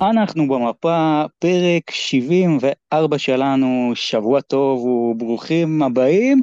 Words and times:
אנחנו 0.00 0.48
במפה, 0.48 1.22
פרק 1.38 1.90
74 1.90 3.18
שלנו, 3.18 3.92
שבוע 3.94 4.40
טוב 4.40 4.80
וברוכים 4.84 5.82
הבאים, 5.82 6.42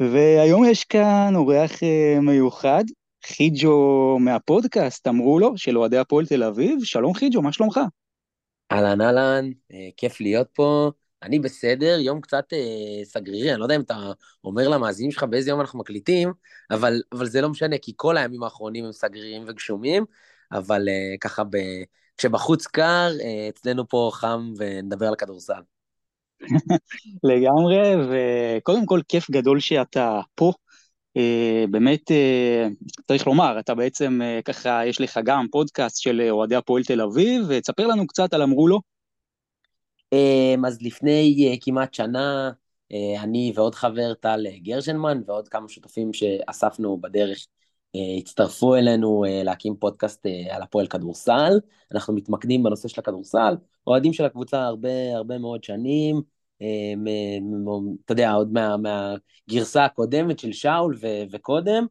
והיום 0.00 0.64
יש 0.64 0.84
כאן 0.84 1.32
אורח 1.36 1.82
אה, 1.82 2.20
מיוחד, 2.20 2.84
חיג'ו 3.26 4.16
מהפודקאסט, 4.20 5.08
אמרו 5.08 5.38
לו, 5.38 5.56
של 5.56 5.78
אוהדי 5.78 5.98
הפועל 5.98 6.26
תל 6.26 6.42
אביב. 6.42 6.84
שלום 6.84 7.14
חיג'ו, 7.14 7.42
מה 7.42 7.52
שלומך? 7.52 7.80
אהלן 8.72 9.00
אהלן, 9.00 9.50
אה, 9.72 9.88
כיף 9.96 10.20
להיות 10.20 10.48
פה. 10.54 10.90
אני 11.22 11.38
בסדר, 11.38 11.98
יום 12.00 12.20
קצת 12.20 12.52
אה, 12.52 13.04
סגרירי, 13.04 13.50
אני 13.52 13.60
לא 13.60 13.64
יודע 13.64 13.76
אם 13.76 13.80
אתה 13.80 14.12
אומר 14.44 14.68
למאזינים 14.68 15.10
שלך 15.10 15.22
באיזה 15.22 15.50
יום 15.50 15.60
אנחנו 15.60 15.78
מקליטים, 15.78 16.32
אבל, 16.70 17.02
אבל 17.12 17.26
זה 17.26 17.40
לא 17.40 17.48
משנה, 17.48 17.78
כי 17.78 17.92
כל 17.96 18.16
הימים 18.16 18.42
האחרונים 18.42 18.84
הם 18.84 18.92
סגרירים 18.92 19.44
וגשומים, 19.46 20.04
אבל 20.52 20.88
אה, 20.88 21.14
ככה 21.20 21.44
ב, 21.44 21.56
כשבחוץ 22.18 22.66
קר, 22.66 23.10
אה, 23.22 23.48
אצלנו 23.48 23.88
פה 23.88 24.10
חם 24.12 24.52
ונדבר 24.58 25.06
על 25.06 25.16
כדורסל. 25.16 25.60
לגמרי, 27.30 27.94
וקודם 28.10 28.86
כל 28.86 29.00
כיף 29.08 29.30
גדול 29.30 29.60
שאתה 29.60 30.20
פה. 30.34 30.52
אה, 31.16 31.64
באמת, 31.70 32.10
אה, 32.10 32.68
צריך 33.08 33.26
לומר, 33.26 33.60
אתה 33.60 33.74
בעצם 33.74 34.20
אה, 34.22 34.40
ככה, 34.44 34.86
יש 34.86 35.00
לך 35.00 35.20
גם 35.24 35.46
פודקאסט 35.50 36.02
של 36.02 36.28
אוהדי 36.30 36.56
הפועל 36.56 36.84
תל 36.84 37.00
אביב, 37.00 37.44
ותספר 37.48 37.86
לנו 37.86 38.06
קצת 38.06 38.34
על 38.34 38.42
אמרו 38.42 38.68
לו. 38.68 38.80
אמ, 40.12 40.64
אז 40.64 40.82
לפני 40.82 41.58
כמעט 41.60 41.94
שנה, 41.94 42.50
אני 43.22 43.52
ועוד 43.54 43.74
חבר 43.74 44.14
טל 44.14 44.46
גרשנמן 44.56 45.22
ועוד 45.26 45.48
כמה 45.48 45.68
שותפים 45.68 46.12
שאספנו 46.12 47.00
בדרך 47.00 47.46
הצטרפו 48.18 48.74
אלינו 48.74 49.24
להקים 49.44 49.76
פודקאסט 49.76 50.26
על 50.50 50.62
הפועל 50.62 50.86
כדורסל. 50.86 51.60
אנחנו 51.92 52.14
מתמקדים 52.14 52.62
בנושא 52.62 52.88
של 52.88 53.00
הכדורסל, 53.00 53.54
אוהדים 53.86 54.12
של 54.12 54.24
הקבוצה 54.24 54.62
הרבה 54.62 55.14
הרבה 55.14 55.38
מאוד 55.38 55.64
שנים, 55.64 56.22
אתה 58.04 58.12
יודע, 58.12 58.32
עוד 58.32 58.52
מה, 58.52 58.76
מהגרסה 58.76 59.84
הקודמת 59.84 60.38
של 60.38 60.52
שאול 60.52 60.96
ו- 61.00 61.22
וקודם. 61.30 61.86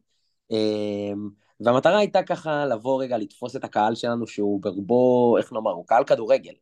והמטרה 1.60 1.98
הייתה 1.98 2.22
ככה 2.22 2.66
לבוא 2.66 3.02
רגע 3.02 3.18
לתפוס 3.18 3.56
את 3.56 3.64
הקהל 3.64 3.94
שלנו 3.94 4.26
שהוא 4.26 4.62
ברובו, 4.62 5.36
איך 5.38 5.52
נאמר, 5.52 5.70
הוא 5.70 5.86
קהל 5.86 6.04
כדורגל. 6.04 6.52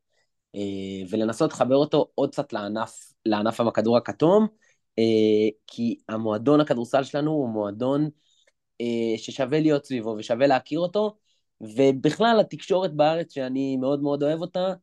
ולנסות 1.11 1.53
לחבר 1.53 1.77
אותו 1.77 2.07
עוד 2.15 2.31
קצת 2.31 2.53
לענף, 2.53 3.13
לענף 3.27 3.61
הכדור 3.61 3.97
הכתום, 3.97 4.47
כי 5.67 5.99
המועדון 6.09 6.61
הכדורסל 6.61 7.05
שלנו 7.05 7.31
הוא 7.31 7.49
מועדון 7.49 8.09
ששווה 9.17 9.61
להיות 9.61 9.85
סביבו 9.85 10.15
ושווה 10.19 10.47
להכיר 10.47 10.81
אותו, 10.81 11.17
ובכלל 11.61 12.41
התקשורת 12.41 12.95
בארץ 12.95 13.35
שאני 13.35 13.77
מאוד 13.77 14.03
מאוד 14.03 14.23
אוהב 14.23 14.41
אותה, 14.41 14.75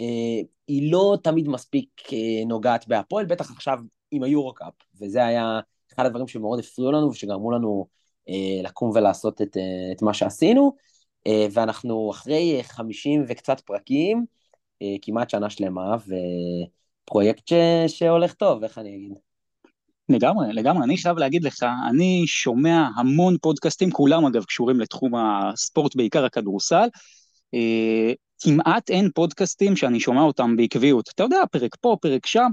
אה, 0.00 0.40
היא 0.68 0.92
לא 0.92 1.16
תמיד 1.22 1.48
מספיק 1.48 1.88
אה, 2.12 2.44
נוגעת 2.46 2.88
בהפועל, 2.88 3.26
בטח 3.26 3.50
עכשיו 3.50 3.78
עם 4.10 4.22
היורו-קאפ, 4.22 4.72
וזה 5.00 5.26
היה 5.26 5.60
אחד 5.94 6.06
הדברים 6.06 6.28
שמאוד 6.28 6.58
הפריעו 6.58 6.92
לנו 6.92 7.10
ושגרמו 7.10 7.50
לנו 7.50 7.86
אה, 8.28 8.62
לקום 8.62 8.90
ולעשות 8.94 9.42
את, 9.42 9.56
את 9.92 10.02
מה 10.02 10.14
שעשינו, 10.14 10.76
ואנחנו 11.52 12.10
אחרי 12.10 12.60
50 12.62 13.24
וקצת 13.28 13.60
פרקים, 13.60 14.24
כמעט 15.02 15.30
שנה 15.30 15.50
שלמה, 15.50 15.96
ופרויקט 17.04 17.48
ש, 17.48 17.52
שהולך 17.86 18.34
טוב, 18.34 18.64
איך 18.64 18.78
אני 18.78 18.96
אגיד? 18.96 19.12
לגמרי, 20.08 20.52
לגמרי. 20.52 20.84
אני 20.84 20.96
חייב 20.96 21.18
להגיד 21.18 21.44
לך, 21.44 21.66
אני 21.88 22.22
שומע 22.26 22.88
המון 22.96 23.36
פודקאסטים, 23.42 23.90
כולם 23.90 24.26
אגב 24.26 24.44
קשורים 24.44 24.80
לתחום 24.80 25.14
הספורט, 25.14 25.96
בעיקר 25.96 26.24
הכדורסל. 26.24 26.88
כמעט 28.42 28.90
אין 28.90 29.10
פודקאסטים 29.14 29.76
שאני 29.76 30.00
שומע 30.00 30.22
אותם 30.22 30.56
בעקביות. 30.56 31.10
אתה 31.14 31.22
יודע, 31.22 31.38
פרק 31.50 31.76
פה, 31.80 31.96
פרק 32.00 32.26
שם. 32.26 32.50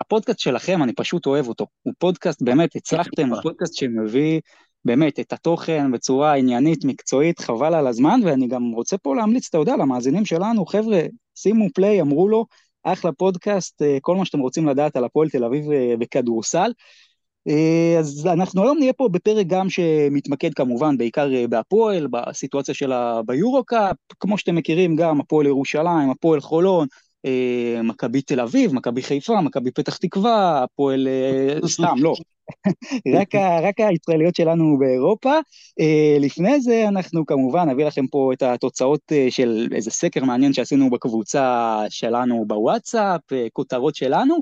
הפודקאסט 0.00 0.38
שלכם, 0.38 0.82
אני 0.82 0.92
פשוט 0.92 1.26
אוהב 1.26 1.48
אותו. 1.48 1.66
הוא 1.82 1.94
פודקאסט, 1.98 2.42
באמת, 2.42 2.76
הצלחתם, 2.76 3.28
הוא 3.28 3.42
פודקאסט 3.42 3.74
שמביא 3.74 4.40
באמת 4.84 5.20
את 5.20 5.32
התוכן 5.32 5.92
בצורה 5.92 6.34
עניינית, 6.34 6.84
מקצועית, 6.84 7.38
חבל 7.38 7.74
על 7.74 7.86
הזמן, 7.86 8.20
ואני 8.24 8.48
גם 8.48 8.62
רוצה 8.74 8.98
פה 8.98 9.16
להמליץ, 9.16 9.48
אתה 9.48 9.58
יודע, 9.58 9.76
למאזינים 9.76 10.24
שלנו, 10.24 10.66
חבר'ה, 10.66 11.00
שימו 11.36 11.66
פליי, 11.74 12.00
אמרו 12.00 12.28
לו, 12.28 12.46
אחלה 12.82 13.12
פודקאסט, 13.12 13.82
אה, 13.82 13.98
כל 14.00 14.16
מה 14.16 14.24
שאתם 14.24 14.38
רוצים 14.38 14.66
לדעת 14.66 14.96
על 14.96 15.04
הפועל 15.04 15.28
תל 15.28 15.44
אביב 15.44 15.70
אה, 15.70 15.94
בכדורסל. 15.98 16.70
אה, 17.48 17.96
אז 17.98 18.26
אנחנו 18.32 18.62
היום 18.62 18.78
נהיה 18.78 18.92
פה 18.92 19.08
בפרק 19.08 19.46
גם 19.46 19.70
שמתמקד 19.70 20.54
כמובן 20.54 20.98
בעיקר 20.98 21.28
בהפועל, 21.48 22.06
בסיטואציה 22.06 22.74
שלה 22.74 23.20
ביורו-קאפ, 23.26 23.96
כמו 24.20 24.38
שאתם 24.38 24.54
מכירים 24.54 24.96
גם 24.96 25.20
הפועל 25.20 25.46
ירושלים, 25.46 26.10
הפועל 26.10 26.40
חולון, 26.40 26.86
מכבי 27.84 28.22
תל 28.22 28.40
אביב, 28.40 28.74
מכבי 28.74 29.02
חיפה, 29.02 29.40
מכבי 29.40 29.70
פתח 29.70 29.96
תקווה, 29.96 30.62
הפועל... 30.62 31.08
סתם, 31.66 31.96
לא. 31.98 32.14
רק, 33.14 33.34
רק 33.62 33.80
הישראליות 33.80 34.36
שלנו 34.36 34.78
באירופה. 34.78 35.32
לפני 36.20 36.60
זה 36.60 36.88
אנחנו 36.88 37.26
כמובן 37.26 37.68
נביא 37.68 37.84
לכם 37.84 38.06
פה 38.06 38.30
את 38.32 38.42
התוצאות 38.42 39.12
של 39.30 39.68
איזה 39.74 39.90
סקר 39.90 40.24
מעניין 40.24 40.52
שעשינו 40.52 40.90
בקבוצה 40.90 41.78
שלנו 41.88 42.44
בוואטסאפ, 42.46 43.20
כותרות 43.52 43.94
שלנו. 43.94 44.36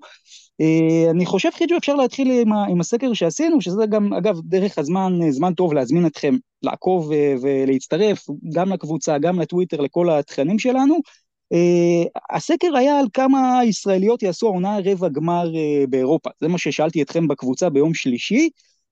אה, 0.61 1.11
אני 1.11 1.27
חושב, 1.27 1.51
חיג'ו, 1.55 1.77
אפשר 1.77 1.95
להתחיל 1.95 2.31
עם, 2.31 2.53
עם 2.53 2.81
הסקר 2.81 3.13
שעשינו, 3.13 3.61
שזה 3.61 3.87
גם, 3.87 4.13
אגב, 4.13 4.37
דרך 4.45 4.79
הזמן, 4.79 5.13
זמן 5.31 5.55
טוב 5.55 5.75
להזמין 5.75 6.07
אתכם 6.07 6.37
לעקוב 6.63 7.13
אה, 7.13 7.35
ולהצטרף, 7.43 8.27
גם 8.55 8.73
לקבוצה, 8.73 9.19
גם 9.19 9.41
לטוויטר, 9.41 9.81
לכל 9.81 10.11
התכנים 10.11 10.59
שלנו. 10.59 10.99
Uh, 11.53 12.21
הסקר 12.31 12.77
היה 12.77 12.99
על 12.99 13.07
כמה 13.13 13.61
ישראליות 13.65 14.23
יעשו 14.23 14.47
העונה 14.47 14.79
רבע 14.85 15.09
גמר 15.09 15.51
uh, 15.53 15.87
באירופה. 15.87 16.31
זה 16.41 16.49
מה 16.49 16.59
ששאלתי 16.59 17.03
אתכם 17.03 17.29
בקבוצה 17.29 17.71
ביום 17.71 17.95
שלישי. 17.95 18.49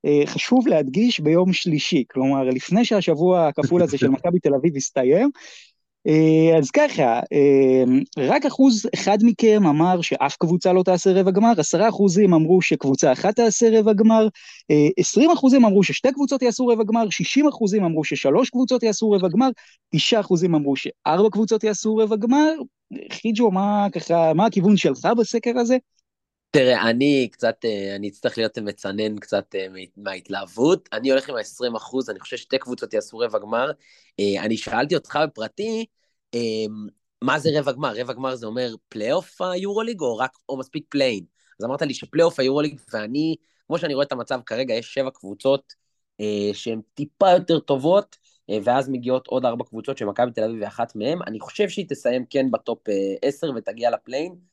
Uh, 0.06 0.26
חשוב 0.26 0.68
להדגיש 0.68 1.20
ביום 1.20 1.52
שלישי, 1.52 2.04
כלומר, 2.10 2.44
לפני 2.44 2.84
שהשבוע 2.84 3.48
הכפול 3.48 3.82
הזה 3.82 3.98
של 3.98 4.08
מכבי 4.16 4.38
תל 4.38 4.54
אביב 4.54 4.76
הסתיים, 4.76 5.30
אה, 5.34 5.40
אז 6.58 6.70
ככה, 6.70 7.20
אה, 7.32 7.84
רק 8.18 8.46
אחוז 8.46 8.86
אחד 8.94 9.18
מכם 9.22 9.66
אמר 9.66 10.00
שאף 10.00 10.36
קבוצה 10.36 10.72
לא 10.72 10.82
תעשה 10.82 11.12
רבע 11.12 11.30
גמר, 11.30 11.52
עשרה 11.58 11.88
אחוזים 11.88 12.34
אמרו 12.34 12.62
שקבוצה 12.62 13.12
אחת 13.12 13.36
תעשה 13.36 13.78
רבע 13.78 13.92
גמר, 13.92 14.28
אה, 14.70 14.88
עשרים 14.96 15.30
אחוזים 15.30 15.64
אמרו 15.64 15.82
ששתי 15.82 16.12
קבוצות 16.12 16.42
יעשו 16.42 16.66
רבע 16.66 16.84
גמר, 16.84 17.10
שישים 17.10 17.48
אחוזים 17.48 17.84
אמרו 17.84 18.04
ששלוש 18.04 18.50
קבוצות 18.50 18.82
יעשו 18.82 19.10
רבע 19.10 19.28
גמר, 19.28 19.48
תשעה 19.94 20.20
אחוזים 20.20 20.54
אמרו 20.54 20.76
שארבע 20.76 21.30
קבוצות 21.30 21.64
יעשו 21.64 21.96
רבע 21.96 22.16
גמר. 22.16 22.52
חיג'ו, 23.12 23.50
מה 23.50 23.86
ככה, 23.92 24.34
מה 24.34 24.46
הכיוון 24.46 24.76
שלך 24.76 25.08
בסקר 25.18 25.58
הזה? 25.58 25.76
תראה, 26.54 26.90
אני 26.90 27.28
קצת, 27.32 27.64
אני 27.96 28.08
אצטרך 28.08 28.38
להיות 28.38 28.58
מצנן 28.58 29.18
קצת 29.18 29.54
מההתלהבות. 29.96 30.88
אני 30.92 31.10
הולך 31.10 31.28
עם 31.28 31.36
ה-20 31.36 31.76
אחוז, 31.76 32.10
אני 32.10 32.20
חושב 32.20 32.36
ששתי 32.36 32.58
קבוצות 32.58 32.94
יעשו 32.94 33.18
רבע 33.18 33.38
גמר. 33.38 33.70
אני 34.38 34.56
שאלתי 34.56 34.94
אותך 34.94 35.18
בפרטי, 35.24 35.86
מה 37.22 37.38
זה 37.38 37.50
רבע 37.54 37.72
גמר? 37.72 37.92
רבע 37.96 38.12
גמר 38.12 38.34
זה 38.34 38.46
אומר 38.46 38.74
פלייאוף 38.88 39.42
היורוליג 39.42 40.00
או 40.00 40.16
רק, 40.16 40.30
או 40.48 40.58
מספיק 40.58 40.84
פליי-אין? 40.88 41.24
אז 41.60 41.66
אמרת 41.66 41.82
לי 41.82 41.94
שפלייאוף 41.94 42.40
היורוליג, 42.40 42.80
ואני, 42.92 43.36
כמו 43.66 43.78
שאני 43.78 43.94
רואה 43.94 44.06
את 44.06 44.12
המצב 44.12 44.40
כרגע, 44.46 44.74
יש 44.74 44.94
שבע 44.94 45.10
קבוצות 45.10 45.72
שהן 46.52 46.80
טיפה 46.94 47.30
יותר 47.30 47.58
טובות, 47.60 48.16
ואז 48.64 48.88
מגיעות 48.88 49.26
עוד 49.26 49.44
ארבע 49.44 49.64
קבוצות 49.64 49.98
שמכבי 49.98 50.32
תל 50.32 50.44
אביב 50.44 50.60
היא 50.60 50.68
אחת 50.68 50.96
מהן. 50.96 51.18
אני 51.26 51.40
חושב 51.40 51.68
שהיא 51.68 51.86
תסיים 51.88 52.24
כן 52.30 52.50
ב 52.50 52.57
top 52.57 52.78
עשר 53.22 53.50
ותגיע 53.56 53.90
לפליי-אין. 53.90 54.51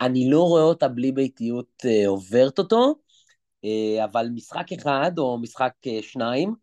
אני 0.00 0.30
לא 0.30 0.42
רואה 0.42 0.62
אותה 0.62 0.88
בלי 0.88 1.12
ביתיות 1.12 1.82
אה, 1.84 2.08
עוברת 2.08 2.58
אותו, 2.58 2.94
אה, 3.64 4.04
אבל 4.04 4.28
משחק 4.34 4.72
אחד 4.72 5.18
או 5.18 5.38
משחק 5.38 5.72
אה, 5.86 5.98
שניים, 6.02 6.54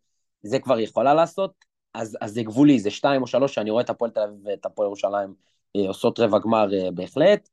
זה 0.42 0.58
כבר 0.58 0.80
יכולה 0.80 1.14
לעשות, 1.14 1.52
אז, 1.94 2.18
אז 2.20 2.32
זה 2.32 2.42
גבולי, 2.42 2.80
זה 2.80 2.90
שתיים 2.90 3.22
או 3.22 3.26
שלוש, 3.26 3.54
שאני 3.54 3.70
רואה 3.70 3.82
את 3.82 3.90
הפועל 3.90 4.10
תל 4.10 4.20
אביב 4.20 4.38
ואת 4.44 4.66
הפועל 4.66 4.86
ירושלים 4.86 5.34
עושות 5.88 6.18
רבע 6.18 6.38
גמר 6.38 6.66
בהחלט. 6.94 7.48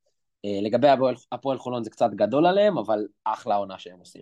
לגבי 0.64 0.88
הפועל 1.32 1.58
חולון 1.58 1.84
זה 1.84 1.90
קצת 1.90 2.10
גדול 2.16 2.46
עליהם, 2.46 2.78
אבל 2.78 3.08
אחלה 3.24 3.56
עונה 3.56 3.80
שהם 3.80 4.00
עושים. 4.00 4.22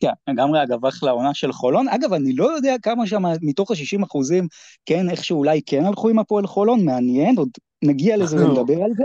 כן, 0.00 0.12
לגמרי 0.28 0.62
אגב 0.62 0.86
אחלה 0.86 1.10
עונה 1.10 1.34
של 1.34 1.52
חולון. 1.52 1.88
אגב, 1.88 2.12
אני 2.12 2.32
לא 2.32 2.44
יודע 2.56 2.76
כמה 2.82 3.06
שם 3.06 3.22
מתוך 3.42 3.70
ה-60 3.70 4.04
אחוזים, 4.04 4.48
כן, 4.86 5.10
איכשהו 5.10 5.38
אולי 5.38 5.60
כן 5.66 5.84
הלכו 5.84 6.08
עם 6.08 6.18
הפועל 6.18 6.46
חולון, 6.46 6.84
מעניין, 6.84 7.38
עוד 7.38 7.48
נגיע 7.84 8.16
לזה 8.16 8.36
ונדבר 8.46 8.82
על 8.84 8.90
זה. 8.96 9.04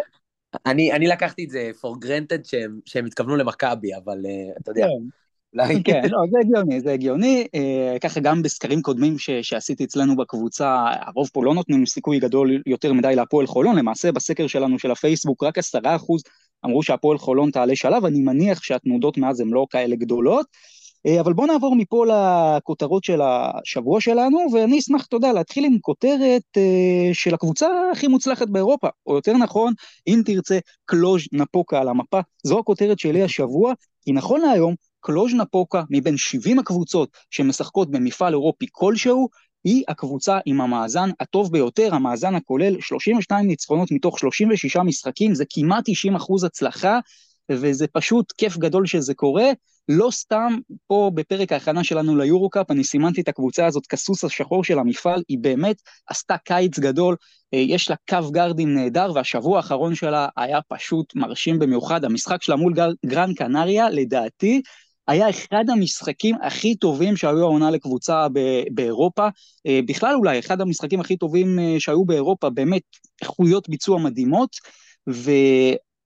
אני, 0.65 0.92
אני 0.92 1.07
לקחתי 1.07 1.44
את 1.44 1.50
זה 1.50 1.71
for 1.81 2.06
granted 2.06 2.50
שהם, 2.50 2.80
שהם 2.86 3.06
התכוונו 3.06 3.36
למכבי, 3.36 3.95
אבל 3.95 4.18
uh, 4.18 4.59
אתה 4.62 4.71
יודע. 4.71 4.88
כן, 5.83 5.83
כן, 5.83 6.01
לא, 6.09 6.19
זה 6.31 6.38
הגיוני, 6.39 6.81
זה 6.81 6.94
הגיוני. 6.94 7.48
Uh, 7.56 8.00
ככה 8.00 8.19
גם 8.19 8.42
בסקרים 8.42 8.81
קודמים 8.81 9.18
ש, 9.18 9.30
שעשיתי 9.30 9.83
אצלנו 9.83 10.15
בקבוצה, 10.15 10.86
הרוב 11.01 11.30
פה 11.33 11.45
לא 11.45 11.53
נותנים 11.53 11.86
סיכוי 11.86 12.19
גדול 12.19 12.62
יותר 12.65 12.94
מדי 12.94 13.15
להפועל 13.15 13.48
חולון, 13.48 13.75
למעשה 13.75 14.12
בסקר 14.12 14.48
שלנו 14.48 14.80
של 14.80 14.92
הפייסבוק 14.92 15.44
רק 15.44 15.57
עשרה 15.57 15.95
אחוז 15.95 16.24
אמרו 16.65 16.83
שהפועל 16.83 17.18
חולון 17.18 17.51
תעלה 17.51 17.75
שלב, 17.75 18.06
אני 18.06 18.21
מניח 18.21 18.63
שהתנודות 18.63 19.18
מאז 19.18 19.39
הן 19.39 19.47
לא 19.47 19.65
כאלה 19.69 19.95
גדולות. 19.95 20.45
אבל 21.21 21.33
בואו 21.33 21.48
נעבור 21.48 21.75
מפה 21.75 22.06
לכותרות 22.07 23.03
של 23.03 23.19
השבוע 23.21 24.01
שלנו, 24.01 24.39
ואני 24.53 24.80
אשמח, 24.80 25.06
אתה 25.06 25.15
יודע, 25.15 25.33
להתחיל 25.33 25.65
עם 25.65 25.80
כותרת 25.81 26.57
של 27.13 27.33
הקבוצה 27.33 27.68
הכי 27.92 28.07
מוצלחת 28.07 28.50
באירופה, 28.50 28.88
או 29.07 29.15
יותר 29.15 29.33
נכון, 29.33 29.74
אם 30.07 30.21
תרצה, 30.25 30.59
קלוז' 30.86 31.21
נפוקה 31.31 31.81
על 31.81 31.89
המפה. 31.89 32.19
זו 32.44 32.59
הכותרת 32.59 33.00
שלי 33.00 33.24
השבוע, 33.24 33.74
כי 34.01 34.12
נכון 34.12 34.42
להיום, 34.42 34.75
קלוז' 35.00 35.33
נפוקה, 35.33 35.83
מבין 35.89 36.18
70 36.18 36.59
הקבוצות 36.59 37.09
שמשחקות 37.30 37.92
במפעל 37.92 38.33
אירופי 38.33 38.65
כלשהו, 38.71 39.30
היא 39.63 39.83
הקבוצה 39.88 40.39
עם 40.45 40.62
המאזן 40.62 41.09
הטוב 41.19 41.51
ביותר, 41.51 41.95
המאזן 41.95 42.36
הכולל 42.36 42.81
32 42.81 43.47
ניצחונות 43.47 43.92
מתוך 43.92 44.19
36 44.19 44.77
משחקים, 44.77 45.36
זה 45.36 45.44
כמעט 45.50 45.83
90 45.88 46.15
אחוז 46.15 46.44
הצלחה, 46.44 47.00
וזה 47.51 47.88
פשוט 47.88 48.31
כיף 48.31 48.57
גדול 48.57 48.86
שזה 48.86 49.13
קורה. 49.13 49.51
לא 49.89 50.12
סתם 50.12 50.56
פה 50.88 51.12
בפרק 51.13 51.51
ההכנה 51.51 51.83
שלנו 51.83 52.16
ליורו-קאפ, 52.16 52.72
אני 52.72 52.83
סימנתי 52.83 53.22
את 53.22 53.28
הקבוצה 53.28 53.66
הזאת 53.66 53.88
כסוס 53.88 54.24
השחור 54.24 54.63
של 54.63 54.80
המפעל, 54.80 55.24
היא 55.28 55.38
באמת 55.42 55.75
עשתה 56.07 56.38
קיץ 56.38 56.80
גדול, 56.80 57.16
אה, 57.54 57.60
יש 57.60 57.89
לה 57.89 57.95
קו 58.10 58.31
גארדים 58.31 58.74
נהדר, 58.74 59.12
והשבוע 59.16 59.57
האחרון 59.57 59.95
שלה 59.95 60.28
היה 60.38 60.60
פשוט 60.68 61.16
מרשים 61.16 61.60
במיוחד. 61.60 62.06
המשחק 62.06 62.44
שלה 62.44 62.56
מול 62.56 62.74
גרן 63.06 63.33
קנריה, 63.33 63.89
לדעתי, 63.89 64.62
היה 65.07 65.30
אחד 65.30 65.69
המשחקים 65.69 66.36
הכי 66.42 66.75
טובים 66.75 67.18
שהיו 67.18 67.39
העונה 67.39 67.72
לקבוצה 67.72 68.28
באירופה, 68.72 69.28
אה, 69.68 69.80
בכלל 69.86 70.16
אולי 70.16 70.39
אחד 70.39 70.62
המשחקים 70.62 71.00
הכי 71.00 71.18
טובים 71.18 71.60
אה, 71.60 71.75
שהיו 71.80 72.06
באירופה, 72.06 72.50
באמת 72.50 72.81
איכויות 73.22 73.69
ביצוע 73.69 74.00
מדהימות, 74.00 74.56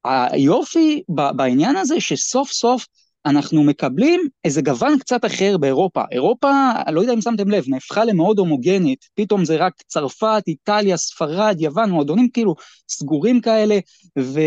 והיופי 0.05 1.03
בעניין 1.09 1.75
הזה 1.75 2.01
שסוף 2.01 2.51
סוף 2.51 2.85
אנחנו 3.25 3.63
מקבלים 3.63 4.21
איזה 4.45 4.61
גוון 4.61 4.99
קצת 4.99 5.25
אחר 5.25 5.57
באירופה. 5.57 6.03
אירופה, 6.11 6.51
לא 6.91 7.01
יודע 7.01 7.13
אם 7.13 7.21
שמתם 7.21 7.49
לב, 7.49 7.63
נהפכה 7.67 8.05
למאוד 8.05 8.39
הומוגנית, 8.39 9.05
פתאום 9.15 9.45
זה 9.45 9.55
רק 9.55 9.73
צרפת, 9.87 10.43
איטליה, 10.47 10.97
ספרד, 10.97 11.55
יוון, 11.59 11.89
מועדונים 11.89 12.29
כאילו 12.29 12.55
סגורים 12.89 13.41
כאלה, 13.41 13.79
ו... 14.19 14.39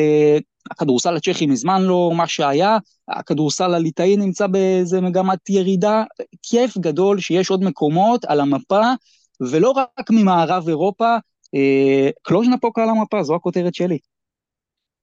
הכדורסל 0.71 1.17
הצ'כי 1.17 1.47
מזמן 1.47 1.83
לא 1.83 2.13
מה 2.17 2.27
שהיה, 2.27 2.79
הכדורסל 3.09 3.75
הליטאי 3.75 4.17
נמצא 4.17 4.47
באיזה 4.47 5.01
מגמת 5.01 5.51
ירידה, 5.51 6.05
כיף 6.43 6.79
גדול 6.79 7.21
שיש 7.21 7.51
עוד 7.51 7.65
מקומות 7.65 8.25
על 8.25 8.41
המפה, 8.41 8.93
ולא 9.41 9.71
רק 9.71 10.11
ממערב 10.11 10.69
אירופה, 10.69 11.17
אה, 11.55 12.11
קלוז'נה 12.23 12.59
פה 12.59 12.71
על 12.77 12.89
המפה, 12.89 13.23
זו 13.23 13.35
הכותרת 13.35 13.75
שלי. 13.75 13.99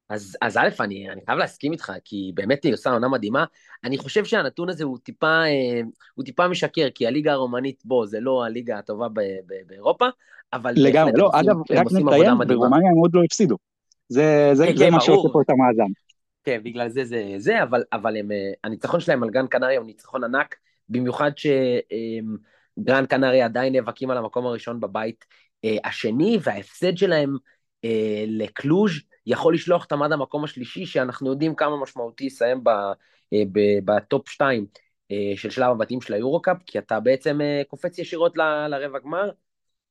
אז, 0.10 0.38
אז 0.42 0.58
א', 0.58 0.70
אני, 0.80 1.10
אני 1.10 1.22
חייב 1.26 1.40
להסכים 1.40 1.72
איתך, 1.72 1.94
כי 2.04 2.32
באמת 2.36 2.64
היא 2.64 2.74
עושה 2.74 2.90
עונה 2.90 3.08
מדהימה. 3.08 3.46
אני 3.84 3.98
חושב 3.98 4.26
שהנתון 4.26 4.70
הזה 4.70 4.84
הוא 4.84 4.98
טיפה, 4.98 5.44
אה, 5.46 5.82
הוא 6.16 6.26
טיפה 6.26 6.48
משקר, 6.48 6.88
כי 6.96 7.08
הליגה 7.08 7.34
הרומנית, 7.34 7.82
בוא, 7.86 8.06
זה 8.06 8.20
לא 8.20 8.46
הליגה 8.46 8.78
הטובה 8.78 9.08
ב, 9.10 9.20
ב, 9.20 9.54
באירופה, 9.68 10.06
אבל... 10.54 10.74
לגמרי, 10.78 11.12
לא, 11.16 11.30
אגב, 11.34 11.56
רק 11.72 11.86
נציין, 11.92 12.38
ברומניה 12.48 12.90
הם 12.92 12.98
עוד 12.98 13.16
לא 13.16 13.24
הפסידו. 13.24 13.58
זה, 14.10 14.50
זה, 14.54 14.66
כן, 14.68 14.78
זה 14.78 14.86
כן, 14.86 14.92
מה 14.92 15.02
שעושה 15.02 15.30
פה 15.34 15.42
את 15.42 15.50
המאזן. 15.50 15.92
כן, 16.44 16.62
בגלל 16.64 16.90
זה 16.90 17.06
זה 17.06 17.34
זה, 17.38 17.64
אבל, 17.64 17.84
אבל 17.94 18.18
הם, 18.18 18.32
אה, 18.32 18.52
הניצחון 18.64 19.00
שלהם 19.00 19.24
על 19.24 19.30
גרן 19.30 19.48
קנריה 19.48 19.80
הוא 19.80 19.86
ניצחון 19.86 20.24
ענק, 20.24 20.56
במיוחד 20.90 21.32
שגרן 21.38 23.00
אמ, 23.00 23.06
קנריה 23.06 23.46
עדיין 23.46 23.74
נאבקים 23.74 24.12
על 24.12 24.18
המקום 24.18 24.46
הראשון 24.46 24.80
בבית 24.80 25.26
אה, 25.66 25.78
השני, 25.84 26.40
וההפסד 26.44 26.98
שלהם 26.98 27.38
אה, 27.86 28.24
לקלוז' 28.28 28.92
יכול 29.26 29.54
לשלוח 29.54 29.84
אותם 29.84 30.04
עד 30.04 30.12
המקום 30.12 30.44
השלישי, 30.44 30.86
שאנחנו 30.86 31.30
יודעים 31.32 31.56
כמה 31.56 31.82
משמעותי 31.82 32.24
יסיים 32.24 32.64
בטופ 33.86 34.30
2 34.30 34.66
של 35.36 35.50
שלב 35.50 35.72
הבתים 35.72 36.02
של 36.02 36.14
היורו-קאפ, 36.14 36.58
כי 36.66 36.80
אתה 36.80 37.00
בעצם 37.00 37.40
קופץ 37.68 38.00
ישירות 38.00 38.38
לרבע 38.38 39.00
גמר, 39.00 39.30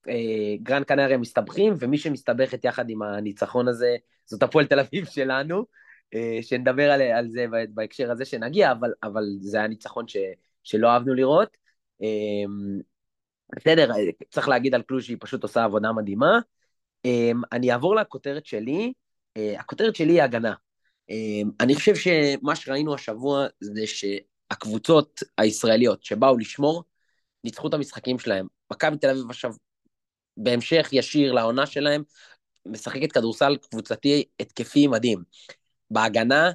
אה, 0.09 0.57
גרן 0.63 0.85
קנריה 0.85 1.19
מסתבכים, 1.19 1.75
ומי 1.79 1.99
שמסתבכת 1.99 2.65
יחד 2.65 2.91
עם 2.91 3.03
הניצחון 3.03 3.69
הזה, 3.69 3.97
זאת 4.27 4.43
הפועל 4.43 4.67
תל 4.67 4.81
אביב 4.81 5.05
שלנו, 5.05 5.65
אה, 6.15 6.39
שנדבר 6.43 6.91
על, 6.91 7.03
על 7.03 7.29
זה 7.29 7.47
בהקשר 7.75 8.11
הזה 8.11 8.25
שנגיע, 8.25 8.73
אבל, 8.73 8.93
אבל 9.03 9.25
זה 9.41 9.59
היה 9.59 9.69
ניצחון 9.69 10.09
ש, 10.09 10.17
שלא 10.63 10.89
אהבנו 10.89 11.15
לראות. 11.15 11.57
אה, 12.03 12.09
בסדר, 13.57 13.91
צריך 14.31 14.49
להגיד 14.49 14.75
על 14.75 14.83
קלוש 14.83 15.07
שהיא 15.07 15.17
פשוט 15.21 15.43
עושה 15.43 15.65
עבודה 15.65 15.93
מדהימה. 15.93 16.39
אני 17.53 17.73
אעבור 17.73 17.97
לכותרת 17.97 18.47
שלי, 18.47 18.93
הכותרת 19.59 19.97
שלי 19.97 20.13
היא 20.13 20.23
הגנה. 20.23 20.55
אני 21.61 21.75
חושב 21.75 21.95
שמה 21.95 22.57
שראינו 22.57 22.95
השבוע 22.95 23.47
זה 23.61 23.83
שהקבוצות 23.87 25.21
הישראליות 25.39 26.05
שבאו 26.05 26.39
לשמור, 26.39 26.85
ניצחו 27.45 27.69
את 27.69 27.75
המשחקים 27.75 28.19
שלהם. 28.19 28.47
מכבי 28.73 28.99
תל 28.99 29.11
אביב 29.11 29.31
עכשיו 29.31 29.51
בהמשך 30.37 30.89
ישיר 30.93 31.33
לעונה 31.33 31.67
שלהם, 31.67 32.03
משחקת 32.67 33.13
כדורסל 33.13 33.57
קבוצתי 33.57 34.25
התקפי 34.41 34.87
מדהים. 34.87 35.23
בהגנה 35.91 36.51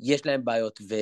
יש 0.00 0.26
להם 0.26 0.44
בעיות, 0.44 0.80
ו, 0.88 0.94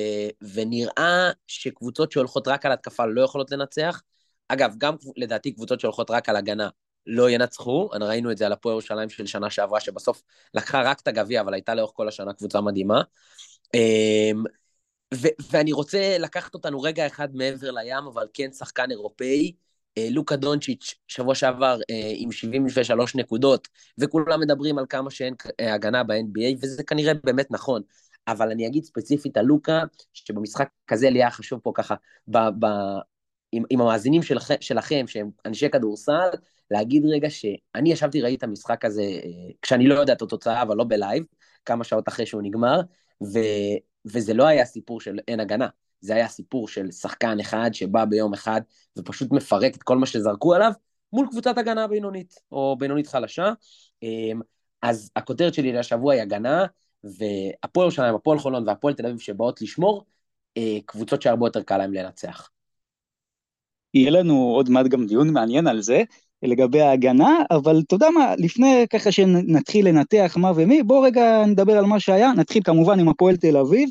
ונראה 0.53 1.31
שקבוצות 1.47 2.11
שהולכות 2.11 2.47
רק 2.47 2.65
על 2.65 2.71
התקפה 2.71 3.05
לא 3.05 3.21
יכולות 3.21 3.51
לנצח. 3.51 4.01
אגב, 4.47 4.73
גם 4.77 4.95
לדעתי 5.17 5.51
קבוצות 5.51 5.79
שהולכות 5.79 6.11
רק 6.11 6.29
על 6.29 6.35
הגנה 6.35 6.69
לא 7.07 7.29
ינצחו, 7.29 7.89
ראינו 8.01 8.31
את 8.31 8.37
זה 8.37 8.45
על 8.45 8.51
הפועל 8.51 8.73
ירושלים 8.73 9.09
של 9.09 9.25
שנה 9.25 9.49
שעברה, 9.49 9.79
שבסוף 9.79 10.23
לקחה 10.53 10.81
רק 10.81 10.99
את 10.99 11.07
הגביע, 11.07 11.41
אבל 11.41 11.53
הייתה 11.53 11.75
לאורך 11.75 11.91
כל 11.95 12.07
השנה 12.07 12.33
קבוצה 12.33 12.61
מדהימה. 12.61 13.01
אמ, 13.73 14.43
ו- 15.13 15.35
ואני 15.51 15.71
רוצה 15.71 16.17
לקחת 16.19 16.53
אותנו 16.53 16.81
רגע 16.81 17.07
אחד 17.07 17.35
מעבר 17.35 17.71
לים, 17.71 18.03
אבל 18.13 18.27
כן 18.33 18.51
שחקן 18.51 18.91
אירופאי, 18.91 19.53
אה, 19.97 20.07
לוקה 20.11 20.35
דונצ'יץ' 20.35 20.95
שבוע 21.07 21.35
שעבר 21.35 21.79
אה, 21.89 22.11
עם 22.15 22.31
73 22.31 23.15
נקודות, 23.15 23.67
וכולם 23.97 24.39
מדברים 24.39 24.77
על 24.77 24.85
כמה 24.89 25.11
שאין 25.11 25.33
אה, 25.59 25.73
הגנה 25.73 26.03
ב-NBA, 26.03 26.57
וזה 26.61 26.83
כנראה 26.83 27.13
באמת 27.23 27.51
נכון. 27.51 27.81
אבל 28.27 28.51
אני 28.51 28.67
אגיד 28.67 28.83
ספציפית 28.83 29.37
על 29.37 29.45
לוקה, 29.45 29.83
שבמשחק 30.13 30.67
כזה 30.87 31.09
לי 31.09 31.19
היה 31.19 31.31
חשוב 31.31 31.59
פה 31.63 31.71
ככה, 31.75 31.95
ב, 32.27 32.37
ב, 32.37 32.65
עם, 33.53 33.63
עם 33.69 33.81
המאזינים 33.81 34.23
שלכ, 34.23 34.51
שלכם, 34.59 35.07
שהם 35.07 35.29
אנשי 35.45 35.69
כדורסל, 35.69 36.29
להגיד 36.71 37.03
רגע 37.05 37.29
שאני 37.29 37.91
ישבתי, 37.91 38.21
ראיתי 38.21 38.37
את 38.37 38.43
המשחק 38.43 38.85
הזה, 38.85 39.03
כשאני 39.61 39.87
לא 39.87 39.99
יודע 39.99 40.13
את 40.13 40.21
התוצאה, 40.21 40.61
אבל 40.61 40.77
לא 40.77 40.83
בלייב, 40.83 41.23
כמה 41.65 41.83
שעות 41.83 42.07
אחרי 42.07 42.25
שהוא 42.25 42.41
נגמר, 42.41 42.81
ו, 43.23 43.39
וזה 44.05 44.33
לא 44.33 44.47
היה 44.47 44.65
סיפור 44.65 45.01
של 45.01 45.19
אין 45.27 45.39
הגנה. 45.39 45.67
זה 46.01 46.15
היה 46.15 46.27
סיפור 46.27 46.67
של 46.67 46.91
שחקן 46.91 47.39
אחד 47.39 47.69
שבא 47.73 48.05
ביום 48.05 48.33
אחד 48.33 48.61
ופשוט 48.97 49.31
מפרק 49.31 49.75
את 49.75 49.83
כל 49.83 49.97
מה 49.97 50.05
שזרקו 50.05 50.53
עליו 50.53 50.71
מול 51.13 51.27
קבוצת 51.31 51.57
הגנה 51.57 51.87
בינונית, 51.87 52.35
או 52.51 52.75
בינונית 52.79 53.07
חלשה. 53.07 53.53
אמ, 54.03 54.41
אז 54.81 55.11
הכותרת 55.15 55.53
שלי 55.53 55.73
לשבוע 55.73 56.13
היא 56.13 56.21
הגנה, 56.21 56.65
והפועל 57.03 57.85
ירושלים, 57.85 58.15
הפועל 58.15 58.39
חולון 58.39 58.67
והפועל 58.67 58.93
תל 58.93 59.05
אביב 59.05 59.19
שבאות 59.19 59.61
לשמור, 59.61 60.05
אה, 60.57 60.77
קבוצות 60.85 61.21
שהרבה 61.21 61.47
יותר 61.47 61.63
קל 61.63 61.77
להם 61.77 61.93
לנצח. 61.93 62.49
יהיה 63.93 64.11
לנו 64.11 64.51
עוד 64.55 64.69
מעט 64.69 64.85
גם 64.85 65.05
דיון 65.05 65.29
מעניין 65.33 65.67
על 65.67 65.81
זה, 65.81 66.03
לגבי 66.43 66.81
ההגנה, 66.81 67.39
אבל 67.51 67.81
אתה 67.87 67.95
יודע 67.95 68.09
מה, 68.09 68.35
לפני 68.37 68.85
ככה 68.89 69.11
שנתחיל 69.11 69.87
לנתח 69.87 70.37
מה 70.39 70.51
ומי, 70.55 70.83
בוא 70.83 71.05
רגע 71.05 71.45
נדבר 71.45 71.77
על 71.77 71.85
מה 71.85 71.99
שהיה, 71.99 72.31
נתחיל 72.33 72.63
כמובן 72.63 72.99
עם 72.99 73.09
הפועל 73.09 73.35
תל 73.35 73.57
אביב, 73.57 73.89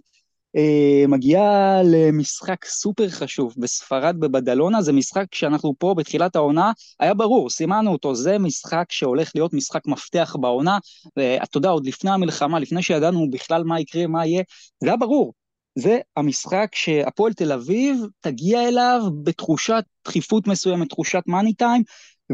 אה, 0.56 1.04
מגיעה 1.08 1.82
למשחק 1.84 2.64
סופר 2.64 3.08
חשוב 3.08 3.54
בספרד 3.56 4.16
בבדלונה, 4.20 4.82
זה 4.82 4.92
משחק 4.92 5.34
שאנחנו 5.34 5.74
פה 5.78 5.94
בתחילת 5.96 6.36
העונה, 6.36 6.72
היה 7.00 7.14
ברור, 7.14 7.50
סימנו 7.50 7.92
אותו, 7.92 8.14
זה 8.14 8.38
משחק 8.38 8.84
שהולך 8.90 9.30
להיות 9.34 9.52
משחק 9.52 9.86
מפתח 9.86 10.36
בעונה, 10.40 10.78
ואתה 11.16 11.58
יודע, 11.58 11.68
עוד 11.68 11.86
לפני 11.86 12.10
המלחמה, 12.10 12.58
לפני 12.58 12.82
שידענו 12.82 13.30
בכלל 13.30 13.64
מה 13.64 13.80
יקרה, 13.80 14.06
מה 14.06 14.26
יהיה, 14.26 14.42
זה 14.80 14.88
היה 14.88 14.96
ברור. 14.96 15.32
זה 15.74 15.98
המשחק 16.16 16.68
שהפועל 16.74 17.32
תל 17.32 17.52
אביב 17.52 17.96
תגיע 18.20 18.68
אליו 18.68 19.00
בתחושת 19.22 19.84
דחיפות 20.04 20.46
מסוימת, 20.46 20.88
תחושת 20.88 21.22
מאני 21.26 21.54
טיים, 21.54 21.82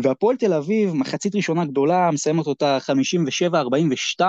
והפועל 0.03 0.37
תל 0.37 0.53
אביב, 0.53 0.93
מחצית 0.93 1.35
ראשונה 1.35 1.65
גדולה, 1.65 2.11
מסיימת 2.11 2.47
אותה 2.47 2.79
57-42, 4.21 4.23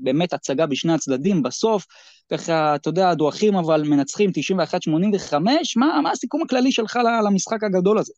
באמת 0.00 0.32
הצגה 0.32 0.66
בשני 0.66 0.92
הצדדים, 0.92 1.42
בסוף, 1.42 1.86
ככה, 2.32 2.74
אתה 2.74 2.88
יודע, 2.88 3.10
הדועכים 3.10 3.56
אבל 3.56 3.82
מנצחים 3.82 4.30
91-85, 4.30 5.34
מה, 5.76 6.00
מה 6.02 6.10
הסיכום 6.10 6.42
הכללי 6.42 6.72
שלך 6.72 6.98
למשחק 7.26 7.64
הגדול 7.64 7.98
הזה? 7.98 8.12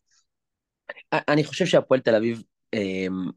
אני 1.12 1.44
חושב 1.44 1.66
שהפועל 1.66 2.00
תל 2.00 2.14
אביב, 2.14 2.42
אמ, 2.74 3.30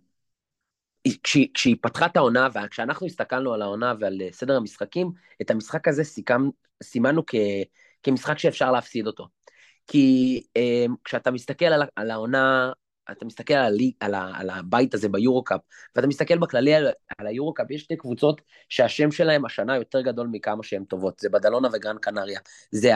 כשהיא, 1.24 1.48
כשהיא 1.54 1.76
פתחה 1.82 2.06
את 2.06 2.18
העונה, 2.18 2.48
וכשאנחנו 2.54 3.08
הסתכלנו 3.08 3.54
על 3.54 3.62
העונה 3.62 3.94
ועל 4.00 4.22
סדר 4.32 4.58
המשחקים, 4.58 5.12
את 5.42 5.52
המשחק 5.52 5.88
הזה 5.88 6.04
סיכם, 6.04 6.50
סימנו 6.84 7.24
כ, 7.28 7.36
כמשחק 8.04 8.40
שאפשר 8.40 8.72
להפסיד 8.72 9.08
אותו. 9.08 9.28
כי 9.88 10.44
um, 10.58 10.92
כשאתה 11.04 11.32
מסתכל 11.32 11.66
על, 11.66 11.84
על 11.96 12.12
העונה 12.12 12.72
אתה 13.12 13.26
מסתכל 13.26 13.54
על, 13.54 13.78
על, 14.00 14.16
על 14.16 14.50
הבית 14.50 14.94
הזה 14.94 15.10
ביורו-קאפ, 15.10 15.62
ואתה 15.96 16.08
מסתכל 16.08 16.38
בכללי 16.38 16.74
על, 16.74 16.88
על 17.18 17.28
היורו-קאפ, 17.28 17.72
יש 17.72 17.82
שתי 17.82 17.98
קבוצות 17.98 18.42
שהשם 18.70 19.12
שלהם 19.12 19.46
השנה 19.46 19.76
יותר 19.76 20.02
גדול 20.02 20.28
מכמה 20.32 20.64
שהן 20.64 20.84
טובות, 20.84 21.20
זה 21.20 21.30
בדלונה 21.30 21.68
וגרן 21.74 21.98
קנריה. 22.02 22.40
זה 22.72 22.92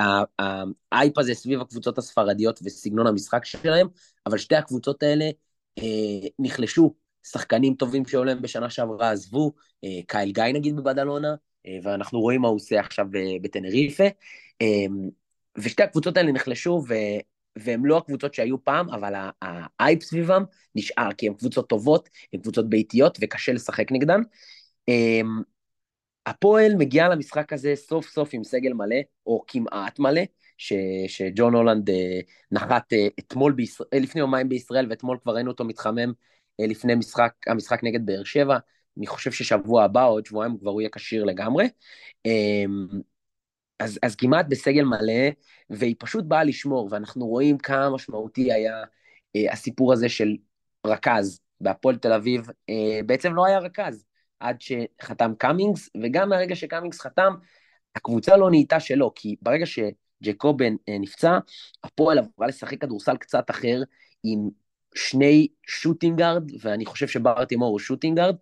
האייפ 0.91 1.17
הזה 1.17 1.33
סביב 1.33 1.61
הקבוצות 1.61 1.97
הספרדיות 1.97 2.59
וסגנון 2.63 3.07
המשחק 3.07 3.45
שלהם, 3.45 3.87
אבל 4.25 4.37
שתי 4.37 4.55
הקבוצות 4.55 5.03
האלה 5.03 5.25
אה, 5.79 6.27
נחלשו. 6.39 7.02
שחקנים 7.23 7.73
טובים 7.73 8.05
שהיו 8.05 8.23
להם 8.23 8.41
בשנה 8.41 8.69
שעברה 8.69 9.11
עזבו, 9.11 9.53
אה, 9.83 9.99
קייל 10.07 10.31
גיא 10.31 10.43
נגיד 10.43 10.75
בבדלונה, 10.75 11.35
אה, 11.67 11.77
ואנחנו 11.83 12.19
רואים 12.19 12.41
מה 12.41 12.47
הוא 12.47 12.55
עושה 12.55 12.79
עכשיו 12.79 13.05
אה, 13.15 13.35
בטנריפה. 13.41 14.03
ושתי 15.57 15.83
הקבוצות 15.83 16.17
האלה 16.17 16.31
נחלשו, 16.31 16.81
ו... 16.87 16.93
והם 17.55 17.85
לא 17.85 17.97
הקבוצות 17.97 18.33
שהיו 18.33 18.63
פעם, 18.63 18.89
אבל 18.89 19.13
האייפ 19.41 20.03
סביבם 20.03 20.43
נשאר, 20.75 21.13
כי 21.17 21.27
הן 21.27 21.33
קבוצות 21.33 21.69
טובות, 21.69 22.09
הן 22.33 22.39
קבוצות 22.39 22.69
ביתיות, 22.69 23.17
וקשה 23.21 23.53
לשחק 23.53 23.91
נגדן. 23.91 24.21
הפועל 26.25 26.75
מגיע 26.75 27.07
למשחק 27.07 27.53
הזה 27.53 27.75
סוף 27.75 28.09
סוף 28.09 28.29
עם 28.33 28.43
סגל 28.43 28.73
מלא, 28.73 28.95
או 29.25 29.43
כמעט 29.47 29.99
מלא, 29.99 30.21
ש, 30.57 30.73
שג'ון 31.07 31.55
הולנד 31.55 31.89
נחת 32.51 32.93
אתמול, 33.19 33.51
בישראל, 33.51 34.03
לפני 34.03 34.21
יומיים 34.21 34.49
בישראל, 34.49 34.87
ואתמול 34.89 35.17
כבר 35.23 35.35
ראינו 35.35 35.51
אותו 35.51 35.65
מתחמם 35.65 36.13
לפני 36.59 36.95
משחק, 36.95 37.33
המשחק 37.47 37.83
נגד 37.83 38.05
באר 38.05 38.23
שבע. 38.23 38.57
אני 38.97 39.07
חושב 39.07 39.31
ששבוע 39.31 39.83
הבא, 39.83 40.05
עוד 40.05 40.25
שבועיים, 40.25 40.57
כבר 40.59 40.71
הוא 40.71 40.81
יהיה 40.81 40.89
כשיר 40.89 41.23
לגמרי. 41.23 41.69
אמ, 42.25 42.87
אז, 43.79 43.99
אז 44.03 44.15
כמעט 44.15 44.45
בסגל 44.49 44.83
מלא, 44.83 45.29
והיא 45.69 45.95
פשוט 45.99 46.25
באה 46.25 46.43
לשמור, 46.43 46.87
ואנחנו 46.91 47.27
רואים 47.27 47.57
כמה 47.57 47.89
משמעותי 47.89 48.53
היה 48.53 48.83
אה, 49.35 49.53
הסיפור 49.53 49.93
הזה 49.93 50.09
של 50.09 50.35
רכז 50.87 51.39
בהפועל 51.61 51.97
תל 51.97 52.13
אביב, 52.13 52.47
אה, 52.69 52.99
בעצם 53.05 53.35
לא 53.35 53.45
היה 53.45 53.59
רכז 53.59 54.05
עד 54.39 54.57
שחתם 54.61 55.33
קאמינגס, 55.37 55.89
וגם 56.03 56.29
מהרגע 56.29 56.55
שקאמינגס 56.55 57.01
חתם, 57.01 57.33
הקבוצה 57.95 58.37
לא 58.37 58.49
נהייתה 58.49 58.79
שלו, 58.79 59.11
כי 59.15 59.35
ברגע 59.41 59.65
שג'קובן 59.65 60.73
אה, 60.89 60.97
נפצע, 60.99 61.37
הפועל 61.83 62.17
עברה 62.17 62.47
לשחק 62.47 62.81
כדורסל 62.81 63.17
קצת 63.17 63.49
אחר, 63.49 63.81
עם 64.23 64.49
שני 64.95 65.47
shooting 65.67 66.15
guard, 66.15 66.51
ואני 66.61 66.85
חושב 66.85 67.07
שבר 67.07 67.45
תימור 67.45 67.69
הוא 67.69 67.79
shooting 67.79 68.11
guard, 68.11 68.35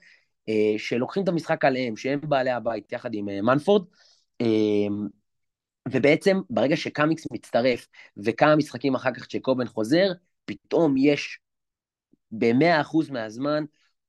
אה, 0.50 0.74
שלוקחים 0.78 1.24
את 1.24 1.28
המשחק 1.28 1.66
עליהם, 1.66 1.98
שהם 1.98 2.20
בעלי 2.24 2.52
הבית 2.52 2.92
יחד 2.92 3.14
עם 3.14 3.30
אה, 3.30 3.42
מנפורד, 3.42 3.86
אה, 4.42 4.48
ובעצם 5.92 6.38
ברגע 6.50 6.78
שקאמיקס 6.78 7.28
מצטרף 7.34 7.88
וכמה 8.18 8.56
משחקים 8.56 8.96
אחר 8.96 9.12
כך 9.14 9.32
שג'קובן 9.32 9.68
חוזר, 9.68 10.12
פתאום 10.46 10.96
יש 10.98 11.40
ב-100% 12.32 13.12
מהזמן 13.12 13.64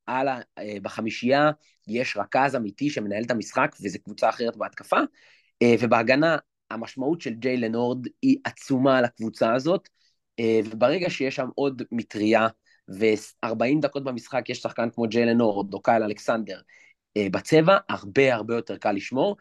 על 0.07 0.29
ה, 0.29 0.41
בחמישייה 0.83 1.51
יש 1.89 2.17
רכז 2.17 2.57
אמיתי 2.57 2.91
שמנהל 2.91 3.23
את 3.23 3.31
המשחק 3.31 3.77
וזו 3.83 3.99
קבוצה 4.05 4.29
אחרת 4.29 4.57
בהתקפה, 4.57 5.01
ובהגנה 5.81 6.37
המשמעות 6.71 7.21
של 7.21 7.35
ג'יי 7.35 7.57
לנורד 7.57 8.07
היא 8.23 8.39
עצומה 8.45 8.99
על 8.99 9.05
הקבוצה 9.05 9.55
הזאת, 9.55 9.89
וברגע 10.41 11.11
שיש 11.11 11.37
שם 11.37 11.49
עוד 11.55 11.83
מטריה 11.93 12.49
ו-40 12.89 13.81
דקות 13.81 14.05
במשחק 14.05 14.49
יש 14.49 14.59
שחקן 14.59 14.91
כמו 14.91 15.05
ג'יי 15.09 15.27
לנורד 15.27 15.75
או 15.75 15.83
קייל 15.83 16.03
אלכסנדר 16.03 16.61
בצבע, 17.19 17.77
הרבה 17.89 18.35
הרבה 18.35 18.55
יותר 18.55 18.77
קל 18.77 18.93
לשמור. 18.93 19.37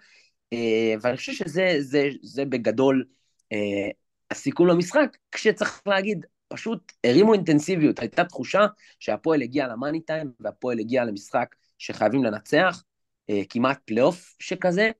אה, 0.53 0.93
ואני 1.01 1.17
חושב 1.17 1.33
שזה 1.33 1.75
זה, 1.79 2.09
זה 2.21 2.45
בגדול 2.45 3.05
אה, 3.51 3.89
הסיכום 4.31 4.67
למשחק, 4.67 5.17
כשצריך 5.31 5.81
להגיד, 5.85 6.25
פשוט 6.47 6.91
הרימו 7.03 7.33
אינטנסיביות, 7.33 7.99
הייתה 7.99 8.23
תחושה 8.23 8.65
שהפועל 8.99 9.41
הגיע 9.41 9.67
למאני 9.67 10.01
טיים, 10.01 10.31
והפועל 10.39 10.79
הגיע 10.79 11.05
למשחק 11.05 11.55
שחייבים 11.77 12.23
לנצח, 12.23 12.83
אה, 13.29 13.41
כמעט 13.49 13.79
פלייאוף 13.85 14.35
שכזה, 14.39 14.91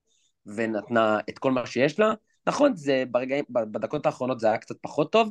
ונתנה 0.45 1.19
את 1.29 1.39
כל 1.39 1.51
מה 1.51 1.65
שיש 1.65 1.99
לה. 1.99 2.13
נכון, 2.47 2.75
זה 2.75 3.03
ברגעים, 3.11 3.45
בדקות 3.49 4.05
האחרונות 4.05 4.39
זה 4.39 4.47
היה 4.47 4.57
קצת 4.57 4.75
פחות 4.81 5.11
טוב, 5.11 5.29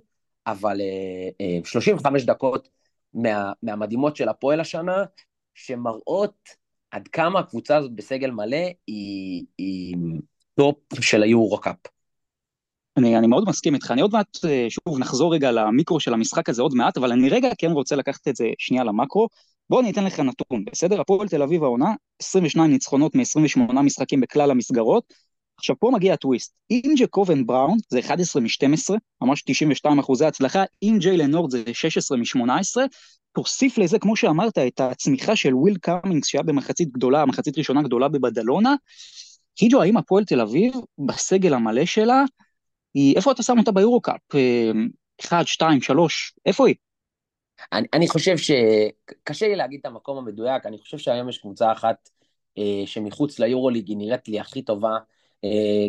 אבל 0.51 0.81
35 1.65 2.25
דקות 2.25 2.69
מה, 3.15 3.53
מהמדהימות 3.63 4.17
של 4.17 4.29
הפועל 4.29 4.61
השנה, 4.61 5.05
שמראות 5.55 6.49
עד 6.91 7.09
כמה 7.09 7.41
הקבוצה 7.41 7.77
הזאת 7.77 7.95
בסגל 7.95 8.31
מלא 8.31 8.67
היא, 8.87 9.45
היא 9.59 9.97
top 10.55 10.77
של 11.01 11.23
היורו-קאפ. 11.23 11.77
אני, 12.97 13.19
אני 13.19 13.27
מאוד 13.27 13.49
מסכים 13.49 13.75
איתך, 13.75 13.91
אני 13.91 14.01
עוד 14.01 14.13
מעט, 14.13 14.45
אה, 14.45 14.67
שוב, 14.69 14.99
נחזור 14.99 15.35
רגע 15.35 15.51
למיקרו 15.51 16.01
של 16.01 16.15
המשחק 16.15 16.49
הזה 16.49 16.63
עוד 16.63 16.75
מעט, 16.75 16.97
אבל 16.97 17.13
אני 17.13 17.29
רגע 17.29 17.49
כן 17.59 17.71
רוצה 17.71 17.97
לקחת 17.97 18.29
את 18.29 18.37
זה 18.37 18.47
שנייה 18.59 18.85
למקרו. 18.85 19.29
בוא 19.71 19.81
אני 19.81 19.91
אתן 19.91 20.05
לך 20.05 20.21
נתון, 20.21 20.65
בסדר? 20.65 21.01
הפועל 21.01 21.29
תל 21.29 21.43
אביב 21.43 21.65
העונה, 21.65 21.95
22 22.23 22.71
ניצחונות 22.71 23.15
מ-28 23.15 23.73
משחקים 23.73 24.21
בכלל 24.21 24.51
המסגרות. 24.51 25.15
עכשיו 25.61 25.77
פה 25.79 25.91
מגיע 25.93 26.15
הטוויסט, 26.15 26.55
עם 26.71 26.95
ג'קובן 26.99 27.47
בראון 27.47 27.79
זה 27.89 27.99
11 27.99 28.43
מ-12, 28.43 28.97
ממש 29.21 29.43
92 29.47 29.99
אחוזי 29.99 30.25
הצלחה, 30.25 30.65
עם 30.83 30.97
ג'יילן 31.01 31.31
נורד 31.31 31.51
זה 31.51 31.63
16 31.73 32.19
מ-18, 32.19 32.51
תוסיף 33.33 33.79
לזה, 33.79 33.99
כמו 33.99 34.17
שאמרת, 34.17 34.59
את 34.59 34.81
הצמיחה 34.81 35.37
של 35.37 35.55
וויל 35.55 35.77
קאמינגס, 35.77 36.27
שהיה 36.27 36.43
במחצית 36.43 36.93
גדולה, 36.93 37.27
מחצית 37.27 37.59
ראשונה 37.59 37.83
גדולה 37.83 38.09
בבדלונה. 38.09 38.75
היג'ו, 39.61 39.83
האם 39.83 39.97
הפועל 39.97 40.25
תל 40.25 40.41
אביב, 40.41 40.75
בסגל 40.99 41.55
המלא 41.55 41.85
שלה, 41.85 42.25
היא, 42.95 43.17
איפה 43.17 43.33
אתה 43.33 43.43
שם 43.43 43.59
אותה 43.59 43.73
ביורו-קאפ? 43.73 44.35
אה, 44.35 44.71
אחד, 45.21 45.43
שתיים, 45.47 45.83
שלוש, 45.83 46.35
איפה 46.47 46.67
היא? 46.67 46.75
אני, 47.73 47.87
אני 47.93 48.09
חושב 48.09 48.37
שקשה 48.37 49.49
לי 49.49 49.57
להגיד 49.57 49.81
את 49.81 49.87
המקום 49.87 50.19
המדויק, 50.19 50.67
אני 50.67 50.79
חושב 50.79 50.99
שהיום 50.99 51.29
יש 51.29 51.39
קבוצה 51.39 51.73
אחת 51.73 52.09
אה, 52.59 52.83
שמחוץ 52.87 53.39
ליורוליג 53.39 53.89
היא 53.89 53.97
נראית 53.97 54.29
לי 54.29 54.41
הכי 54.41 54.63
טובה, 54.63 54.99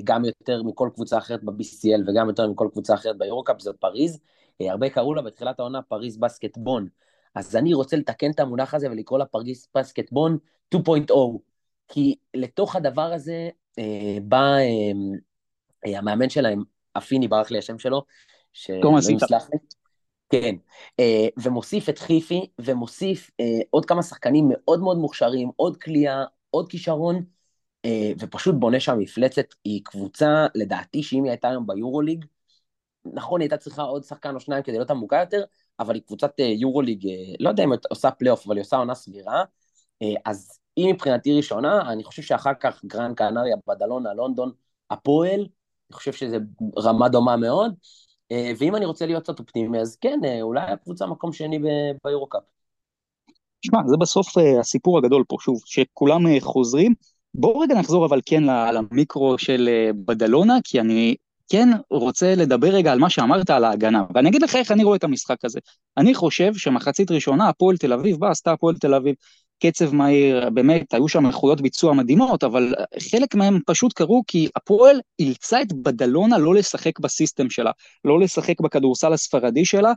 גם 0.04 0.26
יותר 0.26 0.64
מכל 0.64 0.90
קבוצה 0.94 1.18
אחרת 1.18 1.44
ב-BCL 1.44 2.02
וגם 2.08 2.28
יותר 2.28 2.48
מכל 2.48 2.68
קבוצה 2.72 2.94
אחרת 2.94 3.18
ביורו-קאפ, 3.18 3.62
זאת 3.62 3.76
פריז. 3.76 4.20
אה, 4.62 4.72
הרבה 4.72 4.90
קראו 4.90 5.14
לה 5.14 5.22
בתחילת 5.22 5.60
העונה 5.60 5.82
פריז 5.82 6.18
בסקטבון. 6.18 6.88
אז 7.36 7.56
אני 7.56 7.74
רוצה 7.74 7.98
לתקן 7.98 8.32
את 8.32 8.40
המונח 8.40 8.74
הזה 8.74 8.92
ולקרוא 8.92 9.20
לה 9.20 9.26
פרגיס 9.26 9.68
פסקטבון 9.72 10.38
2.0, 10.76 11.14
כי 11.88 12.16
לתוך 12.34 12.76
הדבר 12.76 13.14
הזה 13.14 13.50
אה, 13.80 14.18
בא 14.24 14.38
אה, 14.38 14.92
אה, 15.86 16.00
המאמן 16.00 16.30
שלהם, 16.30 16.64
אפיני, 16.98 17.28
ברח 17.28 17.52
לי 17.52 17.58
השם 17.58 17.80
שלו, 17.80 18.04
תומאס 18.82 19.10
איתה. 19.10 19.26
כן, 20.30 20.56
אה, 21.00 21.28
ומוסיף 21.38 21.90
את 21.90 22.00
חיפי, 22.00 22.48
ומוסיף 22.60 23.32
אה, 23.40 23.60
עוד 23.70 23.86
כמה 23.86 24.04
שחקנים 24.04 24.46
מאוד 24.50 24.80
מאוד 24.80 24.98
מוכשרים, 24.98 25.52
עוד 25.56 25.78
כליאה, 25.78 26.24
עוד 26.50 26.70
כישרון, 26.70 27.16
אה, 27.16 27.22
ופשוט 28.20 28.56
בונה 28.56 28.80
שם 28.80 29.00
מפלצת. 29.00 29.46
היא 29.64 29.82
קבוצה, 29.84 30.48
לדעתי, 30.56 31.04
שאם 31.04 31.24
היא 31.24 31.32
הייתה 31.32 31.50
היום 31.50 31.68
ביורוליג, 31.68 32.26
נכון, 33.06 33.42
היא 33.42 33.46
הייתה 33.46 33.58
צריכה 33.58 33.82
עוד 33.82 34.04
שחקן 34.04 34.36
או 34.36 34.40
שניים 34.40 34.64
כדי 34.64 34.76
להיות 34.76 34.92
עמוקה 34.92 35.20
יותר, 35.20 35.44
אבל 35.80 35.96
היא 35.96 36.04
קבוצת 36.08 36.40
אה, 36.40 36.46
יורוליג, 36.46 37.08
אה, 37.08 37.14
לא 37.40 37.50
יודע 37.50 37.64
אם 37.64 37.72
היא 37.72 37.80
עושה 37.90 38.12
פלייאוף, 38.12 38.46
אבל 38.46 38.56
היא 38.56 38.62
עושה 38.62 38.78
עונה 38.78 38.96
סבירה, 38.96 39.44
אה, 40.02 40.08
אז 40.26 40.60
היא 40.76 40.94
מבחינתי 40.94 41.38
ראשונה, 41.38 41.92
אני 41.92 42.04
חושב 42.04 42.22
שאחר 42.22 42.54
כך 42.60 42.86
גראן 42.86 43.16
קנריה, 43.16 43.56
בדלונה, 43.68 44.14
לונדון, 44.14 44.52
הפועל, 44.90 45.40
אני 45.40 45.96
חושב 45.96 46.14
שזה 46.14 46.38
רמה 46.78 47.10
דומה 47.10 47.38
מאוד, 47.38 47.74
ואם 48.60 48.76
אני 48.76 48.86
רוצה 48.86 49.06
להיות 49.06 49.24
קצת 49.24 49.40
אופטימי, 49.40 49.80
אז 49.80 49.96
כן, 49.96 50.20
אולי 50.42 50.62
הקבוצה 50.62 51.06
מקום 51.06 51.34
שני 51.34 51.60
ביורו-קאפ. 52.04 52.42
שמע, 53.66 53.80
זה 53.88 53.98
בסוף 53.98 54.28
הסיפור 54.60 54.98
הגדול 54.98 55.24
פה, 55.28 55.36
שוב, 55.40 55.62
שכולם 55.66 56.40
חוזרים. 56.40 56.94
בואו 57.34 57.60
רגע 57.60 57.76
נחזור 57.76 58.06
אבל 58.06 58.22
כן 58.26 58.44
למיקרו 58.74 59.38
של 59.38 59.70
בדלונה, 60.06 60.58
כי 60.64 60.80
אני 60.80 61.16
כן 61.52 61.70
רוצה 61.90 62.36
לדבר 62.36 62.68
רגע 62.68 62.92
על 62.92 63.00
מה 63.00 63.10
שאמרת 63.10 63.50
על 63.50 63.64
ההגנה, 63.64 64.04
ואני 64.16 64.30
אגיד 64.30 64.42
לך 64.42 64.56
איך 64.56 64.72
אני 64.72 64.84
רואה 64.84 64.98
את 64.98 65.04
המשחק 65.04 65.46
הזה. 65.46 65.60
אני 65.98 66.14
חושב 66.14 66.54
שמחצית 66.54 67.12
ראשונה 67.12 67.50
הפועל 67.50 67.78
תל 67.78 67.94
אביב 67.94 68.18
באה, 68.20 68.32
עשתה 68.32 68.52
הפועל 68.52 68.76
תל 68.76 68.94
אביב 68.94 69.16
קצב 69.64 69.96
מהיר, 69.96 70.50
באמת, 70.50 70.94
היו 70.94 71.08
שם 71.08 71.26
איכויות 71.26 71.62
ביצוע 71.62 71.94
מדהימות, 71.94 72.44
אבל 72.44 72.74
חלק 73.12 73.36
מהם 73.36 73.60
פשוט 73.66 73.94
קרו 73.94 74.24
כי 74.28 74.48
הפועל 74.56 75.00
אילצה 75.20 75.62
את 75.62 75.74
בדלונה 75.74 76.38
לא 76.38 76.56
לשחק 76.56 77.00
בסיסטם 77.00 77.50
שלה, 77.50 77.72
לא 78.06 78.20
לשחק 78.20 78.62
בכדורסל 78.62 79.14
הספרדי 79.14 79.66
שלה, 79.66 79.94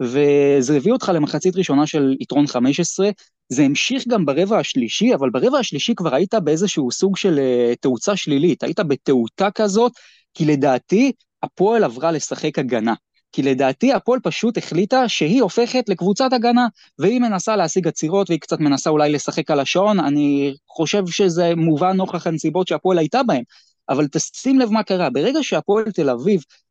וזה 0.00 0.76
הביא 0.76 0.92
אותך 0.92 1.12
למחצית 1.14 1.56
ראשונה 1.56 1.86
של 1.86 2.16
יתרון 2.20 2.46
15. 2.46 3.10
זה 3.48 3.62
המשיך 3.62 4.08
גם 4.08 4.26
ברבע 4.26 4.58
השלישי, 4.58 5.14
אבל 5.14 5.30
ברבע 5.30 5.58
השלישי 5.58 5.94
כבר 5.94 6.14
היית 6.14 6.34
באיזשהו 6.34 6.90
סוג 6.90 7.16
של 7.16 7.38
uh, 7.38 7.76
תאוצה 7.80 8.16
שלילית, 8.16 8.62
היית 8.62 8.80
בתאותה 8.80 9.50
כזאת, 9.50 9.92
כי 10.34 10.44
לדעתי 10.44 11.12
הפועל 11.42 11.84
עברה 11.84 12.12
לשחק 12.12 12.58
הגנה. 12.58 12.94
כי 13.32 13.42
לדעתי 13.42 13.92
הפועל 13.92 14.20
פשוט 14.20 14.58
החליטה 14.58 15.08
שהיא 15.08 15.42
הופכת 15.42 15.88
לקבוצת 15.88 16.32
הגנה, 16.32 16.66
והיא 16.98 17.20
מנסה 17.20 17.56
להשיג 17.56 17.88
עצירות 17.88 18.30
והיא 18.30 18.40
קצת 18.40 18.60
מנסה 18.60 18.90
אולי 18.90 19.12
לשחק 19.12 19.50
על 19.50 19.60
השעון, 19.60 20.00
אני 20.00 20.54
חושב 20.68 21.06
שזה 21.06 21.54
מובן 21.56 21.96
נוכח 21.96 22.26
הנסיבות 22.26 22.68
שהפועל 22.68 22.98
הייתה 22.98 23.22
בהן. 23.22 23.42
אבל 23.88 24.06
תשים 24.08 24.58
לב 24.58 24.70
מה 24.70 24.82
קרה, 24.82 25.10
ברגע 25.10 25.38
שהפועל 25.42 25.90
תל 25.90 26.10
אביב, 26.10 26.40
אה, 26.40 26.44
אה, 26.44 26.67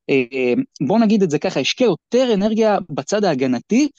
בוא 0.87 0.99
נגיד 0.99 1.23
את 1.23 1.29
זה 1.29 1.39
ככה, 1.39 1.59
השקיע 1.59 1.85
יותר 1.85 2.33
אנרגיה 2.33 2.77
בצד 2.89 3.23
ההגנתי, 3.23 3.89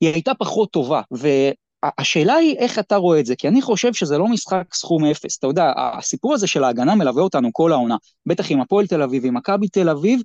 היא 0.00 0.12
הייתה 0.12 0.34
פחות 0.34 0.70
טובה, 0.70 1.00
והשאלה 1.10 2.34
היא 2.34 2.56
איך 2.56 2.78
אתה 2.78 2.96
רואה 2.96 3.20
את 3.20 3.26
זה, 3.26 3.36
כי 3.36 3.48
אני 3.48 3.62
חושב 3.62 3.92
שזה 3.92 4.18
לא 4.18 4.28
משחק 4.28 4.74
סכום 4.74 5.04
אפס, 5.04 5.38
אתה 5.38 5.46
יודע, 5.46 5.72
הסיפור 5.76 6.34
הזה 6.34 6.46
של 6.46 6.64
ההגנה 6.64 6.94
מלווה 6.94 7.22
אותנו 7.22 7.48
כל 7.52 7.72
העונה, 7.72 7.96
בטח 8.26 8.50
עם 8.50 8.60
הפועל 8.60 8.86
תל 8.86 9.02
אביב, 9.02 9.26
עם 9.26 9.36
מכבי 9.36 9.68
תל 9.68 9.88
אביב, 9.88 10.20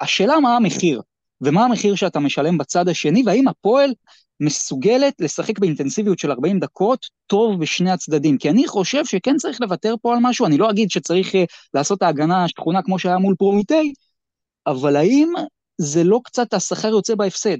השאלה 0.00 0.40
מה 0.40 0.56
המחיר, 0.56 1.02
ומה 1.40 1.64
המחיר 1.64 1.94
שאתה 1.94 2.20
משלם 2.20 2.58
בצד 2.58 2.88
השני, 2.88 3.22
והאם 3.26 3.48
הפועל 3.48 3.92
מסוגלת 4.40 5.14
לשחק 5.20 5.58
באינטנסיביות 5.58 6.18
של 6.18 6.30
40 6.30 6.60
דקות 6.60 7.06
טוב 7.26 7.60
בשני 7.60 7.90
הצדדים, 7.90 8.38
כי 8.38 8.50
אני 8.50 8.66
חושב 8.66 9.04
שכן 9.04 9.36
צריך 9.36 9.60
לוותר 9.60 9.94
פה 10.02 10.12
על 10.14 10.18
משהו, 10.22 10.46
אני 10.46 10.58
לא 10.58 10.70
אגיד 10.70 10.90
שצריך 10.90 11.34
uh, 11.34 11.38
לעשות 11.74 12.02
ההגנה 12.02 12.44
השכונה 12.44 12.82
כמו 12.82 12.98
שהיה 12.98 13.18
מול 13.18 13.34
פרומיטי, 13.38 13.92
אבל 14.66 14.96
האם 14.96 15.32
זה 15.78 16.04
לא 16.04 16.20
קצת 16.24 16.54
השכר 16.54 16.88
יוצא 16.88 17.14
בהפסד? 17.14 17.56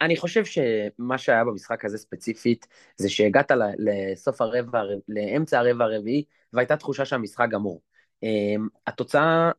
אני 0.00 0.16
חושב 0.16 0.44
שמה 0.44 1.18
שהיה 1.18 1.44
במשחק 1.44 1.84
הזה 1.84 1.98
ספציפית, 1.98 2.66
זה 2.96 3.10
שהגעת 3.10 3.52
לסוף 3.78 4.40
הרבע, 4.40 4.82
לאמצע 5.08 5.58
הרבע 5.58 5.84
הרביעי, 5.84 6.24
והייתה 6.52 6.76
תחושה 6.76 7.04
שהמשחק 7.04 7.46
גמור. 7.50 7.82
אמ, 8.22 8.68
התוצאה 8.86 9.50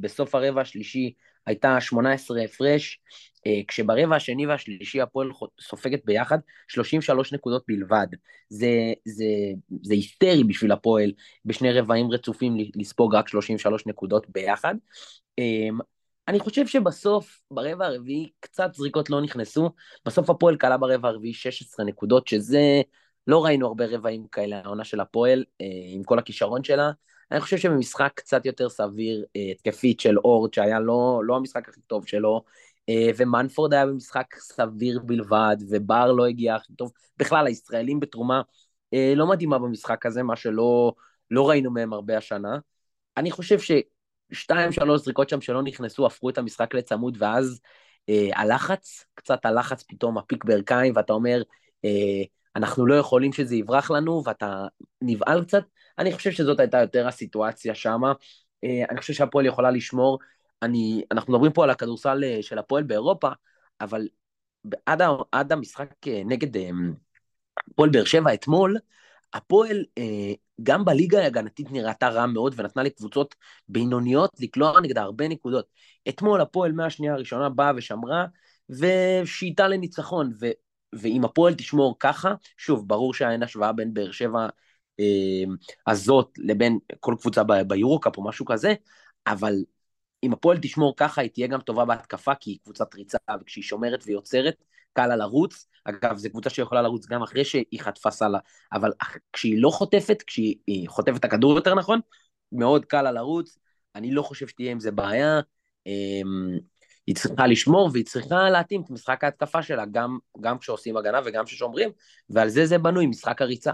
בסוף 0.00 0.34
הרבע 0.34 0.60
השלישי 0.60 1.14
הייתה 1.46 1.80
18 1.80 2.42
הפרש, 2.42 3.00
אה, 3.46 3.60
כשברבע 3.68 4.16
השני 4.16 4.46
והשלישי 4.46 5.00
הפועל 5.00 5.30
סופגת 5.60 6.04
ביחד 6.04 6.38
33 6.68 7.32
נקודות 7.32 7.64
בלבד. 7.68 8.06
זה, 8.48 8.92
זה, 9.04 9.24
זה 9.82 9.94
היסטרי 9.94 10.44
בשביל 10.44 10.72
הפועל 10.72 11.12
בשני 11.44 11.72
רבעים 11.72 12.10
רצופים 12.10 12.56
לספוג 12.76 13.14
רק 13.14 13.28
33 13.28 13.86
נקודות 13.86 14.26
ביחד. 14.28 14.74
אמ, 15.38 15.78
אני 16.28 16.38
חושב 16.38 16.66
שבסוף, 16.66 17.40
ברבע 17.50 17.86
הרביעי, 17.86 18.30
קצת 18.40 18.74
זריקות 18.74 19.10
לא 19.10 19.20
נכנסו. 19.20 19.70
בסוף 20.06 20.30
הפועל 20.30 20.56
קלה 20.56 20.76
ברבע 20.76 21.08
הרביעי 21.08 21.34
16 21.34 21.86
נקודות, 21.86 22.28
שזה, 22.28 22.82
לא 23.26 23.44
ראינו 23.44 23.66
הרבה 23.66 23.86
רבעים 23.86 24.26
כאלה, 24.32 24.60
העונה 24.64 24.84
של 24.84 25.00
הפועל, 25.00 25.44
אה, 25.60 25.66
עם 25.94 26.04
כל 26.04 26.18
הכישרון 26.18 26.64
שלה. 26.64 26.90
אני 27.30 27.40
חושב 27.40 27.56
שבמשחק 27.56 28.12
קצת 28.14 28.46
יותר 28.46 28.68
סביר, 28.68 29.24
אה, 29.36 29.50
התקפית 29.50 30.00
של 30.00 30.18
אורד, 30.18 30.54
שהיה 30.54 30.80
לא, 30.80 31.20
לא 31.24 31.36
המשחק 31.36 31.68
הכי 31.68 31.80
טוב 31.80 32.06
שלו, 32.06 32.44
אה, 32.88 33.10
ומנפורד 33.16 33.74
היה 33.74 33.86
במשחק 33.86 34.34
סביר 34.38 35.00
בלבד, 35.04 35.56
ובר 35.70 36.12
לא 36.12 36.26
הגיע 36.26 36.54
הכי 36.54 36.72
טוב. 36.72 36.92
בכלל, 37.18 37.46
הישראלים 37.46 38.00
בתרומה 38.00 38.42
אה, 38.94 39.12
לא 39.16 39.26
מדהימה 39.26 39.58
במשחק 39.58 40.06
הזה, 40.06 40.22
מה 40.22 40.36
שלא 40.36 40.92
לא 41.30 41.48
ראינו 41.48 41.70
מהם 41.70 41.92
הרבה 41.92 42.16
השנה. 42.18 42.58
אני 43.16 43.30
חושב 43.30 43.58
ששתיים, 43.58 44.72
שלוש 44.72 45.00
זריקות 45.00 45.28
שם 45.28 45.40
שלא 45.40 45.62
נכנסו, 45.62 46.06
הפכו 46.06 46.30
את 46.30 46.38
המשחק 46.38 46.74
לצמוד, 46.74 47.16
ואז 47.20 47.60
אה, 48.08 48.28
הלחץ, 48.34 49.04
קצת 49.14 49.46
הלחץ 49.46 49.82
פתאום, 49.82 50.18
הפיק 50.18 50.44
ברכיים, 50.44 50.92
ואתה 50.96 51.12
אומר, 51.12 51.42
אה, 51.84 52.22
אנחנו 52.56 52.86
לא 52.86 52.94
יכולים 52.94 53.32
שזה 53.32 53.56
יברח 53.56 53.90
לנו, 53.90 54.22
ואתה 54.26 54.66
נבהל 55.02 55.44
קצת. 55.44 55.62
אני 55.98 56.12
חושב 56.12 56.30
שזאת 56.30 56.60
הייתה 56.60 56.80
יותר 56.80 57.08
הסיטואציה 57.08 57.74
שמה. 57.74 58.12
אה, 58.64 58.84
אני 58.90 59.00
חושב 59.00 59.12
שהפועל 59.12 59.46
יכולה 59.46 59.70
לשמור. 59.70 60.18
אני, 60.62 61.02
אנחנו 61.10 61.32
מדברים 61.32 61.52
פה 61.52 61.64
על 61.64 61.70
הכדורסל 61.70 62.24
אה, 62.24 62.38
של 62.42 62.58
הפועל 62.58 62.82
באירופה, 62.82 63.28
אבל 63.80 64.08
עד, 64.86 65.02
עד 65.32 65.52
המשחק 65.52 65.90
אה, 66.06 66.22
נגד 66.24 66.62
הפועל 67.70 67.90
באר 67.90 68.04
שבע 68.04 68.34
אתמול, 68.34 68.76
הפועל 69.32 69.84
גם 70.62 70.84
בליגה 70.84 71.22
ההגנתית 71.22 71.70
נראתה 71.70 72.08
רע 72.08 72.26
מאוד 72.26 72.54
ונתנה 72.56 72.82
לקבוצות 72.82 73.34
בינוניות 73.68 74.30
לקלוע 74.40 74.80
נגדה 74.80 75.02
הרבה 75.02 75.28
נקודות. 75.28 75.66
אתמול 76.08 76.40
הפועל 76.40 76.72
מהשנייה 76.72 77.14
הראשונה 77.14 77.48
באה 77.48 77.72
ושמרה 77.76 78.26
ושייטה 78.70 79.68
לניצחון, 79.68 80.32
ו, 80.40 80.46
ואם 80.92 81.24
הפועל 81.24 81.54
תשמור 81.54 81.96
ככה, 82.00 82.34
שוב, 82.56 82.88
ברור 82.88 83.14
שאין 83.14 83.42
השוואה 83.42 83.72
בין 83.72 83.94
באר 83.94 84.10
שבע 84.10 84.48
הזאת 85.86 86.30
לבין 86.38 86.78
כל 87.00 87.14
קבוצה 87.20 87.42
ביורוקאפ 87.66 88.16
או 88.16 88.24
משהו 88.24 88.46
כזה, 88.46 88.74
אבל 89.26 89.54
אם 90.22 90.32
הפועל 90.32 90.58
תשמור 90.62 90.94
ככה, 90.96 91.20
היא 91.20 91.30
תהיה 91.30 91.46
גם 91.46 91.60
טובה 91.60 91.84
בהתקפה, 91.84 92.34
כי 92.34 92.50
היא 92.50 92.58
קבוצת 92.64 92.94
ריצה, 92.94 93.18
וכשהיא 93.40 93.64
שומרת 93.64 94.02
ויוצרת, 94.06 94.64
קל 94.92 95.06
לה 95.06 95.16
לרוץ. 95.16 95.66
אגב, 95.84 96.16
זו 96.16 96.30
קבוצה 96.30 96.50
שיכולה 96.50 96.82
לרוץ 96.82 97.06
גם 97.06 97.22
אחרי 97.22 97.44
שהיא 97.44 97.80
חטפה 97.80 98.10
סלה, 98.10 98.38
אבל 98.72 98.90
כשהיא 99.32 99.62
לא 99.62 99.70
חוטפת, 99.70 100.22
כשהיא 100.26 100.88
חוטפת 100.88 101.16
את 101.16 101.24
הכדור 101.24 101.54
יותר 101.54 101.74
נכון, 101.74 102.00
מאוד 102.52 102.84
קל 102.84 103.02
לה 103.02 103.12
לרוץ. 103.12 103.58
אני 103.94 104.12
לא 104.12 104.22
חושב 104.22 104.48
שתהיה 104.48 104.72
עם 104.72 104.80
זה 104.80 104.90
בעיה. 104.90 105.40
אמ, 105.86 106.58
היא 107.06 107.16
צריכה 107.16 107.46
לשמור 107.46 107.90
והיא 107.92 108.04
צריכה 108.04 108.50
להתאים 108.50 108.82
את 108.82 108.90
משחק 108.90 109.24
ההתקפה 109.24 109.62
שלה, 109.62 109.84
גם, 109.86 110.18
גם 110.40 110.58
כשעושים 110.58 110.96
הגנה 110.96 111.20
וגם 111.24 111.44
כששומרים, 111.44 111.90
ועל 112.30 112.48
זה 112.48 112.66
זה 112.66 112.78
בנוי, 112.78 113.06
משחק 113.06 113.42
הריצה. 113.42 113.72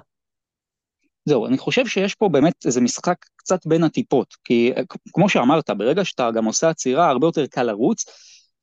זהו, 1.25 1.47
אני 1.47 1.59
חושב 1.59 1.87
שיש 1.87 2.15
פה 2.15 2.29
באמת 2.29 2.55
איזה 2.67 2.81
משחק 2.81 3.17
קצת 3.37 3.67
בין 3.67 3.85
הטיפות, 3.85 4.35
כי 4.45 4.73
כמו 5.13 5.29
שאמרת, 5.29 5.71
ברגע 5.71 6.05
שאתה 6.05 6.31
גם 6.31 6.45
עושה 6.45 6.69
עצירה, 6.69 7.09
הרבה 7.09 7.27
יותר 7.27 7.47
קל 7.47 7.63
לרוץ. 7.63 8.05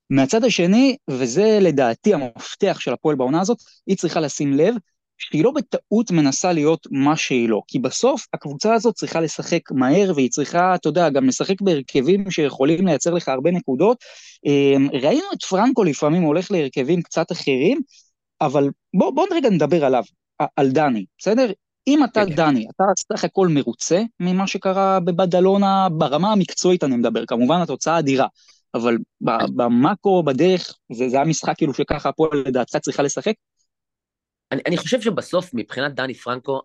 מהצד 0.09 0.43
השני, 0.43 0.97
וזה 1.09 1.57
לדעתי 1.61 2.13
המפתח 2.13 2.77
של 2.79 2.93
הפועל 2.93 3.15
בעונה 3.15 3.41
הזאת, 3.41 3.57
היא 3.87 3.97
צריכה 3.97 4.19
לשים 4.19 4.53
לב 4.53 4.75
שהיא 5.17 5.43
לא 5.43 5.51
בטעות 5.51 6.11
מנסה 6.11 6.53
להיות 6.53 6.87
מה 6.91 7.17
שהיא 7.17 7.49
לא, 7.49 7.61
כי 7.67 7.79
בסוף 7.79 8.27
הקבוצה 8.33 8.73
הזאת 8.73 8.95
צריכה 8.95 9.21
לשחק 9.21 9.71
מהר, 9.71 10.11
והיא 10.15 10.29
צריכה, 10.29 10.75
אתה 10.75 10.89
יודע, 10.89 11.09
גם 11.09 11.27
לשחק 11.27 11.61
בהרכבים 11.61 12.31
שיכולים 12.31 12.87
לייצר 12.87 13.13
לך 13.13 13.29
הרבה 13.29 13.51
נקודות. 13.51 13.97
אמ, 14.45 14.87
ראינו 14.93 15.25
את 15.33 15.43
פרנקו 15.43 15.83
לפעמים 15.83 16.21
הולך 16.21 16.51
להרכבים 16.51 17.01
קצת 17.01 17.31
אחרים, 17.31 17.81
אבל 18.41 18.69
בואו 18.93 19.15
בוא 19.15 19.25
רגע 19.31 19.49
נדבר 19.49 19.85
עליו, 19.85 20.03
על 20.55 20.69
דני, 20.71 21.05
בסדר? 21.17 21.51
אם 21.89 22.03
אתה 22.03 22.25
כן. 22.25 22.35
דני, 22.35 22.67
אתה 22.75 22.83
סך 23.13 23.23
הכל 23.23 23.47
מרוצה 23.47 24.01
ממה 24.19 24.47
שקרה 24.47 24.99
בבדלונה, 24.99 25.87
ברמה 25.91 26.31
המקצועית 26.31 26.83
אני 26.83 26.95
מדבר, 26.95 27.25
כמובן 27.25 27.61
התוצאה 27.61 27.99
אדירה, 27.99 28.27
אבל 28.73 28.97
במאקרו, 29.21 30.23
בדרך, 30.23 30.73
זה, 30.91 31.09
זה 31.09 31.21
המשחק 31.21 31.53
כאילו 31.57 31.73
שככה 31.73 32.09
הפועל 32.09 32.43
לדעתך 32.45 32.77
צריכה 32.77 33.03
לשחק? 33.03 33.33
אני, 34.51 34.61
אני 34.65 34.77
חושב 34.77 35.01
שבסוף, 35.01 35.49
מבחינת 35.53 35.95
דני 35.95 36.13
פרנקו, 36.13 36.61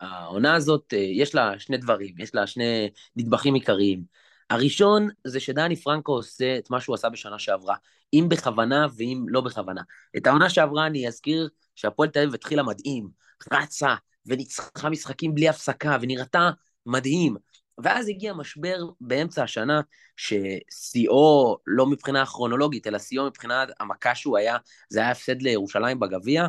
העונה 0.00 0.54
הזאת, 0.54 0.94
אה, 0.94 0.98
יש 0.98 1.34
לה 1.34 1.58
שני 1.58 1.76
דברים, 1.76 2.14
יש 2.18 2.34
לה 2.34 2.46
שני 2.46 2.90
נדבכים 3.16 3.54
עיקריים. 3.54 4.02
הראשון 4.50 5.08
זה 5.26 5.40
שדני 5.40 5.76
פרנקו 5.76 6.12
עושה 6.12 6.58
את 6.58 6.70
מה 6.70 6.80
שהוא 6.80 6.94
עשה 6.94 7.08
בשנה 7.08 7.38
שעברה, 7.38 7.76
אם 8.12 8.26
בכוונה 8.28 8.86
ואם 8.96 9.24
לא 9.28 9.40
בכוונה. 9.40 9.82
את 10.16 10.26
העונה 10.26 10.50
שעברה 10.50 10.86
אני 10.86 11.08
אזכיר 11.08 11.48
שהפועל 11.74 12.08
תל 12.08 12.18
אביב 12.18 12.34
התחילה 12.34 12.62
מדהים, 12.62 13.08
רצה, 13.52 13.94
וניצחה 14.28 14.90
משחקים 14.90 15.34
בלי 15.34 15.48
הפסקה, 15.48 15.96
ונראתה 16.00 16.50
מדהים. 16.86 17.36
ואז 17.78 18.08
הגיע 18.08 18.32
משבר 18.34 18.78
באמצע 19.00 19.42
השנה, 19.42 19.80
ששיאו, 20.16 21.56
לא 21.66 21.86
מבחינה 21.86 22.26
כרונולוגית, 22.26 22.86
אלא 22.86 22.98
שיאו 22.98 23.26
מבחינת 23.26 23.68
המכה 23.80 24.14
שהוא 24.14 24.38
היה, 24.38 24.56
זה 24.90 25.00
היה 25.00 25.10
הפסד 25.10 25.42
לירושלים 25.42 26.00
בגביע, 26.00 26.46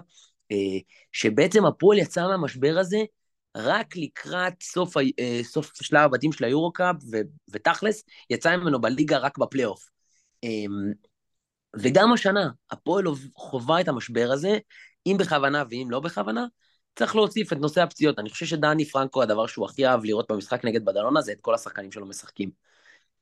אה, 0.52 0.58
שבעצם 1.12 1.66
הפועל 1.66 1.98
יצא 1.98 2.28
מהמשבר 2.28 2.78
הזה 2.80 2.98
רק 3.58 3.96
לקראת 3.96 4.54
סוף, 4.64 4.98
אה, 4.98 5.40
סוף 5.44 5.72
שלב 5.84 6.02
הבתים 6.06 6.32
של 6.32 6.46
היורו-קאפ, 6.46 6.96
ותכלס, 7.52 8.04
יצא 8.30 8.58
ממנו 8.58 8.82
בליגה 8.82 9.18
רק 9.18 9.38
בפלייאוף. 9.38 9.90
אמ, 10.44 10.94
וגם 11.80 12.14
השנה, 12.14 12.50
הפועל 12.72 13.06
חווה 13.36 13.82
את 13.82 13.88
המשבר 13.88 14.30
הזה, 14.34 14.58
אם 15.06 15.16
בכוונה 15.20 15.64
ואם 15.70 15.88
לא 15.92 16.00
בכוונה, 16.00 16.46
צריך 17.00 17.16
להוסיף 17.16 17.54
את 17.54 17.58
נושא 17.58 17.82
הפציעות. 17.82 18.20
אני 18.20 18.30
חושב 18.30 18.46
שדני 18.46 18.86
פרנקו, 18.86 19.22
הדבר 19.22 19.48
שהוא 19.48 19.66
הכי 19.66 19.88
אהב 19.88 20.06
לראות 20.06 20.32
במשחק 20.32 20.66
נגד 20.66 20.86
בדלונה, 20.86 21.22
זה 21.22 21.32
את 21.32 21.42
כל 21.42 21.56
השחקנים 21.56 21.92
שלו 21.92 22.06
משחקים. 22.06 22.52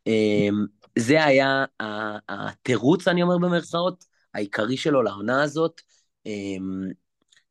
אמ, 0.07 0.65
זה 0.99 1.25
היה 1.25 1.65
התירוץ, 2.29 3.07
אני 3.07 3.23
אומר 3.23 3.37
במרכאות, 3.37 4.05
העיקרי 4.33 4.77
שלו 4.77 5.03
לעונה 5.03 5.43
הזאת. 5.43 5.81
אמ, 6.25 6.61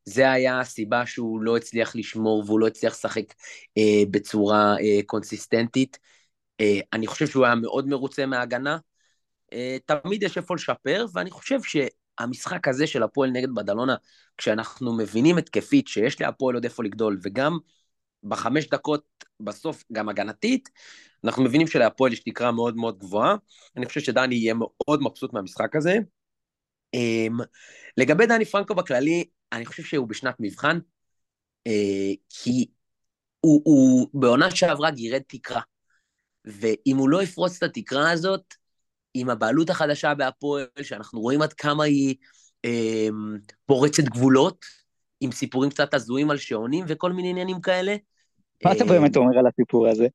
זה 0.04 0.30
היה 0.30 0.60
הסיבה 0.60 1.06
שהוא 1.06 1.42
לא 1.42 1.56
הצליח 1.56 1.96
לשמור 1.96 2.42
והוא 2.46 2.60
לא 2.60 2.66
הצליח 2.66 2.92
לשחק 2.92 3.34
אה, 3.78 4.02
בצורה 4.10 4.76
אה, 4.80 5.00
קונסיסטנטית. 5.06 5.98
אה, 6.60 6.80
אני 6.92 7.06
חושב 7.06 7.26
שהוא 7.26 7.44
היה 7.44 7.54
מאוד 7.54 7.88
מרוצה 7.88 8.26
מההגנה. 8.26 8.78
אה, 9.52 9.76
תמיד 9.86 10.22
יש 10.22 10.36
איפה 10.36 10.54
לשפר, 10.54 11.06
ואני 11.12 11.30
חושב 11.30 11.62
שהמשחק 12.20 12.68
הזה 12.68 12.86
של 12.86 13.02
הפועל 13.02 13.30
נגד 13.30 13.48
בדלונה, 13.54 13.96
כשאנחנו 14.38 14.96
מבינים 14.96 15.38
התקפית 15.38 15.88
שיש 15.88 16.20
להפועל 16.20 16.54
עוד 16.54 16.64
איפה 16.64 16.84
לגדול, 16.84 17.18
וגם 17.22 17.58
בחמש 18.22 18.68
דקות 18.68 19.04
בסוף 19.40 19.84
גם 19.92 20.08
הגנתית, 20.08 20.68
אנחנו 21.24 21.42
מבינים 21.42 21.66
שלהפועל 21.66 22.12
יש 22.12 22.20
תקרה 22.20 22.52
מאוד 22.52 22.76
מאוד 22.76 22.98
גבוהה. 22.98 23.36
אני 23.76 23.86
חושב 23.86 24.00
שדני 24.00 24.34
יהיה 24.34 24.54
מאוד 24.54 25.00
מבסוט 25.02 25.32
מהמשחק 25.32 25.76
הזה. 25.76 25.96
Um, 26.96 27.44
לגבי 27.96 28.26
דני 28.26 28.44
פרנקו 28.44 28.74
בכללי, 28.74 29.24
אני 29.52 29.66
חושב 29.66 29.82
שהוא 29.82 30.08
בשנת 30.08 30.34
מבחן, 30.40 30.78
uh, 31.68 32.16
כי 32.28 32.66
הוא, 33.40 33.62
הוא 33.64 34.08
בעונה 34.14 34.50
שעברה 34.50 34.90
גירד 34.90 35.22
תקרה, 35.28 35.60
ואם 36.44 36.96
הוא 36.96 37.08
לא 37.08 37.22
יפרוץ 37.22 37.56
את 37.56 37.62
התקרה 37.62 38.10
הזאת, 38.10 38.54
עם 39.20 39.30
הבעלות 39.30 39.70
החדשה 39.70 40.14
בהפועל, 40.14 40.66
שאנחנו 40.82 41.20
רואים 41.20 41.42
עד 41.42 41.52
כמה 41.52 41.84
היא 41.84 42.14
אמ, 42.64 43.36
פורצת 43.66 44.02
גבולות, 44.02 44.64
עם 45.20 45.32
סיפורים 45.32 45.70
קצת 45.70 45.94
הזויים 45.94 46.30
על 46.30 46.36
שעונים 46.36 46.84
וכל 46.88 47.12
מיני 47.12 47.30
עניינים 47.30 47.60
כאלה. 47.60 47.96
מה 48.64 48.72
אתה 48.72 48.84
באמת 48.84 49.16
אומר 49.16 49.38
על 49.38 49.46
הסיפור 49.46 49.88
הזה? 49.88 50.06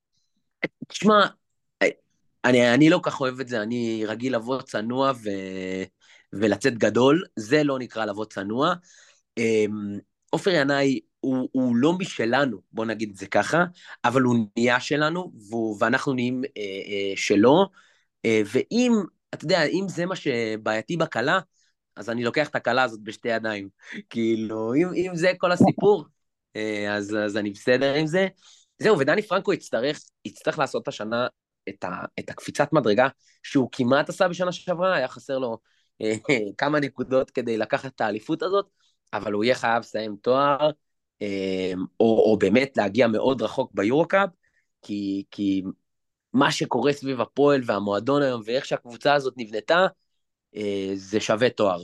תשמע, 0.87 1.25
אני, 2.45 2.73
אני 2.73 2.89
לא 2.89 2.99
כך 3.03 3.21
אוהב 3.21 3.39
את 3.39 3.47
זה, 3.47 3.61
אני 3.61 4.03
רגיל 4.07 4.35
לבוא 4.35 4.61
צנוע 4.61 5.11
ו... 5.23 5.29
ולצאת 6.33 6.77
גדול, 6.77 7.23
זה 7.35 7.63
לא 7.63 7.79
נקרא 7.79 8.05
לבוא 8.05 8.25
צנוע. 8.25 8.73
אמ, 9.37 9.99
עופר 10.29 10.51
ינאי 10.51 10.99
הוא, 11.19 11.49
הוא 11.51 11.75
לא 11.75 11.93
משלנו, 11.93 12.57
בוא 12.71 12.85
נגיד 12.85 13.09
את 13.09 13.15
זה 13.15 13.27
ככה, 13.27 13.63
אבל 14.05 14.21
הוא 14.21 14.35
נהיה 14.57 14.79
שלנו, 14.79 15.31
והוא, 15.49 15.77
ואנחנו 15.79 16.13
נהיים 16.13 16.41
אה, 16.43 16.61
אה, 16.61 17.13
שלו, 17.15 17.61
אה, 17.61 17.65
ואם, 18.27 18.91
אתה 19.33 19.45
יודע, 19.45 19.63
אם 19.63 19.85
זה 19.87 20.05
מה 20.05 20.15
שבעייתי 20.15 20.97
בכלה, 20.97 21.39
אז 21.95 22.09
אני 22.09 22.23
לוקח 22.23 22.49
את 22.49 22.55
הכלה 22.55 22.83
הזאת 22.83 22.99
בשתי 23.03 23.29
ידיים. 23.29 23.69
כאילו, 24.09 24.73
אם, 24.73 24.87
אם 24.95 25.15
זה 25.15 25.31
כל 25.37 25.51
הסיפור, 25.51 26.05
אה, 26.55 26.95
אז, 26.95 27.15
אז 27.25 27.37
אני 27.37 27.49
בסדר 27.49 27.93
עם 27.93 28.07
זה. 28.07 28.27
זהו, 28.79 28.99
ודני 28.99 29.21
פרנקו 29.21 29.53
יצטרך, 29.53 29.99
יצטרך 30.25 30.59
לעשות 30.59 30.87
השנה 30.87 31.27
את, 31.69 31.83
ה, 31.83 31.89
את 32.19 32.29
הקפיצת 32.29 32.73
מדרגה 32.73 33.07
שהוא 33.43 33.69
כמעט 33.71 34.09
עשה 34.09 34.27
בשנה 34.27 34.51
שעברה, 34.51 34.95
היה 34.95 35.07
חסר 35.07 35.37
לו 35.37 35.57
אה, 36.01 36.13
כמה 36.57 36.79
נקודות 36.79 37.31
כדי 37.31 37.57
לקחת 37.57 37.95
את 37.95 38.01
האליפות 38.01 38.43
הזאת, 38.43 38.69
אבל 39.13 39.33
הוא 39.33 39.43
יהיה 39.43 39.55
חייב 39.55 39.79
לסיים 39.79 40.15
תואר, 40.21 40.71
אה, 41.21 41.73
או, 41.99 42.31
או 42.31 42.37
באמת 42.39 42.77
להגיע 42.77 43.07
מאוד 43.07 43.41
רחוק 43.41 43.71
ביורו-קאפ, 43.73 44.29
כי, 44.81 45.23
כי 45.31 45.63
מה 46.33 46.51
שקורה 46.51 46.93
סביב 46.93 47.21
הפועל 47.21 47.61
והמועדון 47.65 48.21
היום, 48.21 48.41
ואיך 48.45 48.65
שהקבוצה 48.65 49.13
הזאת 49.13 49.33
נבנתה, 49.37 49.85
אה, 50.55 50.91
זה 50.95 51.19
שווה 51.19 51.49
תואר. 51.49 51.81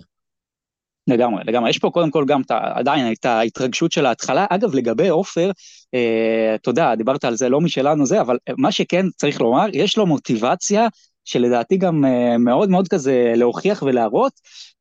לגמרי, 1.07 1.43
לגמרי. 1.47 1.69
יש 1.69 1.77
פה 1.79 1.89
קודם 1.89 2.11
כל 2.11 2.25
גם 2.27 2.41
עדיין 2.49 3.13
את 3.13 3.25
ההתרגשות 3.25 3.91
של 3.91 4.05
ההתחלה. 4.05 4.45
אגב, 4.49 4.75
לגבי 4.75 5.07
עופר, 5.07 5.51
אה, 5.93 6.55
אתה 6.55 6.69
יודע, 6.69 6.95
דיברת 6.95 7.25
על 7.25 7.35
זה 7.35 7.49
לא 7.49 7.61
משלנו 7.61 8.05
זה, 8.05 8.21
אבל 8.21 8.37
מה 8.57 8.71
שכן 8.71 9.05
צריך 9.15 9.41
לומר, 9.41 9.65
יש 9.73 9.97
לו 9.97 10.05
מוטיבציה 10.05 10.87
שלדעתי 11.27 11.77
גם 11.77 12.05
uh, 12.05 12.37
מאוד 12.37 12.69
מאוד 12.69 12.87
כזה 12.87 13.33
להוכיח 13.35 13.83
ולהראות, 13.83 14.31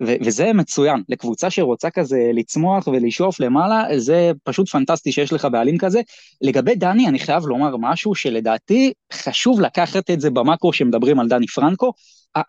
ו- 0.02 0.14
וזה 0.24 0.52
מצוין. 0.52 1.02
לקבוצה 1.08 1.50
שרוצה 1.50 1.90
כזה 1.90 2.30
לצמוח 2.34 2.86
ולשאוף 2.86 3.40
למעלה, 3.40 3.98
זה 3.98 4.32
פשוט 4.44 4.68
פנטסטי 4.68 5.12
שיש 5.12 5.32
לך 5.32 5.48
בעלים 5.52 5.78
כזה. 5.78 6.00
לגבי 6.42 6.74
דני, 6.74 7.08
אני 7.08 7.18
חייב 7.18 7.46
לומר 7.46 7.76
משהו 7.76 8.14
שלדעתי 8.14 8.92
חשוב 9.12 9.60
לקחת 9.60 10.10
את 10.10 10.20
זה 10.20 10.30
במאקרו 10.30 10.72
שמדברים 10.72 11.20
על 11.20 11.28
דני 11.28 11.46
פרנקו. 11.46 11.92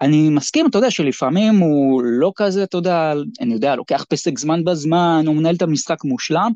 אני 0.02 0.30
מסכים, 0.30 0.68
אתה 0.68 0.78
יודע, 0.78 0.92
שלפעמים 0.92 1.58
הוא 1.58 2.02
לא 2.04 2.32
כזה, 2.36 2.64
אתה 2.64 2.78
יודע, 2.78 3.14
אני 3.42 3.54
יודע, 3.54 3.76
לוקח 3.76 4.06
פסק 4.10 4.40
זמן 4.40 4.64
בזמן, 4.64 5.24
הוא 5.28 5.36
מנהל 5.36 5.56
את 5.56 5.62
המשחק 5.62 6.04
מושלם, 6.04 6.52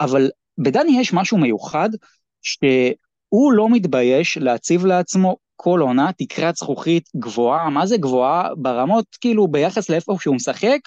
אבל 0.00 0.30
בדני 0.58 1.00
יש 1.00 1.12
משהו 1.12 1.38
מיוחד, 1.38 1.88
שהוא 2.42 3.52
לא 3.52 3.68
מתבייש 3.68 4.38
להציב 4.38 4.86
לעצמו 4.86 5.36
כל 5.60 5.80
עונה 5.80 6.10
תקרת 6.18 6.56
זכוכית 6.56 7.08
גבוהה, 7.16 7.70
מה 7.70 7.86
זה 7.86 7.96
גבוהה? 7.96 8.48
ברמות, 8.56 9.04
כאילו, 9.20 9.48
ביחס 9.48 9.88
לאיפה 9.88 10.16
שהוא 10.20 10.36
משחק, 10.36 10.78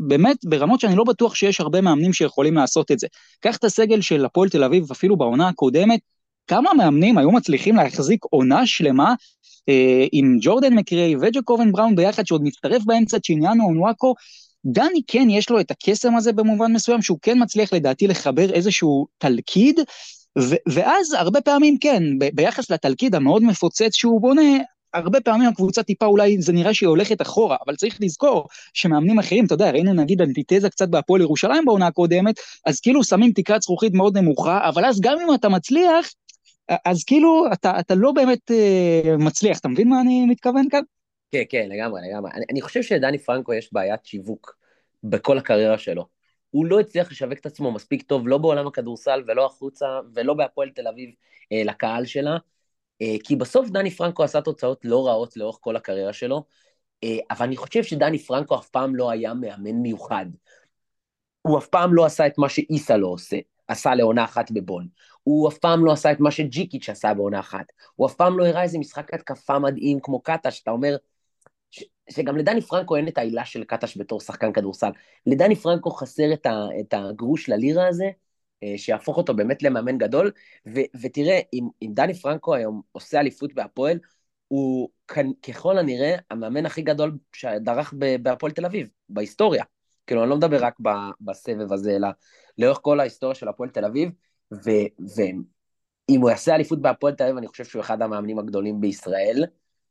באמת 0.00 0.36
ברמות 0.44 0.80
שאני 0.80 0.96
לא 0.96 1.04
בטוח 1.04 1.34
שיש 1.34 1.60
הרבה 1.60 1.80
מאמנים 1.80 2.12
שיכולים 2.12 2.54
לעשות 2.54 2.90
את 2.90 2.98
זה. 2.98 3.06
קח 3.40 3.56
את 3.56 3.64
הסגל 3.64 4.00
של 4.00 4.24
הפועל 4.24 4.48
תל 4.48 4.64
אביב, 4.64 4.90
אפילו 4.90 5.16
בעונה 5.16 5.48
הקודמת, 5.48 6.00
כמה 6.46 6.74
מאמנים 6.74 7.18
היו 7.18 7.30
מצליחים 7.30 7.76
להחזיק 7.76 8.24
עונה 8.30 8.66
שלמה 8.66 9.14
אה, 9.68 10.06
עם 10.12 10.38
ג'ורדן 10.40 10.74
מקריי 10.74 11.16
וג'קובן 11.16 11.72
בראון 11.72 11.96
ביחד, 11.96 12.26
שעוד 12.26 12.42
מצטרף 12.42 12.82
באמצע 12.84 13.18
צ'יניאנו 13.18 13.64
אונואקו, 13.64 14.14
דני 14.66 15.00
כן 15.06 15.30
יש 15.30 15.50
לו 15.50 15.60
את 15.60 15.70
הקסם 15.70 16.16
הזה 16.16 16.32
במובן 16.32 16.72
מסוים, 16.72 17.02
שהוא 17.02 17.18
כן 17.22 17.42
מצליח 17.42 17.72
לדעתי 17.72 18.06
לחבר 18.06 18.52
איזשהו 18.52 19.06
תלכיד, 19.18 19.80
ואז 20.66 21.12
הרבה 21.12 21.40
פעמים 21.40 21.78
כן, 21.78 22.02
ביחס 22.34 22.70
לתלכיד 22.70 23.14
המאוד 23.14 23.42
מפוצץ 23.42 23.96
שהוא 23.96 24.20
בונה, 24.20 24.58
הרבה 24.94 25.20
פעמים 25.20 25.48
הקבוצה 25.48 25.82
טיפה 25.82 26.06
אולי 26.06 26.42
זה 26.42 26.52
נראה 26.52 26.74
שהיא 26.74 26.88
הולכת 26.88 27.22
אחורה, 27.22 27.56
אבל 27.66 27.76
צריך 27.76 27.98
לזכור 28.00 28.48
שמאמנים 28.72 29.18
אחרים, 29.18 29.46
אתה 29.46 29.54
יודע, 29.54 29.70
ראינו 29.70 29.94
נגיד 29.94 30.22
אנטיתזה 30.22 30.70
קצת 30.70 30.88
בהפועל 30.88 31.20
ירושלים 31.20 31.64
בעונה 31.64 31.86
הקודמת, 31.86 32.34
אז 32.66 32.80
כאילו 32.80 33.04
שמים 33.04 33.32
תקרת 33.32 33.62
זכוכית 33.62 33.94
מאוד 33.94 34.18
נמוכה, 34.18 34.68
אבל 34.68 34.84
אז 34.84 35.00
גם 35.00 35.18
אם 35.20 35.34
אתה 35.34 35.48
מצליח, 35.48 36.10
אז 36.84 37.04
כאילו 37.04 37.44
אתה, 37.52 37.80
אתה 37.80 37.94
לא 37.94 38.12
באמת 38.12 38.50
uh, 38.50 39.16
מצליח, 39.18 39.58
אתה 39.58 39.68
מבין 39.68 39.88
מה 39.88 40.00
אני 40.00 40.26
מתכוון 40.26 40.68
כאן? 40.70 40.80
כן, 41.32 41.42
כן, 41.48 41.68
לגמרי, 41.68 42.00
לגמרי. 42.08 42.30
אני, 42.34 42.44
אני 42.50 42.62
חושב 42.62 42.82
שלדני 42.82 43.18
פרנקו 43.18 43.54
יש 43.54 43.72
בעיית 43.72 44.00
שיווק 44.04 44.56
בכל 45.04 45.38
הקריירה 45.38 45.78
שלו. 45.78 46.13
הוא 46.54 46.66
לא 46.66 46.80
הצליח 46.80 47.10
לשווק 47.10 47.38
את 47.38 47.46
עצמו 47.46 47.72
מספיק 47.72 48.02
טוב, 48.02 48.28
לא 48.28 48.38
בעולם 48.38 48.66
הכדורסל 48.66 49.22
ולא 49.26 49.46
החוצה, 49.46 49.86
ולא 50.14 50.34
בהפועל 50.34 50.70
תל 50.70 50.88
אביב 50.88 51.10
אה, 51.52 51.62
לקהל 51.64 52.04
שלה, 52.04 52.36
אה, 53.02 53.14
כי 53.24 53.36
בסוף 53.36 53.68
דני 53.68 53.90
פרנקו 53.90 54.24
עשה 54.24 54.40
תוצאות 54.40 54.80
לא 54.84 55.06
רעות 55.06 55.36
לאורך 55.36 55.58
כל 55.60 55.76
הקריירה 55.76 56.12
שלו, 56.12 56.44
אה, 57.04 57.16
אבל 57.30 57.46
אני 57.46 57.56
חושב 57.56 57.82
שדני 57.82 58.18
פרנקו 58.18 58.58
אף 58.58 58.68
פעם 58.68 58.94
לא 58.94 59.10
היה 59.10 59.34
מאמן 59.34 59.72
מיוחד. 59.72 60.26
הוא 61.42 61.58
אף 61.58 61.66
פעם 61.66 61.94
לא 61.94 62.04
עשה 62.04 62.26
את 62.26 62.38
מה 62.38 62.48
שאיסה 62.48 62.96
לא 62.96 63.06
עושה, 63.06 63.36
עשה 63.68 63.94
לעונה 63.94 64.24
אחת 64.24 64.50
בבון. 64.50 64.88
הוא 65.22 65.48
אף 65.48 65.58
פעם 65.58 65.84
לא 65.84 65.92
עשה 65.92 66.12
את 66.12 66.20
מה 66.20 66.30
שג'יקיץ' 66.30 66.88
עשה 66.88 67.14
בעונה 67.14 67.40
אחת. 67.40 67.66
הוא 67.94 68.06
אף 68.06 68.14
פעם 68.14 68.38
לא 68.38 68.46
הראה 68.46 68.62
איזה 68.62 68.78
משחק 68.78 69.14
התקפה 69.14 69.58
מדהים 69.58 69.98
כמו 70.02 70.22
קאטה, 70.22 70.50
שאתה 70.50 70.70
אומר, 70.70 70.96
שגם 72.10 72.36
לדני 72.36 72.60
פרנקו 72.60 72.96
אין 72.96 73.08
את 73.08 73.18
העילה 73.18 73.44
של 73.44 73.64
קטש 73.64 73.98
בתור 73.98 74.20
שחקן 74.20 74.52
כדורסל. 74.52 74.90
לדני 75.26 75.56
פרנקו 75.56 75.90
חסר 75.90 76.32
את, 76.32 76.46
ה, 76.46 76.66
את 76.80 76.94
הגרוש 76.94 77.48
ללירה 77.48 77.88
הזה, 77.88 78.10
אה, 78.62 78.78
שיהפוך 78.78 79.16
אותו 79.16 79.34
באמת 79.34 79.62
למאמן 79.62 79.98
גדול, 79.98 80.30
ו, 80.74 80.80
ותראה, 81.02 81.40
אם, 81.52 81.68
אם 81.82 81.90
דני 81.94 82.14
פרנקו 82.14 82.54
היום 82.54 82.82
עושה 82.92 83.20
אליפות 83.20 83.54
בהפועל, 83.54 83.98
הוא 84.48 84.88
ככל 85.42 85.78
הנראה 85.78 86.16
המאמן 86.30 86.66
הכי 86.66 86.82
גדול 86.82 87.18
שדרך 87.32 87.94
בהפועל 88.22 88.52
תל 88.52 88.66
אביב, 88.66 88.88
בהיסטוריה. 89.08 89.64
כאילו, 90.06 90.22
אני 90.22 90.30
לא 90.30 90.36
מדבר 90.36 90.64
רק 90.64 90.74
בסבב 91.20 91.72
הזה, 91.72 91.96
אלא 91.96 92.08
לאורך 92.58 92.78
כל 92.82 93.00
ההיסטוריה 93.00 93.34
של 93.34 93.48
הפועל 93.48 93.70
תל 93.70 93.84
אביב, 93.84 94.10
ואם 94.50 96.20
הוא 96.20 96.30
יעשה 96.30 96.54
אליפות 96.54 96.82
בהפועל 96.82 97.14
תל 97.14 97.24
אביב, 97.24 97.36
אני 97.36 97.46
חושב 97.46 97.64
שהוא 97.64 97.82
אחד 97.82 98.02
המאמנים 98.02 98.38
הגדולים 98.38 98.80
בישראל. 98.80 99.44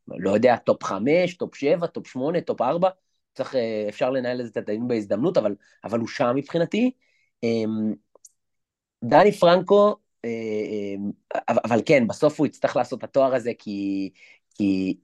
לא 0.07 0.31
יודע, 0.31 0.55
top 0.57 0.83
חמש, 0.83 1.33
top 1.37 1.55
שבע, 1.55 1.87
top 1.87 2.07
שמונה, 2.07 2.41
top 2.41 2.61
ארבע, 2.61 2.89
צריך, 3.33 3.55
אה, 3.55 3.85
אפשר 3.89 4.09
לנהל 4.09 4.41
את 4.41 4.57
הדיון 4.57 4.87
בהזדמנות, 4.87 5.37
אבל, 5.37 5.55
אבל 5.83 5.99
הוא 5.99 6.07
שם 6.07 6.31
מבחינתי. 6.35 6.91
אמ, 7.43 7.93
דני 9.03 9.31
פרנקו, 9.31 9.95
אה, 10.25 10.29
אמ, 10.95 11.11
אבל 11.65 11.81
כן, 11.85 12.07
בסוף 12.07 12.39
הוא 12.39 12.47
יצטרך 12.47 12.75
לעשות 12.75 12.99
את 12.99 13.03
התואר 13.03 13.35
הזה, 13.35 13.51
כי, 13.59 14.09
כי 14.55 14.97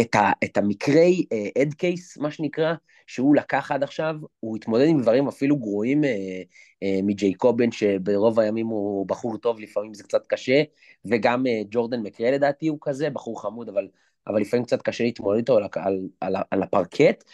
את, 0.00 0.14
ה, 0.14 0.30
את 0.44 0.56
המקרי 0.56 1.24
אד 1.62 1.72
uh, 1.72 1.76
קייס, 1.76 2.18
מה 2.18 2.30
שנקרא, 2.30 2.74
שהוא 3.06 3.36
לקח 3.36 3.72
עד 3.72 3.82
עכשיו, 3.82 4.16
הוא 4.40 4.56
התמודד 4.56 4.86
עם 4.88 5.02
דברים 5.02 5.28
אפילו 5.28 5.56
גרועים 5.56 6.04
uh, 6.04 6.06
uh, 6.06 7.02
מג'ייקובן, 7.02 7.72
שברוב 7.72 8.40
הימים 8.40 8.66
הוא 8.66 9.06
בחור 9.06 9.38
טוב, 9.38 9.60
לפעמים 9.60 9.94
זה 9.94 10.02
קצת 10.02 10.26
קשה, 10.26 10.62
וגם 11.04 11.46
uh, 11.46 11.66
ג'ורדן 11.70 12.00
מקרה 12.00 12.30
לדעתי 12.30 12.68
הוא 12.68 12.78
כזה, 12.80 13.10
בחור 13.10 13.42
חמוד, 13.42 13.68
אבל, 13.68 13.88
אבל 14.26 14.40
לפעמים 14.40 14.64
קצת 14.66 14.82
קשה 14.82 15.04
להתמודד 15.04 15.38
איתו 15.38 15.56
על, 15.56 15.64
על, 15.74 16.08
על, 16.20 16.36
על 16.50 16.62
הפרקט. 16.62 17.24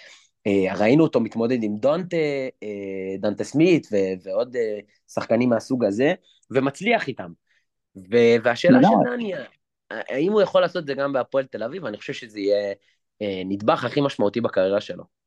Uh, 0.48 0.78
ראינו 0.78 1.04
אותו 1.04 1.20
מתמודד 1.20 1.62
עם 1.62 1.76
דונטה, 1.76 2.16
uh, 2.64 3.20
דונטה 3.20 3.44
סמית 3.44 3.86
ו, 3.92 3.96
ועוד 4.22 4.56
uh, 4.56 5.12
שחקנים 5.12 5.48
מהסוג 5.48 5.84
הזה, 5.84 6.14
ומצליח 6.50 7.08
איתם. 7.08 7.32
והשאלה 8.42 8.78
של 8.82 9.10
דני, 9.10 9.32
האם 9.90 10.32
הוא 10.32 10.42
יכול 10.42 10.60
לעשות 10.60 10.82
את 10.82 10.86
זה 10.86 10.94
גם 10.94 11.12
בהפועל 11.12 11.46
תל 11.46 11.62
אביב? 11.62 11.84
אני 11.86 11.98
חושב 11.98 12.12
שזה 12.12 12.40
יהיה 12.40 12.74
אה, 13.22 13.42
נדבך 13.44 13.84
הכי 13.84 14.00
משמעותי 14.00 14.40
בקריירה 14.40 14.80
שלו. 14.80 15.17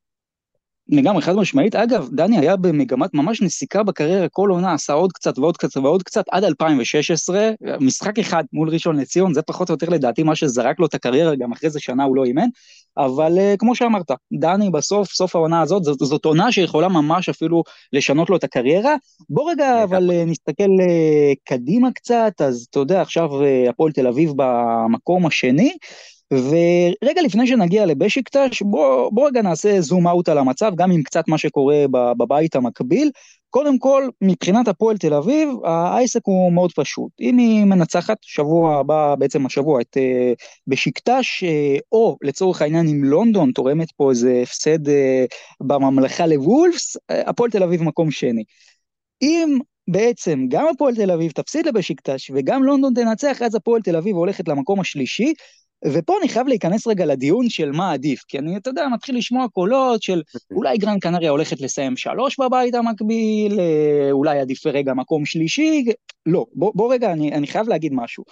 לגמרי, 0.92 1.22
חד 1.22 1.36
משמעית. 1.36 1.76
אגב, 1.76 2.10
דני 2.12 2.40
היה 2.40 2.56
במגמת 2.56 3.14
ממש 3.14 3.42
נסיקה 3.42 3.84
בקריירה, 3.84 4.30
כל 4.30 4.50
עונה 4.50 4.74
עשה 4.74 4.94
עוד 4.94 5.12
קצת 5.12 5.40
ועוד 5.40 5.58
קצת 5.58 5.78
ועוד 5.78 6.04
קצת, 6.04 6.26
עד 6.32 6.44
2016, 6.44 7.50
משחק 7.80 8.20
אחד 8.20 8.44
מול 8.54 8.70
ראשון 8.70 9.00
לציון, 9.00 9.34
זה 9.34 9.42
פחות 9.42 9.70
או 9.70 9.74
יותר 9.74 9.90
לדעתי 9.90 10.24
מה 10.24 10.36
שזרק 10.36 10.80
לו 10.80 10.86
את 10.86 10.94
הקריירה, 10.94 11.36
גם 11.36 11.52
אחרי 11.52 11.70
זה 11.70 11.80
שנה 11.80 12.04
הוא 12.04 12.16
לא 12.16 12.24
אימן, 12.24 12.48
אבל 12.98 13.38
uh, 13.38 13.58
כמו 13.58 13.76
שאמרת, 13.76 14.12
דני 14.40 14.70
בסוף, 14.70 15.12
סוף 15.12 15.36
העונה 15.36 15.62
הזאת, 15.62 15.84
זאת, 15.84 16.00
זאת 16.00 16.26
עונה 16.26 16.52
שיכולה 16.52 16.88
ממש 16.88 17.30
אפילו 17.30 17.64
לשנות 17.94 18.30
לו 18.30 18.36
את 18.36 18.44
הקריירה. 18.44 18.96
בוא 19.30 19.52
רגע 19.52 19.84
אבל 19.84 20.10
uh, 20.10 20.30
נסתכל 20.30 20.64
uh, 20.64 21.36
קדימה 21.46 21.92
קצת, 21.92 22.34
אז 22.40 22.68
אתה 22.70 22.80
יודע, 22.80 23.02
עכשיו 23.02 23.30
uh, 23.30 23.70
הפועל 23.70 23.92
תל 23.92 24.08
אביב 24.08 24.32
במקום 24.36 25.26
השני, 25.26 25.74
ורגע 26.34 27.22
לפני 27.22 27.48
שנגיע 27.48 27.86
לבשיקטש, 27.86 28.62
בוא, 28.62 29.10
בוא 29.14 29.28
רגע 29.28 29.42
נעשה 29.42 29.82
זום 29.82 30.08
אאוט 30.08 30.30
על 30.30 30.38
המצב, 30.38 30.72
גם 30.76 30.92
עם 30.92 31.04
קצת 31.04 31.28
מה 31.28 31.38
שקורה 31.38 31.86
בבית 31.92 32.56
המקביל. 32.56 33.12
קודם 33.50 33.80
כל, 33.80 34.10
מבחינת 34.22 34.68
הפועל 34.68 34.98
תל 34.98 35.14
אביב, 35.14 35.50
העסק 35.66 36.20
הוא 36.24 36.54
מאוד 36.54 36.72
פשוט. 36.76 37.12
אם 37.22 37.38
היא 37.38 37.66
מנצחת 37.66 38.18
שבוע 38.22 38.80
הבא, 38.80 39.16
בעצם 39.16 39.46
השבוע, 39.46 39.82
את 39.82 39.98
uh, 39.98 40.46
בשקטש, 40.68 41.44
uh, 41.44 41.82
או 41.92 42.18
לצורך 42.22 42.62
העניין 42.62 42.88
אם 42.88 43.04
לונדון 43.04 43.52
תורמת 43.52 43.92
פה 43.92 44.10
איזה 44.10 44.40
הפסד 44.44 44.88
uh, 44.88 44.92
בממלכה 45.62 46.28
לוולפס, 46.28 46.98
uh, 46.98 47.00
הפועל 47.26 47.52
תל 47.52 47.64
אביב 47.64 47.84
מקום 47.84 48.12
שני. 48.12 48.44
אם 49.22 49.58
בעצם 49.88 50.46
גם 50.48 50.66
הפועל 50.74 50.96
תל 50.96 51.12
אביב 51.12 51.32
תפסיד 51.32 51.66
לבשיקטש 51.66 52.32
וגם 52.34 52.64
לונדון 52.64 52.94
תנצח, 52.94 53.42
אז 53.42 53.56
הפועל 53.56 53.82
תל 53.82 53.96
אביב 53.96 54.16
הולכת 54.16 54.48
למקום 54.48 54.80
השלישי, 54.80 55.34
ופה 55.86 56.18
אני 56.22 56.30
חייב 56.30 56.48
להיכנס 56.48 56.88
רגע 56.88 57.06
לדיון 57.06 57.50
של 57.50 57.72
מה 57.72 57.92
עדיף, 57.92 58.24
כי 58.28 58.40
אני, 58.40 58.58
אתה 58.58 58.70
יודע, 58.70 58.88
מתחיל 58.94 59.18
לשמוע 59.18 59.48
קולות 59.48 60.04
של 60.04 60.22
אולי 60.52 60.78
גרן 60.78 61.00
קנריה 61.00 61.30
הולכת 61.30 61.62
לסיים 61.62 61.98
שלוש 61.98 62.40
בבית 62.40 62.76
המקביל, 62.76 63.60
אה, 63.60 64.12
אולי 64.12 64.40
עדיף 64.40 64.66
רגע 64.68 64.94
מקום 64.94 65.26
שלישי, 65.26 65.86
לא, 66.26 66.46
בוא, 66.54 66.72
בוא 66.76 66.94
רגע, 66.94 67.12
אני, 67.12 67.32
אני 67.34 67.48
חייב 67.48 67.68
להגיד 67.68 67.94
משהו. 67.96 68.24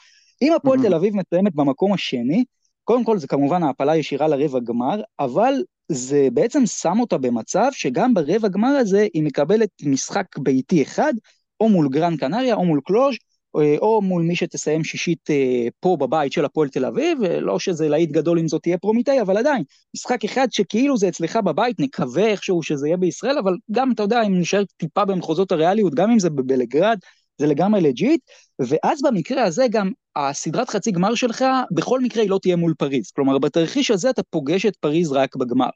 אם 0.42 0.54
הפועל 0.54 0.82
תל 0.82 0.94
אביב 0.94 1.14
מסיימת 1.16 1.56
במקום 1.56 1.94
השני, 1.94 2.44
קודם 2.84 3.04
כל 3.04 3.18
זה 3.18 3.28
כמובן 3.28 3.64
העפלה 3.64 3.96
ישירה 3.96 4.28
לרבע 4.28 4.60
גמר, 4.60 5.02
אבל 5.20 5.54
זה 5.92 6.28
בעצם 6.34 6.66
שם 6.66 7.00
אותה 7.00 7.18
במצב 7.18 7.70
שגם 7.72 8.14
ברבע 8.14 8.48
גמר 8.48 8.68
הזה 8.68 9.08
היא 9.14 9.24
מקבלת 9.24 9.70
משחק 9.84 10.38
ביתי 10.38 10.82
אחד, 10.82 11.14
או 11.60 11.70
מול 11.70 11.90
גראן 11.90 12.18
קנריה 12.18 12.56
או 12.56 12.66
מול 12.66 12.82
קלוז' 12.86 13.16
או 13.56 14.02
מול 14.02 14.24
מי 14.24 14.36
שתסיים 14.36 14.84
שישית 14.84 15.30
אה, 15.30 15.68
פה 15.80 15.98
בבית 16.00 16.32
של 16.32 16.46
הפועל 16.46 16.70
תל 16.70 16.86
אביב, 16.86 17.24
אה, 17.24 17.40
לא 17.40 17.60
שזה 17.60 17.90
להיט 17.90 18.12
גדול 18.12 18.40
אם 18.40 18.48
זאת 18.48 18.62
תהיה 18.62 18.78
פרומיטאי, 18.78 19.22
אבל 19.22 19.38
עדיין, 19.38 19.64
משחק 19.96 20.26
אחד 20.26 20.48
שכאילו 20.52 20.98
זה 20.98 21.08
אצלך 21.08 21.36
בבית, 21.36 21.80
נקווה 21.80 22.26
איכשהו 22.28 22.64
שזה 22.64 22.88
יהיה 22.88 22.98
בישראל, 22.98 23.38
אבל 23.38 23.54
גם, 23.72 23.92
אתה 23.92 24.04
יודע, 24.04 24.22
אם 24.24 24.40
נשאר 24.40 24.64
טיפה 24.78 25.06
במחוזות 25.06 25.52
הריאליות, 25.52 25.96
גם 25.96 26.12
אם 26.12 26.20
זה 26.20 26.30
בבלגרד, 26.30 26.98
זה 27.38 27.48
לגמרי 27.48 27.82
legit, 27.82 28.22
ואז 28.60 29.02
במקרה 29.02 29.44
הזה 29.44 29.66
גם 29.72 29.92
הסדרת 30.16 30.70
חצי 30.70 30.92
גמר 30.92 31.16
שלך, 31.16 31.46
בכל 31.72 32.00
מקרה 32.00 32.24
היא 32.24 32.30
לא 32.30 32.40
תהיה 32.42 32.56
מול 32.56 32.74
פריז. 32.74 33.12
כלומר, 33.12 33.38
בתרחיש 33.38 33.92
הזה 33.92 34.10
אתה 34.10 34.24
פוגש 34.24 34.66
את 34.66 34.76
פריז 34.76 35.12
רק 35.12 35.36
בגמר. 35.36 35.70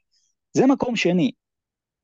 זה 0.56 0.66
מקום 0.66 0.96
שני. 0.96 1.30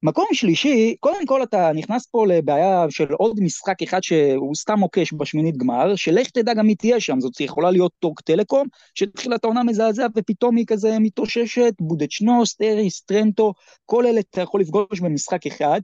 מקום 0.02 0.26
שלישי, 0.32 0.96
קודם 1.00 1.26
כל 1.26 1.42
אתה 1.42 1.70
נכנס 1.74 2.06
פה 2.06 2.26
לבעיה 2.26 2.86
של 2.90 3.12
עוד 3.12 3.40
משחק 3.40 3.82
אחד 3.82 4.02
שהוא 4.02 4.54
סתם 4.54 4.78
מוקש 4.78 5.12
בשמינית 5.12 5.56
גמר, 5.56 5.96
שלך 5.96 6.30
תדע 6.30 6.54
גם 6.54 6.66
מי 6.66 6.74
תהיה 6.74 7.00
שם, 7.00 7.20
זאת 7.20 7.40
יכולה 7.40 7.70
להיות 7.70 7.92
טורק 7.98 8.20
טלקום, 8.20 8.66
שתחילת 8.94 9.44
העונה 9.44 9.62
מזעזע 9.62 10.06
ופתאום 10.16 10.56
היא 10.56 10.66
כזה 10.66 10.96
מתאוששת, 11.00 11.74
בודוצ'נוסט, 11.80 12.54
אריס, 12.54 13.00
טרנטו, 13.00 13.52
כל 13.86 14.06
אלה 14.06 14.20
אתה 14.20 14.40
יכול 14.40 14.60
לפגוש 14.60 15.00
במשחק 15.00 15.46
אחד, 15.46 15.80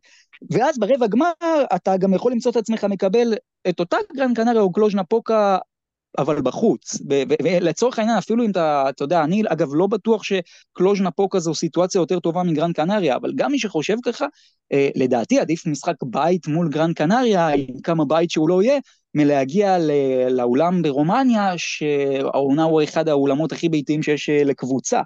ואז 0.50 0.78
ברבע 0.78 1.06
גמר 1.06 1.32
אתה 1.74 1.96
גם 1.96 2.14
יכול 2.14 2.32
למצוא 2.32 2.50
את 2.50 2.56
עצמך 2.56 2.84
מקבל 2.84 3.34
את 3.68 3.80
אותה 3.80 3.96
גרן 4.16 4.34
קנריה 4.34 4.60
או 4.60 4.72
קלוז'נה 4.72 5.04
פוקה 5.04 5.58
אבל 6.18 6.40
בחוץ, 6.42 6.98
ולצורך 7.42 7.98
העניין 7.98 8.18
אפילו 8.18 8.44
אם 8.44 8.50
אתה, 8.50 8.84
אתה 8.88 9.04
יודע, 9.04 9.24
אני 9.24 9.42
אגב 9.48 9.68
לא 9.72 9.86
בטוח 9.86 10.22
שקלוז'נה 10.22 11.10
פוקה 11.10 11.38
זו 11.38 11.54
סיטואציה 11.54 11.98
יותר 11.98 12.20
טובה 12.20 12.42
מגרן 12.42 12.72
קנריה, 12.72 13.16
אבל 13.16 13.32
גם 13.34 13.52
מי 13.52 13.58
שחושב 13.58 13.96
ככה, 14.04 14.26
אה, 14.72 14.88
לדעתי 14.94 15.40
עדיף 15.40 15.66
משחק 15.66 15.94
בית 16.04 16.46
מול 16.46 16.68
גרן 16.68 16.92
קנריה, 16.92 17.48
עם 17.48 17.80
כמה 17.82 18.04
בית 18.04 18.30
שהוא 18.30 18.48
לא 18.48 18.62
יהיה, 18.62 18.78
מלהגיע 19.14 19.78
לאולם 20.30 20.82
ברומניה, 20.82 21.52
שהעונה 21.56 22.62
הוא 22.62 22.82
אחד 22.82 23.08
האולמות 23.08 23.52
הכי 23.52 23.68
ביתיים 23.68 24.02
שיש 24.02 24.28
אה, 24.28 24.44
לקבוצה. 24.44 25.00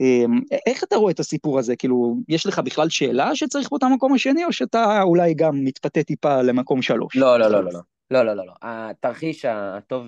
אה, 0.00 0.24
איך 0.66 0.84
אתה 0.84 0.96
רואה 0.96 1.12
את 1.12 1.20
הסיפור 1.20 1.58
הזה? 1.58 1.76
כאילו, 1.76 2.16
יש 2.28 2.46
לך 2.46 2.58
בכלל 2.58 2.88
שאלה 2.88 3.36
שצריך 3.36 3.68
פה 3.68 3.76
את 3.76 3.82
המקום 3.82 4.14
השני, 4.14 4.44
או 4.44 4.52
שאתה 4.52 5.02
אולי 5.02 5.34
גם 5.34 5.64
מתפתה 5.64 6.02
טיפה 6.02 6.42
למקום 6.42 6.82
שלוש? 6.82 7.16
לא, 7.16 7.38
לא, 7.38 7.48
לא, 7.48 7.64
לא. 7.64 7.80
לא. 8.10 8.22
לא, 8.22 8.34
לא, 8.34 8.46
לא. 8.46 8.52
התרחיש 8.62 9.44
הטוב, 9.44 10.06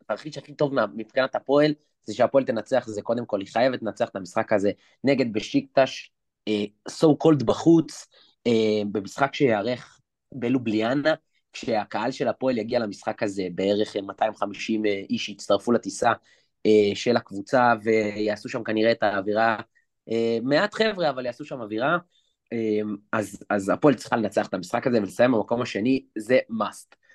התרחיש 0.00 0.38
הכי 0.38 0.54
טוב 0.54 0.72
מבחינת 0.94 1.34
הפועל, 1.34 1.74
זה 2.04 2.14
שהפועל 2.14 2.44
תנצח, 2.44 2.86
זה 2.86 3.02
קודם 3.02 3.26
כל, 3.26 3.40
היא 3.40 3.48
חייבת 3.52 3.82
לנצח 3.82 4.08
את 4.08 4.16
המשחק 4.16 4.52
הזה 4.52 4.70
נגד 5.04 5.32
בשיקטש, 5.32 6.10
so 6.90 7.06
called 7.24 7.44
בחוץ, 7.44 8.06
אה, 8.46 8.82
במשחק 8.92 9.34
שיארך 9.34 10.00
בלובליאנה, 10.32 11.14
כשהקהל 11.52 12.10
של 12.10 12.28
הפועל 12.28 12.58
יגיע 12.58 12.78
למשחק 12.78 13.22
הזה, 13.22 13.42
בערך 13.54 13.96
250 13.96 14.86
אה, 14.86 15.02
איש 15.10 15.28
יצטרפו 15.28 15.72
לטיסה 15.72 16.12
אה, 16.66 16.90
של 16.94 17.16
הקבוצה, 17.16 17.72
ויעשו 17.82 18.48
שם 18.48 18.64
כנראה 18.64 18.92
את 18.92 19.02
האווירה, 19.02 19.56
מעט 20.42 20.74
חבר'ה, 20.74 21.10
אבל 21.10 21.26
יעשו 21.26 21.44
שם 21.44 21.60
אווירה. 21.60 21.98
אז, 23.12 23.42
אז 23.50 23.68
הפועל 23.68 23.94
צריכה 23.94 24.16
לנצח 24.16 24.46
את 24.46 24.54
המשחק 24.54 24.86
הזה 24.86 24.98
ולסיים 24.98 25.32
במקום 25.32 25.62
השני, 25.62 26.04
זה 26.18 26.38
must. 26.50 27.07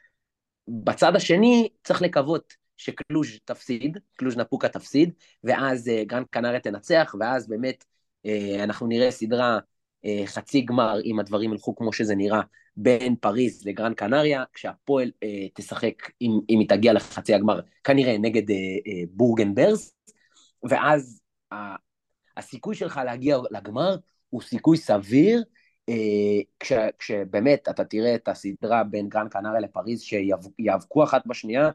בצד 0.68 1.16
השני 1.16 1.70
צריך 1.84 2.02
לקוות 2.02 2.54
שקלוז' 2.78 3.40
תפסיד, 3.46 3.98
קלוז' 4.16 4.38
נאפוקה 4.38 4.70
תפסיד, 4.70 5.14
ואז 5.44 5.88
uh, 5.88 6.06
גראן 6.06 6.26
קנריה 6.30 6.60
תנצח, 6.60 7.16
ואז 7.20 7.48
באמת 7.48 7.86
uh, 8.28 8.64
אנחנו 8.64 8.88
נראה 8.88 9.12
סדרה 9.12 9.60
uh, 10.06 10.08
חצי 10.26 10.62
גמר, 10.62 11.00
אם 11.06 11.20
הדברים 11.20 11.54
ילכו 11.54 11.76
כמו 11.76 11.94
שזה 11.94 12.16
נראה, 12.16 12.42
בין 12.78 13.16
פריז 13.16 13.68
לגראן 13.68 13.96
קנריה, 13.96 14.44
כשהפועל 14.54 15.12
תשחק, 15.54 15.94
אם, 16.22 16.32
אם 16.50 16.60
היא 16.60 16.70
תגיע 16.70 16.94
לחצי 16.94 17.34
הגמר, 17.34 17.60
כנראה 17.84 18.18
נגד 18.18 18.50
uh, 18.50 18.54
uh, 18.54 19.10
בורגן 19.10 19.56
ברס, 19.56 19.96
ואז 20.64 21.22
הסיכוי 22.38 22.76
שלך 22.76 23.02
להגיע 23.06 23.38
לגמר 23.52 23.96
הוא 24.30 24.42
סיכוי 24.42 24.78
סביר, 24.78 25.38
אה, 25.38 25.44
כש, 26.60 26.74
כשבאמת 27.00 27.70
אתה 27.70 27.86
תראה 27.86 28.16
את 28.16 28.28
הסדרה 28.28 28.84
בין 28.84 29.10
גרן 29.10 29.30
קנריה 29.30 29.60
לפריז 29.60 30.02
שיאבקו 30.02 31.04
אחת 31.04 31.28
בשנייה, 31.28 31.70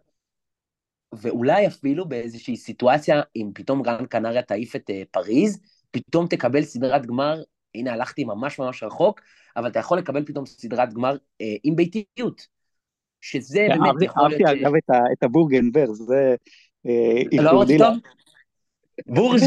ואולי 1.12 1.66
אפילו 1.66 2.08
באיזושהי 2.08 2.56
סיטואציה, 2.56 3.20
אם 3.36 3.50
פתאום 3.54 3.82
גרן 3.82 4.06
קנריה 4.06 4.42
תעיף 4.42 4.76
את 4.76 4.90
אה, 4.90 5.02
פריז, 5.10 5.60
פתאום 5.90 6.26
תקבל 6.26 6.62
סדרת 6.62 7.06
גמר, 7.06 7.42
הנה 7.74 7.92
הלכתי 7.92 8.24
ממש 8.24 8.58
ממש 8.58 8.82
רחוק, 8.82 9.20
אבל 9.56 9.68
אתה 9.68 9.78
יכול 9.78 9.98
לקבל 9.98 10.24
פתאום 10.24 10.46
סדרת 10.46 10.92
גמר 10.92 11.16
אה, 11.40 11.54
עם 11.64 11.76
ביתיות, 11.76 12.46
שזה 13.20 13.66
כן, 13.68 13.80
באמת 13.80 14.02
יכול 14.02 14.28
להיות... 14.28 14.42
אהבתי 14.42 14.62
אגב 14.62 14.72
את 15.12 15.22
הבורגנברג, 15.22 15.92
זה... 15.92 16.34
לא 17.32 17.50
אמרתי 17.50 17.78
טוב? 17.78 17.94
בורג'. 19.06 19.40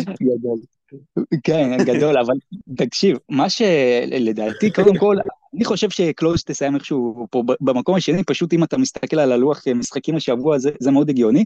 כן, 1.44 1.78
גדול, 1.86 2.18
אבל 2.18 2.34
תקשיב, 2.78 3.18
מה 3.30 3.50
שלדעתי, 3.50 4.72
קודם 4.72 4.98
כל, 4.98 5.16
אני 5.56 5.66
חושב 5.66 5.90
שקלוז' 5.90 6.44
תסיים 6.44 6.76
איכשהו 6.76 7.28
פה 7.32 7.44
במקום 7.62 7.96
השני, 7.96 8.24
פשוט 8.24 8.54
אם 8.54 8.64
אתה 8.64 8.78
מסתכל 8.78 9.20
על 9.20 9.32
הלוח 9.32 9.64
משחקים 9.76 10.16
השבוע, 10.16 10.58
זה, 10.58 10.72
זה 10.80 10.92
מאוד 10.92 11.10
הגיוני. 11.10 11.46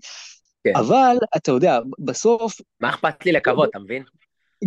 כן. 0.64 0.76
אבל, 0.76 1.18
אתה 1.36 1.52
יודע, 1.52 1.80
בסוף... 2.00 2.62
מה 2.80 2.90
אכפת 2.90 3.26
לי 3.26 3.32
לקוות, 3.32 3.70
אתה 3.70 3.80
מבין? 3.80 4.04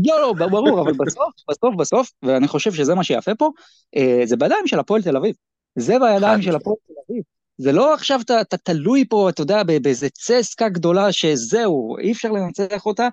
לא, 0.07 0.35
לא, 0.39 0.47
ברור, 0.47 0.81
אבל 0.81 0.93
בסוף, 0.93 1.35
בסוף, 1.51 1.75
בסוף, 1.75 2.11
ואני 2.23 2.49
חושב 2.49 2.73
שזה 2.73 2.95
מה 2.95 3.05
שיפה 3.05 3.35
פה, 3.35 3.51
אה, 3.97 4.21
זה 4.25 4.37
בידיים 4.37 4.67
של 4.67 4.79
הפועל 4.79 5.03
תל 5.03 5.17
אביב. 5.17 5.35
זה 5.79 5.99
בידיים 5.99 6.43
של 6.43 6.57
הפועל 6.57 6.77
תל 6.87 6.93
אביב. 7.09 7.23
זה 7.59 7.73
לא 7.73 7.95
עכשיו 7.95 8.21
אתה, 8.21 8.41
אתה 8.41 8.57
תלוי 8.57 9.05
פה, 9.09 9.29
אתה 9.29 9.43
יודע, 9.43 9.63
באיזה 9.63 10.11
צסקה 10.11 10.69
גדולה 10.69 11.13
שזהו, 11.13 11.99
אי 11.99 12.13
אפשר 12.13 12.33
לנצח 12.33 12.87
אותה. 12.87 13.09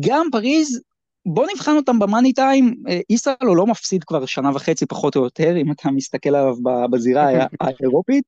גם 0.00 0.26
פריז 0.32 0.80
בוא 1.26 1.46
נבחן 1.54 1.76
אותם 1.76 1.98
במאני 1.98 2.32
טיים, 2.32 2.74
איסרלו 3.10 3.54
לא 3.54 3.66
מפסיד 3.66 4.04
כבר 4.04 4.26
שנה 4.26 4.50
וחצי 4.54 4.86
פחות 4.86 5.16
או 5.16 5.24
יותר, 5.24 5.56
אם 5.56 5.72
אתה 5.72 5.90
מסתכל 5.90 6.34
עליו 6.34 6.54
בזירה 6.90 7.28
האירופית, 7.60 8.24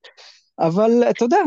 אבל 0.60 1.04
אתה 1.10 1.24
יודע, 1.24 1.40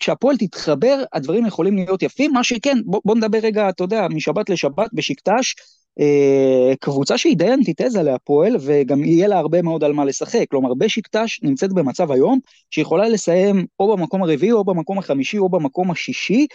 כשהפועל 0.00 0.36
תתחבר, 0.36 1.04
הדברים 1.12 1.46
יכולים 1.46 1.76
להיות 1.76 2.02
יפים, 2.02 2.32
מה 2.32 2.44
שכן, 2.44 2.78
בוא, 2.84 3.00
בוא 3.04 3.14
נדבר 3.16 3.38
רגע, 3.38 3.68
אתה 3.68 3.84
יודע, 3.84 4.06
משבת 4.10 4.50
לשבת 4.50 4.90
בשקטש, 4.92 5.54
אה, 6.00 6.72
קבוצה 6.80 7.18
שהיא 7.18 7.36
די 7.36 7.52
אנטיתזה 7.52 8.02
להפועל, 8.02 8.56
וגם 8.60 9.04
יהיה 9.04 9.28
לה 9.28 9.38
הרבה 9.38 9.62
מאוד 9.62 9.84
על 9.84 9.92
מה 9.92 10.04
לשחק. 10.04 10.44
כלומר, 10.50 10.74
בשקטש 10.74 11.42
נמצאת 11.42 11.72
במצב 11.72 12.10
היום, 12.10 12.38
שיכולה 12.70 13.08
לסיים 13.08 13.66
או 13.80 13.96
במקום 13.96 14.22
הרביעי, 14.22 14.52
או 14.52 14.64
במקום 14.64 14.98
החמישי, 14.98 15.38
או 15.38 15.48
במקום 15.48 15.90
השישי, 15.90 16.46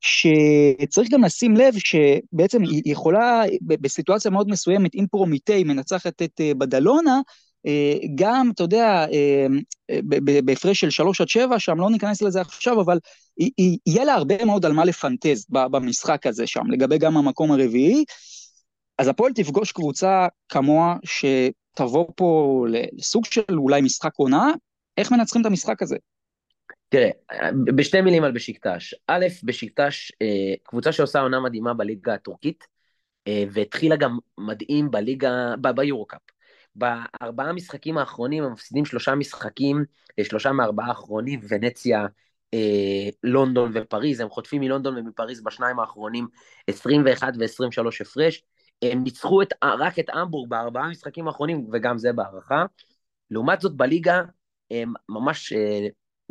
שצריך 0.00 1.10
גם 1.10 1.24
לשים 1.24 1.56
לב 1.56 1.74
שבעצם 1.78 2.62
היא 2.62 2.82
יכולה 2.84 3.42
בסיטואציה 3.62 4.30
מאוד 4.30 4.48
מסוימת, 4.48 4.94
אם 4.94 5.04
פרומיטי 5.10 5.64
מנצחת 5.64 6.22
את 6.22 6.40
אה, 6.40 6.52
בדלונה, 6.58 7.20
אה, 7.66 7.94
גם, 8.14 8.50
אתה 8.54 8.62
יודע, 8.62 9.06
אה, 9.12 9.46
בהפרש 10.44 10.80
של 10.80 10.90
3 10.90 11.20
עד 11.20 11.28
7, 11.28 11.58
שם 11.58 11.80
לא 11.80 11.90
ניכנס 11.90 12.22
לזה 12.22 12.40
עכשיו, 12.40 12.80
אבל 12.80 12.98
יהיה 13.86 14.04
לה 14.04 14.14
הרבה 14.14 14.44
מאוד 14.44 14.66
על 14.66 14.72
מה 14.72 14.84
לפנטז 14.84 15.46
במשחק 15.50 16.26
הזה 16.26 16.46
שם, 16.46 16.70
לגבי 16.70 16.98
גם 16.98 17.16
המקום 17.16 17.52
הרביעי. 17.52 18.04
אז 18.98 19.08
הפועל 19.08 19.32
תפגוש 19.32 19.72
קבוצה 19.72 20.26
כמוה 20.48 20.96
שתבוא 21.04 22.06
פה 22.16 22.64
לסוג 22.92 23.24
של 23.24 23.42
אולי 23.50 23.80
משחק 23.80 24.12
עונה, 24.16 24.52
איך 24.96 25.12
מנצחים 25.12 25.40
את 25.40 25.46
המשחק 25.46 25.82
הזה? 25.82 25.96
תראה, 26.90 27.10
בשתי 27.76 28.00
מילים 28.00 28.24
על 28.24 28.32
בשיקטש. 28.32 28.94
א', 29.06 29.26
בשיקטש, 29.42 30.12
אה, 30.22 30.54
קבוצה 30.62 30.92
שעושה 30.92 31.20
עונה 31.20 31.40
מדהימה 31.40 31.74
בליגה 31.74 32.14
הטורקית, 32.14 32.66
אה, 33.28 33.44
והתחילה 33.50 33.96
גם 33.96 34.18
מדהים 34.38 34.90
בליגה, 34.90 35.54
ביורוקאפ. 35.76 36.20
בארבעה 36.74 37.48
המשחקים 37.48 37.98
האחרונים 37.98 38.44
הם 38.44 38.52
מפסידים 38.52 38.84
שלושה 38.84 39.14
משחקים, 39.14 39.84
אה, 40.18 40.24
שלושה 40.24 40.52
מארבעה 40.52 40.88
האחרונים, 40.88 41.40
ונציה, 41.48 42.06
לונדון 43.24 43.70
ופריז, 43.74 44.20
הם 44.20 44.28
חוטפים 44.28 44.60
מלונדון 44.60 44.98
ומפריז 44.98 45.42
בשניים 45.42 45.80
האחרונים 45.80 46.28
21 46.66 47.32
ו-23 47.38 48.00
הפרש. 48.00 48.42
הם 48.82 49.02
ניצחו 49.04 49.42
את, 49.42 49.48
רק 49.62 49.98
את 49.98 50.10
אמבורג 50.10 50.50
בארבעה 50.50 50.84
המשחקים 50.84 51.26
האחרונים, 51.28 51.66
וגם 51.72 51.98
זה 51.98 52.12
בהערכה. 52.12 52.64
לעומת 53.30 53.60
זאת, 53.60 53.76
בליגה, 53.76 54.22
הם 54.70 54.92
ממש 55.08 55.52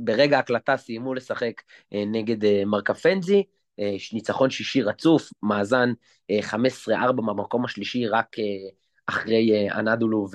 ברגע 0.02 0.38
ההקלטה 0.38 0.78
סיימו 0.78 1.14
לשחק 1.14 1.62
אה, 1.94 2.04
נגד 2.08 2.46
אה, 2.46 2.64
מרקפנזי, 2.66 3.44
אה, 3.80 3.96
ניצחון 4.14 4.50
שישי 4.50 4.82
רצוף, 4.82 5.30
מאזן 5.44 5.94
15-4 6.32 6.92
במקום 7.12 7.66
השלישי 7.66 8.08
רק 8.08 8.36
אחרי 9.06 9.70
אנדולו 9.72 10.28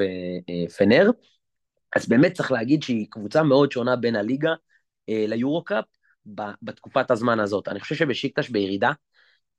ופנר. 0.67 1.11
אז 1.97 2.09
באמת 2.09 2.33
צריך 2.33 2.53
להגיד 2.53 2.83
שהיא 2.83 3.07
קבוצה 3.11 3.43
מאוד 3.43 3.73
שונה 3.73 3.97
בין 3.97 4.17
הליגה 4.17 4.53
ליורו-קאפ 5.09 5.85
בתקופת 6.63 7.11
הזמן 7.11 7.41
הזאת. 7.41 7.69
אני 7.69 7.81
חושב 7.81 7.95
שבשיקטש 7.95 8.49
בירידה, 8.49 8.93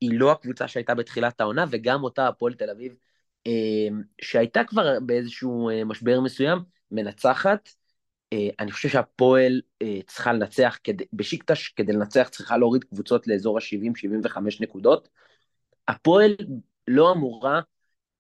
היא 0.02 0.10
לא 0.14 0.32
הקבוצה 0.32 0.68
שהייתה 0.68 0.96
בתחילת 0.96 1.42
העונה, 1.42 1.66
וגם 1.70 2.04
אותה 2.04 2.28
הפועל 2.28 2.54
תל 2.54 2.70
אביב, 2.70 2.96
שהייתה 4.22 4.64
כבר 4.64 5.00
באיזשהו 5.00 5.70
משבר 5.86 6.20
מסוים, 6.22 6.60
מנצחת, 6.92 7.70
אני 8.60 8.72
חושב 8.72 8.90
שהפועל 8.90 9.62
אה, 9.82 10.00
צריכה 10.08 10.34
לנצח, 10.34 10.80
בשיקטש 11.14 11.68
כדי 11.68 11.94
לנצח 11.94 12.30
צריכה 12.32 12.58
להוריד 12.58 12.84
קבוצות 12.84 13.28
לאזור 13.28 13.58
ה-70-75 13.58 14.38
נקודות. 14.60 15.10
הפועל 15.88 16.36
לא 16.88 17.12
אמורה 17.12 17.62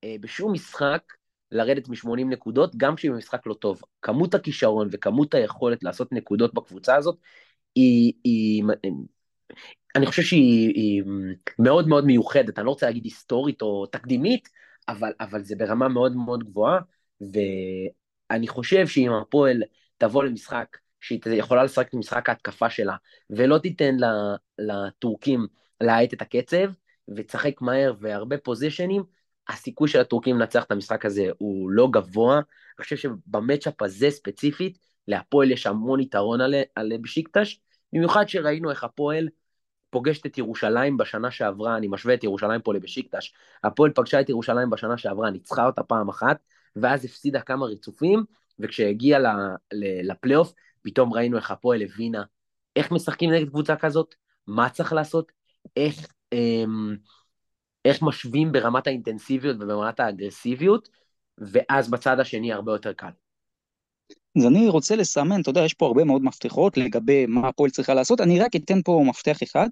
אה, 0.03 0.15
בשום 0.21 0.53
משחק 0.53 1.13
לרדת 1.51 1.89
מ-80 1.89 2.25
נקודות, 2.25 2.75
גם 2.75 2.95
כשהיא 2.95 3.11
במשחק 3.11 3.47
לא 3.47 3.53
טוב. 3.53 3.81
כמות 4.01 4.33
הכישרון 4.33 4.87
וכמות 4.91 5.33
היכולת 5.33 5.83
לעשות 5.83 6.11
נקודות 6.11 6.53
בקבוצה 6.53 6.95
הזאת, 6.95 7.17
היא, 7.75 8.13
היא, 8.23 8.63
אני 9.95 10.05
חושב 10.05 10.21
שהיא 10.21 11.03
מאוד 11.59 11.87
מאוד 11.87 12.05
מיוחדת, 12.05 12.59
אני 12.59 12.65
לא 12.65 12.71
רוצה 12.71 12.85
להגיד 12.85 13.03
היסטורית 13.03 13.61
או 13.61 13.85
תקדימית, 13.85 14.49
אבל, 14.87 15.11
אבל 15.19 15.43
זה 15.43 15.55
ברמה 15.55 15.87
מאוד 15.87 16.15
מאוד 16.15 16.43
גבוהה, 16.43 16.79
ואני 17.21 18.47
חושב 18.47 18.87
שאם 18.87 19.11
הפועל 19.21 19.63
תבוא 19.97 20.23
למשחק 20.23 20.77
שהיא 20.99 21.19
יכולה 21.25 21.63
לשחק 21.63 21.87
את 21.87 21.93
משחק 21.93 22.29
ההתקפה 22.29 22.69
שלה, 22.69 22.95
ולא 23.29 23.57
תיתן 23.57 23.95
לטורקים 24.59 25.47
להאט 25.81 26.13
את 26.13 26.21
הקצב, 26.21 26.71
ותשחק 27.15 27.61
מהר 27.61 27.93
והרבה 27.99 28.37
פוזיישנים, 28.37 29.03
הסיכוי 29.47 29.87
של 29.87 29.99
הטורקים 29.99 30.39
לנצח 30.39 30.63
את 30.63 30.71
המשחק 30.71 31.05
הזה 31.05 31.25
הוא 31.37 31.69
לא 31.69 31.87
גבוה. 31.91 32.35
אני 32.35 32.83
חושב 32.83 32.95
שבמצ'אפ 32.95 33.81
הזה 33.81 34.09
ספציפית, 34.09 34.77
להפועל 35.07 35.51
יש 35.51 35.67
המון 35.67 35.99
יתרון 35.99 36.41
על, 36.41 36.55
על 36.75 36.91
בשיקטש, 37.01 37.59
במיוחד 37.93 38.29
שראינו 38.29 38.69
איך 38.69 38.83
הפועל 38.83 39.27
פוגשת 39.89 40.25
את 40.25 40.37
ירושלים 40.37 40.97
בשנה 40.97 41.31
שעברה, 41.31 41.77
אני 41.77 41.87
משווה 41.87 42.13
את 42.13 42.23
ירושלים 42.23 42.61
פה 42.61 42.73
לבשיקטש, 42.73 43.33
הפועל 43.63 43.91
פגשה 43.95 44.21
את 44.21 44.29
ירושלים 44.29 44.69
בשנה 44.69 44.97
שעברה, 44.97 45.29
ניצחה 45.29 45.65
אותה 45.65 45.83
פעם 45.83 46.09
אחת, 46.09 46.37
ואז 46.75 47.05
הפסידה 47.05 47.41
כמה 47.41 47.65
ריצופים, 47.65 48.23
וכשהגיע 48.59 49.19
לפלייאוף, 50.03 50.53
פתאום 50.81 51.13
ראינו 51.13 51.37
איך 51.37 51.51
הפועל 51.51 51.81
הבינה 51.81 52.23
איך 52.75 52.91
משחקים 52.91 53.31
נגד 53.31 53.49
קבוצה 53.49 53.75
כזאת, 53.75 54.15
מה 54.47 54.69
צריך 54.69 54.93
לעשות, 54.93 55.31
איך, 55.77 56.07
אמ, 56.33 56.95
איך 57.85 58.01
משווים 58.01 58.51
ברמת 58.51 58.87
האינטנסיביות 58.87 59.55
וברמת 59.59 59.99
האגרסיביות, 59.99 60.89
ואז 61.37 61.89
בצד 61.89 62.19
השני 62.19 62.53
הרבה 62.53 62.71
יותר 62.71 62.93
קל. 62.93 63.09
אז 64.37 64.45
אני 64.45 64.69
רוצה 64.69 64.95
לסמן, 64.95 65.41
אתה 65.41 65.49
יודע, 65.49 65.61
יש 65.61 65.73
פה 65.73 65.85
הרבה 65.85 66.03
מאוד 66.03 66.23
מפתחות 66.23 66.77
לגבי 66.77 67.25
מה 67.25 67.47
הפועל 67.47 67.69
צריכה 67.69 67.93
לעשות, 67.93 68.21
אני 68.21 68.39
רק 68.39 68.55
אתן 68.55 68.81
פה 68.81 69.03
מפתח 69.09 69.37
אחד, 69.43 69.67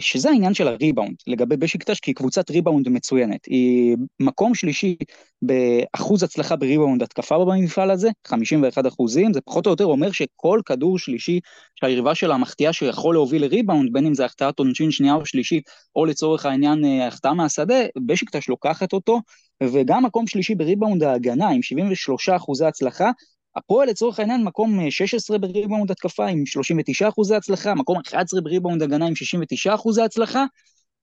שזה 0.00 0.30
העניין 0.30 0.54
של 0.54 0.68
הריבאונד, 0.68 1.14
לגבי 1.26 1.56
בשיקטש, 1.56 2.00
כי 2.00 2.10
היא 2.10 2.16
קבוצת 2.16 2.50
ריבאונד 2.50 2.88
מצוינת. 2.88 3.44
היא 3.46 3.96
מקום 4.20 4.54
שלישי 4.54 4.96
באחוז 5.42 6.22
הצלחה 6.22 6.56
בריבאונד 6.56 7.02
התקפה 7.02 7.44
במפעל 7.44 7.90
הזה, 7.90 8.08
51 8.26 8.86
אחוזים, 8.86 9.32
זה 9.32 9.40
פחות 9.40 9.66
או 9.66 9.70
יותר 9.70 9.84
אומר 9.84 10.12
שכל 10.12 10.60
כדור 10.66 10.98
שלישי 10.98 11.40
שהיריבה 11.80 12.14
שלה 12.14 12.36
מחטיאה 12.36 12.72
שיכול 12.72 13.14
להוביל 13.14 13.42
לריבאונד, 13.42 13.92
בין 13.92 14.06
אם 14.06 14.14
זה 14.14 14.24
החטאת 14.24 14.58
עונשין 14.58 14.90
שנייה 14.90 15.14
או 15.14 15.26
שלישית, 15.26 15.70
או 15.96 16.06
לצורך 16.06 16.46
העניין 16.46 16.84
אה, 16.84 17.06
החטאה 17.06 17.34
מהשדה, 17.34 17.78
בשיקטאש 18.06 18.48
לוקחת 18.48 18.92
אותו, 18.92 19.20
וגם 19.62 20.04
מקום 20.04 20.26
שלישי 20.26 20.54
בריבאונד 20.54 21.02
ההגנה 21.02 21.48
עם 21.48 21.62
73 21.62 22.28
אחוזי 22.28 22.64
הצלחה, 22.64 23.10
הפועל 23.56 23.88
לצורך 23.88 24.18
העניין 24.18 24.44
מקום 24.44 24.90
16 24.90 25.36
אה, 25.36 25.40
בריבאונד 25.40 25.90
התקפה 25.90 26.26
עם 26.26 26.46
39 26.46 27.08
אחוזי 27.08 27.34
הצלחה, 27.34 27.74
מקום 27.74 27.98
11 28.06 28.40
בריבאונד 28.40 28.82
הגנה 28.82 29.06
עם 29.06 29.14
69 29.14 29.74
אחוזי 29.74 30.02
הצלחה. 30.02 30.44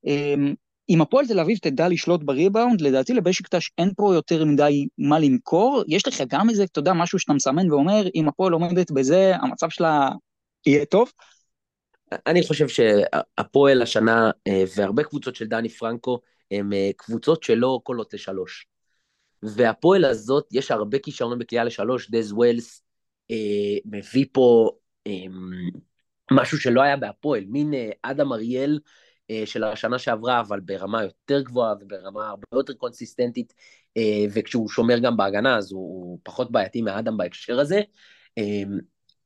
אמ, 0.06 0.54
אם 0.90 1.02
הפועל 1.02 1.28
תל 1.28 1.40
אביב 1.40 1.58
תדע 1.58 1.88
לשלוט 1.88 2.24
בריבאונד, 2.24 2.82
לדעתי 2.82 3.14
לבשיקטאש 3.14 3.72
אין 3.78 3.92
פה 3.96 4.14
יותר 4.16 4.46
מדי 4.46 4.88
מה 4.98 5.20
למכור. 5.20 5.84
יש 5.88 6.08
לך 6.08 6.24
גם 6.28 6.50
איזה, 6.50 6.64
אתה 6.64 6.80
יודע, 6.80 6.94
משהו 6.94 7.20
שאתה 7.20 7.34
מסמן 7.34 7.72
ואומר, 7.72 8.04
אם 8.16 8.28
הפועל 8.28 8.54
עומדת 8.54 8.92
בזה, 8.92 9.36
המצב 9.36 9.70
שלה 9.70 10.10
יהיה 10.66 10.86
טוב? 10.86 11.12
אני 12.28 12.44
חושב 12.48 12.68
שהפועל 12.68 13.82
השנה, 13.82 14.32
אה, 14.48 14.64
והרבה 14.76 15.04
קבוצות 15.04 15.36
של 15.36 15.46
דני 15.46 15.70
פרנקו, 15.70 16.20
הן 16.52 16.74
אה, 16.74 16.90
קבוצות 16.98 17.44
שלא 17.44 17.80
קולות 17.84 18.14
לשלוש. 18.14 18.66
והפועל 19.44 20.06
הזאת, 20.06 20.48
יש 20.52 20.72
הרבה 20.72 21.00
כישרון 21.00 21.40
בקליעה 21.40 21.66
לשלוש, 21.66 22.12
דז 22.12 22.32
ווילס 22.32 22.84
אה, 23.32 23.78
מביא 23.86 24.26
פה 24.32 24.70
אה, 25.08 25.26
משהו 26.32 26.58
שלא 26.58 26.82
היה 26.82 26.98
בהפועל, 26.98 27.44
מין 27.48 27.74
אה, 27.74 27.90
אדם 28.02 28.34
אריאל 28.34 28.80
אה, 29.30 29.44
של 29.46 29.64
השנה 29.64 30.00
שעברה, 30.00 30.40
אבל 30.40 30.60
ברמה 30.60 31.04
יותר 31.04 31.42
גבוהה 31.42 31.74
וברמה 31.82 32.28
הרבה 32.30 32.44
יותר 32.54 32.74
קונסיסטנטית, 32.74 33.54
אה, 33.98 34.26
וכשהוא 34.34 34.70
שומר 34.70 35.00
גם 35.00 35.18
בהגנה, 35.18 35.58
אז 35.58 35.72
הוא, 35.72 35.82
הוא 35.82 36.20
פחות 36.24 36.52
בעייתי 36.52 36.82
מאדם 36.82 37.18
בהקשר 37.18 37.60
הזה. 37.60 37.82
אה, 38.38 38.64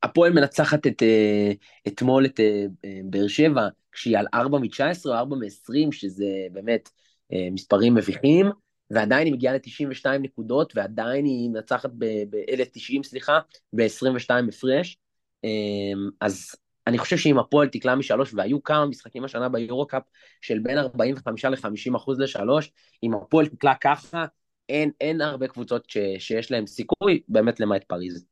הפועל 0.02 0.32
מנצחת 0.32 0.86
את, 0.86 1.02
אה, 1.02 1.52
אתמול 1.88 2.26
את 2.26 2.40
אה, 2.40 2.66
אה 2.84 3.00
באר 3.04 3.28
שבע, 3.28 3.68
כשהיא 3.92 4.18
על 4.18 4.26
4 4.34 4.58
מ-19 4.58 5.06
או 5.06 5.14
4 5.14 5.36
מ-20, 5.36 5.92
שזה 5.92 6.26
באמת 6.52 6.90
אה, 7.32 7.48
מספרים 7.52 7.94
מביכים. 7.94 8.50
ועדיין 8.90 9.26
היא 9.26 9.34
מגיעה 9.34 9.54
ל-92 9.54 10.18
נקודות, 10.18 10.72
ועדיין 10.76 11.24
היא 11.24 11.50
מנצחת 11.50 11.90
ב-1090, 11.98 13.02
סליחה, 13.02 13.38
ב-22 13.72 14.30
הפרש. 14.48 14.98
אמ, 15.44 16.08
אז 16.20 16.54
אני 16.86 16.98
חושב 16.98 17.16
שאם 17.16 17.38
הפועל 17.38 17.68
תקלע 17.68 17.94
משלוש, 17.94 18.34
והיו 18.34 18.62
כמה 18.62 18.86
משחקים 18.86 19.24
השנה 19.24 19.48
ביורו-קאפ 19.48 20.02
של 20.40 20.58
בין 20.58 20.78
45 20.78 21.44
ל-50 21.44 21.96
אחוז 21.96 22.20
לשלוש, 22.20 22.70
אם 23.02 23.14
הפועל 23.14 23.46
תקלע 23.46 23.74
ככה, 23.80 24.24
אין, 24.68 24.90
אין 25.00 25.20
הרבה 25.20 25.48
קבוצות 25.48 25.90
ש, 25.90 25.96
שיש 26.18 26.50
להן 26.50 26.66
סיכוי, 26.66 27.20
באמת 27.28 27.60
למעט 27.60 27.84
פריז. 27.84 28.26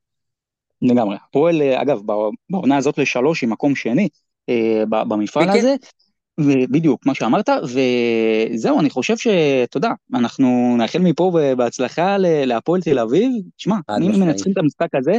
לגמרי. 0.83 1.17
הפועל, 1.29 1.63
אגב, 1.63 2.01
בעונה 2.51 2.77
הזאת 2.77 2.99
לשלוש 2.99 3.43
היא 3.43 3.51
מקום 3.51 3.75
שני 3.75 4.09
אה, 4.49 4.83
במפעל 4.89 5.51
הזה. 5.51 5.75
בדיוק, 6.41 7.07
מה 7.07 7.15
שאמרת, 7.15 7.49
וזהו, 7.49 8.81
אני 8.81 8.91
חושב 8.91 9.17
שאתה 9.17 9.77
יודע, 9.77 9.91
אנחנו 10.15 10.75
נאחל 10.79 10.99
מפה 10.99 11.39
בהצלחה 11.57 12.17
להפועל 12.19 12.81
תל 12.81 12.99
אביב. 12.99 13.33
תשמע, 13.57 13.77
אם 14.03 14.21
מנצחים 14.21 14.53
את 14.53 14.59
המשחק 14.59 14.95
הזה, 14.95 15.13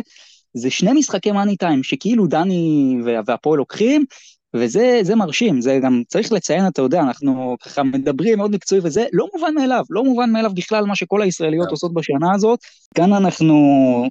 זה 0.54 0.70
שני 0.70 0.94
משחקי 0.94 1.32
מאני 1.32 1.58
טיים, 1.58 1.84
שכאילו 1.84 2.28
דני 2.28 2.96
והפועל 3.26 3.58
לוקחים, 3.58 4.06
וזה 4.60 5.16
מרשים, 5.16 5.62
זה 5.62 5.80
גם 5.84 6.02
צריך 6.08 6.32
לציין, 6.32 6.68
אתה 6.68 6.82
יודע, 6.82 7.02
אנחנו 7.02 7.56
ככה 7.66 7.84
מדברים 7.84 8.38
מאוד 8.38 8.52
מקצועי 8.52 8.82
וזה 8.84 9.06
לא 9.14 9.28
מובן 9.36 9.54
מאליו, 9.56 9.84
לא 9.90 10.04
מובן 10.04 10.32
מאליו 10.32 10.52
בכלל 10.54 10.86
מה 10.86 10.96
שכל 10.96 11.22
הישראליות 11.22 11.70
עושות 11.72 11.94
בשנה 11.94 12.34
הזאת. 12.34 12.60
כאן 12.96 13.14
אנחנו, 13.14 13.56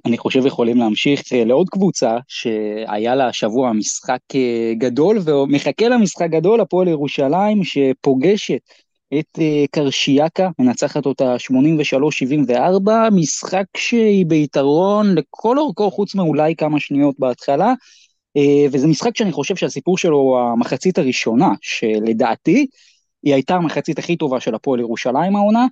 אני 0.05 0.17
חושב, 0.17 0.45
יכולים 0.45 0.77
להמשיך 0.77 1.33
אה, 1.33 1.45
לעוד 1.45 1.69
קבוצה 1.69 2.17
שהיה 2.27 3.15
לה 3.15 3.27
השבוע 3.27 3.73
משחק 3.73 4.19
אה, 4.35 4.73
גדול 4.77 5.19
ומחכה 5.25 5.87
למשחק 5.87 6.27
גדול, 6.29 6.61
הפועל 6.61 6.87
ירושלים, 6.87 7.63
שפוגשת 7.63 8.59
את 9.19 9.39
אה, 9.39 9.65
קרשיאקה, 9.71 10.49
מנצחת 10.59 11.05
אותה 11.05 11.35
83-74, 12.49 12.51
משחק 13.11 13.65
שהיא 13.77 14.25
ביתרון 14.25 15.15
לכל 15.15 15.57
אורכו 15.57 15.91
חוץ 15.91 16.15
מאולי 16.15 16.55
כמה 16.55 16.79
שניות 16.79 17.15
בהתחלה. 17.19 17.73
אה, 18.37 18.65
וזה 18.71 18.87
משחק 18.87 19.17
שאני 19.17 19.31
חושב 19.31 19.55
שהסיפור 19.55 19.97
שלו 19.97 20.37
המחצית 20.39 20.97
הראשונה, 20.97 21.49
שלדעתי 21.61 22.67
היא 23.23 23.33
הייתה 23.33 23.55
המחצית 23.55 23.99
הכי 23.99 24.15
טובה 24.15 24.39
של 24.39 24.55
הפועל 24.55 24.79
ירושלים 24.79 25.35
העונה, 25.35 25.65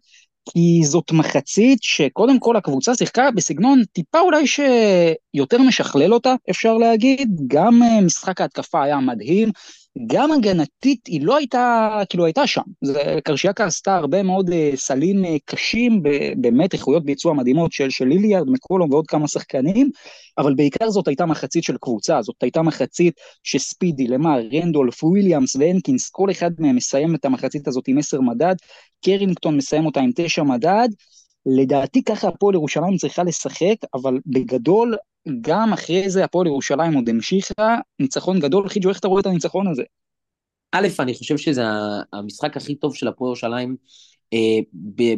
כי 0.50 0.82
זאת 0.84 1.12
מחצית 1.12 1.80
שקודם 1.82 2.40
כל 2.40 2.56
הקבוצה 2.56 2.96
שיחקה 2.96 3.32
בסגנון 3.32 3.84
טיפה 3.94 4.20
אולי 4.20 4.44
שיותר 4.48 5.58
משכלל 5.62 6.14
אותה, 6.14 6.36
אפשר 6.50 6.78
להגיד, 6.78 7.30
גם 7.48 7.84
אה, 7.84 8.02
משחק 8.02 8.42
ההתקפה 8.42 8.84
היה 8.84 8.98
מדהים, 8.98 9.50
גם 10.08 10.32
הגנתית 10.32 11.08
היא 11.08 11.26
לא 11.26 11.38
הייתה, 11.38 11.90
כאילו 12.10 12.26
הייתה 12.26 12.48
שם. 12.48 12.62
קרשיאקה 13.24 13.66
עשתה 13.66 13.96
הרבה 13.96 14.24
מאוד 14.24 14.50
uh, 14.50 14.54
סלים 14.76 15.26
uh, 15.26 15.28
קשים, 15.46 16.04
באמת 16.38 16.74
איכויות 16.74 17.06
ביצוע 17.06 17.34
מדהימות 17.34 17.72
של, 17.72 18.06
ליליארד, 18.06 18.50
מקולום 18.50 18.92
ועוד 18.92 19.08
כמה 19.08 19.28
שחקנים, 19.28 19.90
אבל 20.38 20.54
בעיקר 20.56 20.90
זאת 20.90 21.08
הייתה 21.08 21.26
מחצית 21.26 21.64
של 21.64 21.78
קבוצה, 21.78 22.22
זאת 22.22 22.36
הייתה 22.42 22.62
מחצית 22.62 23.14
שספידי, 23.44 24.08
למר, 24.08 24.40
רנדולף, 24.54 25.04
וויליאמס 25.04 25.56
והנקינס, 25.56 26.10
כל 26.10 26.32
אחד 26.32 26.52
מהם 26.60 26.76
מסיים 26.76 27.16
את 27.16 27.26
המחצית 27.26 27.68
הזאת 27.68 27.88
עם 27.88 27.98
עשר 27.98 28.22
מדד, 28.22 28.56
קרינגטון 29.06 29.58
מסיים 29.58 29.86
אותה 29.86 30.00
עם 30.00 30.12
תשע 30.16 30.44
מדד, 30.44 30.88
לדעתי 31.46 32.04
ככה 32.04 32.28
הפועל 32.28 32.56
ירושלים 32.56 32.98
צריכה 32.98 33.24
לשחק, 33.24 33.76
אבל 33.94 34.20
בגדול, 34.26 34.96
גם 35.42 35.74
אחרי 35.74 36.10
זה 36.10 36.24
הפועל 36.24 36.48
ירושלים 36.48 36.94
עוד 36.94 37.10
המשיכה, 37.10 37.78
ניצחון 38.00 38.40
גדול, 38.40 38.70
חיג'ו, 38.70 38.90
איך 38.90 39.00
אתה 39.00 39.08
רואה 39.08 39.22
את 39.22 39.26
הניצחון 39.26 39.68
הזה? 39.68 39.84
א', 40.72 40.88
אני 41.00 41.14
חושב 41.14 41.38
שזה 41.38 41.64
המשחק 42.14 42.58
הכי 42.58 42.76
טוב 42.76 42.96
של 42.96 43.08
הפועל 43.08 43.30
ירושלים, 43.30 43.76
אה, 44.34 44.60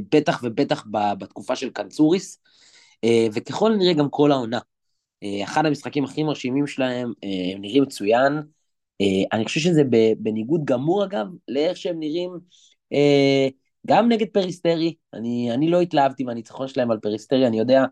בטח 0.10 0.42
ובטח 0.44 0.86
בתקופה 0.92 1.56
של 1.56 1.70
קנצוריס, 1.70 2.40
אה, 3.04 3.28
וככל 3.34 3.74
הנראה 3.74 3.94
גם 3.94 4.10
כל 4.10 4.32
העונה. 4.32 4.60
אה, 5.24 5.44
אחד 5.44 5.66
המשחקים 5.66 6.04
הכי 6.04 6.24
מרשימים 6.24 6.68
שלהם, 6.68 7.14
הם 7.54 7.62
נראים 7.62 7.84
מצוין. 7.84 8.34
אני 9.32 9.46
חושב 9.46 9.60
שזה 9.60 9.82
בניגוד 10.18 10.66
גמור, 10.66 11.04
אגב, 11.04 11.28
לאיך 11.48 11.78
שהם 11.78 12.00
נראים 12.00 12.32
גם 13.88 14.10
נגד 14.10 14.28
פריסטרי, 14.34 14.96
אני, 15.14 15.52
אני 15.52 15.70
לא 15.70 15.82
התלהבתי 15.82 16.24
מהניצחון 16.24 16.68
שלהם 16.68 16.92
על 16.92 17.00
פריסטרי, 17.00 17.48
אני 17.48 17.60
יודע 17.60 17.86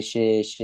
ש, 0.00 0.16
ש, 0.42 0.62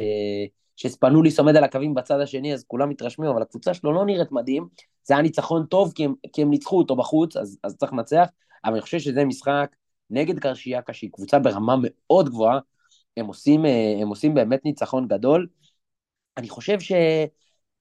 שספנוליס 0.79 1.39
עומד 1.39 1.57
על 1.57 1.64
הקווים 1.64 1.95
בצד 1.95 2.20
השני, 2.20 2.55
אז 2.55 2.64
כולם 2.66 2.89
מתרשמים, 2.89 3.31
אבל 3.31 3.43
הקבוצה 3.43 3.74
שלו 3.74 3.93
לא 3.93 4.07
נראית 4.07 4.33
מדהים, 4.33 4.68
זה 5.05 5.14
היה 5.14 5.22
ניצחון 5.22 5.66
טוב 5.66 5.93
כי 5.95 6.05
הם, 6.05 6.14
כי 6.33 6.43
הם 6.43 6.51
ניצחו 6.51 6.79
אותו 6.79 6.97
בחוץ, 6.97 7.37
אז, 7.37 7.59
אז 7.64 7.76
צריך 7.76 7.93
לנצח, 7.93 8.29
אבל 8.64 8.72
אני 8.72 8.81
חושב 8.81 8.99
שזה 8.99 9.24
משחק 9.24 9.76
נגד 10.11 10.39
קרשיאקה, 10.39 10.93
שהיא 10.93 11.11
קבוצה 11.12 11.39
ברמה 11.39 11.74
מאוד 11.83 12.29
גבוהה, 12.29 12.59
הם 13.16 13.26
עושים, 13.26 13.66
אה, 13.66 13.99
הם 14.03 14.09
עושים 14.09 14.35
באמת 14.35 14.64
ניצחון 14.64 15.09
גדול. 15.09 15.47
אני 16.37 16.49
חושב 16.49 16.79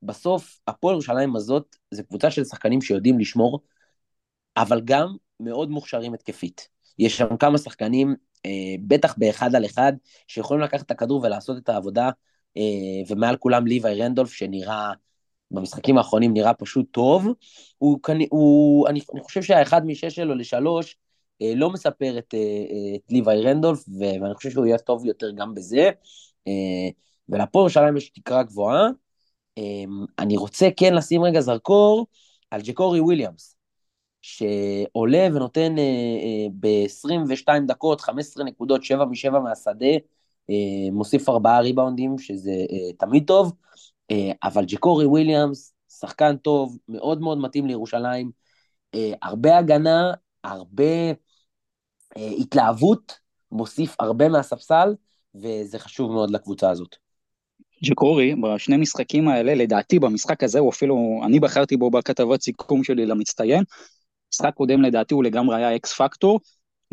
שבסוף 0.04 0.60
הפועל 0.68 0.94
ירושלים 0.94 1.36
הזאת 1.36 1.76
זה 1.92 2.04
קבוצה 2.04 2.32
של 2.32 2.44
שחקנים 2.44 2.82
שיודעים 2.82 3.20
לשמור, 3.20 3.60
אבל 4.58 4.82
גם 4.86 5.16
מאוד 5.40 5.70
מוכשרים 5.70 6.14
התקפית. 6.14 6.68
יש 7.00 7.18
שם 7.18 7.38
כמה 7.38 7.58
שחקנים, 7.58 8.16
אה, 8.46 8.76
בטח 8.88 9.16
באחד 9.18 9.56
על 9.56 9.66
אחד, 9.66 9.94
שיכולים 10.28 10.64
לקחת 10.64 10.86
את 10.86 10.92
הכדור 10.92 11.22
ולעשות 11.24 11.58
את 11.58 11.70
העבודה, 11.70 12.10
ומעל 13.08 13.38
כולם 13.38 13.68
ליוואי 13.68 14.02
רנדולף, 14.02 14.32
שנראה, 14.32 14.92
במשחקים 15.52 15.98
האחרונים 15.98 16.34
נראה 16.34 16.54
פשוט 16.54 16.86
טוב. 16.92 17.28
הוא, 17.78 18.00
הוא, 18.30 18.88
אני, 18.88 19.00
אני 19.14 19.22
חושב 19.22 19.42
שהאחד 19.42 19.86
משש 19.86 20.16
שלו 20.16 20.36
לשלוש, 20.36 20.98
אה, 21.42 21.54
לא 21.56 21.70
מספר 21.70 22.18
את, 22.18 22.34
אה, 22.34 22.96
את 22.96 23.12
ליוואי 23.12 23.42
רנדולף, 23.42 23.84
ואני 24.22 24.34
חושב 24.34 24.50
שהוא 24.50 24.66
יהיה 24.66 24.78
טוב 24.78 25.06
יותר 25.06 25.32
גם 25.32 25.56
בזה. 25.56 25.90
אה, 26.48 26.90
ולפועל 27.30 27.62
ירושלים 27.64 27.98
יש 27.98 28.10
תקרה 28.10 28.44
גבוהה. 28.44 28.88
אה, 29.58 29.64
אני 30.20 30.38
רוצה 30.38 30.70
כן 30.78 30.94
לשים 30.94 31.24
רגע 31.24 31.42
זרקור 31.42 32.08
על 32.52 32.62
ג'קורי 32.62 33.00
וויליאמס. 33.00 33.58
שעולה 34.22 35.28
ונותן 35.34 35.78
אה, 35.78 35.84
אה, 35.84 36.48
ב-22 36.60 37.68
דקות, 37.68 38.02
15 38.02 38.44
נקודות, 38.44 38.84
7 38.84 39.06
מ-7 39.06 39.40
מהשדה, 39.40 39.86
אה, 39.86 39.98
מוסיף 40.92 41.30
4 41.30 41.60
ריבאונדים, 41.60 42.18
שזה 42.18 42.52
אה, 42.52 42.94
תמיד 42.98 43.24
טוב, 43.28 43.54
אה, 44.12 44.32
אבל 44.44 44.66
ג'קורי 44.66 45.06
וויליאמס, 45.06 45.74
שחקן 46.00 46.38
טוב, 46.38 46.78
מאוד 46.90 47.22
מאוד 47.22 47.38
מתאים 47.38 47.68
לירושלים, 47.68 48.32
אה, 48.96 49.12
הרבה 49.22 49.58
הגנה, 49.58 50.14
הרבה 50.44 51.12
אה, 52.18 52.32
התלהבות, 52.40 53.20
מוסיף 53.52 53.96
הרבה 54.00 54.30
מהספסל, 54.30 54.96
וזה 55.36 55.80
חשוב 55.80 56.12
מאוד 56.12 56.32
לקבוצה 56.32 56.70
הזאת. 56.70 56.96
ג'קורי, 57.84 58.36
בשני 58.36 58.78
משחקים 58.78 59.28
האלה, 59.28 59.56
לדעתי 59.56 60.00
במשחק 60.00 60.44
הזה 60.44 60.60
הוא 60.60 60.70
אפילו, 60.70 61.22
אני 61.26 61.40
בחרתי 61.40 61.78
בו 61.78 61.92
בכתבת 61.92 62.42
סיכום 62.42 62.84
שלי 62.84 63.06
למצטיין, 63.06 63.64
משחק 64.34 64.54
קודם 64.54 64.82
לדעתי 64.82 65.14
הוא 65.14 65.24
לגמרי 65.24 65.56
היה 65.56 65.76
אקס 65.76 65.94
פקטור, 65.94 66.40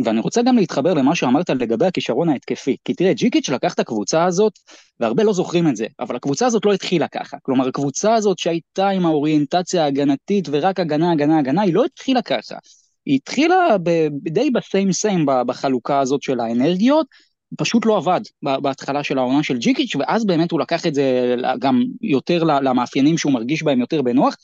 ואני 0.05 0.21
רוצה 0.21 0.43
גם 0.43 0.57
להתחבר 0.57 0.95
למה 0.95 1.15
שאמרת 1.15 1.51
לגבי 1.51 1.87
הכישרון 1.87 2.29
ההתקפי. 2.29 2.77
כי 2.85 2.95
תראה, 2.95 3.13
ג'יקיץ' 3.13 3.49
לקח 3.49 3.75
את 3.75 3.79
הקבוצה 3.79 4.25
הזאת, 4.25 4.53
והרבה 5.01 5.23
לא 5.23 5.33
זוכרים 5.33 5.69
את 5.69 5.77
זה, 5.77 5.87
אבל 6.01 6.17
הקבוצה 6.17 6.47
הזאת 6.47 6.65
לא 6.65 6.73
התחילה 6.73 7.09
ככה. 7.09 7.37
כלומר, 7.43 7.69
הקבוצה 7.69 8.15
הזאת 8.15 8.39
שהייתה 8.39 8.89
עם 8.89 9.07
האוריינטציה 9.07 9.85
ההגנתית 9.85 10.49
ורק 10.51 10.81
הגנה, 10.81 11.13
הגנה, 11.13 11.39
הגנה, 11.39 11.63
היא 11.63 11.75
לא 11.75 11.85
התחילה 11.85 12.23
ככה. 12.23 12.57
היא 13.07 13.15
התחילה 13.15 13.77
די 14.11 14.51
ב 14.51 14.59
same 14.59 14.93
same 14.93 15.27
בחלוקה 15.47 16.01
הזאת 16.01 16.23
של 16.23 16.41
האנרגיות, 16.41 17.07
פשוט 17.57 17.87
לא 17.87 17.97
עבד 17.97 18.21
בהתחלה 18.43 19.05
של 19.05 19.19
העונה 19.19 19.43
של 19.43 19.59
ג'יקיץ', 19.59 19.97
ואז 19.97 20.25
באמת 20.27 20.51
הוא 20.51 20.61
לקח 20.61 20.87
את 20.87 20.95
זה 20.95 21.35
גם 21.59 21.83
יותר 22.01 22.45
למאפיינים 22.45 23.19
שהוא 23.19 23.33
מרגיש 23.33 23.63
בהם 23.63 23.81
יותר 23.81 24.03
בנוח. 24.03 24.37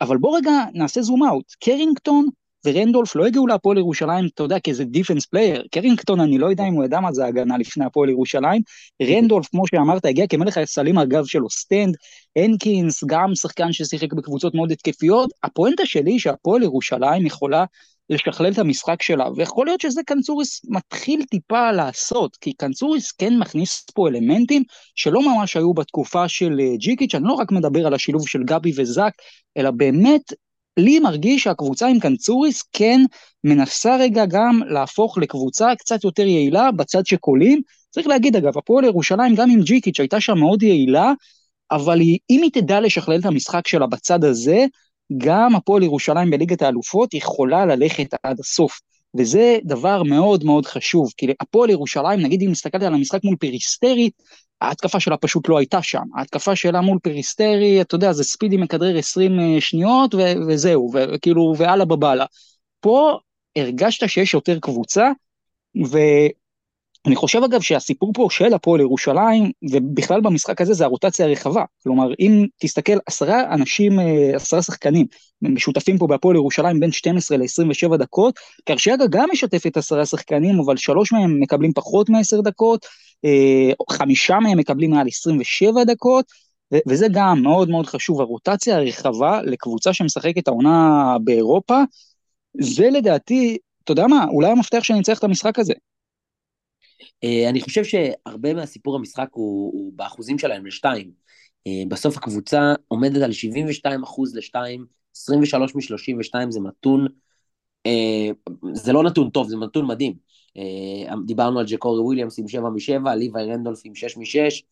אבל 0.00 0.16
בוא 0.16 0.36
רגע 0.36 0.52
נעשה 0.74 1.02
zoom 1.02 1.22
out. 1.22 1.44
קרינגטון 1.60 2.28
ורנדולף 2.66 3.16
לא 3.16 3.26
הגיעו 3.26 3.46
להפועל 3.46 3.78
ירושלים, 3.78 4.28
אתה 4.34 4.42
יודע, 4.42 4.60
כאיזה 4.60 4.84
defense 4.84 5.26
player. 5.26 5.64
קרינגטון, 5.70 6.20
אני 6.20 6.38
לא 6.38 6.46
יודע 6.46 6.64
אם 6.64 6.72
הוא 6.72 6.84
ידע 6.84 7.00
מה 7.00 7.12
זה 7.12 7.26
הגנה 7.26 7.58
לפני 7.58 7.84
הפועל 7.84 8.08
ירושלים. 8.08 8.62
רנדולף, 9.02 9.46
כמו 9.46 9.66
שאמרת, 9.66 10.04
הגיע 10.04 10.26
כמלך 10.26 10.58
הסלים 10.58 10.98
הגב 10.98 11.24
שלו 11.24 11.50
stand. 11.50 11.96
הנקינס, 12.36 13.04
גם 13.04 13.34
שחקן 13.34 13.72
ששיחק 13.72 14.12
בקבוצות 14.12 14.54
מאוד 14.54 14.72
התקפיות. 14.72 15.30
הפואנטה 15.42 15.86
שלי 15.86 16.18
שהפועל 16.18 16.62
ירושלים 16.62 17.26
יכולה 17.26 17.64
לשכלל 18.10 18.52
את 18.52 18.58
המשחק 18.58 19.02
שלה, 19.02 19.28
ויכול 19.36 19.66
להיות 19.66 19.80
שזה 19.80 20.00
קנצוריס 20.06 20.60
מתחיל 20.68 21.24
טיפה 21.30 21.72
לעשות, 21.72 22.36
כי 22.36 22.52
קנצוריס 22.52 23.12
כן 23.12 23.38
מכניס 23.38 23.84
פה 23.94 24.08
אלמנטים 24.08 24.62
שלא 24.94 25.22
ממש 25.22 25.56
היו 25.56 25.74
בתקופה 25.74 26.28
של 26.28 26.60
אה, 26.60 26.76
ג'יקיץ', 26.76 27.14
אני 27.14 27.24
לא 27.24 27.32
רק 27.32 27.52
מדבר 27.52 27.86
על 27.86 27.94
השילוב 27.94 28.28
של 28.28 28.42
גבי 28.42 28.72
וזאק, 28.76 29.12
אלא 29.56 29.70
באמת, 29.70 30.32
לי 30.76 30.98
מרגיש 30.98 31.42
שהקבוצה 31.42 31.86
עם 31.86 32.00
קנצוריס 32.00 32.62
כן 32.72 33.00
מנסה 33.44 33.96
רגע 33.96 34.26
גם 34.26 34.60
להפוך 34.68 35.18
לקבוצה 35.18 35.68
קצת 35.78 36.04
יותר 36.04 36.26
יעילה 36.26 36.72
בצד 36.72 37.06
שקולים. 37.06 37.60
צריך 37.90 38.06
להגיד 38.06 38.36
אגב, 38.36 38.58
הפועל 38.58 38.84
ירושלים 38.84 39.34
גם 39.34 39.50
עם 39.50 39.60
ג'יקיץ' 39.60 40.00
הייתה 40.00 40.20
שם 40.20 40.38
מאוד 40.38 40.62
יעילה, 40.62 41.12
אבל 41.70 42.00
היא, 42.00 42.18
אם 42.30 42.42
היא 42.42 42.50
תדע 42.52 42.80
לשכלל 42.80 43.20
את 43.20 43.24
המשחק 43.24 43.68
שלה 43.68 43.86
בצד 43.86 44.24
הזה, 44.24 44.64
גם 45.16 45.54
הפועל 45.54 45.82
ירושלים 45.82 46.30
בליגת 46.30 46.62
האלופות 46.62 47.14
יכולה 47.14 47.66
ללכת 47.66 48.14
עד 48.22 48.40
הסוף. 48.40 48.80
וזה 49.18 49.58
דבר 49.64 50.02
מאוד 50.02 50.44
מאוד 50.44 50.66
חשוב, 50.66 51.12
כי 51.16 51.26
הפועל 51.40 51.70
ירושלים, 51.70 52.20
נגיד 52.20 52.42
אם 52.42 52.50
מסתכלת 52.50 52.82
על 52.82 52.94
המשחק 52.94 53.24
מול 53.24 53.36
פריסטרי, 53.36 54.10
ההתקפה 54.60 55.00
שלה 55.00 55.16
פשוט 55.16 55.48
לא 55.48 55.58
הייתה 55.58 55.82
שם. 55.82 56.02
ההתקפה 56.16 56.56
שלה 56.56 56.80
מול 56.80 56.98
פריסטרי, 57.02 57.80
אתה 57.80 57.94
יודע, 57.94 58.12
זה 58.12 58.24
ספידי 58.24 58.56
מכדרר 58.56 58.98
20 58.98 59.40
אה, 59.40 59.60
שניות 59.60 60.14
ו- 60.14 60.48
וזהו, 60.48 60.90
וכאילו, 60.94 61.54
ויאללה 61.56 61.84
ביי 61.84 61.97
יאללה. 61.97 62.24
פה 62.80 63.18
הרגשת 63.56 64.08
שיש 64.08 64.34
יותר 64.34 64.58
קבוצה, 64.58 65.10
ו... 65.86 65.98
אני 67.06 67.16
חושב 67.16 67.42
אגב 67.44 67.60
שהסיפור 67.60 68.12
פה 68.14 68.28
של 68.30 68.54
הפועל 68.54 68.80
ירושלים, 68.80 69.50
ובכלל 69.70 70.20
במשחק 70.20 70.60
הזה 70.60 70.74
זה 70.74 70.84
הרוטציה 70.84 71.26
הרחבה. 71.26 71.64
כלומר, 71.82 72.12
אם 72.20 72.46
תסתכל, 72.60 72.98
עשרה 73.06 73.54
אנשים, 73.54 74.00
אה, 74.00 74.36
עשרה 74.36 74.62
שחקנים 74.62 75.06
משותפים 75.42 75.98
פה 75.98 76.06
בהפועל 76.06 76.36
ירושלים 76.36 76.80
בין 76.80 76.92
12 76.92 77.36
ל-27 77.38 77.96
דקות, 77.96 78.34
קרשיאגה 78.64 79.04
גם 79.10 79.28
משתפת 79.32 79.76
עשרה 79.76 80.06
שחקנים, 80.06 80.60
אבל 80.60 80.76
שלוש 80.76 81.12
מהם 81.12 81.40
מקבלים 81.40 81.72
פחות 81.72 82.08
מ-10 82.08 82.42
דקות, 82.42 82.86
חמישה 83.90 84.38
מהם 84.40 84.58
מקבלים 84.58 84.90
מעל 84.90 85.06
27 85.08 85.84
דקות, 85.84 86.24
וזה 86.88 87.06
גם 87.12 87.42
מאוד 87.42 87.68
מאוד 87.68 87.86
חשוב, 87.86 88.20
הרוטציה 88.20 88.76
הרחבה 88.76 89.42
לקבוצה 89.42 89.92
שמשחקת 89.92 90.48
העונה 90.48 91.16
באירופה, 91.24 91.82
זה 92.60 92.90
לדעתי, 92.90 93.58
אתה 93.84 93.92
יודע 93.92 94.06
מה, 94.06 94.24
אולי 94.28 94.50
המפתח 94.50 94.82
שנצטרך 94.82 95.18
את 95.18 95.24
המשחק 95.24 95.58
הזה. 95.58 95.74
אה, 97.24 97.48
אני 97.50 97.60
חושב 97.60 97.84
שהרבה 97.84 98.54
מהסיפור 98.54 98.96
המשחק 98.96 99.28
הוא, 99.32 99.72
הוא 99.72 99.92
באחוזים 99.96 100.38
שלהם 100.38 100.66
לשתיים. 100.66 101.10
אה, 101.66 101.82
בסוף 101.88 102.16
הקבוצה 102.16 102.74
עומדת 102.88 103.22
על 103.22 103.32
72 103.32 104.02
אחוז 104.02 104.36
לשתיים, 104.36 104.86
23 105.16 105.74
מ-32 105.74 106.50
זה 106.50 106.60
נתון, 106.60 107.06
אה, 107.86 108.28
זה 108.72 108.92
לא 108.92 109.02
נתון 109.02 109.30
טוב, 109.30 109.48
זה 109.48 109.56
נתון 109.56 109.86
מדהים. 109.86 110.14
דיברנו 111.26 111.58
על 111.58 111.66
ג'קורי 111.68 112.00
וויליאמס 112.00 112.38
עם 112.38 112.48
7 112.48 112.68
מ-7, 112.68 113.10
ליוואי 113.14 113.44
רנדולף 113.44 113.80
עם 113.84 113.94
6 113.94 114.16
מ-6, 114.16 114.62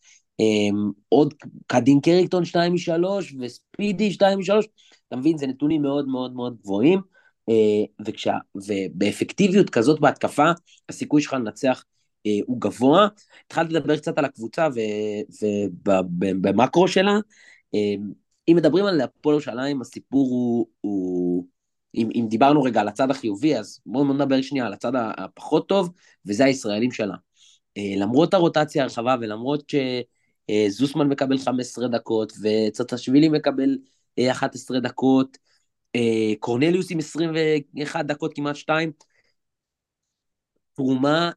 עוד 1.09 1.33
קדין 1.67 1.99
קריקטון 1.99 2.45
2 2.45 2.73
מ-3 2.73 3.07
וספידי 3.39 4.11
2 4.11 4.39
מ-3, 4.39 4.51
אתה 5.07 5.15
מבין, 5.15 5.37
זה 5.37 5.47
נתונים 5.47 5.81
מאוד 5.81 6.07
מאוד 6.07 6.33
מאוד 6.33 6.57
גבוהים. 6.61 7.01
וכשה, 8.07 8.37
ובאפקטיביות 8.55 9.69
כזאת 9.69 9.99
בהתקפה, 9.99 10.51
הסיכוי 10.89 11.21
שלך 11.21 11.33
לנצח 11.33 11.83
אה, 12.25 12.31
הוא 12.45 12.61
גבוה. 12.61 13.07
התחלתי 13.45 13.73
לדבר 13.73 13.97
קצת 13.97 14.17
על 14.17 14.25
הקבוצה 14.25 14.67
ובמקרו 15.85 16.87
שלה. 16.87 17.19
אה, 17.75 17.95
אם 18.47 18.55
מדברים 18.55 18.85
על 18.85 19.01
הפועל 19.01 19.33
ירושלים, 19.33 19.81
הסיפור 19.81 20.29
הוא, 20.29 20.67
הוא 20.81 21.45
אם, 21.95 22.09
אם 22.15 22.25
דיברנו 22.29 22.63
רגע 22.63 22.81
על 22.81 22.87
הצד 22.87 23.11
החיובי, 23.11 23.57
אז 23.57 23.79
בואו 23.85 24.13
נדבר 24.13 24.41
שנייה 24.41 24.65
על 24.65 24.73
הצד 24.73 24.91
הפחות 24.95 25.69
טוב, 25.69 25.89
וזה 26.25 26.45
הישראלים 26.45 26.91
שלה. 26.91 27.15
אה, 27.77 27.93
למרות 27.97 28.33
הרוטציה 28.33 28.83
הרחבה 28.83 29.15
ולמרות 29.21 29.71
שזוסמן 29.71 31.07
מקבל 31.07 31.37
15 31.37 31.87
דקות 31.87 32.33
וצטשווילי 32.41 33.29
מקבל 33.29 33.77
11 34.31 34.79
דקות, 34.79 35.37
קורנליוס 36.39 36.91
עם 36.91 36.97
21 36.97 38.05
דקות, 38.05 38.35
כמעט 38.35 38.55
2, 38.55 38.91
תרומה 40.73 41.31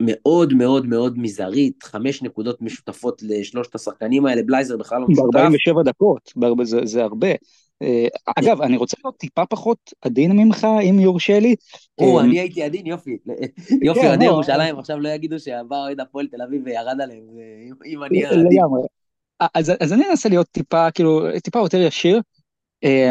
מאוד 0.00 0.52
מאוד 0.52 0.86
מאוד 0.86 1.18
מזערית, 1.18 1.82
חמש 1.82 2.22
נקודות 2.22 2.62
משותפות 2.62 3.22
לשלושת 3.22 3.74
השחקנים 3.74 4.26
האלה, 4.26 4.42
בלייזר 4.42 4.76
בכלל 4.76 5.00
לא 5.00 5.06
משותף. 5.08 5.38
ב-47 5.38 5.82
דקות, 5.84 6.32
זה, 6.62 6.80
זה 6.84 7.02
הרבה. 7.02 7.28
אה, 7.82 8.06
אגב, 8.38 8.62
אני 8.62 8.76
רוצה 8.76 8.96
להיות 9.04 9.16
טיפה 9.16 9.46
פחות 9.46 9.78
עדין 10.02 10.32
ממך, 10.32 10.66
אם 10.90 11.00
יורשה 11.00 11.40
לי. 11.40 11.54
או, 11.98 12.18
אה, 12.18 12.24
אני 12.24 12.40
הייתי 12.40 12.62
עדין, 12.62 12.86
יופי. 12.86 13.16
יופי, 13.82 14.06
אוהדי 14.06 14.24
ירושלים, 14.24 14.78
עכשיו 14.78 15.00
לא 15.00 15.08
יגידו 15.08 15.38
שבא 15.38 15.76
אוהד 15.76 16.00
הפועל 16.00 16.26
תל 16.26 16.42
אביב 16.42 16.62
וירד 16.64 17.00
עליהם, 17.00 17.22
אם 17.86 18.04
אני 18.04 18.24
עדין. 18.24 18.58
אז 19.54 19.92
אני 19.92 20.02
אנסה 20.10 20.28
להיות 20.28 20.46
טיפה, 20.50 20.90
כאילו, 20.90 21.20
טיפה 21.42 21.58
יותר 21.58 21.80
ישיר. 21.80 22.20
אה, 22.84 23.10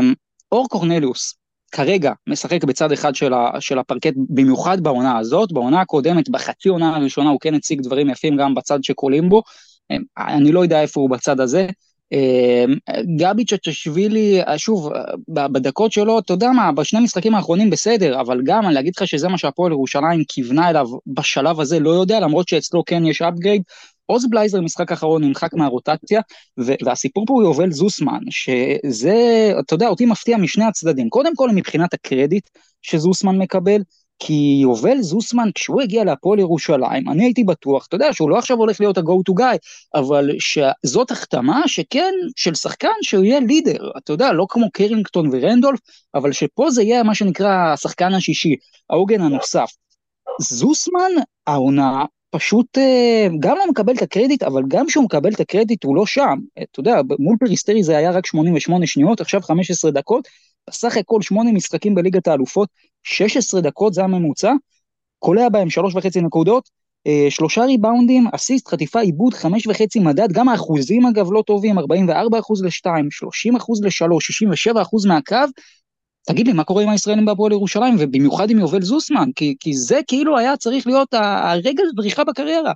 אור 0.51 0.67
קורנליוס, 0.67 1.35
כרגע 1.71 2.11
משחק 2.27 2.63
בצד 2.63 2.91
אחד 2.91 3.15
של, 3.15 3.33
ה, 3.33 3.51
של 3.59 3.79
הפרקט, 3.79 4.13
במיוחד 4.29 4.81
בעונה 4.81 5.17
הזאת, 5.17 5.51
בעונה 5.51 5.81
הקודמת, 5.81 6.29
בחצי 6.29 6.69
עונה 6.69 6.95
הראשונה 6.95 7.29
הוא 7.29 7.39
כן 7.39 7.53
הציג 7.53 7.81
דברים 7.81 8.09
יפים 8.09 8.37
גם 8.37 8.55
בצד 8.55 8.83
שקולעים 8.83 9.29
בו, 9.29 9.43
אני 10.17 10.51
לא 10.51 10.59
יודע 10.59 10.81
איפה 10.81 11.01
הוא 11.01 11.09
בצד 11.09 11.39
הזה. 11.39 11.67
אמ, 12.11 12.73
גבי 13.17 13.45
צ'צ'שווילי, 13.45 14.41
שוב, 14.57 14.91
בדקות 15.27 15.91
שלו, 15.91 16.19
אתה 16.19 16.33
יודע 16.33 16.49
מה, 16.51 16.71
בשני 16.71 16.99
משחקים 16.99 17.35
האחרונים 17.35 17.69
בסדר, 17.69 18.21
אבל 18.21 18.41
גם 18.43 18.65
אני 18.65 18.73
להגיד 18.73 18.93
לך 18.97 19.07
שזה 19.07 19.27
מה 19.27 19.37
שהפועל 19.37 19.71
ירושלים 19.71 20.23
כיוונה 20.27 20.69
אליו 20.69 20.87
בשלב 21.07 21.59
הזה, 21.59 21.79
לא 21.79 21.89
יודע, 21.89 22.19
למרות 22.19 22.47
שאצלו 22.47 22.85
כן 22.85 23.05
יש 23.05 23.21
upgrade, 23.21 23.61
עוז 24.05 24.29
בלייזר 24.29 24.61
משחק 24.61 24.91
אחרון 24.91 25.23
נמחק 25.23 25.53
מהרוטציה, 25.53 26.21
והסיפור 26.57 27.25
פה 27.27 27.33
הוא 27.33 27.43
יובל 27.43 27.71
זוסמן, 27.71 28.19
שזה, 28.29 29.51
אתה 29.59 29.73
יודע, 29.73 29.87
אותי 29.87 30.05
מפתיע 30.05 30.37
משני 30.37 30.63
הצדדים. 30.65 31.09
קודם 31.09 31.35
כל 31.35 31.49
מבחינת 31.51 31.93
הקרדיט 31.93 32.49
שזוסמן 32.81 33.37
מקבל, 33.37 33.81
כי 34.19 34.59
יובל 34.61 35.01
זוסמן, 35.01 35.49
כשהוא 35.55 35.81
הגיע 35.81 36.03
להפועל 36.03 36.39
ירושלים, 36.39 37.09
אני 37.09 37.23
הייתי 37.23 37.43
בטוח, 37.43 37.85
אתה 37.87 37.95
יודע, 37.95 38.13
שהוא 38.13 38.29
לא 38.29 38.37
עכשיו 38.37 38.57
הולך 38.57 38.79
להיות 38.79 38.97
ה-go 38.97 39.31
to 39.31 39.39
guy, 39.39 39.57
אבל 39.95 40.29
שזאת 40.39 41.11
החתמה 41.11 41.61
שכן, 41.67 42.13
של 42.35 42.55
שחקן 42.55 42.87
שהוא 43.01 43.23
יהיה 43.23 43.39
לידר, 43.39 43.91
אתה 43.97 44.13
יודע, 44.13 44.33
לא 44.33 44.45
כמו 44.49 44.71
קרינגטון 44.71 45.29
ורנדולף, 45.31 45.79
אבל 46.15 46.31
שפה 46.31 46.71
זה 46.71 46.83
יהיה 46.83 47.03
מה 47.03 47.15
שנקרא 47.15 47.73
השחקן 47.73 48.13
השישי, 48.13 48.55
העוגן 48.89 49.21
הנוסף. 49.21 49.69
זוסמן, 50.41 51.11
העונה 51.47 52.05
פשוט 52.31 52.77
אה, 52.77 53.27
גם 53.39 53.57
לא 53.57 53.67
מקבל 53.69 53.93
את 53.93 54.01
הקרדיט, 54.01 54.43
אבל 54.43 54.63
גם 54.67 54.85
כשהוא 54.87 55.03
מקבל 55.03 55.33
את 55.33 55.39
הקרדיט 55.39 55.83
הוא 55.83 55.95
לא 55.95 56.05
שם. 56.05 56.39
אתה 56.63 56.79
יודע, 56.79 57.01
מול 57.19 57.37
פריסטרי 57.39 57.83
זה 57.83 57.97
היה 57.97 58.11
רק 58.11 58.25
88 58.25 58.87
שניות, 58.87 59.21
עכשיו 59.21 59.41
15 59.41 59.91
דקות, 59.91 60.27
בסך 60.69 60.97
הכל 60.97 61.21
8 61.21 61.51
משחקים 61.51 61.95
בליגת 61.95 62.27
האלופות, 62.27 62.69
16 63.03 63.61
דקות 63.61 63.93
זה 63.93 64.03
הממוצע, 64.03 64.53
קולע 65.19 65.49
בהם 65.49 65.67
3.5 65.69 66.21
נקודות, 66.21 66.69
אה, 67.07 67.27
שלושה 67.29 67.65
ריבאונדים, 67.65 68.27
אסיסט, 68.33 68.67
חטיפה, 68.67 68.99
עיבוד, 68.99 69.33
5.5 69.33 70.01
מדד, 70.01 70.31
גם 70.31 70.49
האחוזים 70.49 71.05
אגב 71.05 71.31
לא 71.31 71.43
טובים, 71.47 71.79
44% 71.79 71.81
ל-2, 72.63 72.85
30% 73.11 73.83
ל-3, 73.83 74.19
67% 74.71 75.07
מהקו, 75.07 75.35
תגיד 76.27 76.47
לי, 76.47 76.53
מה 76.53 76.63
קורה 76.63 76.83
עם 76.83 76.89
הישראלים 76.89 77.25
בהפועל 77.25 77.51
ירושלים, 77.51 77.95
ובמיוחד 77.99 78.49
עם 78.49 78.59
יובל 78.59 78.81
זוסמן, 78.81 79.29
כי, 79.35 79.55
כי 79.59 79.73
זה 79.73 79.99
כאילו 80.07 80.37
היה 80.37 80.57
צריך 80.57 80.87
להיות 80.87 81.13
הרגע 81.13 81.83
בריחה 81.95 82.23
בקריירה. 82.23 82.73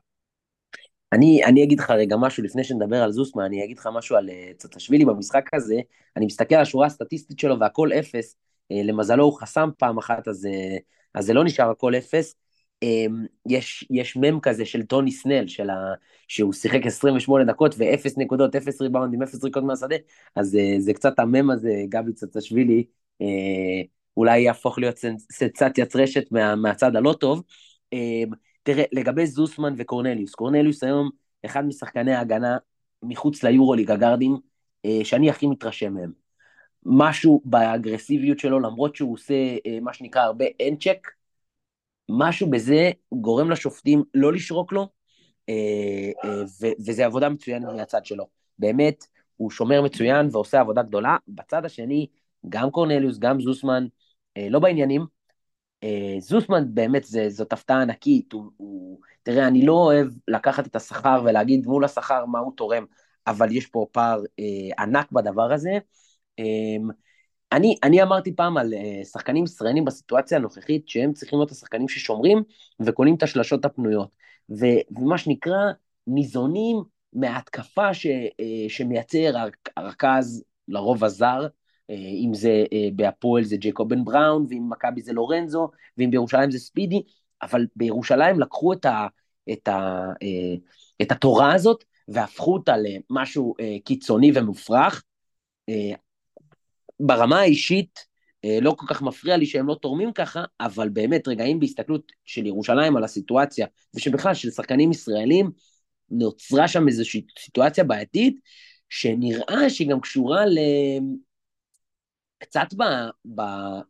אני, 1.13 1.45
אני 1.45 1.63
אגיד 1.63 1.79
לך 1.79 1.89
רגע 1.89 2.17
משהו, 2.17 2.43
לפני 2.43 2.63
שנדבר 2.63 3.03
על 3.03 3.11
זוסמן, 3.11 3.43
אני 3.43 3.63
אגיד 3.63 3.77
לך 3.77 3.89
משהו 3.93 4.15
על 4.15 4.29
uh, 4.29 4.57
צטשווילי 4.57 5.05
במשחק 5.05 5.53
הזה, 5.53 5.79
אני 6.17 6.25
מסתכל 6.25 6.55
על 6.55 6.61
השורה 6.61 6.87
הסטטיסטית 6.87 7.39
שלו 7.39 7.59
והכל 7.59 7.93
אפס, 7.93 8.35
uh, 8.73 8.75
למזלו 8.83 9.23
הוא 9.23 9.39
חסם 9.39 9.69
פעם 9.77 9.97
אחת, 9.97 10.27
אז, 10.27 10.45
uh, 10.45 10.79
אז 11.13 11.25
זה 11.25 11.33
לא 11.33 11.43
נשאר 11.43 11.69
הכל 11.69 11.95
אפס. 11.95 12.35
Um, 12.85 13.11
יש, 13.49 13.87
יש 13.89 14.17
מם 14.17 14.39
כזה 14.39 14.65
של 14.65 14.83
טוני 14.83 15.11
סנל, 15.11 15.47
של 15.47 15.69
ה, 15.69 15.93
שהוא 16.27 16.53
שיחק 16.53 16.85
28 16.85 17.43
דקות 17.43 17.75
ואפס 17.77 18.17
נקודות, 18.17 18.55
אפס 18.55 18.81
ריבאונדים, 18.81 19.21
אפס 19.21 19.35
זריקות 19.35 19.63
מהשדה, 19.63 19.95
אז 20.35 20.57
זה 20.79 20.93
קצת 20.93 21.19
המם 21.19 21.51
הזה, 21.51 21.73
גבי 21.89 22.13
צטשווילי, 22.13 22.85
אה, 23.21 23.27
אולי 24.17 24.39
יהפוך 24.39 24.79
להיות 24.79 24.97
סנסציית 25.31 25.95
רשת 25.95 26.31
מה, 26.31 26.55
מהצד 26.55 26.95
הלא 26.95 27.15
טוב. 27.19 27.43
אה, 28.67 28.73
תראה, 28.73 28.83
לגבי 28.91 29.27
זוסמן 29.27 29.73
וקורנליוס, 29.77 30.35
קורנליוס 30.35 30.83
היום 30.83 31.09
אחד 31.45 31.65
משחקני 31.65 32.13
ההגנה 32.13 32.57
מחוץ 33.03 33.43
ליורוליג 33.43 33.91
הגארדים, 33.91 34.37
אה, 34.85 34.99
שאני 35.03 35.29
הכי 35.29 35.47
מתרשם 35.47 35.93
מהם. 35.93 36.11
משהו 36.85 37.41
באגרסיביות 37.45 38.39
שלו, 38.39 38.59
למרות 38.59 38.95
שהוא 38.95 39.13
עושה 39.13 39.33
מה 39.81 39.93
שנקרא 39.93 40.21
הרבה 40.21 40.45
אין 40.59 40.77
צ'ק, 40.77 41.07
משהו 42.09 42.49
בזה 42.49 42.91
גורם 43.13 43.51
לשופטים 43.51 44.03
לא 44.13 44.33
לשרוק 44.33 44.73
לו, 44.73 44.87
וזה 46.85 47.05
עבודה 47.05 47.29
מצוינת 47.29 47.67
מהצד 47.75 48.05
שלו. 48.05 48.27
באמת, 48.59 49.05
הוא 49.37 49.51
שומר 49.51 49.81
מצוין 49.81 50.29
ועושה 50.31 50.59
עבודה 50.59 50.83
גדולה. 50.83 51.17
בצד 51.27 51.65
השני, 51.65 52.07
גם 52.49 52.71
קורנליוס, 52.71 53.17
גם 53.19 53.41
זוסמן, 53.41 53.87
אה, 54.37 54.47
לא 54.49 54.59
בעניינים. 54.59 55.05
אה, 55.83 56.15
זוסמן 56.19 56.63
באמת 56.73 57.03
זה, 57.03 57.29
זאת 57.29 57.53
הפתעה 57.53 57.81
ענקית, 57.81 58.33
הוא, 58.33 58.43
הוא, 58.57 58.99
תראה, 59.23 59.47
אני 59.47 59.65
לא 59.65 59.73
אוהב 59.73 60.07
לקחת 60.27 60.67
את 60.67 60.75
השכר 60.75 61.21
ולהגיד 61.25 61.65
מול 61.67 61.85
השכר 61.85 62.25
מה 62.25 62.39
הוא 62.39 62.53
תורם, 62.57 62.85
אבל 63.27 63.51
יש 63.51 63.67
פה 63.67 63.85
פער 63.91 64.21
אה, 64.39 64.83
ענק 64.83 65.11
בדבר 65.11 65.53
הזה. 65.53 65.77
אה, 66.39 66.45
אני, 67.51 67.75
אני 67.83 68.03
אמרתי 68.03 68.35
פעם 68.35 68.57
על 68.57 68.73
אה, 68.73 69.05
שחקנים 69.05 69.43
ישראלים 69.43 69.85
בסיטואציה 69.85 70.37
הנוכחית, 70.37 70.89
שהם 70.89 71.13
צריכים 71.13 71.39
להיות 71.39 71.51
השחקנים 71.51 71.87
ששומרים 71.87 72.43
וקונים 72.79 73.15
את 73.15 73.23
השלשות 73.23 73.65
הפנויות. 73.65 74.09
ו, 74.49 74.65
ומה 74.91 75.17
שנקרא, 75.17 75.71
ניזונים 76.07 76.77
מההתקפה 77.13 77.93
ש, 77.93 78.05
אה, 78.05 78.69
שמייצר 78.69 79.33
הרכז, 79.77 80.43
לרוב 80.67 81.03
הזר, 81.03 81.47
אם 81.89 82.33
זה 82.33 82.63
אה, 82.73 82.87
בהפועל 82.95 83.43
זה 83.43 83.57
ג'קוב 83.59 83.89
בן 83.89 84.05
בראון, 84.05 84.45
ואם 84.49 84.69
מכבי 84.69 85.01
זה 85.01 85.13
לורנזו, 85.13 85.69
ואם 85.97 86.11
בירושלים 86.11 86.51
זה 86.51 86.59
ספידי, 86.59 87.01
אבל 87.41 87.65
בירושלים 87.75 88.39
לקחו 88.39 88.73
את, 88.73 88.85
ה, 88.85 89.07
את, 89.51 89.67
ה, 89.67 90.05
אה, 90.23 90.55
את 91.01 91.11
התורה 91.11 91.53
הזאת 91.53 91.83
והפכו 92.07 92.53
אותה 92.53 92.73
למשהו 92.77 93.55
קיצוני 93.85 94.31
ומופרך. 94.35 95.03
ברמה 96.99 97.39
האישית, 97.39 97.99
לא 98.61 98.75
כל 98.77 98.85
כך 98.89 99.01
מפריע 99.01 99.37
לי 99.37 99.45
שהם 99.45 99.67
לא 99.67 99.77
תורמים 99.81 100.13
ככה, 100.13 100.43
אבל 100.59 100.89
באמת 100.89 101.27
רגעים 101.27 101.59
בהסתכלות 101.59 102.11
של 102.25 102.45
ירושלים 102.45 102.97
על 102.97 103.03
הסיטואציה, 103.03 103.67
ושבכלל 103.95 104.33
של 104.33 104.51
שחקנים 104.51 104.91
ישראלים, 104.91 105.51
נוצרה 106.09 106.67
שם 106.67 106.87
איזושהי 106.87 107.25
סיטואציה 107.39 107.83
בעייתית, 107.83 108.39
שנראה 108.89 109.69
שהיא 109.69 109.89
גם 109.89 109.99
קשורה 109.99 110.45
ל... 110.45 110.57
קצת 112.43 112.67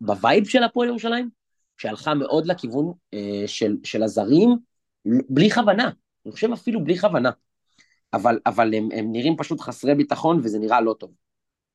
ב 0.02 0.11
vibe 0.11 0.48
של 0.48 0.64
הפועל 0.64 0.88
ירושלים, 0.90 1.30
שהלכה 1.78 2.14
מאוד 2.14 2.46
לכיוון 2.46 2.94
אה, 3.14 3.44
של, 3.48 3.78
של 3.84 4.04
הזרים, 4.04 4.58
בלי 5.30 5.52
כוונה, 5.52 5.90
אני 6.26 6.32
חושב 6.32 6.52
אפילו 6.52 6.84
בלי 6.84 7.00
כוונה. 7.00 7.32
אבל, 8.14 8.40
אבל 8.46 8.74
הם, 8.74 8.90
הם 8.94 9.12
נראים 9.12 9.36
פשוט 9.38 9.62
חסרי 9.62 9.96
ביטחון 9.96 10.40
וזה 10.44 10.60
נראה 10.60 10.82
לא 10.82 10.96
טוב. 11.00 11.12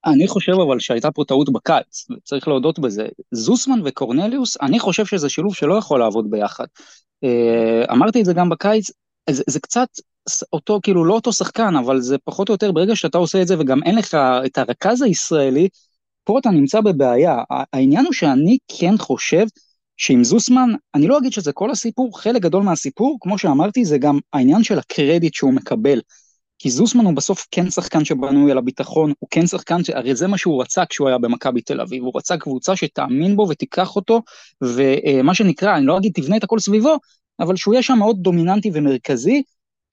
אני 0.07 0.29
חושב 0.29 0.53
אבל 0.53 0.79
שהייתה 0.79 1.11
פה 1.11 1.25
טעות 1.25 1.53
בקיץ, 1.53 2.07
צריך 2.25 2.49
להודות 2.49 2.79
בזה. 2.79 3.09
זוסמן 3.33 3.81
וקורנליוס, 3.85 4.57
אני 4.63 4.79
חושב 4.79 5.07
שזה 5.07 5.29
שילוב 5.29 5.55
שלא 5.55 5.75
יכול 5.75 6.01
לעבוד 6.01 6.31
ביחד. 6.31 6.67
אה, 7.25 7.85
אמרתי 7.93 8.21
את 8.21 8.25
זה 8.25 8.33
גם 8.33 8.49
בקיץ, 8.49 8.91
זה, 9.31 9.43
זה 9.47 9.61
קצת 9.61 9.89
אותו, 10.53 10.81
כאילו 10.83 11.05
לא 11.05 11.15
אותו 11.15 11.33
שחקן, 11.33 11.77
אבל 11.77 12.01
זה 12.01 12.17
פחות 12.25 12.49
או 12.49 12.55
יותר 12.55 12.73
ברגע 12.73 12.97
שאתה 12.97 13.19
עושה 13.19 13.43
את 13.43 13.47
זה 13.47 13.59
וגם 13.59 13.83
אין 13.83 13.99
לך 13.99 14.15
את 14.47 14.59
הרכז 14.59 15.03
הישראלי, 15.03 15.69
פה 16.29 16.39
אתה 16.39 16.51
נמצא 16.51 16.81
בבעיה. 16.81 17.43
העניין 17.73 18.05
הוא 18.05 18.13
שאני 18.13 18.59
כן 18.79 18.99
חושב 18.99 19.47
שעם 19.97 20.25
זוסמן, 20.25 20.71
אני 20.95 21.07
לא 21.07 21.19
אגיד 21.19 21.33
שזה 21.33 21.53
כל 21.53 21.71
הסיפור, 21.71 22.21
חלק 22.21 22.43
גדול 22.43 22.63
מהסיפור, 22.63 23.19
כמו 23.21 23.39
שאמרתי, 23.39 23.85
זה 23.85 23.99
גם 23.99 24.19
העניין 24.33 24.65
של 24.65 24.79
הקרדיט 24.79 25.35
שהוא 25.35 25.53
מקבל. 25.53 26.01
כי 26.59 26.71
זוסמן 26.71 27.05
הוא 27.05 27.15
בסוף 27.15 27.47
כן 27.51 27.71
שחקן 27.71 28.05
שבנוי 28.05 28.51
על 28.51 28.59
הביטחון, 28.59 29.13
הוא 29.19 29.29
כן 29.31 29.47
שחקן, 29.47 29.85
ש... 29.85 29.91
הרי 29.91 30.15
זה 30.15 30.27
מה 30.27 30.39
שהוא 30.39 30.63
רצה 30.63 30.87
כשהוא 30.87 31.09
היה 31.09 31.19
במכבי 31.19 31.61
תל 31.61 31.81
אביב, 31.81 32.03
הוא 32.03 32.13
רצה 32.15 32.37
קבוצה 32.37 32.77
שתאמין 32.77 33.37
בו 33.37 33.47
ותיקח 33.49 33.97
אותו, 33.97 34.23
ומה 34.63 35.35
שנקרא, 35.35 35.77
אני 35.77 35.87
לא 35.87 35.99
אגיד 35.99 36.13
תבנה 36.15 36.37
את 36.37 36.45
הכל 36.45 36.59
סביבו, 36.59 36.97
אבל 37.41 37.57
שהוא 37.57 37.75
יהיה 37.75 37.83
שם 37.83 37.99
מאוד 37.99 38.17
דומיננטי 38.21 38.71
ומרכזי, 38.75 39.43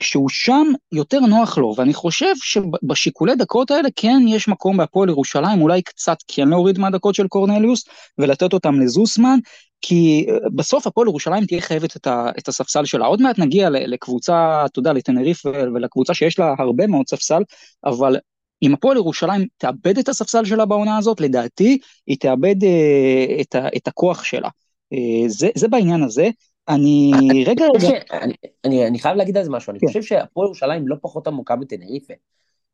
שהוא 0.03 0.29
שם 0.29 0.67
יותר 0.91 1.19
נוח 1.19 1.57
לו, 1.57 1.73
ואני 1.77 1.93
חושב 1.93 2.33
שבשיקולי 2.35 3.35
דקות 3.35 3.71
האלה 3.71 3.89
כן 3.95 4.21
יש 4.27 4.47
מקום 4.47 4.77
בהפועל 4.77 5.09
ירושלים, 5.09 5.61
אולי 5.61 5.81
קצת 5.81 6.17
כן 6.27 6.47
להוריד 6.47 6.79
מהדקות 6.79 7.15
של 7.15 7.27
קורנליוס 7.27 7.83
ולתת 8.17 8.53
אותם 8.53 8.79
לזוסמן, 8.79 9.39
כי 9.81 10.25
אה, 10.29 10.37
בסוף 10.55 10.87
הפועל 10.87 11.07
ירושלים 11.07 11.45
תהיה 11.45 11.61
חייבת 11.61 11.95
את, 11.95 12.07
ה, 12.07 12.29
את 12.37 12.47
הספסל 12.47 12.85
שלה. 12.85 13.05
עוד 13.05 13.21
מעט 13.21 13.39
נגיע 13.39 13.69
לקבוצה, 13.69 14.65
אתה 14.65 14.79
יודע, 14.79 14.93
לטנריף 14.93 15.45
ולקבוצה 15.45 16.13
שיש 16.13 16.39
לה 16.39 16.53
הרבה 16.59 16.87
מאוד 16.87 17.07
ספסל, 17.07 17.41
אבל 17.85 18.17
אם 18.63 18.73
הפועל 18.73 18.97
ירושלים 18.97 19.47
תאבד 19.57 19.97
את 19.97 20.09
הספסל 20.09 20.45
שלה 20.45 20.65
בעונה 20.65 20.97
הזאת, 20.97 21.21
לדעתי 21.21 21.77
היא 22.07 22.17
תאבד 22.19 22.63
אה, 22.63 23.41
את, 23.41 23.55
ה, 23.55 23.67
את 23.77 23.87
הכוח 23.87 24.23
שלה. 24.23 24.49
אה, 24.93 25.29
זה, 25.29 25.49
זה 25.55 25.67
בעניין 25.67 26.03
הזה. 26.03 26.29
אני 26.70 27.11
רגע 27.47 27.66
רגע... 27.76 27.88
אני, 28.11 28.34
אני, 28.66 28.88
אני 28.88 28.99
חייב 28.99 29.18
להגיד 29.18 29.38
על 29.38 29.43
זה 29.43 29.49
משהו, 29.49 29.72
אני 29.72 29.80
כן. 29.80 29.88
חושב 29.88 30.01
שהפועל 30.01 30.45
ירושלים 30.45 30.88
לא 30.88 30.95
פחות 31.01 31.28
עמוקה 31.28 31.55
מטנריפה. 31.55 32.13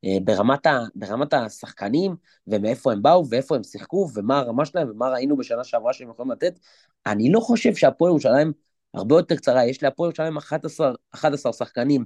אה, 0.06 0.18
ברמת, 0.24 0.66
ה, 0.66 0.80
ברמת 0.96 1.34
השחקנים, 1.34 2.16
ומאיפה 2.48 2.92
הם 2.92 3.02
באו, 3.02 3.30
ואיפה 3.30 3.56
הם 3.56 3.64
שיחקו, 3.64 4.08
ומה 4.14 4.40
הרמה 4.40 4.66
שלהם, 4.66 4.90
ומה 4.90 5.10
ראינו 5.10 5.38
בשנה 5.38 5.64
שעברה 5.64 5.94
שהם 5.94 6.10
יכולים 6.10 6.32
לתת, 6.32 6.60
אני 7.06 7.32
לא 7.32 7.40
חושב 7.40 7.76
שהפועל 7.76 8.10
ירושלים 8.10 8.54
הרבה 8.94 9.16
יותר 9.16 9.36
קצרה, 9.36 9.66
יש 9.66 9.84
להפועל 9.84 10.08
ירושלים 10.08 10.38
11, 10.38 10.94
11 11.12 11.54
שחקנים, 11.54 12.06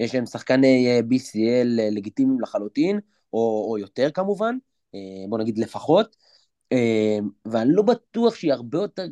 יש 0.00 0.14
להם 0.14 0.26
שחקני 0.26 0.86
אה, 0.88 1.00
BCL 1.00 1.80
אה, 1.80 1.88
לגיטימיים 1.90 2.40
לחלוטין, 2.40 3.00
או, 3.32 3.66
או 3.70 3.78
יותר 3.78 4.10
כמובן, 4.10 4.56
בוא 5.28 5.38
נגיד 5.38 5.58
לפחות, 5.58 6.16
ואני 7.44 7.70
לא 7.72 7.82
בטוח 7.82 8.34
שהיא 8.34 8.52
הרבה 8.52 8.78
יותר, 8.78 9.06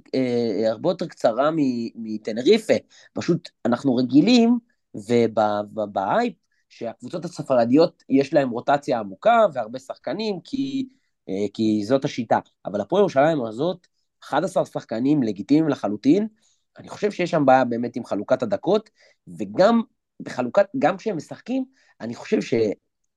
הרבה 0.68 0.90
יותר 0.90 1.06
קצרה 1.06 1.50
מטנריפה, 1.94 2.74
פשוט 3.12 3.48
אנחנו 3.66 3.96
רגילים, 3.96 4.58
ובהייפ 4.94 6.34
שהקבוצות 6.68 7.24
הספרדיות 7.24 8.02
יש 8.08 8.34
להן 8.34 8.48
רוטציה 8.48 8.98
עמוקה 8.98 9.46
והרבה 9.52 9.78
שחקנים, 9.78 10.40
כי, 10.44 10.88
אה, 11.28 11.46
כי 11.54 11.82
זאת 11.84 12.04
השיטה. 12.04 12.38
אבל 12.66 12.80
הפועל 12.80 13.00
ירושלים 13.00 13.44
הזאת, 13.44 13.86
11 14.22 14.64
שחקנים 14.64 15.22
לגיטימיים 15.22 15.68
לחלוטין, 15.68 16.28
אני 16.78 16.88
חושב 16.88 17.10
שיש 17.10 17.30
שם 17.30 17.46
בעיה 17.46 17.64
באמת 17.64 17.96
עם 17.96 18.04
חלוקת 18.04 18.42
הדקות, 18.42 18.90
וגם 19.38 19.82
בחלוקת, 20.20 20.66
גם 20.78 20.96
כשהם 20.96 21.16
משחקים, 21.16 21.64
אני 22.00 22.14
חושב 22.14 22.40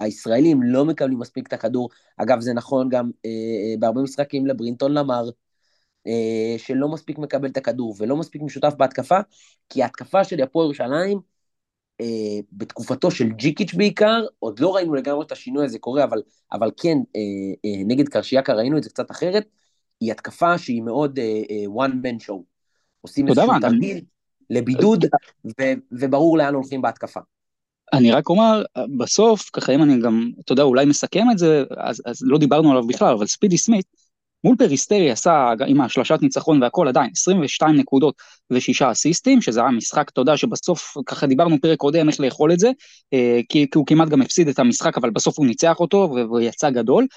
שהישראלים 0.02 0.64
לא 0.64 0.86
מקבלים 0.86 1.20
מספיק 1.20 1.48
את 1.48 1.54
הכדור. 1.54 1.89
אגב, 2.18 2.39
זה 2.39 2.54
נכון 2.54 2.89
גם 2.89 3.12
אה, 3.26 3.30
אה 3.30 3.76
בהרבה 3.80 4.02
משחקים 4.02 4.48
לברינטון 4.48 4.93
למר, 4.93 5.30
אה, 6.08 6.56
שלא 6.58 6.89
מספיק 6.89 7.18
מקבל 7.18 7.50
את 7.50 7.58
הכדור 7.58 7.96
ולא 7.98 8.16
מספיק 8.18 8.41
משותף 8.41 8.74
בהתקפה, 8.78 9.20
כי 9.70 9.84
ההתקפה 9.84 10.24
של 10.24 10.43
הפועל 10.43 10.66
ירושלים, 10.66 11.20
אה, 12.02 12.39
בתקופתו 12.52 13.12
של 13.12 13.30
ג'יקיץ' 13.30 13.74
בעיקר, 13.74 14.26
עוד 14.39 14.60
לא 14.60 14.76
ראינו 14.76 14.96
לגמרי 14.96 15.26
את 15.26 15.32
השינוי 15.32 15.66
הזה 15.66 15.80
קורה, 15.80 16.04
אבל, 16.04 16.22
אבל 16.52 16.72
כן, 16.78 16.98
אה, 17.16 17.22
אה, 17.66 17.84
נגד 17.86 18.10
קרשיאקה 18.10 18.54
ראינו 18.54 18.78
את 18.78 18.84
זה 18.84 18.89
קצת 18.89 19.12
אחרת, 19.12 19.46
היא 20.00 20.12
התקפה 20.12 20.58
שהיא 20.58 20.82
מאוד 20.82 21.20
אה, 21.20 21.41
אה, 21.50 21.86
one 21.86 21.91
man 21.91 22.26
show. 22.28 22.41
עושים 23.02 23.28
איזשהו 23.28 23.60
תרגיל 23.62 24.02
לבידוד, 24.50 25.06
ו, 25.46 25.64
וברור 25.91 26.38
לאן 26.38 26.54
הולכים 26.54 26.82
בהתקפה. 26.82 27.20
אני 27.94 28.12
רק 28.12 28.30
אומר, 28.30 28.64
בסוף, 28.98 29.50
ככה 29.54 29.76
אם 29.76 29.84
אני 29.84 30.00
גם, 30.02 30.32
אתה 30.46 30.52
יודע, 30.54 30.64
אולי 30.64 30.86
מסכם 30.86 31.32
את 31.32 31.38
זה, 31.38 31.64
אז, 31.78 32.02
אז 32.06 32.20
לא 32.22 32.38
דיברנו 32.38 32.72
עליו 32.72 32.88
בכלל, 32.88 33.14
אבל 33.14 33.28
ספידי 33.28 33.58
סמית, 33.58 33.86
מול 34.44 34.56
פריסטרי 34.56 35.12
עשה 35.12 35.54
עם 35.68 35.82
השלשת 35.82 36.18
ניצחון 36.22 36.64
והכל 36.64 36.88
עדיין 36.88 37.10
22 37.18 37.76
נקודות 37.76 38.16
ושישה 38.52 38.92
אסיסטים, 38.92 39.42
שזה 39.42 39.62
היה 39.62 39.72
משחק, 39.72 40.10
אתה 40.10 40.22
יודע 40.22 40.38
שבסוף, 40.38 40.98
ככה 41.06 41.28
דיברנו 41.28 41.62
פרק 41.62 41.78
קודם 41.78 42.10
איך 42.10 42.20
לאכול 42.20 42.54
את 42.54 42.60
זה, 42.60 42.72
אה, 43.14 43.40
כי, 43.50 43.66
כי 43.72 43.78
הוא 43.78 43.86
כמעט 43.86 44.10
גם 44.10 44.22
הפסיד 44.22 44.48
את 44.48 44.60
המשחק, 44.60 44.98
אבל 44.98 45.10
בסוף 45.10 45.38
הוא 45.38 45.46
ניצח 45.46 45.80
אותו 45.80 46.16
ויצא 46.34 46.70
גדול. 46.70 47.08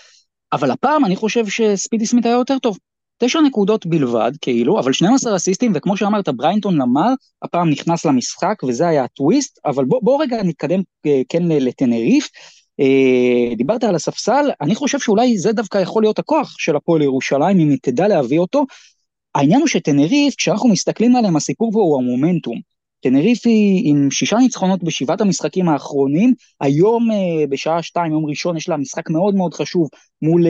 אבל 0.53 0.71
הפעם 0.71 1.05
אני 1.05 1.17
חושב 1.17 1.47
שספידי 1.47 2.07
סמית 2.07 2.27
היה 2.27 2.35
יותר 2.35 2.59
טוב. 2.59 2.79
תשע 3.19 3.41
נקודות 3.41 3.87
בלבד, 3.87 4.33
כאילו, 4.41 4.81
אבל 4.81 4.93
12 4.93 5.37
אסיסטים, 5.37 5.73
וכמו 5.75 5.97
שאמרת, 5.97 6.29
בריינטון 6.29 6.77
למר, 6.77 7.15
הפעם 7.43 7.71
נכנס 7.71 8.05
למשחק, 8.05 8.63
וזה 8.69 8.89
היה 8.89 9.05
הטוויסט, 9.05 9.59
אבל 9.65 9.85
בוא, 9.85 10.01
בוא 10.03 10.23
רגע 10.23 10.43
נתקדם 10.43 10.83
אה, 11.07 11.21
כן 11.29 11.43
לטנריף. 11.43 12.29
אה, 12.81 13.55
דיברת 13.57 13.85
על 13.85 13.95
הספסל, 13.95 14.51
אני 14.61 14.75
חושב 14.75 14.99
שאולי 14.99 15.39
זה 15.39 15.53
דווקא 15.53 15.79
יכול 15.79 16.03
להיות 16.03 16.19
הכוח 16.19 16.55
של 16.59 16.77
הפועל 16.77 17.03
ירושלים, 17.03 17.61
אם 17.61 17.71
היא 17.71 17.79
תדע 17.83 18.09
להביא 18.09 18.39
אותו. 18.39 18.65
העניין 19.35 19.61
הוא 19.61 19.69
שטנריף, 19.69 20.35
כשאנחנו 20.35 20.69
מסתכלים 20.69 21.17
עליהם, 21.17 21.37
הסיפור 21.37 21.73
פה 21.73 21.79
הוא 21.79 21.99
המומנטום. 21.99 22.61
טנריף 23.01 23.47
היא 23.47 23.91
עם 23.91 24.11
שישה 24.11 24.37
ניצחונות 24.37 24.83
בשבעת 24.83 25.21
המשחקים 25.21 25.69
האחרונים, 25.69 26.35
היום 26.61 27.11
אה, 27.11 27.47
בשעה 27.47 27.83
שתיים, 27.83 28.13
יום 28.13 28.27
ראשון, 28.27 28.57
יש 28.57 28.69
לה 28.69 28.77
משחק 28.77 29.11
מאוד 29.11 29.35
מאוד 29.35 29.55
חשוב 29.55 29.89
מול 30.23 30.47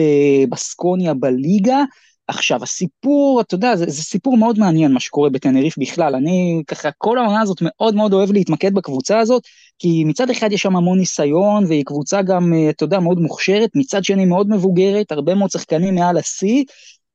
בסקוניה 0.49 1.13
בליגה. 1.13 1.83
עכשיו, 2.29 2.63
הסיפור, 2.63 3.41
אתה 3.41 3.55
יודע, 3.55 3.75
זה, 3.75 3.85
זה 3.87 4.03
סיפור 4.03 4.37
מאוד 4.37 4.59
מעניין 4.59 4.91
מה 4.91 4.99
שקורה 4.99 5.29
בטנריף 5.29 5.77
בכלל. 5.77 6.15
אני 6.15 6.63
ככה, 6.67 6.89
כל 6.97 7.17
העונה 7.17 7.41
הזאת 7.41 7.57
מאוד 7.61 7.95
מאוד 7.95 8.13
אוהב 8.13 8.31
להתמקד 8.31 8.73
בקבוצה 8.73 9.19
הזאת, 9.19 9.43
כי 9.79 10.03
מצד 10.03 10.29
אחד 10.29 10.51
יש 10.51 10.61
שם 10.61 10.75
המון 10.75 10.97
ניסיון, 10.99 11.65
והיא 11.65 11.85
קבוצה 11.85 12.21
גם, 12.21 12.53
אה, 12.53 12.69
אתה 12.69 12.83
יודע, 12.83 12.99
מאוד 12.99 13.19
מוכשרת, 13.19 13.69
מצד 13.75 14.03
שני 14.03 14.25
מאוד 14.25 14.49
מבוגרת, 14.49 15.11
הרבה 15.11 15.35
מאוד 15.35 15.49
שחקנים 15.49 15.95
מעל 15.95 16.17
השיא, 16.17 16.63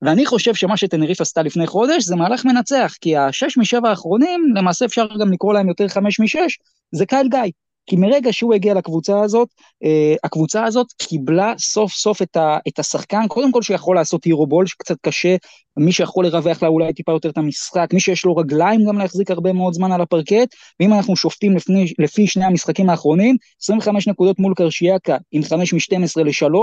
ואני 0.02 0.26
חושב 0.26 0.54
שמה 0.54 0.76
שטנריף 0.76 1.20
עשתה 1.20 1.42
לפני 1.42 1.66
חודש 1.66 2.04
זה 2.04 2.16
מהלך 2.16 2.44
מנצח, 2.44 2.94
כי 3.00 3.16
השש 3.16 3.58
משבע 3.58 3.90
האחרונים, 3.90 4.52
למעשה 4.54 4.84
אפשר 4.84 5.06
גם 5.20 5.32
לקרוא 5.32 5.54
להם 5.54 5.68
יותר 5.68 5.88
חמש 5.88 6.20
משש, 6.20 6.58
זה 6.92 7.06
קייל 7.06 7.28
גיא. 7.28 7.40
כי 7.86 7.96
מרגע 7.96 8.32
שהוא 8.32 8.54
הגיע 8.54 8.74
לקבוצה 8.74 9.20
הזאת, 9.20 9.48
אה, 9.84 10.14
הקבוצה 10.24 10.64
הזאת 10.64 10.86
קיבלה 10.98 11.52
סוף 11.58 11.92
סוף 11.92 12.22
את, 12.22 12.36
ה, 12.36 12.58
את 12.68 12.78
השחקן, 12.78 13.28
קודם 13.28 13.52
כל 13.52 13.62
שיכול 13.62 13.96
לעשות 13.96 14.24
hero 14.24 14.46
ball, 14.46 14.66
שקצת 14.66 14.96
קשה, 15.02 15.36
מי 15.76 15.92
שיכול 15.92 16.26
לרווח 16.26 16.62
לה 16.62 16.68
אולי 16.68 16.92
טיפה 16.92 17.12
יותר 17.12 17.28
את 17.28 17.38
המשחק, 17.38 17.88
מי 17.92 18.00
שיש 18.00 18.24
לו 18.24 18.36
רגליים 18.36 18.84
גם 18.84 18.98
להחזיק 18.98 19.30
הרבה 19.30 19.52
מאוד 19.52 19.74
זמן 19.74 19.92
על 19.92 20.00
הפרקט, 20.00 20.54
ואם 20.80 20.92
אנחנו 20.92 21.16
שופטים 21.16 21.56
לפני, 21.56 21.92
לפי 21.98 22.26
שני 22.26 22.44
המשחקים 22.44 22.90
האחרונים, 22.90 23.36
25 23.62 24.08
נקודות 24.08 24.38
מול 24.38 24.54
קרשיאקה 24.56 25.16
עם 25.32 25.42
5 25.42 25.74
מ-12 25.74 26.22
ל-3, 26.22 26.54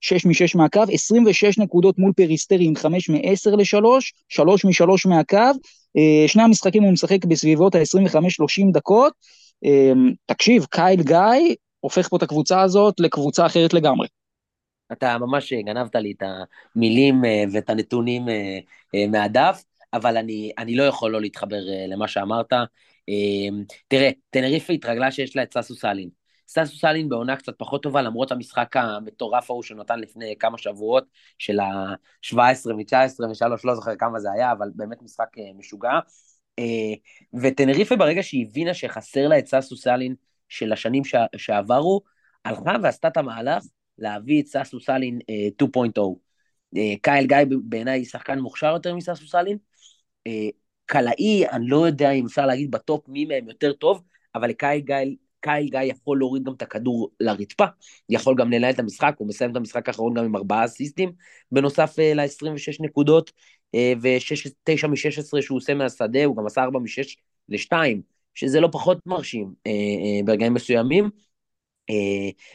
6 0.00 0.26
מ-6 0.26 0.32
מהקו, 0.54 0.82
26 0.92 1.58
נקודות 1.58 1.98
מול 1.98 2.12
פריסטרי 2.12 2.64
עם 2.64 2.76
5 2.76 3.10
מ-10 3.10 3.56
ל-3, 3.56 3.84
3 4.28 4.64
מ-3 4.64 5.08
מהקו, 5.08 5.36
אה, 5.96 6.28
שני 6.28 6.42
המשחקים 6.42 6.82
הוא 6.82 6.92
משחק 6.92 7.24
בסביבות 7.24 7.74
ה-25-30 7.74 8.72
דקות, 8.72 9.12
תקשיב, 10.26 10.64
קייל 10.64 11.02
גיא 11.02 11.54
הופך 11.80 12.08
פה 12.08 12.16
את 12.16 12.22
הקבוצה 12.22 12.60
הזאת 12.60 13.00
לקבוצה 13.00 13.46
אחרת 13.46 13.74
לגמרי. 13.74 14.08
אתה 14.92 15.18
ממש 15.18 15.52
גנבת 15.52 15.94
לי 15.94 16.12
את 16.12 16.22
המילים 16.76 17.24
אה, 17.24 17.44
ואת 17.52 17.70
הנתונים 17.70 18.28
אה, 18.28 18.58
אה, 18.94 19.06
מהדף, 19.08 19.64
אבל 19.92 20.16
אני, 20.16 20.52
אני 20.58 20.76
לא 20.76 20.82
יכול 20.82 21.10
לא 21.10 21.20
להתחבר 21.20 21.60
למה 21.88 22.08
שאמרת. 22.08 22.52
אמ, 23.08 23.64
תראה, 23.88 24.10
טנריפה 24.30 24.72
התרגלה 24.72 25.10
שיש 25.10 25.36
לה 25.36 25.42
את 25.42 25.54
ססו 25.54 25.74
סאלין. 25.74 26.08
ססו 26.48 26.76
סאלין 26.78 27.08
בעונה 27.08 27.36
קצת 27.36 27.52
פחות 27.58 27.82
טובה, 27.82 28.02
למרות 28.02 28.32
המשחק 28.32 28.76
המטורף 28.76 29.50
ההוא 29.50 29.62
שנתן 29.62 30.00
לפני 30.00 30.34
כמה 30.38 30.58
שבועות, 30.58 31.04
של 31.38 31.60
ה-17 31.60 32.72
מ-19 32.76 33.26
מ-3, 33.26 33.60
לא 33.64 33.74
זוכר 33.74 33.96
כמה 33.96 34.20
זה 34.20 34.32
היה, 34.32 34.52
אבל 34.52 34.70
באמת 34.74 35.02
משחק 35.02 35.28
משוגע. 35.58 35.98
אה, 36.58 36.94
וטנריפה 37.42 37.96
ברגע 37.96 38.22
שהיא 38.22 38.46
הבינה 38.46 38.74
שחסר 38.74 39.28
לה 39.28 39.38
את 39.38 39.46
סאסו 39.46 39.76
סאלין 39.76 40.14
של 40.48 40.72
השנים 40.72 41.02
שעברו, 41.36 42.00
הלכה 42.44 42.76
ועשתה 42.82 43.08
את 43.08 43.16
המהלך 43.16 43.64
להביא 43.98 44.42
את 44.42 44.46
סאסו 44.46 44.80
סאלין 44.80 45.18
2.0. 45.62 46.00
אה, 46.76 46.94
קייל 47.02 47.26
גיא 47.26 47.36
בעיניי 47.64 48.04
שחקן 48.04 48.38
מוכשר 48.38 48.72
יותר 48.72 48.94
מסאסו 48.94 49.26
סאלין. 49.26 49.58
אה, 50.26 50.48
קלעי, 50.86 51.48
אני 51.48 51.68
לא 51.68 51.86
יודע 51.86 52.10
אם 52.10 52.26
אפשר 52.26 52.46
להגיד 52.46 52.70
ב 52.70 52.80
top 52.80 53.08
מי 53.08 53.24
מהם 53.24 53.48
יותר 53.48 53.72
טוב, 53.72 54.02
אבל 54.34 54.48
לקייל 54.48 54.80
גיא, 54.80 54.96
קייל 55.40 55.68
גיא 55.68 55.80
יכול 55.80 56.18
להוריד 56.18 56.42
גם 56.44 56.52
את 56.52 56.62
הכדור 56.62 57.10
לרצפה, 57.20 57.64
יכול 58.08 58.34
גם 58.38 58.50
לנהל 58.50 58.70
את 58.72 58.78
המשחק, 58.78 59.14
הוא 59.18 59.28
מסיים 59.28 59.50
את 59.50 59.56
המשחק 59.56 59.88
האחרון 59.88 60.14
גם 60.14 60.24
עם 60.24 60.36
ארבעה 60.36 60.64
אסיסטים, 60.64 61.12
בנוסף 61.52 61.94
ל-26 61.98 62.76
נקודות, 62.80 63.30
אה, 63.30 63.34
ו-9 63.76 64.86
מ-16 64.86 65.42
שהוא 65.42 65.58
עושה 65.58 65.74
מהשדה, 65.74 66.24
הוא 66.24 66.36
גם 66.36 66.46
עשה 66.46 66.62
4 66.62 66.78
מ-6 66.78 67.16
ל-2, 67.48 67.72
שזה 68.34 68.60
לא 68.60 68.68
פחות 68.72 68.98
מרשים 69.06 69.54
אה, 69.66 69.72
אה, 69.72 70.24
ברגעים 70.24 70.54
מסוימים. 70.54 71.10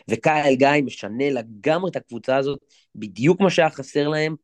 וקייל 0.09 0.55
גיא 0.55 0.68
משנה 0.86 1.30
לגמרי 1.30 1.91
את 1.91 1.95
הקבוצה 1.95 2.36
הזאת, 2.36 2.59
בדיוק 2.95 3.41
מה 3.41 3.49
שהיה 3.49 3.70
חסר 3.70 4.07
להם, 4.07 4.36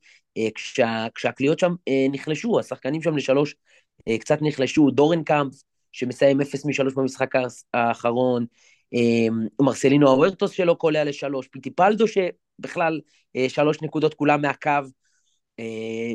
כשה, 0.55 1.07
כשהקליעות 1.15 1.59
שם 1.59 1.74
נחלשו, 2.11 2.59
השחקנים 2.59 3.01
שם 3.01 3.17
לשלוש 3.17 3.55
קצת 4.19 4.38
נחלשו, 4.41 4.91
דורן 4.91 5.24
קאמפ, 5.24 5.53
שמסיים 5.91 6.41
0 6.41 6.65
מ-3 6.65 6.95
במשחק 6.95 7.30
האחרון, 7.74 8.45
מרסלינו 9.61 10.07
אוורטוס 10.07 10.51
שלא 10.51 10.74
קולע 10.74 11.03
לשלוש, 11.03 11.47
פיטיפלדו 11.47 12.05
שבכלל 12.07 12.99
שלוש 13.47 13.82
נקודות 13.82 14.13
כולם 14.13 14.41
מהקו, 14.41 14.69
אה, 14.69 14.80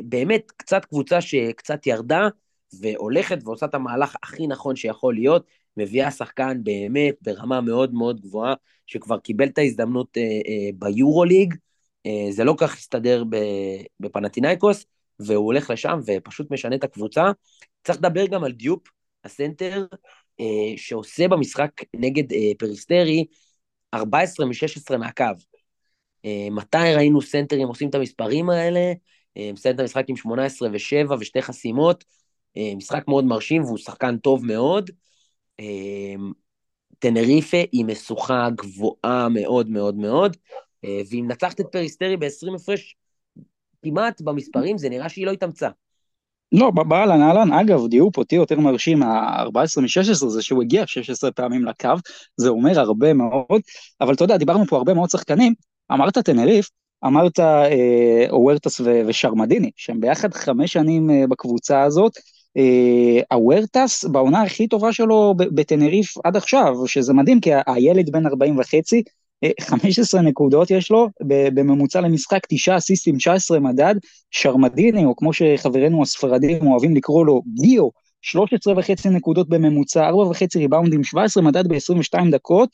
באמת 0.03 0.51
קצת 0.57 0.85
קבוצה 0.85 1.21
שקצת 1.21 1.87
ירדה 1.87 2.27
והולכת 2.81 3.37
ועושה 3.43 3.65
את 3.65 3.75
המהלך 3.75 4.15
הכי 4.23 4.47
נכון 4.47 4.75
שיכול 4.75 5.13
להיות, 5.13 5.45
מביאה 5.77 6.11
שחקן 6.11 6.63
באמת 6.63 7.15
ברמה 7.21 7.61
מאוד 7.61 7.93
מאוד 7.93 8.21
גבוהה, 8.21 8.53
שכבר 8.85 9.19
קיבל 9.19 9.47
את 9.47 9.57
ההזדמנות 9.57 10.17
אה, 10.17 10.21
אה, 10.23 10.69
ביורוליג, 10.75 11.53
אה, 12.05 12.27
זה 12.31 12.43
לא 12.43 12.55
כך 12.57 12.73
הסתדר 12.73 13.23
בפנטינאיקוס, 13.99 14.85
והוא 15.19 15.45
הולך 15.45 15.69
לשם 15.69 15.99
ופשוט 16.05 16.51
משנה 16.51 16.75
את 16.75 16.83
הקבוצה. 16.83 17.23
צריך 17.83 17.97
לדבר 17.99 18.27
גם 18.27 18.43
על 18.43 18.51
דיופ, 18.51 18.87
הסנטר, 19.23 19.85
אה, 20.39 20.77
שעושה 20.77 21.27
במשחק 21.27 21.71
נגד 21.95 22.33
אה, 22.33 22.51
פריסטרי 22.59 23.25
14 23.93 24.45
מ-16 24.45 24.97
מהקו. 24.97 25.23
אה, 26.25 26.47
מתי 26.51 26.93
ראינו 26.95 27.21
סנטרים 27.21 27.67
עושים 27.67 27.89
את 27.89 27.95
המספרים 27.95 28.49
האלה? 28.49 28.93
אה, 29.37 29.49
מסיים 29.53 29.75
את 29.75 29.79
המשחק 29.79 30.05
עם 30.07 30.15
18 30.15 30.69
ו-7 30.69 31.13
ושתי 31.19 31.41
חסימות, 31.41 32.03
אה, 32.57 32.71
משחק 32.75 33.03
מאוד 33.07 33.25
מרשים 33.25 33.63
והוא 33.63 33.77
שחקן 33.77 34.17
טוב 34.17 34.45
מאוד. 34.45 34.89
טנריפה 36.99 37.57
היא 37.71 37.85
משוכה 37.85 38.49
גבוהה 38.55 39.29
מאוד 39.29 39.69
מאוד 39.69 39.95
מאוד, 39.95 40.37
והיא 40.83 41.23
מנצחת 41.23 41.59
את 41.59 41.65
פריסטרי 41.71 42.17
ב-20 42.17 42.55
הפרש 42.55 42.95
כמעט 43.83 44.21
במספרים, 44.21 44.77
זה 44.77 44.89
נראה 44.89 45.09
שהיא 45.09 45.25
לא 45.25 45.31
התאמצה. 45.31 45.69
לא, 46.51 46.71
באהלן 46.71 47.21
אהלן, 47.21 47.53
אגב, 47.53 47.87
דיוק 47.87 48.17
אותי 48.17 48.35
יותר 48.35 48.59
מרשים 48.59 48.99
מה-14 48.99 49.81
מ-16 49.81 50.27
זה 50.27 50.41
שהוא 50.41 50.63
הגיע 50.63 50.87
16 50.87 51.31
פעמים 51.31 51.65
לקו, 51.65 51.89
זה 52.37 52.49
אומר 52.49 52.79
הרבה 52.79 53.13
מאוד, 53.13 53.61
אבל 54.01 54.13
אתה 54.13 54.23
יודע, 54.23 54.37
דיברנו 54.37 54.65
פה 54.65 54.77
הרבה 54.77 54.93
מאוד 54.93 55.09
שחקנים, 55.09 55.53
אמרת 55.91 56.17
טנריף, 56.17 56.69
אמרת 57.05 57.39
אה, 57.39 58.25
אוורטס 58.29 58.81
ושרמדיני, 59.07 59.71
שהם 59.75 59.99
ביחד 60.01 60.33
חמש 60.33 60.73
שנים 60.73 61.11
אה, 61.11 61.27
בקבוצה 61.29 61.81
הזאת. 61.81 62.17
אה, 62.57 63.37
אוורטס 63.37 64.05
בעונה 64.05 64.41
הכי 64.41 64.67
טובה 64.67 64.93
שלו 64.93 65.33
בטנריף 65.37 66.13
עד 66.23 66.35
עכשיו, 66.35 66.87
שזה 66.87 67.13
מדהים, 67.13 67.39
כי 67.39 67.51
הילד 67.67 68.09
בן 68.09 68.25
40 68.25 68.59
וחצי, 68.59 69.03
15 69.61 70.21
אה, 70.21 70.25
נקודות 70.25 70.71
יש 70.71 70.91
לו, 70.91 71.09
בממוצע 71.27 72.01
למשחק 72.01 72.39
9 72.49 72.77
אסיסטים, 72.77 73.17
19 73.17 73.59
מדד, 73.59 73.95
שרמדיני, 74.31 75.05
או 75.05 75.15
כמו 75.15 75.33
שחברינו 75.33 76.01
הספרדים 76.01 76.67
אוהבים 76.67 76.95
לקרוא 76.95 77.25
לו, 77.25 77.41
גיאו, 77.61 77.91
13 78.21 78.73
וחצי 78.77 79.09
נקודות 79.09 79.49
בממוצע, 79.49 80.07
4 80.07 80.21
וחצי 80.21 80.59
ריבאונדים, 80.59 81.03
17 81.03 81.43
מדד 81.43 81.67
ב-22 81.67 82.31
דקות. 82.31 82.69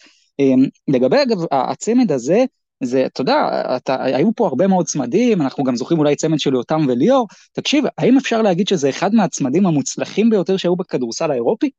לגבי 0.87 1.21
אגב 1.21 1.37
הצמד 1.51 2.11
הזה, 2.11 2.45
זה, 2.85 3.05
אתה 3.05 3.21
יודע, 3.21 3.35
אתה, 3.75 4.03
היו 4.03 4.35
פה 4.35 4.47
הרבה 4.47 4.67
מאוד 4.67 4.85
צמדים, 4.85 5.41
אנחנו 5.41 5.63
גם 5.63 5.75
זוכרים 5.75 5.99
אולי 5.99 6.15
צמד 6.15 6.39
של 6.39 6.53
יותם 6.53 6.85
וליאור. 6.87 7.27
תקשיב, 7.51 7.85
האם 7.97 8.17
אפשר 8.17 8.41
להגיד 8.41 8.67
שזה 8.67 8.89
אחד 8.89 9.13
מהצמדים 9.13 9.65
המוצלחים 9.65 10.29
ביותר 10.29 10.57
שהיו 10.57 10.75
בכדורסל 10.75 11.31
האירופי? 11.31 11.69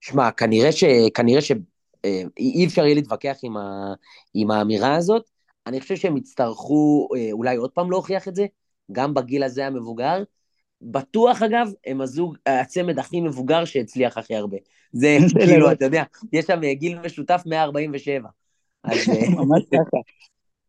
שמע, 0.00 0.30
כנראה 0.30 0.72
ש... 0.72 0.84
כנראה 1.14 1.40
ש... 1.40 1.52
אה, 2.04 2.22
אי 2.38 2.66
אפשר 2.66 2.84
יהיה 2.84 2.94
להתווכח 2.94 3.36
עם, 3.42 3.56
ה... 3.56 3.94
עם 4.34 4.50
האמירה 4.50 4.96
הזאת. 4.96 5.22
אני 5.66 5.80
חושב 5.80 5.96
שהם 5.96 6.16
יצטרכו 6.16 7.08
אה, 7.16 7.28
אולי 7.32 7.56
עוד 7.56 7.70
פעם 7.70 7.90
להוכיח 7.90 8.28
את 8.28 8.34
זה, 8.34 8.46
גם 8.92 9.14
בגיל 9.14 9.42
הזה 9.42 9.66
המבוגר. 9.66 10.22
בטוח 10.82 11.42
אגב, 11.42 11.70
הם 11.86 12.00
הזוג, 12.00 12.36
הצמד 12.46 12.98
הכי 12.98 13.20
מבוגר 13.20 13.64
שהצליח 13.64 14.18
הכי 14.18 14.34
הרבה. 14.34 14.56
זה 14.92 15.16
כאילו, 15.46 15.72
אתה 15.72 15.84
יודע, 15.84 16.02
יש 16.32 16.44
שם 16.44 16.60
גיל 16.72 16.98
משותף 16.98 17.42
147. 17.46 18.28
ממש 19.38 19.62
ככה. 19.72 19.98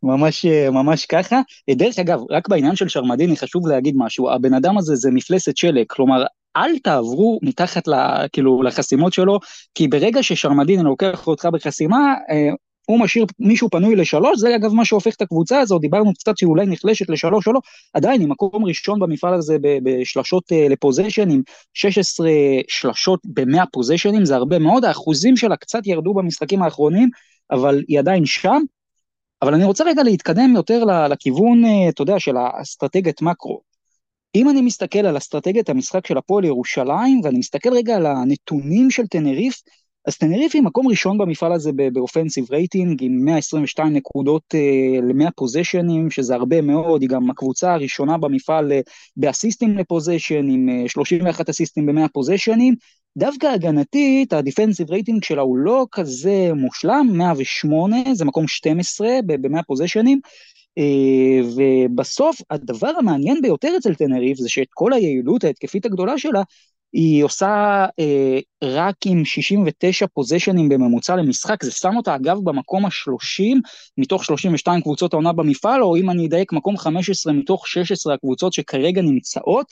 ממש, 0.03 0.45
ממש 0.71 1.05
ככה. 1.05 1.41
דרך 1.69 1.99
אגב, 1.99 2.19
רק 2.29 2.47
בעניין 2.47 2.75
של 2.75 2.87
שרמדיני 2.87 3.37
חשוב 3.37 3.67
להגיד 3.67 3.95
משהו, 3.97 4.31
הבן 4.31 4.53
אדם 4.53 4.77
הזה 4.77 4.95
זה 4.95 5.11
מפלסת 5.11 5.57
שלג, 5.57 5.85
כלומר, 5.87 6.23
אל 6.57 6.79
תעברו 6.79 7.39
מתחת 7.43 7.87
ל, 7.87 7.93
כאילו, 8.33 8.63
לחסימות 8.63 9.13
שלו, 9.13 9.39
כי 9.75 9.87
ברגע 9.87 10.23
ששרמדיני 10.23 10.83
לוקח 10.83 11.27
אותך 11.27 11.45
בחסימה, 11.45 12.13
אה, 12.29 12.49
הוא 12.85 12.99
משאיר 12.99 13.25
מישהו 13.39 13.69
פנוי 13.69 13.95
לשלוש, 13.95 14.39
זה 14.39 14.55
אגב 14.55 14.73
מה 14.73 14.85
שהופך 14.85 15.15
את 15.15 15.21
הקבוצה 15.21 15.59
הזאת, 15.59 15.81
דיברנו 15.81 16.13
קצת 16.13 16.37
שהיא 16.37 16.47
אולי 16.47 16.65
נחלשת 16.65 17.09
לשלוש 17.09 17.47
או 17.47 17.53
לא, 17.53 17.59
עדיין 17.93 18.21
היא 18.21 18.29
מקום 18.29 18.65
ראשון 18.65 18.99
במפעל 18.99 19.33
הזה 19.33 19.57
בשלשות 19.83 20.51
אה, 20.51 20.67
לפוזיישן, 20.69 21.29
עם 21.29 21.41
16 21.73 22.29
שלשות 22.67 23.19
ב-100 23.25 23.65
פוזיישנים, 23.71 24.25
זה 24.25 24.35
הרבה 24.35 24.59
מאוד, 24.59 24.85
האחוזים 24.85 25.37
שלה 25.37 25.55
קצת 25.55 25.87
ירדו 25.87 26.13
במשחקים 26.13 26.63
האחרונים, 26.63 27.09
אבל 27.51 27.83
היא 27.87 27.99
עדיין 27.99 28.25
שם. 28.25 28.61
אבל 29.41 29.53
אני 29.53 29.63
רוצה 29.63 29.83
רגע 29.83 30.03
להתקדם 30.03 30.53
יותר 30.55 30.83
לכיוון, 31.09 31.65
אה, 31.65 31.89
אתה 31.89 32.01
יודע, 32.01 32.19
של 32.19 32.37
האסטרטגיית 32.37 33.21
מקרו. 33.21 33.61
אם 34.35 34.49
אני 34.49 34.61
מסתכל 34.61 34.99
על 34.99 35.17
אסטרטגיית 35.17 35.69
המשחק 35.69 36.07
של 36.07 36.17
הפועל 36.17 36.45
ירושלים, 36.45 37.21
ואני 37.23 37.37
מסתכל 37.37 37.73
רגע 37.73 37.95
על 37.95 38.05
הנתונים 38.05 38.91
של 38.91 39.07
טנריף, 39.07 39.61
אז 40.05 40.17
טנריף 40.17 40.55
היא 40.55 40.63
מקום 40.63 40.87
ראשון 40.87 41.17
במפעל 41.17 41.53
הזה 41.53 41.71
ב 41.93 41.99
offensive 41.99 42.45
rating, 42.51 43.03
עם 43.03 43.25
122 43.25 43.93
נקודות 43.93 44.43
אה, 44.53 45.01
ל-100 45.01 45.31
פוזישנים, 45.35 46.11
שזה 46.11 46.35
הרבה 46.35 46.61
מאוד, 46.61 47.01
היא 47.01 47.09
גם 47.09 47.29
הקבוצה 47.29 47.73
הראשונה 47.73 48.17
במפעל 48.17 48.71
אה, 48.71 48.91
באסיסטים 49.17 49.77
ל 49.77 49.83
possession, 49.83 50.49
עם 50.49 50.69
אה, 50.85 50.89
31 50.89 51.49
אסיסטים 51.49 51.85
ב-100 51.85 52.07
פוזישנים, 52.13 52.75
דווקא 53.17 53.47
הגנתית, 53.47 54.33
ה 54.33 54.39
defensive 54.39 54.91
rating 54.91 55.23
שלה 55.23 55.41
הוא 55.41 55.57
לא 55.57 55.85
כזה 55.91 56.51
מושלם, 56.55 57.07
108, 57.13 57.97
זה 58.13 58.25
מקום 58.25 58.47
12 58.47 59.07
ב-100 59.25 59.63
פוזישנים, 59.67 60.19
אה, 60.77 61.39
ובסוף 61.55 62.41
הדבר 62.49 62.91
המעניין 62.97 63.41
ביותר 63.41 63.73
אצל 63.77 63.95
טנריף 63.95 64.37
זה 64.37 64.49
שאת 64.49 64.67
כל 64.73 64.93
היעילות 64.93 65.43
ההתקפית 65.43 65.85
הגדולה 65.85 66.17
שלה, 66.17 66.41
היא 66.93 67.23
עושה 67.23 67.85
אה, 67.99 68.39
רק 68.63 68.95
עם 69.05 69.25
69 69.25 70.07
פוזיישנים 70.07 70.69
בממוצע 70.69 71.15
למשחק, 71.15 71.63
זה 71.63 71.71
שם 71.71 71.97
אותה 71.97 72.15
אגב 72.15 72.37
במקום 72.43 72.85
ה-30 72.85 73.57
מתוך 73.97 74.25
32 74.25 74.81
קבוצות 74.81 75.13
העונה 75.13 75.33
במפעל, 75.33 75.83
או 75.83 75.95
אם 75.95 76.09
אני 76.09 76.27
אדייק 76.27 76.53
מקום 76.53 76.77
15 76.77 77.33
מתוך 77.33 77.67
16 77.67 78.13
הקבוצות 78.13 78.53
שכרגע 78.53 79.01
נמצאות, 79.01 79.65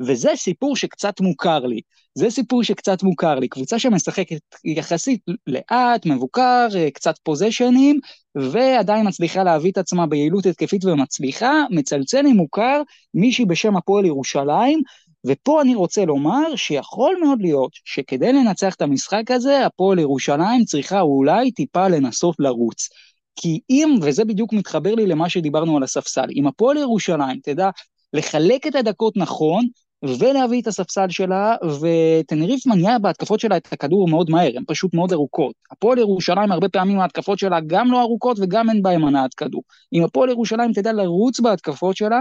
וזה 0.00 0.30
סיפור 0.36 0.76
שקצת 0.76 1.20
מוכר 1.20 1.58
לי. 1.58 1.80
זה 2.14 2.30
סיפור 2.30 2.62
שקצת 2.62 3.02
מוכר 3.02 3.34
לי. 3.34 3.48
קבוצה 3.48 3.78
שמשחקת 3.78 4.40
יחסית 4.64 5.20
לאט, 5.46 6.06
מבוקר, 6.06 6.68
אה, 6.74 6.90
קצת 6.90 7.14
פוזיישנים, 7.22 8.00
ועדיין 8.34 9.08
מצליחה 9.08 9.42
להביא 9.42 9.70
את 9.70 9.78
עצמה 9.78 10.06
ביעילות 10.06 10.46
התקפית 10.46 10.84
ומצליחה, 10.84 11.52
מצלצל 11.70 12.26
עם 12.26 12.36
מוכר 12.36 12.82
מישהי 13.14 13.44
בשם 13.44 13.76
הפועל 13.76 14.04
ירושלים, 14.04 14.80
ופה 15.26 15.62
אני 15.62 15.74
רוצה 15.74 16.04
לומר 16.04 16.56
שיכול 16.56 17.16
מאוד 17.24 17.38
להיות 17.40 17.70
שכדי 17.84 18.32
לנצח 18.32 18.74
את 18.74 18.82
המשחק 18.82 19.30
הזה, 19.30 19.66
הפועל 19.66 19.98
ירושלים 19.98 20.64
צריכה 20.64 21.00
אולי 21.00 21.50
טיפה 21.50 21.88
לנסות 21.88 22.36
לרוץ. 22.38 22.88
כי 23.36 23.60
אם, 23.70 23.98
וזה 24.02 24.24
בדיוק 24.24 24.52
מתחבר 24.52 24.94
לי 24.94 25.06
למה 25.06 25.28
שדיברנו 25.28 25.76
על 25.76 25.82
הספסל, 25.82 26.26
אם 26.36 26.46
הפועל 26.46 26.76
ירושלים 26.76 27.40
תדע 27.42 27.70
לחלק 28.12 28.66
את 28.66 28.74
הדקות 28.74 29.16
נכון, 29.16 29.66
ולהביא 30.02 30.62
את 30.62 30.66
הספסל 30.66 31.08
שלה, 31.08 31.56
וטנריף 31.80 32.66
מניעה 32.66 32.98
בהתקפות 32.98 33.40
שלה 33.40 33.56
את 33.56 33.72
הכדור 33.72 34.08
מאוד 34.08 34.30
מהר, 34.30 34.50
הן 34.56 34.64
פשוט 34.66 34.94
מאוד 34.94 35.12
ארוכות. 35.12 35.54
הפועל 35.70 35.98
ירושלים 35.98 36.52
הרבה 36.52 36.68
פעמים 36.68 37.00
ההתקפות 37.00 37.38
שלה 37.38 37.58
גם 37.66 37.92
לא 37.92 38.00
ארוכות 38.00 38.38
וגם 38.40 38.70
אין 38.70 38.82
בהן 38.82 39.00
מנעת 39.00 39.34
כדור. 39.34 39.62
אם 39.92 40.04
הפועל 40.04 40.30
ירושלים 40.30 40.72
תדע 40.72 40.92
לרוץ 40.92 41.40
בהתקפות 41.40 41.96
שלה, 41.96 42.20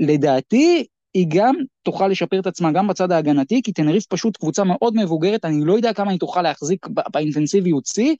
לדעתי 0.00 0.86
היא 1.14 1.26
גם 1.28 1.54
תוכל 1.82 2.08
לשפר 2.08 2.40
את 2.40 2.46
עצמה 2.46 2.72
גם 2.72 2.86
בצד 2.86 3.12
ההגנתי, 3.12 3.62
כי 3.62 3.72
טנריף 3.72 4.06
פשוט 4.06 4.36
קבוצה 4.36 4.64
מאוד 4.64 4.94
מבוגרת, 4.96 5.44
אני 5.44 5.64
לא 5.64 5.72
יודע 5.72 5.92
כמה 5.92 6.10
היא 6.10 6.20
תוכל 6.20 6.42
להחזיק 6.42 6.86
באינטנסיביות 7.12 7.86
שיא, 7.86 8.14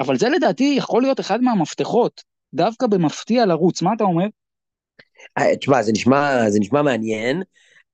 אבל 0.00 0.18
זה 0.18 0.28
לדעתי 0.28 0.74
יכול 0.78 1.02
להיות 1.02 1.20
אחד 1.20 1.40
מהמפתחות, 1.42 2.22
דווקא 2.54 2.86
במפתיע 2.86 3.46
לרוץ, 3.46 3.82
מה 3.82 3.90
אתה 3.96 4.04
אומר? 4.04 4.26
אה, 5.38 5.56
תשמע, 5.56 5.82
זה 5.82 5.92
נשמע, 5.92 6.50
זה 6.50 6.60
נשמע 6.60 6.82
מעניין. 6.82 7.42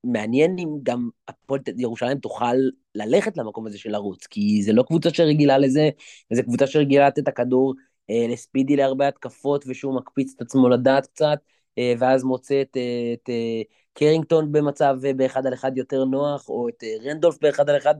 מעניין 0.03 0.55
אם 0.59 0.69
גם 0.83 1.09
הפועל 1.27 1.61
ירושלים 1.77 2.19
תוכל 2.19 2.55
ללכת 2.95 3.37
למקום 3.37 3.67
הזה 3.67 3.77
של 3.77 3.91
לרוץ, 3.91 4.27
כי 4.27 4.63
זה 4.63 4.73
לא 4.73 4.83
קבוצה 4.83 5.09
שרגילה 5.09 5.57
לזה, 5.57 5.89
זה 6.33 6.43
קבוצה 6.43 6.67
שרגילה 6.67 7.07
לתת 7.07 7.19
את 7.19 7.27
הכדור 7.27 7.73
אה, 8.09 8.25
לספידי 8.29 8.75
להרבה 8.75 9.07
התקפות, 9.07 9.65
ושהוא 9.67 9.95
מקפיץ 9.95 10.33
את 10.35 10.41
עצמו 10.41 10.69
לדעת 10.69 11.07
קצת, 11.07 11.39
אה, 11.77 11.93
ואז 11.99 12.23
מוצא 12.23 12.61
את, 12.61 12.77
אה, 12.77 13.13
את 13.13 13.29
אה, 13.29 13.61
קרינגטון 13.93 14.51
במצב 14.51 14.95
אה, 15.05 15.13
באחד 15.13 15.47
על 15.47 15.53
אחד 15.53 15.77
יותר 15.77 16.05
נוח, 16.05 16.49
או 16.49 16.69
את 16.69 16.83
אה, 16.83 17.11
רנדולף 17.11 17.37
באחד 17.41 17.69
על 17.69 17.77
אחד 17.77 17.95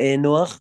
אה, 0.00 0.14
נוח. 0.18 0.60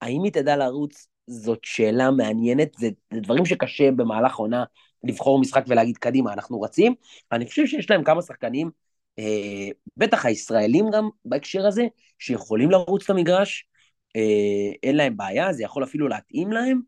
האם 0.00 0.22
היא 0.22 0.32
תדע 0.32 0.56
לרוץ? 0.56 1.08
זאת 1.26 1.58
שאלה 1.62 2.10
מעניינת, 2.10 2.68
זה, 2.78 2.88
זה 3.14 3.20
דברים 3.20 3.46
שקשה 3.46 3.90
במהלך 3.90 4.36
עונה 4.36 4.64
לבחור 5.04 5.40
משחק 5.40 5.64
ולהגיד 5.68 5.96
קדימה, 5.96 6.32
אנחנו 6.32 6.60
רצים. 6.60 6.94
אני 7.32 7.46
חושב 7.46 7.66
שיש 7.66 7.90
להם 7.90 8.04
כמה 8.04 8.22
שחקנים 8.22 8.70
אה, 9.18 9.68
בטח 9.96 10.26
הישראלים 10.26 10.90
גם 10.92 11.08
בהקשר 11.24 11.66
הזה, 11.66 11.86
שיכולים 12.18 12.70
לרוץ 12.70 13.10
למגרש, 13.10 13.66
אה, 14.16 14.72
אין 14.82 14.96
להם 14.96 15.16
בעיה, 15.16 15.52
זה 15.52 15.62
יכול 15.62 15.84
אפילו 15.84 16.08
להתאים 16.08 16.52
להם. 16.52 16.80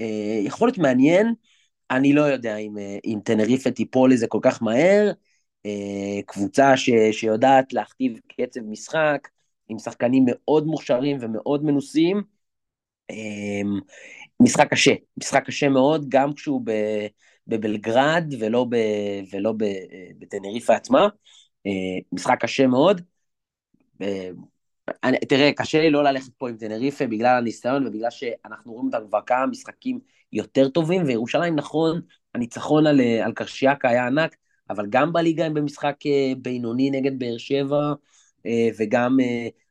אה, 0.00 0.40
יכול 0.44 0.68
להיות 0.68 0.78
מעניין, 0.78 1.34
אני 1.90 2.12
לא 2.12 2.22
יודע 2.22 2.56
אם, 2.56 2.78
אה, 2.78 2.98
אם 3.04 3.18
טנריפה 3.24 3.70
תיפול 3.70 4.12
לזה 4.12 4.26
כל 4.26 4.38
כך 4.42 4.62
מהר, 4.62 5.12
אה, 5.66 6.22
קבוצה 6.26 6.76
ש, 6.76 6.90
שיודעת 7.12 7.72
להכתיב 7.72 8.18
קצב 8.28 8.60
משחק, 8.60 9.28
עם 9.68 9.78
שחקנים 9.78 10.24
מאוד 10.26 10.66
מוכשרים 10.66 11.16
ומאוד 11.20 11.64
מנוסים. 11.64 12.22
אמ, 13.10 13.80
משחק 14.40 14.70
קשה, 14.70 14.94
משחק 15.16 15.44
קשה 15.46 15.68
מאוד, 15.68 16.08
גם 16.08 16.32
כשהוא 16.32 16.62
בבלגרד 17.46 18.34
ולא, 18.40 18.66
ב, 18.70 18.76
ולא 19.32 19.52
ב, 19.52 19.64
בטנריפה 20.18 20.74
עצמה. 20.74 21.08
אה, 21.66 21.98
משחק 22.12 22.38
קשה 22.40 22.66
מאוד. 22.66 23.00
אה, 24.02 24.30
אני, 25.04 25.18
תראה, 25.18 25.52
קשה 25.52 25.80
לי 25.80 25.90
לא 25.90 26.04
ללכת 26.04 26.32
פה 26.38 26.48
עם 26.48 26.56
טנריפה 26.56 27.06
בגלל 27.06 27.38
הניסיון 27.38 27.86
ובגלל 27.86 28.10
שאנחנו 28.10 28.72
רואים 28.72 28.86
אותם 28.86 29.06
כבר 29.08 29.20
כמה 29.26 29.46
משחקים 29.46 30.00
יותר 30.32 30.68
טובים, 30.68 31.02
וירושלים, 31.06 31.56
נכון, 31.56 32.00
הניצחון 32.34 32.86
על, 32.86 33.00
אה, 33.00 33.26
על 33.26 33.32
קרשיאקה 33.32 33.88
היה 33.88 34.06
ענק, 34.06 34.36
אבל 34.70 34.86
גם 34.90 35.12
בליגה 35.12 35.46
הם 35.46 35.54
במשחק 35.54 35.96
בינוני 36.42 36.90
נגד 36.90 37.18
באר 37.18 37.38
שבע, 37.38 37.92
וגם 38.78 39.16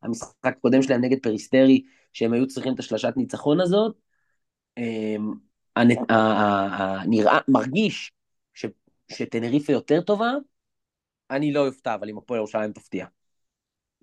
המשחק 0.04 0.36
הקודם 0.44 0.82
שלהם 0.82 1.02
נגד 1.02 1.18
פריסטרי, 1.24 1.84
שהם 2.14 2.34
היו 2.34 2.48
צריכים 2.48 2.74
את 2.74 2.80
השלשת 2.80 3.14
ניצחון 3.18 3.62
הזאת. 3.62 3.96
נראה, 7.06 7.40
מרגיש 7.48 8.12
ש, 8.54 8.66
שטנריפה 9.12 9.74
יותר 9.74 10.02
טובה, 10.02 10.34
אני 11.32 11.54
לא 11.54 11.68
אופתע, 11.68 11.96
אבל 11.96 12.10
אם 12.10 12.18
הפועל 12.18 12.38
ירושלים 12.38 12.72
תפתיע. 12.72 13.06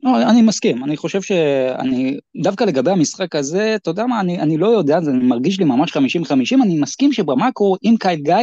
לא, 0.03 0.31
אני 0.31 0.43
מסכים, 0.43 0.85
אני 0.85 0.97
חושב 0.97 1.22
שאני, 1.22 2.18
דווקא 2.43 2.64
לגבי 2.64 2.91
המשחק 2.91 3.35
הזה, 3.35 3.74
אתה 3.74 3.91
יודע 3.91 4.07
מה, 4.07 4.20
אני, 4.20 4.41
אני 4.41 4.57
לא 4.57 4.66
יודע, 4.66 5.01
זה 5.01 5.12
מרגיש 5.12 5.59
לי 5.59 5.64
ממש 5.64 5.97
50-50, 5.97 5.99
אני 6.62 6.81
מסכים 6.81 7.12
שבמאקרו, 7.12 7.77
עם 7.83 7.97
קייל 7.97 8.20
גיא, 8.20 8.35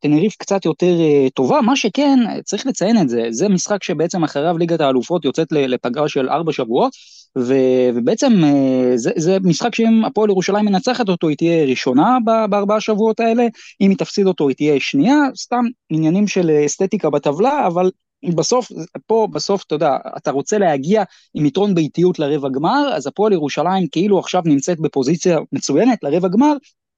טנריף 0.00 0.36
קצת 0.38 0.64
יותר 0.64 0.96
uh, 0.96 1.30
טובה, 1.34 1.60
מה 1.60 1.76
שכן, 1.76 2.18
צריך 2.44 2.66
לציין 2.66 2.98
את 3.02 3.08
זה, 3.08 3.26
זה 3.30 3.48
משחק 3.48 3.82
שבעצם 3.82 4.24
אחריו 4.24 4.58
ליגת 4.58 4.80
האלופות 4.80 5.24
יוצאת 5.24 5.52
לפגרה 5.52 6.08
של 6.08 6.28
ארבע 6.28 6.52
שבועות, 6.52 6.92
ו, 7.38 7.54
ובעצם 7.94 8.32
uh, 8.32 8.96
זה, 8.96 9.10
זה 9.16 9.38
משחק 9.42 9.74
שאם 9.74 10.04
הפועל 10.04 10.30
ירושלים 10.30 10.64
מנצחת 10.64 11.08
אותו, 11.08 11.28
היא 11.28 11.36
תהיה 11.36 11.64
ראשונה 11.64 12.18
בארבעה 12.50 12.80
שבועות 12.80 13.20
האלה, 13.20 13.46
אם 13.80 13.90
היא 13.90 13.98
תפסיד 13.98 14.26
אותו, 14.26 14.48
היא 14.48 14.56
תהיה 14.56 14.80
שנייה, 14.80 15.16
סתם 15.36 15.64
עניינים 15.90 16.26
של 16.26 16.50
אסתטיקה 16.66 17.10
בטבלה, 17.10 17.66
אבל 17.66 17.90
בסוף, 18.36 18.68
פה 19.06 19.28
בסוף, 19.32 19.64
אתה 19.66 19.74
יודע, 19.74 19.96
אתה 20.16 20.30
רוצה 20.30 20.58
להגיע 20.58 21.02
עם 21.34 21.46
יתרון 21.46 21.74
באיטיות 21.74 22.18
לרבע 22.18 22.48
גמר, 22.48 22.92
אז 22.94 23.06
הפועל 23.06 23.32
ירושלים 23.32 23.88
כאילו 23.88 24.18
עכשיו 24.18 24.42
נמצאת 24.44 24.80
בפוזיציה 24.80 25.38
מצוינת 25.52 26.02
לרבע 26.02 26.28
גמר, 26.28 26.52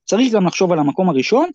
צריך 0.05 0.33
גם 0.33 0.47
לחשוב 0.47 0.73
על 0.73 0.79
המקום 0.79 1.09
הראשון. 1.09 1.49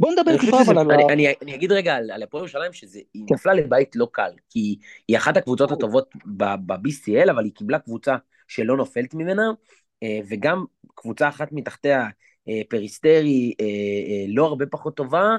בוא 0.00 0.12
נדבר 0.12 0.38
טיפה 0.38 0.62
אבל 0.62 0.78
על... 0.78 0.90
אני, 0.92 1.12
אני, 1.12 1.34
אני 1.42 1.54
אגיד 1.54 1.72
רגע 1.72 1.94
על, 1.94 2.10
על 2.10 2.22
הפועל 2.22 2.42
ירושלים 2.42 2.72
שהיא 2.72 3.04
כן. 3.28 3.34
נפלה 3.34 3.54
לבית 3.54 3.96
לא 3.96 4.08
קל, 4.12 4.30
כי 4.50 4.76
היא 5.08 5.16
אחת 5.16 5.36
הקבוצות 5.36 5.72
הטובות 5.72 6.10
ב-BCL, 6.26 7.30
אבל 7.30 7.44
היא 7.44 7.52
קיבלה 7.52 7.78
קבוצה 7.78 8.16
שלא 8.48 8.76
נופלת 8.76 9.14
ממנה, 9.14 9.50
אה, 10.02 10.20
וגם 10.28 10.64
קבוצה 10.94 11.28
אחת 11.28 11.48
מתחתיה, 11.52 12.08
אה, 12.48 12.60
פריסטרי, 12.68 13.54
אה, 13.60 14.24
לא 14.28 14.46
הרבה 14.46 14.66
פחות 14.66 14.96
טובה, 14.96 15.36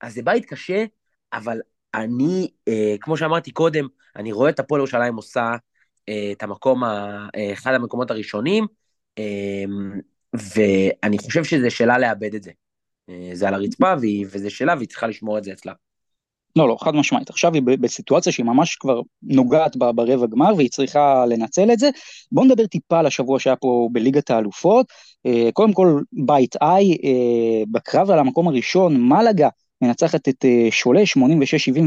אז 0.00 0.14
זה 0.14 0.22
בית 0.22 0.44
קשה, 0.44 0.84
אבל 1.32 1.60
אני, 1.94 2.50
אה, 2.68 2.94
כמו 3.00 3.16
שאמרתי 3.16 3.50
קודם, 3.50 3.86
אני 4.16 4.32
רואה 4.32 4.50
את 4.50 4.58
הפועל 4.58 4.78
ירושלים 4.78 5.16
עושה 5.16 5.54
אה, 6.08 6.32
את 6.32 6.42
המקום, 6.42 6.84
ה, 6.84 7.26
אה, 7.36 7.52
אחד 7.52 7.74
המקומות 7.74 8.10
הראשונים, 8.10 8.66
אה, 9.18 9.64
ואני 10.34 11.18
חושב 11.18 11.44
שזה 11.44 11.70
שאלה 11.70 11.98
לאבד 11.98 12.34
את 12.34 12.42
זה. 12.42 12.50
אה, 13.10 13.30
זה 13.32 13.48
על 13.48 13.54
הרצפה, 13.54 13.94
והיא, 14.00 14.26
וזה 14.30 14.50
שאלה, 14.50 14.74
והיא 14.76 14.88
צריכה 14.88 15.06
לשמור 15.06 15.38
את 15.38 15.44
זה 15.44 15.52
אצלה. 15.52 15.72
לא, 16.56 16.68
לא, 16.68 16.76
חד 16.80 16.94
משמעית. 16.94 17.30
עכשיו 17.30 17.54
היא 17.54 17.62
בסיטואציה 17.62 18.32
שהיא 18.32 18.46
ממש 18.46 18.76
כבר 18.76 19.00
נוגעת 19.22 19.76
ברבע 19.76 20.26
גמר 20.26 20.52
והיא 20.56 20.70
צריכה 20.70 21.24
לנצל 21.26 21.72
את 21.72 21.78
זה. 21.78 21.90
בואו 22.32 22.46
נדבר 22.46 22.66
טיפה 22.66 22.98
על 22.98 23.06
השבוע 23.06 23.38
שהיה 23.38 23.56
פה 23.56 23.88
בליגת 23.92 24.30
האלופות. 24.30 24.86
אה, 25.26 25.48
קודם 25.52 25.72
כל, 25.72 26.00
בית 26.12 26.56
איי, 26.62 26.92
אה, 27.04 27.64
בקרב 27.70 28.10
על 28.10 28.18
המקום 28.18 28.48
הראשון, 28.48 29.08
מלאגה 29.08 29.48
מנצחת 29.82 30.28
את 30.28 30.44
אה, 30.44 30.68
שולה 30.70 31.02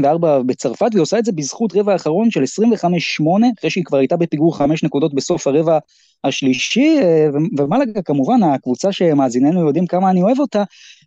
86-74 0.02 0.42
בצרפת, 0.46 0.86
והיא 0.92 1.02
עושה 1.02 1.18
את 1.18 1.24
זה 1.24 1.32
בזכות 1.32 1.76
רבע 1.76 1.92
האחרון 1.92 2.30
של 2.30 2.42
25-8, 2.42 2.44
אחרי 3.58 3.70
שהיא 3.70 3.84
כבר 3.84 3.98
הייתה 3.98 4.16
בפיגור 4.16 4.56
5 4.56 4.84
נקודות 4.84 5.14
בסוף 5.14 5.46
הרבע 5.46 5.78
השלישי, 6.24 6.98
אה, 7.02 7.28
ומלאגה 7.58 8.02
כמובן, 8.02 8.42
הקבוצה 8.42 8.92
שמאזיננו 8.92 9.66
יודעים 9.66 9.86
כמה 9.86 10.10
אני 10.10 10.22
אוהב 10.22 10.40
אותה, 10.40 10.62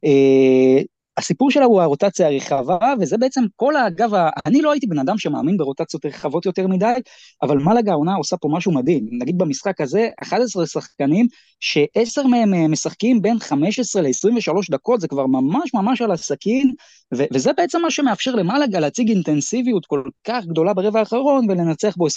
אה, 0.05 0.81
הסיפור 1.19 1.51
שלה 1.51 1.65
הוא 1.65 1.81
הרוטציה 1.81 2.27
הרחבה, 2.27 2.93
וזה 2.99 3.17
בעצם 3.17 3.43
כל 3.55 3.75
האגב, 3.75 4.09
אני 4.45 4.61
לא 4.61 4.71
הייתי 4.71 4.87
בן 4.87 4.99
אדם 4.99 5.17
שמאמין 5.17 5.57
ברוטציות 5.57 6.05
רחבות 6.05 6.45
יותר 6.45 6.67
מדי, 6.67 6.93
אבל 7.41 7.57
מלאגה 7.57 7.91
העונה 7.91 8.15
עושה 8.15 8.37
פה 8.37 8.49
משהו 8.51 8.71
מדהים. 8.71 9.05
נגיד 9.11 9.37
במשחק 9.37 9.81
הזה, 9.81 10.09
11 10.21 10.65
שחקנים, 10.65 11.27
שעשר 11.59 12.27
מהם 12.27 12.53
אה, 12.53 12.67
משחקים 12.67 13.21
בין 13.21 13.39
15 13.39 14.01
ל-23 14.01 14.71
דקות, 14.71 15.01
זה 15.01 15.07
כבר 15.07 15.25
ממש 15.25 15.73
ממש 15.73 16.01
על 16.01 16.11
הסכין, 16.11 16.73
ו- 17.13 17.23
וזה 17.33 17.53
בעצם 17.53 17.81
מה 17.81 17.91
שמאפשר 17.91 18.35
למלאגה 18.35 18.79
להציג 18.79 19.09
אינטנסיביות 19.09 19.85
כל 19.85 20.03
כך 20.23 20.45
גדולה 20.45 20.73
ברבע 20.73 20.99
האחרון, 20.99 21.49
ולנצח 21.49 21.95
בו 21.97 22.07
25-8 22.07 22.09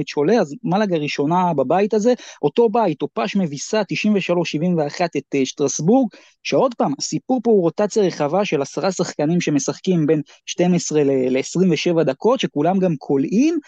את 0.00 0.08
שולה, 0.08 0.40
אז 0.40 0.54
מלאגה 0.64 0.96
ראשונה 0.96 1.54
בבית 1.54 1.94
הזה, 1.94 2.14
אותו 2.42 2.68
בית, 2.68 2.98
טופש 2.98 3.36
מביסה 3.36 3.82
93-71 3.82 5.04
את 5.16 5.34
uh, 5.34 5.44
שטרסבורג, 5.44 6.08
שעוד 6.42 6.74
פעם, 6.74 6.92
הסיפור 6.98 7.40
פה 7.44 7.50
הוא 7.50 7.62
רוטציה 7.62 8.02
רחבה 8.02 8.25
של 8.44 8.62
עשרה 8.62 8.92
שחקנים 8.92 9.40
שמשחקים 9.40 10.06
בין 10.06 10.22
12 10.46 11.02
ל-27 11.04 12.02
דקות, 12.02 12.40
שכולם 12.40 12.78
גם 12.78 12.96
קולעים. 12.96 13.58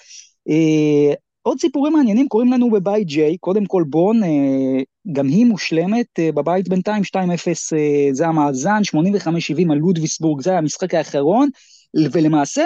Uh, 0.49 1.15
עוד 1.43 1.61
סיפורים 1.61 1.93
מעניינים 1.93 2.29
קורים 2.29 2.53
לנו 2.53 2.71
בבית 2.71 3.07
ג'יי, 3.07 3.37
קודם 3.39 3.67
כל 3.67 3.85
בון, 3.89 4.23
uh, 4.23 4.27
גם 5.13 5.27
היא 5.27 5.47
מושלמת, 5.47 6.07
uh, 6.19 6.33
בבית 6.35 6.69
בינתיים 6.69 7.03
2-0 7.03 7.17
uh, 7.17 7.77
זה 8.13 8.27
המאזן, 8.27 8.81
85-70 8.97 9.73
על 9.73 9.79
לודוויסבורג, 9.79 10.43
זה 10.43 10.59
המשחק 10.59 10.95
האחרון, 10.95 11.49
ולמעשה, 12.13 12.65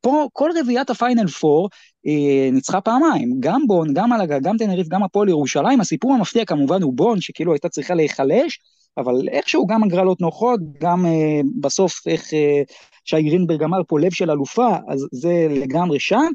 פה 0.00 0.28
כל 0.32 0.50
רביעיית 0.60 0.90
הפיינל 0.90 1.28
פור 1.28 1.68
אה, 2.06 2.50
ניצחה 2.52 2.80
פעמיים, 2.80 3.36
גם 3.40 3.62
בון, 3.66 3.94
גם 3.94 4.10
מלאגה, 4.10 4.38
גם 4.38 4.56
תנריף, 4.56 4.88
גם 4.88 5.02
הפועל 5.02 5.28
ירושלים, 5.28 5.80
הסיפור 5.80 6.14
המפתיע 6.14 6.44
כמובן 6.44 6.82
הוא 6.82 6.94
בון, 6.94 7.20
שכאילו 7.20 7.52
הייתה 7.52 7.68
צריכה 7.68 7.94
להיחלש, 7.94 8.58
אבל 8.98 9.28
איכשהו 9.28 9.66
גם 9.66 9.84
הגרלות 9.84 10.20
נוחות, 10.20 10.60
גם 10.80 11.06
אה, 11.06 11.40
בסוף 11.60 12.06
איך 12.06 12.34
אה, 12.34 12.62
שי 13.04 13.22
גרינברג 13.22 13.62
אמר 13.62 13.78
פה 13.88 14.00
לב 14.00 14.12
של 14.12 14.30
אלופה, 14.30 14.68
אז 14.88 15.06
זה 15.12 15.46
לגמרי 15.50 16.00
שם. 16.00 16.32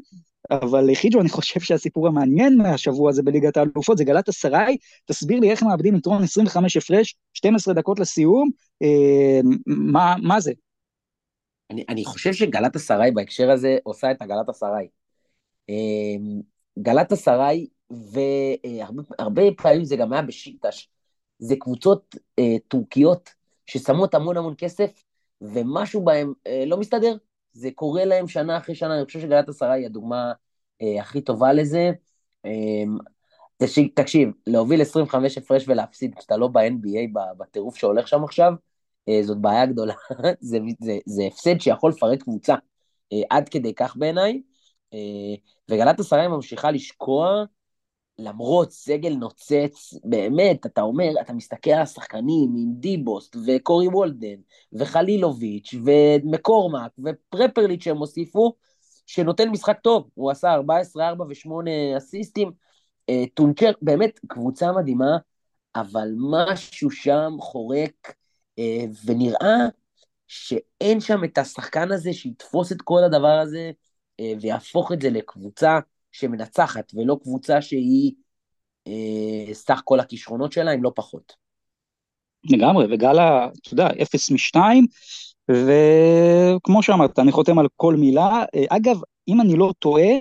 אבל 0.50 0.94
חיג'ו, 0.94 1.20
אני 1.20 1.28
חושב 1.28 1.60
שהסיפור 1.60 2.08
המעניין 2.08 2.56
מהשבוע 2.56 3.10
הזה 3.10 3.22
בליגת 3.22 3.56
האלופות 3.56 3.98
זה 3.98 4.04
גלת 4.04 4.28
אסריי, 4.28 4.76
תסביר 5.06 5.40
לי 5.40 5.50
איך 5.50 5.62
מאבדים 5.62 5.96
יתרון 5.96 6.22
25 6.22 6.76
הפרש, 6.76 7.16
12 7.34 7.74
דקות 7.74 8.00
לסיום, 8.00 8.50
אה, 8.82 9.40
מה, 9.66 10.14
מה 10.22 10.40
זה? 10.40 10.52
אני, 11.70 11.84
אני 11.88 12.04
חושב 12.04 12.32
שגלת 12.32 12.76
אסריי 12.76 13.10
בהקשר 13.10 13.50
הזה 13.50 13.78
עושה 13.82 14.10
את 14.10 14.22
הגלת 14.22 14.48
אסריי. 14.48 14.86
אה, 15.70 15.74
גלת 16.78 17.12
אסריי, 17.12 17.66
והרבה 17.90 19.42
פעמים 19.56 19.84
זה 19.84 19.96
גם 19.96 20.12
היה 20.12 20.22
בשיטש, 20.22 20.88
זה 21.42 21.56
קבוצות 21.56 22.16
אה, 22.38 22.56
טורקיות 22.68 23.30
ששמות 23.66 24.14
המון 24.14 24.36
המון 24.36 24.54
כסף, 24.58 25.02
ומשהו 25.40 26.04
בהם 26.04 26.32
אה, 26.46 26.64
לא 26.66 26.76
מסתדר. 26.76 27.16
זה 27.52 27.70
קורה 27.74 28.04
להם 28.04 28.28
שנה 28.28 28.56
אחרי 28.56 28.74
שנה, 28.74 28.96
אני 28.96 29.04
חושב 29.04 29.20
שגלת 29.20 29.48
עשרה 29.48 29.72
היא 29.72 29.86
הדוגמה 29.86 30.32
אה, 30.82 31.00
הכי 31.00 31.20
טובה 31.20 31.52
לזה. 31.52 31.90
אה, 32.46 32.50
תקשיב, 33.94 34.28
להוביל 34.46 34.82
25 34.82 35.38
הפרש 35.38 35.64
ולהפסיד 35.68 36.14
כשאתה 36.14 36.36
לא 36.36 36.48
ב-NBA, 36.48 37.20
בטירוף 37.38 37.76
שהולך 37.76 38.08
שם 38.08 38.24
עכשיו, 38.24 38.52
אה, 39.08 39.22
זאת 39.22 39.38
בעיה 39.38 39.66
גדולה. 39.66 39.94
זה, 40.40 40.58
זה, 40.80 40.98
זה 41.06 41.22
הפסד 41.26 41.60
שיכול 41.60 41.90
לפרק 41.90 42.22
קבוצה, 42.22 42.54
אה, 43.12 43.20
עד 43.30 43.48
כדי 43.48 43.74
כך 43.74 43.96
בעיניי. 43.96 44.42
אה, 44.94 44.98
וגלת 45.70 46.00
עשרה 46.00 46.28
ממשיכה 46.28 46.70
לשקוע, 46.70 47.44
למרות 48.18 48.72
סגל 48.72 49.14
נוצץ, 49.14 49.94
באמת, 50.04 50.66
אתה 50.66 50.80
אומר, 50.82 51.10
אתה 51.20 51.32
מסתכל 51.32 51.70
על 51.70 51.82
השחקנים 51.82 52.54
עם 52.56 52.72
דיבוסט 52.72 53.36
וקורי 53.46 53.88
וולדן 53.88 54.36
וחלילוביץ' 54.72 55.74
ומקורמק 55.84 56.92
ופרפרליץ' 57.04 57.84
שהם 57.84 57.96
הוסיפו, 57.96 58.52
שנותן 59.06 59.48
משחק 59.48 59.78
טוב, 59.82 60.08
הוא 60.14 60.30
עשה 60.30 60.52
14, 60.52 61.08
4 61.08 61.24
ו-8 61.24 61.50
אסיסטים, 61.96 62.52
אה, 63.10 63.24
טונצ'ר, 63.34 63.72
באמת, 63.82 64.20
קבוצה 64.26 64.72
מדהימה, 64.72 65.16
אבל 65.76 66.08
משהו 66.30 66.90
שם 66.90 67.32
חורק, 67.40 68.14
אה, 68.58 68.84
ונראה 69.04 69.56
שאין 70.28 71.00
שם 71.00 71.24
את 71.24 71.38
השחקן 71.38 71.92
הזה 71.92 72.12
שיתפוס 72.12 72.72
את 72.72 72.82
כל 72.82 73.04
הדבר 73.04 73.38
הזה 73.42 73.70
אה, 74.20 74.32
ויהפוך 74.40 74.92
את 74.92 75.00
זה 75.00 75.10
לקבוצה 75.10 75.78
שמנצחת, 76.12 76.92
ולא 76.94 77.18
קבוצה 77.22 77.62
שהיא 77.62 78.12
אה, 78.86 79.54
סך 79.54 79.80
כל 79.84 80.00
הכישרונות 80.00 80.52
שלה, 80.52 80.74
אם 80.74 80.82
לא 80.82 80.92
פחות. 80.94 81.32
לגמרי, 82.44 82.86
וגלה, 82.90 83.48
אתה 83.62 83.74
יודע, 83.74 83.88
אפס 84.02 84.30
משתיים, 84.30 84.86
וכמו 85.50 86.82
שאמרת, 86.82 87.18
אני 87.18 87.32
חותם 87.32 87.58
על 87.58 87.66
כל 87.76 87.96
מילה. 87.96 88.44
אה, 88.54 88.64
אגב, 88.68 88.96
אם 89.28 89.40
אני 89.40 89.56
לא 89.56 89.72
טועה, 89.78 90.12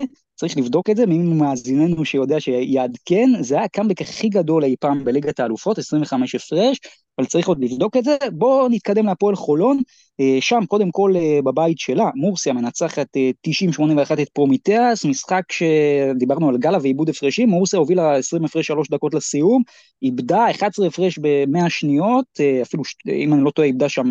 צריך 0.41 0.57
לבדוק 0.57 0.89
את 0.89 0.97
זה, 0.97 1.05
מי 1.05 1.17
ממאזיננו 1.17 2.05
שיודע 2.05 2.39
שיעדכן, 2.39 3.29
זה 3.41 3.55
היה 3.55 3.63
הקאמבק 3.63 4.01
הכי 4.01 4.29
גדול 4.29 4.63
אי 4.63 4.75
פעם 4.79 5.03
בליגת 5.03 5.39
האלופות, 5.39 5.77
25 5.77 6.35
הפרש, 6.35 6.79
אבל 7.17 7.27
צריך 7.27 7.47
עוד 7.47 7.63
לבדוק 7.63 7.97
את 7.97 8.03
זה. 8.03 8.17
בואו 8.31 8.67
נתקדם 8.69 9.05
להפועל 9.05 9.35
חולון, 9.35 9.81
אה, 10.19 10.37
שם 10.39 10.59
קודם 10.67 10.91
כל 10.91 11.13
אה, 11.15 11.39
בבית 11.41 11.79
שלה, 11.79 12.09
מורסיה 12.15 12.53
מנצחת 12.53 13.07
90-81 13.47 14.21
את 14.21 14.29
פרומיטיאס, 14.29 15.05
משחק 15.05 15.43
שדיברנו 15.51 16.49
על 16.49 16.57
גלה 16.57 16.77
ועיבוד 16.81 17.09
הפרשים, 17.09 17.49
מורסיה 17.49 17.79
הובילה 17.79 18.15
20 18.15 18.45
הפרש 18.45 18.67
3 18.67 18.89
דקות 18.89 19.13
לסיום, 19.13 19.61
איבדה 20.03 20.51
11 20.51 20.87
הפרש 20.87 21.19
ב-100 21.19 21.69
שניות, 21.69 22.25
אפילו 22.61 22.83
אם 23.07 23.33
אני 23.33 23.43
לא 23.43 23.51
טועה 23.51 23.67
איבדה 23.67 23.89
שם, 23.89 24.09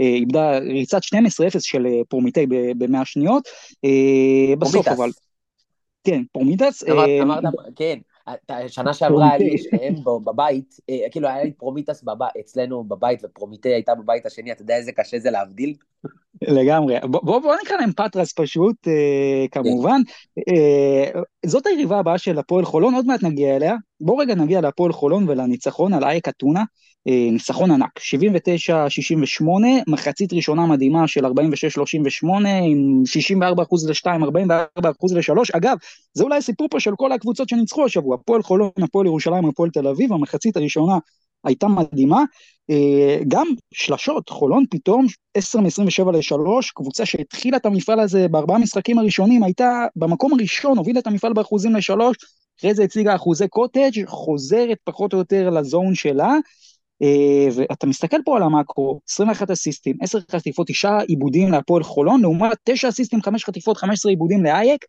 איבדה 0.00 0.58
ריצת 0.58 1.00
12-0 1.04 1.60
של 1.60 1.86
פרומיטי 2.08 2.46
ב-100 2.46 3.04
שניות, 3.04 3.42
בסוף 4.58 4.88
אבל... 4.88 5.10
כן, 6.06 6.22
פרומיטס. 6.32 6.84
אמרת, 7.22 7.44
כן, 7.76 7.98
שנה 8.68 8.94
שעברה 8.94 9.28
היה 9.28 9.38
לי 9.38 9.58
שניהם 9.58 9.94
בבית, 10.24 10.76
אה, 10.90 10.96
כאילו 11.10 11.28
היה 11.28 11.44
לי 11.44 11.52
פרומיטס 11.52 12.04
אצלנו 12.40 12.84
בבית 12.84 13.24
ופרומיטי 13.24 13.68
הייתה 13.68 13.94
בבית 13.94 14.26
השני, 14.26 14.52
אתה 14.52 14.62
יודע 14.62 14.76
איזה 14.76 14.92
קשה 14.92 15.18
זה 15.18 15.30
להבדיל? 15.30 15.74
לגמרי. 16.42 16.94
בוא, 17.04 17.38
בוא 17.38 17.54
נקרא 17.64 17.76
להם 17.76 17.92
פטרס 17.92 18.32
פשוט, 18.32 18.88
אה, 18.88 19.46
כמובן. 19.50 20.00
אה, 20.48 21.20
זאת 21.46 21.66
היריבה 21.66 21.98
הבאה 21.98 22.18
של 22.18 22.38
הפועל 22.38 22.64
חולון, 22.64 22.94
עוד 22.94 23.06
מעט 23.06 23.22
נגיע 23.22 23.56
אליה. 23.56 23.74
בוא 24.00 24.22
רגע 24.22 24.34
נגיע 24.34 24.60
להפועל 24.60 24.92
חולון 24.92 25.28
ולניצחון 25.28 25.94
על 25.94 26.04
אייק 26.04 26.28
אתונה. 26.28 26.64
אה, 27.08 27.28
ניצחון 27.32 27.70
ענק, 27.70 27.98
79-68, 27.98 29.82
מחצית 29.88 30.32
ראשונה 30.32 30.66
מדהימה 30.66 31.08
של 31.08 31.26
46-38, 31.26 31.30
עם 32.64 33.02
64% 33.06 33.88
ל-2, 33.88 34.06
44% 34.06 35.14
ל-3. 35.14 35.56
אגב, 35.56 35.76
זה 36.14 36.24
אולי 36.24 36.38
הסיפור 36.38 36.68
פה 36.70 36.80
של 36.80 36.90
כל 36.96 37.12
הקבוצות 37.12 37.48
שניצחו 37.48 37.84
השבוע, 37.84 38.14
הפועל 38.14 38.42
חולון, 38.42 38.70
הפועל 38.82 39.06
ירושלים, 39.06 39.44
הפועל 39.44 39.70
תל 39.70 39.88
אביב, 39.88 40.12
המחצית 40.12 40.56
הראשונה 40.56 40.98
הייתה 41.46 41.68
מדהימה. 41.68 42.22
אה, 42.70 43.18
גם 43.28 43.46
שלשות, 43.74 44.28
חולון 44.28 44.64
פתאום 44.70 45.06
10 45.34 45.60
מ-27 45.60 46.12
ל-3, 46.12 46.72
קבוצה 46.74 47.06
שהתחילה 47.06 47.56
את 47.56 47.66
המפעל 47.66 48.00
הזה 48.00 48.28
בארבעה 48.28 48.58
משחקים 48.58 48.98
הראשונים, 48.98 49.42
הייתה 49.42 49.86
במקום 49.96 50.32
הראשון, 50.32 50.78
הובילה 50.78 51.00
את 51.00 51.06
המפעל 51.06 51.32
באחוזים 51.32 51.76
ל-3, 51.76 51.94
אחרי 52.60 52.74
זה 52.74 52.84
הציגה 52.84 53.14
אחוזי 53.14 53.48
קוטג', 53.48 54.06
חוזרת 54.06 54.78
פחות 54.84 55.12
או 55.12 55.18
יותר 55.18 55.50
ל 55.50 55.59
zone 55.59 55.94
שלה. 55.94 56.34
אה, 57.02 57.48
ואתה 57.54 57.86
מסתכל 57.86 58.16
פה 58.24 58.36
על 58.36 58.42
המאקרו, 58.42 59.00
21 59.08 59.50
אסיסטים, 59.50 59.96
10 60.02 60.18
חטיפות, 60.30 60.66
9 60.66 60.98
איבודים 60.98 61.52
להפועל 61.52 61.82
חולון, 61.82 62.20
לעומת 62.20 62.58
9 62.64 62.88
אסיסטים, 62.88 63.22
5 63.22 63.44
חטיפות, 63.44 63.76
15 63.76 64.10
איבודים 64.10 64.44
לאייק, 64.44 64.84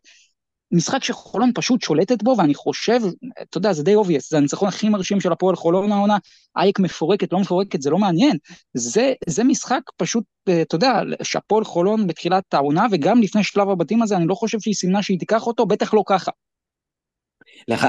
משחק 0.72 1.04
שחולון 1.04 1.50
פשוט 1.54 1.82
שולטת 1.82 2.22
בו, 2.22 2.34
ואני 2.38 2.54
חושב, 2.54 3.00
אתה 3.42 3.58
יודע, 3.58 3.72
זה 3.72 3.82
די 3.82 3.94
obvious, 3.94 4.30
זה 4.30 4.36
הניצחון 4.36 4.68
הכי 4.68 4.88
מרשים 4.88 5.20
של 5.20 5.32
הפועל 5.32 5.56
חולון 5.56 5.92
העונה, 5.92 6.16
אייק 6.56 6.78
מפורקת, 6.78 7.32
לא 7.32 7.40
מפורקת, 7.40 7.82
זה 7.82 7.90
לא 7.90 7.98
מעניין. 7.98 8.36
זה, 8.74 9.12
זה 9.28 9.44
משחק 9.44 9.80
פשוט, 9.96 10.24
אה, 10.48 10.62
אתה 10.62 10.74
יודע, 10.74 11.00
שהפועל 11.22 11.64
חולון 11.64 12.06
בתחילת 12.06 12.54
העונה, 12.54 12.86
וגם 12.90 13.22
לפני 13.22 13.44
שלב 13.44 13.68
הבתים 13.68 14.02
הזה, 14.02 14.16
אני 14.16 14.26
לא 14.26 14.34
חושב 14.34 14.60
שהיא 14.60 14.74
סימנה 14.74 15.02
שהיא 15.02 15.18
תיקח 15.18 15.46
אותו, 15.46 15.66
בטח 15.66 15.94
לא 15.94 16.02
ככה. 16.06 16.30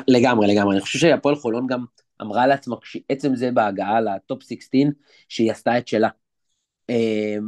לגמרי, 0.08 0.48
לגמרי. 0.48 0.74
אני 0.74 0.82
חושב 0.82 1.00
שהפועל 1.00 1.36
חולון 1.36 1.68
גם 1.68 1.86
אמרה 2.22 2.48
לעצמה, 2.48 2.76
עצם 3.10 3.36
זה 3.36 3.52
בהגעה 3.52 4.02
לטופ 4.02 4.44
16, 4.44 4.82
שהיא 5.30 5.52
עשתה 5.52 5.78
את 5.78 5.88
שלה. 5.88 6.10
אמ, 6.90 7.48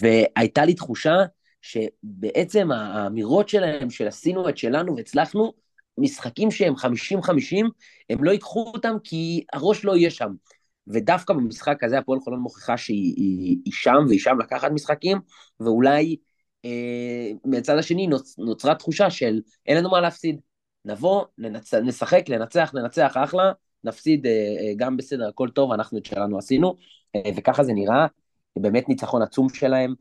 והייתה 0.00 0.64
לי 0.64 0.74
תחושה 0.74 1.14
שבעצם 1.62 2.72
האמירות 2.72 3.48
שלהם, 3.48 3.90
של 3.90 4.08
עשינו 4.08 4.48
את 4.48 4.58
שלנו 4.58 4.96
והצלחנו, 4.96 5.52
משחקים 5.98 6.50
שהם 6.50 6.74
50-50, 6.74 7.66
הם 8.10 8.24
לא 8.24 8.30
ייקחו 8.30 8.72
אותם 8.74 8.94
כי 9.04 9.44
הראש 9.52 9.84
לא 9.84 9.96
יהיה 9.96 10.10
שם. 10.10 10.32
ודווקא 10.86 11.34
במשחק 11.34 11.84
הזה 11.84 11.98
הפועל 11.98 12.20
חולון 12.20 12.40
מוכיחה 12.40 12.76
שהיא 12.76 13.14
היא, 13.16 13.58
היא 13.64 13.72
שם, 13.72 14.04
והיא 14.08 14.20
שם 14.20 14.38
לקחת 14.38 14.70
משחקים, 14.70 15.18
ואולי 15.60 16.16
אה, 16.64 17.30
מצד 17.44 17.78
השני 17.78 18.06
נוצ, 18.06 18.38
נוצרה 18.38 18.74
תחושה 18.74 19.10
של 19.10 19.40
אין 19.66 19.76
לנו 19.76 19.90
מה 19.90 20.00
להפסיד. 20.00 20.40
נבוא, 20.84 21.24
ננצ... 21.38 21.74
נשחק, 21.74 22.28
לנצח, 22.28 22.70
ננצח, 22.74 23.12
אחלה, 23.16 23.52
נפסיד 23.84 24.26
אה, 24.26 24.32
אה, 24.32 24.72
גם 24.76 24.96
בסדר, 24.96 25.28
הכל 25.28 25.48
טוב, 25.48 25.72
אנחנו 25.72 25.98
את 25.98 26.04
שלנו 26.04 26.38
עשינו, 26.38 26.76
אה, 27.16 27.30
וככה 27.36 27.64
זה 27.64 27.72
נראה, 27.72 28.06
באמת 28.56 28.88
ניצחון 28.88 29.22
עצום 29.22 29.48
שלהם. 29.48 29.94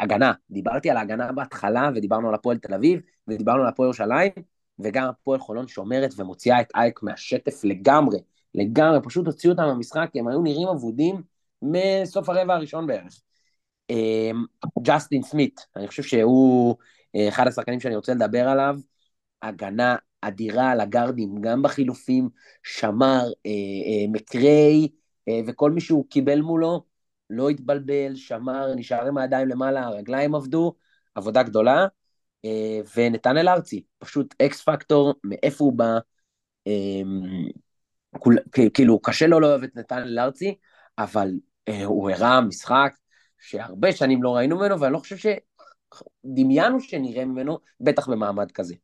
הגנה, 0.00 0.32
דיברתי 0.50 0.90
על 0.90 0.96
ההגנה 0.96 1.32
בהתחלה, 1.32 1.90
ודיברנו 1.94 2.28
על 2.28 2.34
הפועל 2.34 2.58
תל 2.58 2.74
אביב, 2.74 3.00
ודיברנו 3.28 3.62
על 3.62 3.68
הפועל 3.68 3.86
ירושלים, 3.86 4.30
וגם 4.78 5.08
הפועל 5.08 5.40
חולון 5.40 5.68
שומרת 5.68 6.10
ומוציאה 6.16 6.60
את 6.60 6.68
אייק 6.74 7.02
מהשטף 7.02 7.64
לגמרי, 7.64 8.18
לגמרי, 8.54 8.98
פשוט 9.02 9.26
הוציאו 9.26 9.52
אותם 9.52 9.62
מהמשחק, 9.62 10.10
הם 10.14 10.28
היו 10.28 10.42
נראים 10.42 10.68
אבודים 10.68 11.22
מסוף 11.62 12.28
הרבע 12.28 12.54
הראשון 12.54 12.86
בערך. 12.86 13.20
ג'סטין 14.82 15.22
סמית, 15.22 15.66
אני 15.76 15.88
חושב 15.88 16.02
שהוא 16.02 16.76
אחד 17.28 17.46
השחקנים 17.46 17.80
שאני 17.80 17.96
רוצה 17.96 18.14
לדבר 18.14 18.48
עליו, 18.48 18.76
הגנה 19.42 19.96
אדירה 20.20 20.70
על 20.70 20.80
הגארדים, 20.80 21.40
גם 21.40 21.62
בחילופים, 21.62 22.28
שמר, 22.62 23.24
אה, 23.46 23.50
אה, 23.50 24.08
מקריי, 24.08 24.88
אה, 25.28 25.40
וכל 25.46 25.70
מי 25.70 25.80
שהוא 25.80 26.04
קיבל 26.10 26.40
מולו, 26.40 26.84
לא 27.32 27.48
התבלבל, 27.48 28.14
שמר, 28.14 28.74
נשאר 28.74 29.06
עם 29.06 29.18
הידיים 29.18 29.48
למעלה, 29.48 29.82
הרגליים 29.86 30.34
עבדו, 30.34 30.74
עבודה 31.14 31.42
גדולה, 31.42 31.86
אה, 32.44 32.80
ונתנאל 32.96 33.48
ארצי, 33.48 33.82
פשוט 33.98 34.34
אקס 34.42 34.62
פקטור, 34.62 35.14
מאיפה 35.24 35.64
הוא 35.64 35.72
בא, 35.72 35.98
כול, 38.18 38.38
כאילו, 38.74 38.98
קשה 38.98 39.26
לו 39.26 39.40
לא 39.40 39.46
אוהב 39.46 39.62
את 39.62 39.76
נתנאל 39.76 40.18
ארצי, 40.18 40.54
אבל 40.98 41.30
אה, 41.68 41.84
הוא 41.84 42.10
הראה 42.10 42.40
משחק 42.40 42.92
שהרבה 43.40 43.92
שנים 43.92 44.22
לא 44.22 44.36
ראינו 44.36 44.56
ממנו, 44.56 44.80
ואני 44.80 44.92
לא 44.92 44.98
חושב 44.98 45.16
שדמיינו 46.24 46.80
שנראה 46.80 47.24
ממנו, 47.24 47.58
בטח 47.80 48.08
במעמד 48.08 48.52
כזה. 48.52 48.74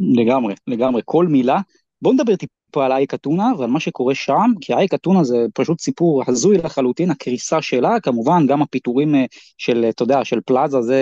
לגמרי, 0.00 0.54
לגמרי, 0.66 1.02
כל 1.04 1.26
מילה. 1.26 1.60
בואו 2.02 2.14
נדבר 2.14 2.36
טיפה 2.36 2.84
על 2.84 2.92
אייק 2.92 3.14
אתונה 3.14 3.52
ועל 3.58 3.70
מה 3.70 3.80
שקורה 3.80 4.14
שם, 4.14 4.50
כי 4.60 4.74
אייק 4.74 4.94
אתונה 4.94 5.24
זה 5.24 5.36
פשוט 5.54 5.80
סיפור 5.80 6.22
הזוי 6.26 6.58
לחלוטין, 6.58 7.10
הקריסה 7.10 7.62
שלה, 7.62 8.00
כמובן 8.00 8.46
גם 8.46 8.62
הפיטורים 8.62 9.14
אה, 9.14 9.24
של, 9.58 9.86
אתה 9.88 10.02
יודע, 10.02 10.24
של 10.24 10.40
פלאזה 10.46 10.80
זה 10.82 11.00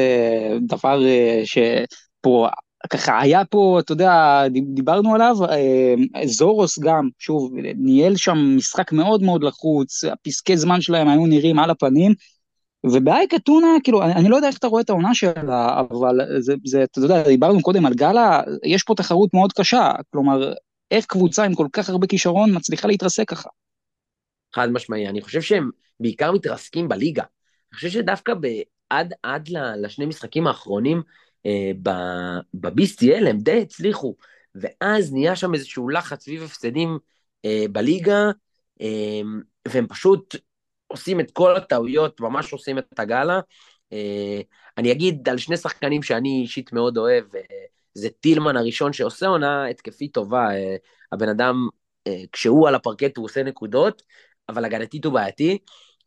דבר 0.60 1.06
אה, 1.06 1.42
שפה 1.44 2.48
ככה 2.90 3.20
היה 3.20 3.44
פה, 3.44 3.78
אתה 3.80 3.92
יודע, 3.92 4.42
דיברנו 4.74 5.14
עליו, 5.14 5.36
אה, 5.44 5.94
זורוס 6.24 6.78
גם, 6.78 7.08
שוב, 7.18 7.52
ניהל 7.76 8.16
שם 8.16 8.56
משחק 8.56 8.92
מאוד 8.92 9.22
מאוד 9.22 9.44
לחוץ, 9.44 10.04
הפסקי 10.04 10.56
זמן 10.56 10.80
שלהם 10.80 11.08
היו 11.08 11.26
נראים 11.26 11.58
על 11.58 11.70
הפנים, 11.70 12.14
ובאייק 12.84 13.34
אתונה, 13.34 13.68
כאילו, 13.84 14.02
אני, 14.02 14.12
אני 14.12 14.28
לא 14.28 14.36
יודע 14.36 14.48
איך 14.48 14.58
אתה 14.58 14.66
רואה 14.66 14.82
את 14.82 14.90
העונה 14.90 15.14
שלה, 15.14 15.80
אבל 15.80 16.18
זה, 16.38 16.54
זה, 16.64 16.82
אתה 16.82 16.98
יודע, 16.98 17.22
דיברנו 17.22 17.62
קודם 17.62 17.86
על 17.86 17.94
גאלה, 17.94 18.42
יש 18.64 18.82
פה 18.82 18.94
תחרות 18.94 19.34
מאוד 19.34 19.52
קשה, 19.52 19.92
כלומר, 20.12 20.52
איך 20.90 21.06
קבוצה 21.06 21.44
עם 21.44 21.54
כל 21.54 21.66
כך 21.72 21.88
הרבה 21.88 22.06
כישרון 22.06 22.56
מצליחה 22.56 22.88
להתרסק 22.88 23.28
ככה? 23.28 23.48
חד 24.54 24.68
משמעי, 24.72 25.08
אני 25.08 25.22
חושב 25.22 25.40
שהם 25.40 25.70
בעיקר 26.00 26.32
מתרסקים 26.32 26.88
בליגה. 26.88 27.22
אני 27.22 27.76
חושב 27.76 27.88
שדווקא 27.88 28.32
עד, 28.90 29.14
עד 29.22 29.48
לשני 29.76 30.06
משחקים 30.06 30.46
האחרונים 30.46 31.02
אה, 31.46 31.70
ב-BCL 31.82 33.28
הם 33.28 33.38
די 33.38 33.62
הצליחו, 33.62 34.14
ואז 34.54 35.12
נהיה 35.12 35.36
שם 35.36 35.54
איזשהו 35.54 35.88
לחץ 35.88 36.24
סביב 36.24 36.42
הפסדים 36.42 36.98
אה, 37.44 37.64
בליגה, 37.72 38.30
אה, 38.80 39.20
והם 39.68 39.86
פשוט 39.86 40.36
עושים 40.86 41.20
את 41.20 41.30
כל 41.30 41.56
הטעויות, 41.56 42.20
ממש 42.20 42.52
עושים 42.52 42.78
את 42.78 42.98
הגאלה. 42.98 43.40
אה, 43.92 44.40
אני 44.78 44.92
אגיד 44.92 45.28
על 45.28 45.38
שני 45.38 45.56
שחקנים 45.56 46.02
שאני 46.02 46.40
אישית 46.42 46.72
מאוד 46.72 46.98
אוהב, 46.98 47.24
אה, 47.34 47.40
זה 47.96 48.08
טילמן 48.20 48.56
הראשון 48.56 48.92
שעושה 48.92 49.26
עונה 49.26 49.66
התקפית 49.66 50.14
טובה, 50.14 50.54
אה, 50.54 50.76
הבן 51.12 51.28
אדם, 51.28 51.68
כשהוא 52.32 52.68
על 52.68 52.74
הפרקט 52.74 53.16
הוא 53.16 53.24
עושה 53.24 53.42
נקודות, 53.42 54.02
אבל 54.48 54.64
הגנתית 54.64 55.04
הוא 55.04 55.12
בעייתי, 55.12 55.58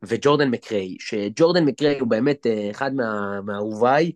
וג'ורדן 0.04 0.50
מקריי, 0.50 0.96
שג'ורדן 1.00 1.66
מקריי 1.66 2.00
הוא 2.00 2.08
באמת 2.08 2.48
אחד 2.72 2.94
מה, 2.94 3.42
מהאהוביי, 3.42 4.12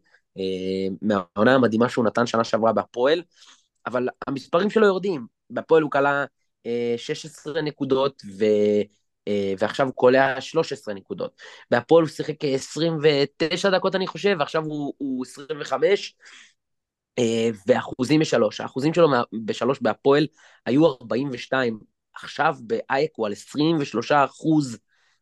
מהעונה 1.02 1.56
המדהימה 1.56 1.90
שהוא 1.90 2.06
נתן 2.06 2.26
שנה 2.26 2.44
שעברה 2.44 2.74
בהפועל, 2.74 3.22
אבל 3.86 4.08
המספרים 4.28 4.70
שלו 4.70 4.86
יורדים, 4.86 5.28
בהפועל 5.50 5.84
הוא 5.84 5.92
כלה 5.92 6.26
16 6.98 7.62
נקודות, 7.62 8.22
ו... 8.40 8.46
אה, 9.28 9.54
ועכשיו 9.60 9.86
הוא 9.86 9.94
קולע 9.94 10.42
13 10.42 10.94
נקודות. 10.94 11.42
בהפועל 11.72 12.04
הוא 12.04 12.10
שיחק 12.10 12.46
29 12.46 13.70
דקות 13.70 13.96
אני 13.96 14.08
חושב, 14.08 14.36
ועכשיו 14.40 14.64
הוא, 14.64 14.94
הוא 14.98 15.26
25, 15.26 16.16
אה, 16.20 16.26
ואחוזים 17.68 18.20
בשלוש. 18.20 18.62
האחוזים 18.62 18.94
שלו 18.94 19.08
בשלוש 19.46 19.80
בהפועל 19.82 20.28
היו 20.66 20.86
42, 20.86 21.80
עכשיו 22.14 22.56
באייק 22.62 23.12
הוא 23.16 23.26
על 23.26 23.32
23 23.32 24.12
אחוז. 24.12 24.78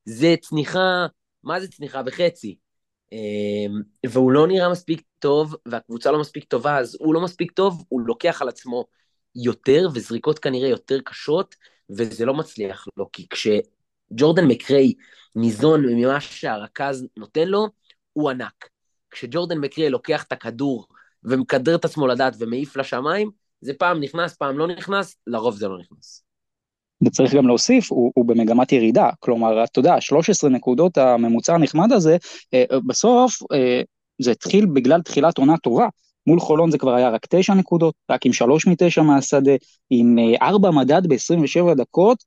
זה 0.05 0.35
צניחה, 0.41 1.05
מה 1.43 1.59
זה 1.59 1.67
צניחה? 1.67 2.03
בחצי. 2.03 2.57
אה, 3.13 4.07
והוא 4.09 4.31
לא 4.31 4.47
נראה 4.47 4.69
מספיק 4.69 5.01
טוב 5.19 5.55
והקבוצה 5.65 6.11
לא 6.11 6.19
מספיק 6.19 6.43
טובה, 6.43 6.77
אז 6.77 6.97
הוא 6.99 7.13
לא 7.13 7.21
מספיק 7.21 7.51
טוב, 7.51 7.83
הוא 7.89 8.01
לוקח 8.01 8.41
על 8.41 8.49
עצמו 8.49 8.85
יותר 9.35 9.87
וזריקות 9.93 10.39
כנראה 10.39 10.69
יותר 10.69 10.99
קשות, 11.05 11.55
וזה 11.89 12.25
לא 12.25 12.33
מצליח 12.33 12.87
לו, 12.97 13.09
כי 13.13 13.27
כשג'ורדן 13.29 14.45
מקריי 14.45 14.93
ניזון 15.35 15.85
ממה 15.85 16.21
שהרכז 16.21 17.07
נותן 17.17 17.47
לו, 17.47 17.67
הוא 18.13 18.29
ענק. 18.29 18.69
כשג'ורדן 19.11 19.57
מקריי 19.57 19.89
לוקח 19.89 20.23
את 20.23 20.31
הכדור 20.31 20.87
ומקדר 21.23 21.75
את 21.75 21.85
עצמו 21.85 22.07
לדעת 22.07 22.33
ומעיף 22.39 22.77
לשמיים, 22.77 23.29
זה 23.61 23.73
פעם 23.73 23.99
נכנס, 23.99 24.35
פעם 24.35 24.57
לא 24.57 24.67
נכנס, 24.67 25.15
לרוב 25.27 25.55
זה 25.55 25.67
לא 25.67 25.77
נכנס. 25.77 26.23
וצריך 27.05 27.33
גם 27.33 27.47
להוסיף, 27.47 27.91
הוא, 27.91 28.11
הוא 28.15 28.25
במגמת 28.25 28.71
ירידה, 28.71 29.09
כלומר, 29.19 29.63
אתה 29.63 29.79
יודע, 29.79 30.01
13 30.01 30.49
נקודות 30.49 30.97
הממוצע 30.97 31.53
הנחמד 31.55 31.91
הזה, 31.91 32.17
אה, 32.53 32.63
בסוף 32.87 33.33
אה, 33.53 33.81
זה 34.21 34.31
התחיל 34.31 34.65
בגלל 34.65 35.01
תחילת 35.01 35.37
עונה 35.37 35.57
טובה. 35.57 35.87
מול 36.27 36.39
חולון 36.39 36.71
זה 36.71 36.77
כבר 36.77 36.93
היה 36.93 37.09
רק 37.09 37.25
9 37.29 37.53
נקודות, 37.53 37.95
רק 38.11 38.25
עם 38.25 38.33
3 38.33 38.67
מ-9 38.67 39.01
מהשדה, 39.01 39.51
עם 39.89 40.17
4 40.41 40.67
אה, 40.67 40.73
מדד 40.73 41.07
ב-27 41.07 41.73
דקות, 41.75 42.23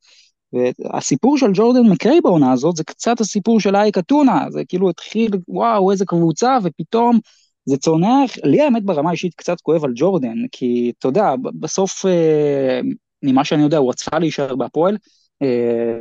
והסיפור 0.53 1.39
של 1.39 1.51
ג'ורדן 1.55 1.87
מקריי 1.91 2.21
בעונה 2.21 2.53
הזאת 2.53 2.77
זה 2.77 2.85
קצת 2.85 3.21
הסיפור 3.21 3.61
של 3.61 3.77
אייק 3.77 3.99
אתונה, 3.99 4.47
זה 4.51 4.63
כאילו 4.69 4.91
התחיל, 4.91 5.31
וואו, 5.49 5.91
איזה 5.91 6.05
קבוצה, 6.05 6.59
ופתאום 6.63 7.19
זה 7.67 7.77
צונח, 7.77 8.31
לי 8.45 8.61
האמת 8.61 8.85
ברמה 8.85 9.09
האישית 9.09 9.35
קצת 9.35 9.61
כואב 9.61 9.85
על 9.85 9.93
ג'ורדן, 9.95 10.37
כי 10.53 10.93
אתה 10.99 11.09
יודע, 11.09 11.35
בסוף, 11.61 12.07
אה, 12.07 12.81
ממה 13.23 13.45
שאני 13.45 13.63
יודע, 13.63 13.79
הוא 13.79 13.91
רצה 13.91 14.19
להישאר 14.19 14.57
בהפועל, 14.57 14.97
אה, 15.43 15.99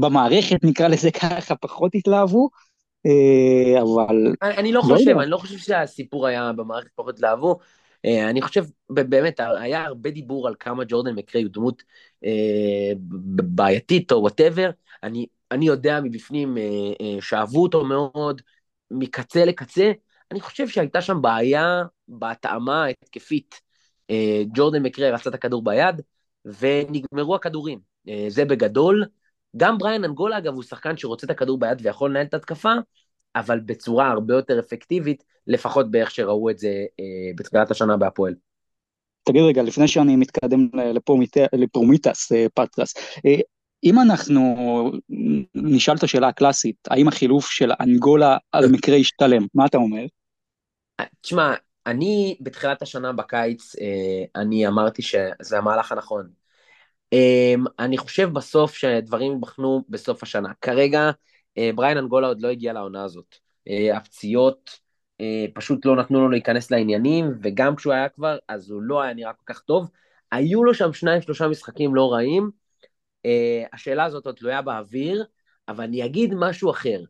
במערכת 0.00 0.64
נקרא 0.64 0.88
לזה 0.88 1.10
ככה, 1.10 1.56
פחות 1.56 1.94
התלהבו, 1.94 2.48
אה, 3.06 3.82
אבל... 3.82 4.16
אני 4.42 4.72
לא, 4.72 4.82
לא 4.88 4.94
חושב, 4.94 5.18
אני 5.18 5.30
לא 5.30 5.36
חושב 5.36 5.58
שהסיפור 5.58 6.26
היה 6.26 6.52
במערכת 6.52 6.90
פחות 6.94 7.14
התלהבו, 7.14 7.58
אני 8.04 8.42
חושב, 8.42 8.64
באמת, 8.90 9.40
היה 9.60 9.84
הרבה 9.84 10.10
דיבור 10.10 10.48
על 10.48 10.54
כמה 10.60 10.84
ג'ורדן 10.88 11.14
מקריי 11.14 11.44
הוא 11.44 11.52
דמות 11.52 11.82
בעייתית 13.34 14.12
או 14.12 14.20
וואטאבר, 14.20 14.70
אני, 15.02 15.26
אני 15.50 15.66
יודע 15.66 16.00
מבפנים 16.00 16.56
שאהבו 17.20 17.62
אותו 17.62 17.84
מאוד, 17.84 18.42
מקצה 18.90 19.44
לקצה, 19.44 19.92
אני 20.30 20.40
חושב 20.40 20.68
שהייתה 20.68 21.02
שם 21.02 21.22
בעיה 21.22 21.82
בהתאמה 22.08 22.84
ההתקפית. 22.84 23.60
אה, 24.10 24.42
ג'ורדן 24.54 24.82
מקרה 24.82 25.10
רצה 25.10 25.30
את 25.30 25.34
הכדור 25.34 25.64
ביד, 25.64 26.00
ונגמרו 26.44 27.34
הכדורים. 27.34 27.78
אה, 28.08 28.26
זה 28.28 28.44
בגדול. 28.44 29.04
גם 29.56 29.78
בריאן 29.78 30.04
אנגולה, 30.04 30.38
אגב, 30.38 30.54
הוא 30.54 30.62
שחקן 30.62 30.96
שרוצה 30.96 31.26
את 31.26 31.30
הכדור 31.30 31.58
ביד 31.58 31.78
ויכול 31.82 32.10
לנהל 32.10 32.26
את 32.26 32.34
התקפה, 32.34 32.72
אבל 33.36 33.60
בצורה 33.60 34.08
הרבה 34.08 34.34
יותר 34.34 34.58
אפקטיבית, 34.58 35.24
לפחות 35.46 35.90
באיך 35.90 36.10
שראו 36.10 36.50
את 36.50 36.58
זה 36.58 36.68
אה, 37.00 37.30
בתחילת 37.36 37.70
השנה 37.70 37.96
בהפועל. 37.96 38.34
תגיד 39.24 39.42
רגע, 39.42 39.62
לפני 39.62 39.88
שאני 39.88 40.16
מתקדם 40.16 40.68
לפרומיטס 41.52 42.32
פטרס, 42.54 42.94
אם 43.84 44.00
אנחנו 44.00 44.54
נשאל 45.54 45.96
את 45.96 46.02
השאלה 46.02 46.28
הקלאסית, 46.28 46.76
האם 46.90 47.08
החילוף 47.08 47.50
של 47.50 47.72
אנגולה 47.80 48.36
על 48.52 48.68
מקרה 48.72 48.96
ישתלם, 48.96 49.46
מה 49.54 49.66
אתה 49.66 49.78
אומר? 49.78 50.04
תשמע, 51.20 51.54
אני 51.86 52.36
בתחילת 52.40 52.82
השנה 52.82 53.12
בקיץ, 53.12 53.76
אה, 53.76 54.40
אני 54.42 54.66
אמרתי 54.66 55.02
שזה 55.02 55.58
המהלך 55.58 55.92
הנכון. 55.92 56.30
אמ, 57.12 57.64
אני 57.78 57.98
חושב 57.98 58.28
בסוף 58.32 58.74
שדברים 58.74 59.32
ייבחנו 59.32 59.84
בסוף 59.88 60.22
השנה. 60.22 60.52
כרגע 60.60 61.10
אה, 61.58 61.70
בריין 61.74 61.98
אנגולה 61.98 62.26
עוד 62.26 62.40
לא 62.40 62.48
הגיע 62.48 62.72
לעונה 62.72 63.04
הזאת. 63.04 63.36
אה, 63.68 63.96
הפציעות 63.96 64.90
פשוט 65.54 65.86
לא 65.86 65.96
נתנו 65.96 66.20
לו 66.20 66.28
להיכנס 66.28 66.70
לעניינים, 66.70 67.26
וגם 67.42 67.76
כשהוא 67.76 67.92
היה 67.92 68.08
כבר, 68.08 68.38
אז 68.48 68.70
הוא 68.70 68.82
לא 68.82 69.02
היה 69.02 69.14
נראה 69.14 69.32
כל 69.32 69.52
כך 69.54 69.60
טוב. 69.60 69.90
היו 70.32 70.64
לו 70.64 70.74
שם 70.74 70.92
שניים, 70.92 71.22
שלושה 71.22 71.48
משחקים 71.48 71.94
לא 71.94 72.12
רעים. 72.12 72.50
השאלה 73.72 74.04
הזאת 74.04 74.26
עוד 74.26 74.34
תלויה 74.34 74.62
באוויר, 74.62 75.24
אבל 75.68 75.84
אני 75.84 76.04
אגיד 76.04 76.34
משהו 76.34 76.70
אחר. 76.70 77.00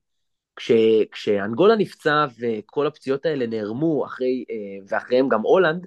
כש, 0.57 0.73
כשאנגולה 1.13 1.77
נפצע 1.77 2.27
וכל 2.41 2.87
הפציעות 2.87 3.27
האלה 3.27 3.47
נערמו 3.47 4.07
אחרי, 4.07 4.45
אה, 4.51 4.85
ואחריהם 4.89 5.29
גם 5.29 5.41
הולנד, 5.41 5.87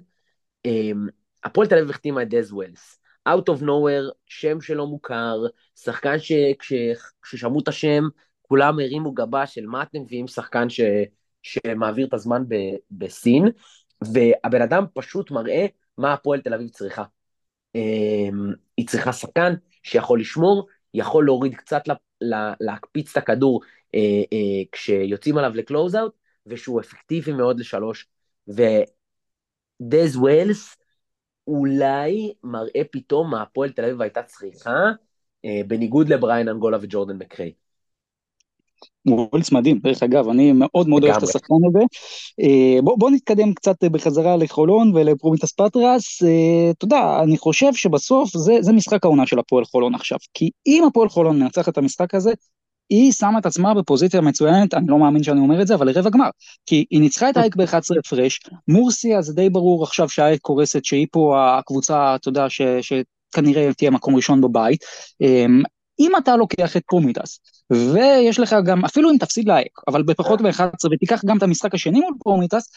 אה, 0.66 0.90
הפועל 1.44 1.68
תל 1.68 1.78
אביב 1.78 1.90
החתימה 1.90 2.22
את 2.22 2.28
דז 2.28 2.52
ווילס. 2.52 2.98
Out 3.28 3.54
of 3.54 3.62
nowhere, 3.62 4.12
שם 4.26 4.60
שלא 4.60 4.86
מוכר, 4.86 5.36
שחקן 5.76 6.16
שכששמעו 6.18 7.60
את 7.60 7.68
השם, 7.68 8.04
כולם 8.42 8.78
הרימו 8.80 9.12
גבה 9.12 9.46
של 9.46 9.66
מה 9.66 9.82
אתם 9.82 10.00
מביאים 10.00 10.28
שחקן 10.28 10.68
ש, 10.68 10.80
שמעביר 11.42 12.06
את 12.06 12.14
הזמן 12.14 12.42
ב, 12.48 12.54
בסין, 12.90 13.48
והבן 14.12 14.62
אדם 14.62 14.84
פשוט 14.94 15.30
מראה 15.30 15.66
מה 15.98 16.12
הפועל 16.12 16.40
תל 16.40 16.54
אביב 16.54 16.68
צריכה. 16.68 17.04
אה, 17.76 17.80
היא 18.76 18.88
צריכה 18.88 19.12
שחקן 19.12 19.54
שיכול 19.82 20.20
לשמור, 20.20 20.66
יכול 20.94 21.24
להוריד 21.24 21.54
קצת, 21.54 21.82
לה, 21.88 21.94
להקפיץ 22.60 23.10
את 23.10 23.16
הכדור 23.16 23.60
כשיוצאים 24.72 25.38
עליו 25.38 25.54
ל 25.54 25.59
close-out, 25.59 26.12
ושהוא 26.46 26.80
אפקטיבי 26.80 27.32
מאוד 27.32 27.60
לשלוש. 27.60 28.06
ודז 28.48 30.16
ווילס 30.16 30.76
אולי 31.46 32.32
מראה 32.44 32.82
פתאום 32.90 33.30
מה 33.30 33.42
הפועל 33.42 33.70
תל 33.70 33.84
אביב 33.84 34.02
הייתה 34.02 34.22
צריכה, 34.22 34.90
אה, 35.44 35.60
בניגוד 35.66 36.08
לבריין 36.08 36.48
אנגולה 36.48 36.78
וג'ורדן 36.80 37.16
מקריי. 37.16 37.52
וולס 39.06 39.52
מדהים, 39.52 39.78
דרך 39.78 40.02
אגב, 40.02 40.28
אני 40.28 40.52
מאוד 40.52 40.88
מאוד 40.88 41.04
אוהב 41.04 41.16
את 41.16 41.22
השחקן 41.22 41.54
הזה. 41.68 41.78
אה, 42.40 42.82
בוא, 42.82 42.98
בוא 42.98 43.10
נתקדם 43.10 43.54
קצת 43.54 43.84
בחזרה 43.84 44.36
לחולון 44.36 44.96
ולפרומיטס 44.96 45.52
פטרס. 45.52 46.22
אה, 46.22 46.70
אתה 46.70 46.84
יודע, 46.84 47.20
אני 47.22 47.38
חושב 47.38 47.74
שבסוף 47.74 48.36
זה, 48.36 48.56
זה 48.60 48.72
משחק 48.72 49.04
העונה 49.04 49.26
של 49.26 49.38
הפועל 49.38 49.64
חולון 49.64 49.94
עכשיו. 49.94 50.18
כי 50.34 50.50
אם 50.66 50.84
הפועל 50.88 51.08
חולון 51.08 51.38
מנצח 51.38 51.68
את 51.68 51.78
המשחק 51.78 52.14
הזה, 52.14 52.32
היא 52.90 53.12
שמה 53.12 53.38
את 53.38 53.46
עצמה 53.46 53.74
בפוזיציה 53.74 54.20
מצוינת, 54.20 54.74
אני 54.74 54.86
לא 54.88 54.98
מאמין 54.98 55.22
שאני 55.22 55.40
אומר 55.40 55.62
את 55.62 55.66
זה, 55.66 55.74
אבל 55.74 55.86
לרבע 55.86 56.10
גמר. 56.10 56.28
כי 56.66 56.84
היא 56.90 57.00
ניצחה 57.00 57.30
את 57.30 57.36
אייק 57.36 57.56
ב-11 57.56 57.98
הפרש, 57.98 58.40
מורסיה 58.68 59.22
זה 59.22 59.32
די 59.32 59.50
ברור 59.50 59.82
עכשיו 59.82 60.08
שהאייק 60.08 60.40
קורסת, 60.40 60.84
שהיא 60.84 61.06
פה 61.12 61.36
הקבוצה, 61.58 62.14
אתה 62.14 62.28
יודע, 62.28 62.46
ש, 62.48 62.62
שכנראה 62.80 63.72
תהיה 63.72 63.90
מקום 63.90 64.16
ראשון 64.16 64.40
בבית. 64.40 64.84
אמ, 65.20 65.62
אם 66.00 66.12
אתה 66.16 66.36
לוקח 66.36 66.76
את 66.76 66.82
פרומיטס, 66.86 67.40
ויש 67.70 68.40
לך 68.40 68.56
גם, 68.64 68.84
אפילו 68.84 69.10
אם 69.10 69.16
תפסיד 69.18 69.48
לאייק, 69.48 69.78
אבל 69.88 70.02
בפחות 70.02 70.40
מ-11, 70.40 70.88
ותיקח 70.92 71.24
גם 71.24 71.38
את 71.38 71.42
המשחק 71.42 71.74
השני 71.74 72.00
מול 72.00 72.14
פרומיטס, 72.18 72.70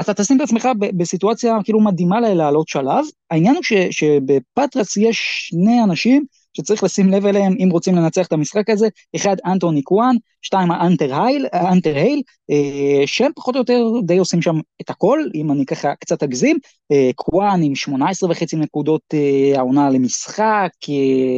אתה 0.00 0.14
תשים 0.14 0.36
את 0.36 0.42
עצמך 0.42 0.68
בסיטואציה 0.96 1.56
כאילו 1.64 1.80
מדהימה 1.80 2.20
לעלות 2.20 2.68
שלב. 2.68 3.04
העניין 3.30 3.54
הוא 3.54 3.62
שבפטרס 3.90 4.96
יש 4.96 5.48
שני 5.48 5.82
אנשים 5.84 6.24
שצריך 6.56 6.84
לשים 6.84 7.10
לב 7.10 7.26
אליהם 7.26 7.54
אם 7.64 7.68
רוצים 7.70 7.96
לנצח 7.96 8.26
את 8.26 8.32
המשחק 8.32 8.70
הזה, 8.70 8.88
אחד 9.16 9.36
אנטוני 9.46 9.82
קוואן, 9.82 10.16
שתיים 10.46 10.70
האנטר 10.70 11.22
הייל, 11.22 11.46
האנטר 11.52 11.96
הייל, 11.96 12.22
אה, 12.50 13.06
שהם 13.06 13.30
פחות 13.36 13.54
או 13.54 13.60
יותר 13.60 13.84
די 14.04 14.18
עושים 14.18 14.42
שם 14.42 14.54
את 14.80 14.90
הכל, 14.90 15.20
אם 15.34 15.52
אני 15.52 15.66
ככה 15.66 15.94
קצת 15.94 16.22
אגזים, 16.22 16.58
אה, 16.92 17.10
קוואן 17.14 17.60
עם 17.62 17.74
18 17.74 18.30
וחצי 18.30 18.56
נקודות 18.56 19.02
אה, 19.14 19.58
העונה 19.58 19.90
למשחק, 19.90 20.70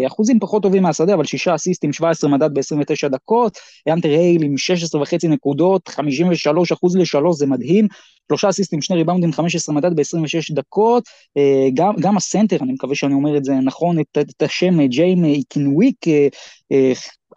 אחוזים 0.06 0.38
פחות 0.40 0.62
טובים 0.62 0.82
מהשדה, 0.82 1.14
אבל 1.14 1.24
שישה 1.24 1.54
אסיסטים, 1.54 1.92
17 1.92 2.30
מדד 2.30 2.54
ב-29 2.54 3.08
דקות, 3.08 3.58
אנטר 3.88 4.08
הייל 4.08 4.42
עם 4.42 4.58
16 4.58 5.02
וחצי 5.02 5.28
נקודות, 5.28 5.88
53 5.88 6.72
אחוז 6.72 6.96
לשלוש, 6.96 7.36
זה 7.36 7.46
מדהים, 7.46 7.86
שלושה 8.28 8.48
אסיסטים, 8.48 8.82
שני 8.82 8.96
ריבאונדים, 8.96 9.32
15 9.32 9.74
מדד 9.74 9.96
ב-26 9.96 10.54
דקות, 10.54 11.04
גם, 11.74 11.94
גם 12.00 12.16
הסנטר, 12.16 12.56
אני 12.60 12.72
מקווה 12.72 12.94
שאני 12.94 13.14
אומר 13.14 13.36
את 13.36 13.44
זה 13.44 13.54
נכון, 13.54 14.00
את, 14.00 14.18
את 14.18 14.42
השם 14.42 14.86
ג'יימ 14.86 15.24
איקינוויק, 15.24 15.96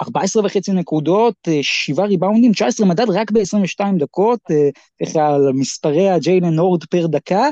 14 0.01 0.45
וחצי 0.45 0.71
נקודות, 0.71 1.35
7 1.61 2.05
ריבאונדים, 2.05 2.51
19 2.51 2.87
מדד 2.87 3.09
רק 3.09 3.31
ב-22 3.31 3.85
דקות, 3.99 4.39
איך 5.01 5.15
על 5.15 5.51
מספרי 5.53 6.09
הג'יילן 6.09 6.59
הורד 6.59 6.83
פר 6.83 7.07
דקה. 7.07 7.49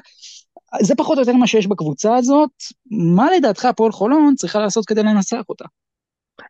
זה 0.81 0.95
פחות 0.95 1.17
או 1.17 1.21
יותר 1.21 1.33
מה 1.33 1.47
שיש 1.47 1.67
בקבוצה 1.67 2.15
הזאת. 2.15 2.49
מה 2.91 3.27
לדעתך 3.37 3.65
הפועל 3.65 3.91
חולון 3.91 4.35
צריכה 4.35 4.59
לעשות 4.59 4.85
כדי 4.85 5.03
לנצח 5.03 5.41
אותה? 5.49 5.65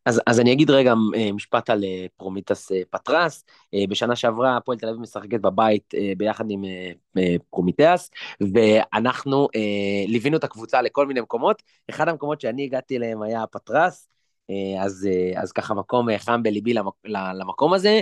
אז, 0.05 0.21
אז 0.27 0.39
אני 0.39 0.53
אגיד 0.53 0.69
רגע 0.69 0.93
אה, 1.15 1.31
משפט 1.31 1.69
על 1.69 1.83
אה, 1.83 2.05
פרומיטס 2.17 2.71
אה, 2.71 2.81
פטרס. 2.89 3.43
בשנה 3.89 4.15
שעברה 4.15 4.57
הפועל 4.57 4.77
תל 4.77 4.87
אביב 4.87 5.01
משחקת 5.01 5.39
בבית 5.39 5.93
ביחד 6.17 6.51
עם 6.51 6.61
פרומיטס, 7.49 8.09
ואנחנו 8.53 9.47
ליווינו 10.07 10.37
את 10.37 10.43
הקבוצה 10.43 10.81
לכל 10.81 11.07
מיני 11.07 11.21
מקומות. 11.21 11.63
אחד 11.89 12.07
המקומות 12.07 12.41
שאני 12.41 12.63
הגעתי 12.63 12.97
אליהם 12.97 13.21
היה 13.21 13.47
פטרס, 13.51 14.07
אז, 14.81 15.07
אז 15.35 15.51
ככה 15.51 15.73
מקום 15.73 16.17
חם 16.17 16.43
בליבי 16.43 16.73
למק, 16.73 16.93
למקום 17.05 17.73
הזה. 17.73 17.99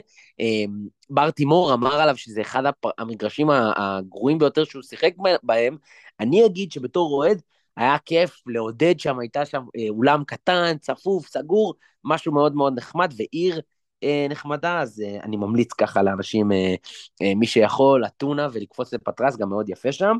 בר 1.09 1.31
תימור 1.31 1.73
אמר 1.73 1.95
עליו 1.95 2.17
שזה 2.17 2.41
אחד 2.41 2.63
המגרשים 2.97 3.49
הגרועים 3.49 4.37
ביותר 4.37 4.63
שהוא 4.63 4.83
שיחק 4.83 5.13
בהם. 5.43 5.77
אני 6.19 6.45
אגיד 6.45 6.71
שבתור 6.71 7.13
אוהד, 7.13 7.41
היה 7.77 7.97
כיף 8.05 8.41
לעודד 8.47 8.99
שם, 8.99 9.19
הייתה 9.19 9.45
שם 9.45 9.63
אה, 9.77 9.85
אולם 9.89 10.23
קטן, 10.23 10.77
צפוף, 10.81 11.27
סגור, 11.27 11.73
משהו 12.03 12.31
מאוד 12.33 12.55
מאוד 12.55 12.73
נחמד, 12.77 13.13
ועיר 13.17 13.61
אה, 14.03 14.27
נחמדה, 14.29 14.79
אז 14.81 15.03
אה, 15.05 15.19
אני 15.23 15.37
ממליץ 15.37 15.73
ככה 15.73 16.03
לאנשים, 16.03 16.51
אה, 16.51 16.75
אה, 17.21 17.35
מי 17.35 17.47
שיכול, 17.47 18.05
אתונה 18.05 18.47
ולקפוץ 18.53 18.93
לפטרס, 18.93 19.37
גם 19.37 19.49
מאוד 19.49 19.69
יפה 19.69 19.91
שם. 19.91 20.17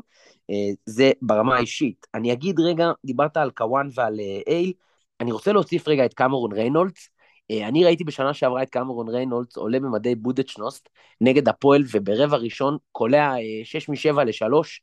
אה, 0.50 0.70
זה 0.86 1.12
ברמה 1.22 1.56
האישית. 1.56 2.06
אני 2.14 2.32
אגיד 2.32 2.60
רגע, 2.60 2.90
דיברת 3.04 3.36
על 3.36 3.50
קוואן 3.50 3.88
ועל 3.94 4.20
אה, 4.20 4.40
הייל, 4.54 4.72
אני 5.20 5.32
רוצה 5.32 5.52
להוסיף 5.52 5.88
רגע 5.88 6.04
את 6.04 6.14
קמרון 6.14 6.52
ריינולדס. 6.52 7.08
אה, 7.50 7.68
אני 7.68 7.84
ראיתי 7.84 8.04
בשנה 8.04 8.34
שעברה 8.34 8.62
את 8.62 8.70
קמרון 8.70 9.08
ריינולדס 9.08 9.56
עולה 9.56 9.80
במדי 9.80 10.14
בודוצ'נוסט 10.14 10.88
נגד 11.20 11.48
הפועל, 11.48 11.84
וברבע 11.92 12.36
ראשון 12.36 12.76
קולע 12.92 13.34
6 13.64 13.88
מ-7 13.88 14.24
ל-3, 14.24 14.80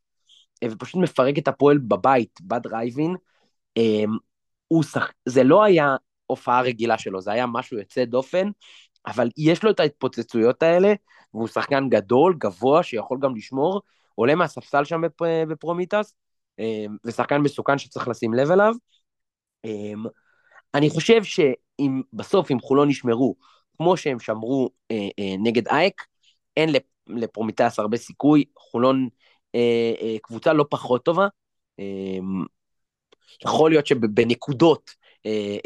ופשוט 0.71 1.01
מפרק 1.03 1.37
את 1.37 1.47
הפועל 1.47 1.77
בבית, 1.77 2.39
בדרייב 2.41 2.86
אין. 2.86 3.15
שח... 4.83 5.11
זה 5.25 5.43
לא 5.43 5.63
היה 5.63 5.95
הופעה 6.27 6.61
רגילה 6.61 6.97
שלו, 6.97 7.21
זה 7.21 7.31
היה 7.31 7.45
משהו 7.45 7.77
יוצא 7.77 8.05
דופן, 8.05 8.49
אבל 9.07 9.29
יש 9.37 9.63
לו 9.63 9.71
את 9.71 9.79
ההתפוצצויות 9.79 10.63
האלה, 10.63 10.93
והוא 11.33 11.47
שחקן 11.47 11.89
גדול, 11.89 12.35
גבוה, 12.37 12.83
שיכול 12.83 13.19
גם 13.21 13.35
לשמור, 13.35 13.81
עולה 14.15 14.35
מהספסל 14.35 14.83
שם 14.83 15.01
בפ... 15.01 15.21
בפרומיטס, 15.49 16.13
ושחקן 17.05 17.37
מסוכן 17.37 17.77
שצריך 17.77 18.07
לשים 18.07 18.33
לב 18.33 18.51
אליו. 18.51 18.73
אני 20.75 20.89
חושב 20.89 21.23
שאם 21.23 22.01
בסוף, 22.13 22.51
אם 22.51 22.59
חולון 22.59 22.89
ישמרו, 22.89 23.35
כמו 23.77 23.97
שהם 23.97 24.19
שמרו 24.19 24.69
אה, 24.91 25.07
אה, 25.19 25.35
נגד 25.43 25.67
אייק, 25.67 26.01
אין 26.57 26.69
לפרומיטס 27.07 27.79
הרבה 27.79 27.97
סיכוי, 27.97 28.43
חולון 28.59 29.09
אה, 29.55 29.93
אה, 30.01 30.15
קבוצה 30.21 30.53
לא 30.53 30.65
פחות 30.69 31.05
טובה. 31.05 31.27
אה, 31.79 32.17
יכול 33.45 33.71
להיות 33.71 33.87
שבנקודות 33.87 34.91
אה, 35.25 35.57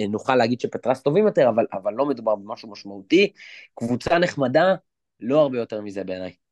אה, 0.00 0.06
נוכל 0.06 0.36
להגיד 0.36 0.60
שפטרס 0.60 1.02
טובים 1.02 1.26
יותר, 1.26 1.48
אבל, 1.48 1.66
אבל 1.72 1.94
לא 1.94 2.06
מדובר 2.06 2.34
במשהו 2.34 2.70
משמעותי. 2.70 3.32
קבוצה 3.74 4.18
נחמדה, 4.18 4.74
לא 5.20 5.40
הרבה 5.40 5.58
יותר 5.58 5.80
מזה 5.80 6.04
בעיניי. 6.04 6.45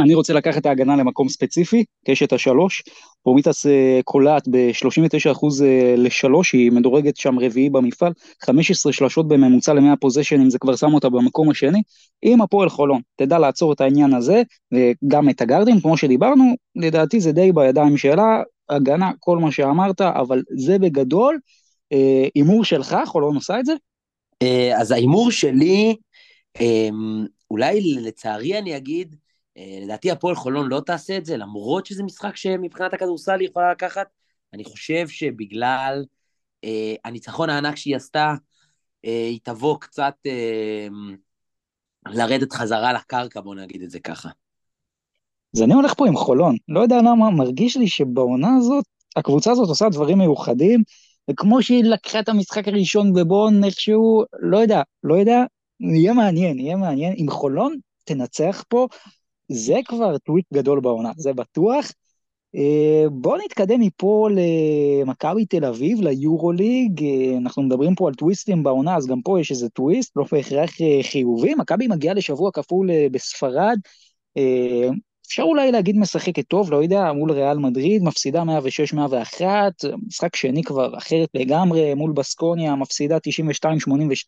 אני 0.00 0.14
רוצה 0.14 0.32
לקחת 0.32 0.58
את 0.58 0.66
ההגנה 0.66 0.96
למקום 0.96 1.28
ספציפי, 1.28 1.84
קשת 2.06 2.32
השלוש. 2.32 2.82
פרומיטס 3.22 3.66
אה, 3.66 4.00
קולעת 4.04 4.48
ב-39% 4.48 5.64
אה, 5.64 5.94
לשלוש, 5.96 6.52
היא 6.52 6.72
מדורגת 6.72 7.16
שם 7.16 7.38
רביעי 7.38 7.70
במפעל, 7.70 8.12
15 8.42 8.92
שלשות 8.92 9.28
בממוצע 9.28 9.74
ל-100 9.74 9.96
פוזיישנים, 10.00 10.50
זה 10.50 10.58
כבר 10.58 10.76
שם 10.76 10.94
אותה 10.94 11.08
במקום 11.08 11.50
השני. 11.50 11.82
אם 12.24 12.42
הפועל 12.42 12.68
חולון 12.68 13.00
תדע 13.16 13.38
לעצור 13.38 13.72
את 13.72 13.80
העניין 13.80 14.14
הזה, 14.14 14.42
וגם 14.72 15.28
את 15.28 15.40
הגארדים, 15.40 15.80
כמו 15.80 15.96
שדיברנו, 15.96 16.44
לדעתי 16.76 17.20
זה 17.20 17.32
די 17.32 17.52
בידיים 17.52 17.96
שלה, 17.96 18.42
הגנה, 18.68 19.10
כל 19.18 19.38
מה 19.38 19.52
שאמרת, 19.52 20.00
אבל 20.00 20.42
זה 20.56 20.78
בגדול. 20.78 21.38
אה, 21.92 22.26
הימור 22.34 22.64
שלך, 22.64 22.96
חולון 23.06 23.34
עושה 23.34 23.60
את 23.60 23.64
זה? 23.64 23.72
אז 24.80 24.90
ההימור 24.90 25.30
שלי, 25.30 25.96
אולי 27.50 27.80
לצערי 27.80 28.58
אני 28.58 28.76
אגיד, 28.76 29.16
אה, 29.16 29.29
לדעתי 29.82 30.10
הפועל 30.10 30.34
חולון 30.34 30.68
לא 30.68 30.80
תעשה 30.86 31.16
את 31.16 31.24
זה, 31.24 31.36
למרות 31.36 31.86
שזה 31.86 32.02
משחק 32.02 32.36
שמבחינת 32.36 32.94
הכדורסל 32.94 33.40
היא 33.40 33.48
יכולה 33.48 33.70
לקחת. 33.70 34.06
אני 34.52 34.64
חושב 34.64 35.08
שבגלל 35.08 36.04
אה, 36.64 36.94
הניצחון 37.04 37.50
הענק 37.50 37.76
שהיא 37.76 37.96
עשתה, 37.96 38.34
אה, 39.04 39.26
היא 39.26 39.38
תבוא 39.42 39.76
קצת 39.80 40.14
אה, 40.26 40.86
לרדת 42.06 42.52
חזרה 42.52 42.92
לקרקע, 42.92 43.40
בוא 43.40 43.54
נגיד 43.54 43.82
את 43.82 43.90
זה 43.90 44.00
ככה. 44.00 44.28
אז 45.56 45.62
אני 45.62 45.74
הולך 45.74 45.94
פה 45.94 46.06
עם 46.06 46.16
חולון. 46.16 46.56
לא 46.68 46.80
יודע 46.80 46.96
למה, 46.96 47.30
מרגיש 47.30 47.76
לי 47.76 47.88
שבעונה 47.88 48.56
הזאת, 48.56 48.84
הקבוצה 49.16 49.50
הזאת 49.50 49.68
עושה 49.68 49.88
דברים 49.88 50.18
מיוחדים, 50.18 50.82
וכמו 51.30 51.62
שהיא 51.62 51.84
לקחה 51.84 52.20
את 52.20 52.28
המשחק 52.28 52.68
הראשון 52.68 53.12
בבון 53.12 53.64
איכשהו, 53.64 54.24
לא 54.40 54.58
יודע, 54.58 54.82
לא 55.04 55.14
יודע, 55.14 55.44
יהיה 55.80 56.12
מעניין, 56.12 56.58
יהיה 56.58 56.76
מעניין. 56.76 57.14
אם 57.18 57.26
חולון 57.30 57.76
תנצח 58.04 58.64
פה, 58.68 58.88
זה 59.52 59.74
כבר 59.84 60.18
טוויט 60.18 60.46
גדול 60.54 60.80
בעונה, 60.80 61.10
זה 61.16 61.32
בטוח. 61.32 61.92
אה, 62.54 63.04
בואו 63.10 63.36
נתקדם 63.44 63.80
מפה 63.80 64.28
למכבי 64.30 65.46
תל 65.46 65.64
אביב, 65.64 66.00
ליורוליג, 66.00 67.04
אה, 67.04 67.36
אנחנו 67.38 67.62
מדברים 67.62 67.94
פה 67.94 68.08
על 68.08 68.14
טוויסטים 68.14 68.62
בעונה, 68.62 68.96
אז 68.96 69.06
גם 69.06 69.22
פה 69.22 69.40
יש 69.40 69.50
איזה 69.50 69.68
טוויסט, 69.68 70.16
לא 70.16 70.24
בהכרח 70.32 70.80
אה, 70.80 71.00
חיובי, 71.02 71.54
מכבי 71.54 71.88
מגיעה 71.88 72.14
לשבוע 72.14 72.50
כפול 72.52 72.90
בספרד, 73.12 73.78
אפשר 75.26 75.42
אולי 75.42 75.72
להגיד 75.72 75.96
משחקת 75.96 76.48
טוב, 76.48 76.72
לא 76.72 76.82
יודע, 76.82 77.12
מול 77.12 77.32
ריאל 77.32 77.58
מדריד, 77.58 78.02
מפסידה 78.02 78.42
106-101, 79.40 79.42
משחק 80.06 80.36
שני 80.36 80.62
כבר 80.62 80.98
אחרת 80.98 81.28
לגמרי, 81.34 81.94
מול 81.94 82.12
בסקוניה, 82.12 82.74
מפסידה 82.74 83.16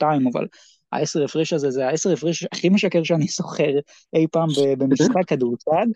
92-82, 0.01 0.03
אבל 0.33 0.47
העשר 0.93 1.25
הפרש 1.25 1.53
הזה 1.53 1.71
זה 1.71 1.87
העשר 1.87 2.13
הפרש 2.13 2.45
הכי 2.53 2.69
משקר 2.69 3.03
שאני 3.03 3.27
זוכר 3.27 3.71
אי 4.15 4.27
פעם 4.33 4.49
במשחק 4.79 5.25
כדורסל. 5.27 5.89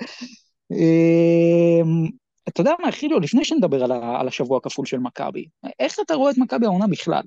אמ, 0.72 2.08
אתה 2.48 2.60
יודע 2.60 2.72
מה, 2.82 2.92
חילו, 2.92 3.20
לפני 3.20 3.44
שנדבר 3.44 3.84
על 4.20 4.28
השבוע 4.28 4.58
הכפול 4.58 4.86
של 4.86 4.98
מכבי, 4.98 5.46
איך 5.80 5.96
אתה 6.06 6.14
רואה 6.14 6.30
את 6.30 6.38
מכבי 6.38 6.66
העונה 6.66 6.86
בכלל? 6.86 7.22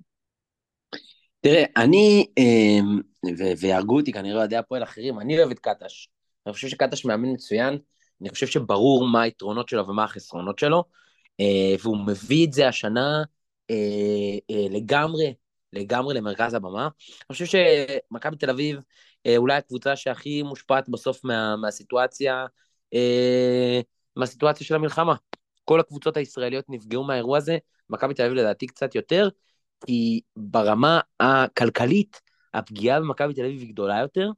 תראה, 1.42 1.64
אני, 1.78 2.26
אמ, 2.38 3.00
ויהרגו 3.58 4.00
אותי 4.00 4.12
כנראה 4.12 4.38
אוהדי 4.38 4.56
הפועל 4.56 4.84
אחרים, 4.84 5.20
אני 5.20 5.38
אוהב 5.38 5.52
את 5.52 5.60
קטש. 5.60 6.10
אני 6.46 6.54
חושב 6.54 6.68
שקטש 6.68 7.06
מאמן 7.06 7.34
מצוין, 7.34 7.78
אני 8.22 8.30
חושב 8.30 8.48
שברור 8.48 9.08
מה 9.08 9.22
היתרונות 9.22 9.70
שלו 9.70 9.88
ומה 9.88 10.04
החסרונות 10.04 10.60
שלו, 10.60 10.84
אה, 11.40 11.76
והוא 11.84 11.98
מביא 12.08 12.48
את 12.48 12.54
זה 12.54 12.68
השנה 12.68 13.24
אה, 13.70 13.76
אה, 14.52 14.66
לגמרי 14.70 15.34
לגמרי 15.74 16.14
למרכז 16.14 16.54
הבמה. 16.54 16.84
אני 16.84 17.34
חושב 17.34 17.46
שמכבי 17.46 18.36
תל 18.36 18.50
אביב 18.50 18.80
אה, 19.26 19.38
אולי 19.38 19.56
הקבוצה 19.56 19.96
שהכי 19.96 20.44
מושפעת 20.44 20.90
בסוף 20.90 21.24
מה, 21.24 21.56
מהסיטואציה, 21.56 22.46
אה, 22.94 23.82
מהסיטואציה 24.16 24.68
של 24.68 24.76
המלחמה. 24.76 25.16
כל 25.66 25.80
הקבוצות 25.80 26.18
הישראליות 26.18 26.66
נפגעו 26.70 27.04
מהאירוע 27.04 27.38
הזה, 27.38 27.58
מכבי 27.90 28.14
תל 28.14 28.24
אביב 28.24 28.34
לדעתי 28.34 28.68
קצת 28.68 28.96
יותר, 28.96 29.30
כי 29.86 30.22
ברמה 30.36 31.00
הכלכלית, 31.20 32.22
הפגיעה 32.54 33.00
במכבי 33.00 33.34
תל 33.34 33.46
אביב 33.46 33.62
היא 33.62 33.70
גדולה 33.70 34.00
יותר. 34.00 34.30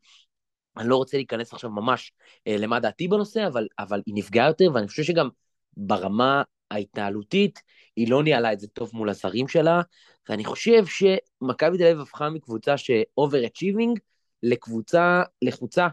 אני 0.78 0.90
לא 0.90 0.96
רוצה 0.96 1.18
להיכנס 1.18 1.54
עכשיו 1.54 1.70
ממש 1.70 2.12
אה, 2.48 2.58
למה 2.58 2.80
דעתי 2.80 3.08
בנושא, 3.08 3.48
אבל, 3.48 3.68
אבל 3.80 4.02
היא 4.06 4.16
נפגעה 4.16 4.48
יותר, 4.48 4.66
ואני 4.74 4.88
חושב 4.88 5.04
שגם 5.04 5.30
ברמה 5.78 6.44
ההתנהלותית, 6.72 7.62
היא 8.02 8.10
לא 8.12 8.24
ניהלה 8.24 8.54
את 8.54 8.60
זה 8.60 8.68
טוב 8.68 8.92
מול 8.94 9.10
הזרים 9.10 9.48
שלה, 9.48 9.82
ואני 10.30 10.46
חושב 10.46 10.86
שמכבי 10.86 11.78
תל 11.78 11.84
אביב 11.84 12.00
הפכה 12.00 12.30
מקבוצה 12.30 12.78
ש-over-achieving 12.78 14.00
לקבוצה 14.44 15.24
לחוצה, 15.42 15.88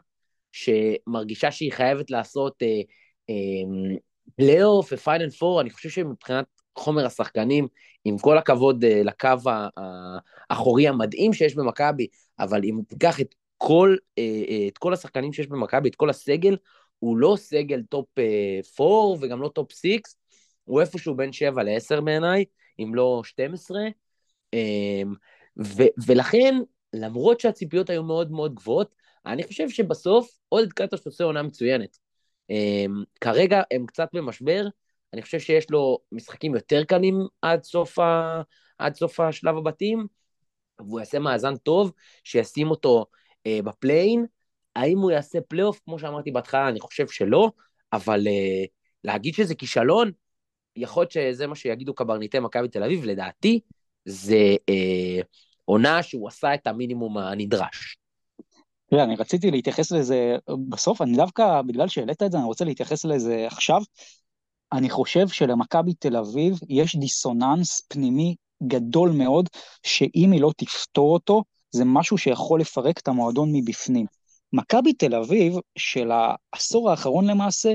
שמרגישה 0.52 1.50
שהיא 1.50 1.72
חייבת 1.72 2.10
לעשות 2.10 2.62
פלייאוף 4.36 4.92
ופיינל 4.92 5.30
פור, 5.30 5.60
אני 5.60 5.70
חושב 5.70 5.88
שמבחינת 5.88 6.44
חומר 6.78 7.06
השחקנים, 7.06 7.68
עם 8.04 8.18
כל 8.18 8.38
הכבוד 8.38 8.84
אה, 8.84 9.04
לקו 9.04 9.50
האחורי 10.50 10.88
המדהים 10.88 11.32
שיש 11.32 11.54
במכבי, 11.54 12.06
אבל 12.38 12.64
אם 12.64 12.80
תיקח 12.88 13.20
את 13.20 13.34
כל, 13.56 13.96
אה, 13.98 14.22
אה, 14.50 14.68
את 14.68 14.78
כל 14.78 14.92
השחקנים 14.92 15.32
שיש 15.32 15.46
במכבי, 15.46 15.88
את 15.88 15.94
כל 15.94 16.10
הסגל, 16.10 16.56
הוא 16.98 17.16
לא 17.16 17.34
סגל 17.38 17.82
top 17.82 18.06
4 18.80 18.92
וגם 19.20 19.42
לא 19.42 19.48
top 19.48 19.72
6, 19.72 19.88
הוא 20.68 20.80
איפשהו 20.80 21.14
בין 21.14 21.32
7 21.32 21.62
ל-10 21.62 22.00
בעיניי, 22.00 22.44
אם 22.78 22.94
לא 22.94 23.22
12. 23.24 23.80
אמ, 24.52 25.14
ו- 25.58 26.06
ולכן, 26.06 26.54
למרות 26.92 27.40
שהציפיות 27.40 27.90
היו 27.90 28.02
מאוד 28.02 28.30
מאוד 28.30 28.54
גבוהות, 28.54 28.94
אני 29.26 29.42
חושב 29.42 29.68
שבסוף 29.68 30.38
עודד 30.48 30.72
קטוש 30.72 31.06
עושה 31.06 31.24
עונה 31.24 31.42
מצוינת. 31.42 31.98
אמ, 32.50 33.02
כרגע 33.20 33.62
הם 33.70 33.86
קצת 33.86 34.08
במשבר, 34.12 34.66
אני 35.12 35.22
חושב 35.22 35.38
שיש 35.38 35.70
לו 35.70 35.98
משחקים 36.12 36.54
יותר 36.54 36.84
קלים 36.84 37.26
עד 37.42 37.62
סוף, 37.62 37.98
ה... 37.98 38.42
עד 38.78 38.94
סוף 38.94 39.20
השלב 39.20 39.56
הבתים, 39.56 40.06
והוא 40.78 41.00
יעשה 41.00 41.18
מאזן 41.18 41.56
טוב, 41.56 41.92
שישים 42.24 42.70
אותו 42.70 43.06
אה, 43.46 43.60
בפליי-אין. 43.64 44.26
האם 44.76 44.98
הוא 44.98 45.10
יעשה 45.10 45.40
פלייאוף? 45.40 45.80
כמו 45.84 45.98
שאמרתי 45.98 46.30
בהתחלה, 46.30 46.68
אני 46.68 46.80
חושב 46.80 47.08
שלא, 47.08 47.50
אבל 47.92 48.26
אה, 48.26 48.64
להגיד 49.04 49.34
שזה 49.34 49.54
כישלון, 49.54 50.10
יכול 50.78 51.02
להיות 51.02 51.10
שזה 51.10 51.46
מה 51.46 51.54
שיגידו 51.54 51.94
קברניטי 51.94 52.38
מכבי 52.38 52.68
תל 52.68 52.84
אביב, 52.84 53.04
לדעתי, 53.04 53.60
זה 54.04 54.56
אה, 54.68 55.20
עונה 55.64 56.02
שהוא 56.02 56.28
עשה 56.28 56.54
את 56.54 56.66
המינימום 56.66 57.18
הנדרש. 57.18 57.96
תראה, 58.90 59.04
אני 59.04 59.16
רציתי 59.16 59.50
להתייחס 59.50 59.92
לזה 59.92 60.36
בסוף, 60.68 61.02
אני 61.02 61.16
דווקא, 61.16 61.62
בגלל 61.62 61.88
שהעלית 61.88 62.22
את 62.22 62.32
זה, 62.32 62.38
אני 62.38 62.46
רוצה 62.46 62.64
להתייחס 62.64 63.04
לזה 63.04 63.46
עכשיו. 63.46 63.82
אני 64.72 64.90
חושב 64.90 65.28
שלמכבי 65.28 65.94
תל 65.94 66.16
אביב 66.16 66.58
יש 66.68 66.96
דיסוננס 66.96 67.82
פנימי 67.88 68.34
גדול 68.62 69.10
מאוד, 69.10 69.48
שאם 69.82 70.32
היא 70.32 70.40
לא 70.40 70.52
תפתור 70.56 71.12
אותו, 71.12 71.44
זה 71.70 71.84
משהו 71.84 72.18
שיכול 72.18 72.60
לפרק 72.60 72.98
את 72.98 73.08
המועדון 73.08 73.48
מבפנים. 73.52 74.06
מכבי 74.52 74.92
תל 74.92 75.14
אביב 75.14 75.54
של 75.78 76.10
העשור 76.10 76.90
האחרון 76.90 77.30
למעשה, 77.30 77.74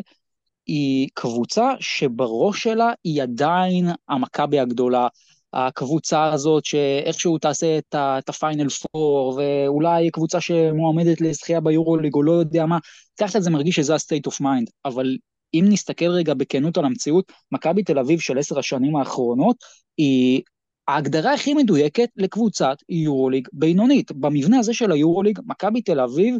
היא 0.67 1.09
קבוצה 1.13 1.71
שבראש 1.79 2.63
שלה 2.63 2.91
היא 3.03 3.23
עדיין 3.23 3.87
המכבי 4.09 4.59
הגדולה, 4.59 5.07
הקבוצה 5.53 6.33
הזאת 6.33 6.65
שאיכשהו 6.65 7.37
תעשה 7.37 7.77
את 7.97 8.29
הפיינל 8.29 8.69
פור, 8.69 9.37
ואולי 9.37 10.11
קבוצה 10.11 10.41
שמועמדת 10.41 11.21
לזכייה 11.21 11.59
ביורוליג 11.61 12.15
או 12.15 12.23
לא 12.23 12.31
יודע 12.31 12.65
מה, 12.65 12.77
ככה 13.19 13.39
זה 13.39 13.49
מרגיש 13.49 13.75
שזה 13.75 13.93
ה-state 13.93 14.31
of 14.31 14.41
mind, 14.41 14.71
אבל 14.85 15.17
אם 15.53 15.65
נסתכל 15.69 16.09
רגע 16.09 16.33
בכנות 16.33 16.77
על 16.77 16.85
המציאות, 16.85 17.31
מכבי 17.51 17.83
תל 17.83 17.99
אביב 17.99 18.19
של 18.19 18.37
עשר 18.37 18.59
השנים 18.59 18.95
האחרונות 18.95 19.55
היא 19.97 20.41
ההגדרה 20.87 21.33
הכי 21.33 21.53
מדויקת 21.53 22.09
לקבוצת 22.17 22.75
יורוליג 22.89 23.47
בינונית. 23.53 24.11
במבנה 24.11 24.59
הזה 24.59 24.73
של 24.73 24.91
היורוליג, 24.91 25.39
מכבי 25.45 25.81
תל 25.81 25.99
אביב 25.99 26.35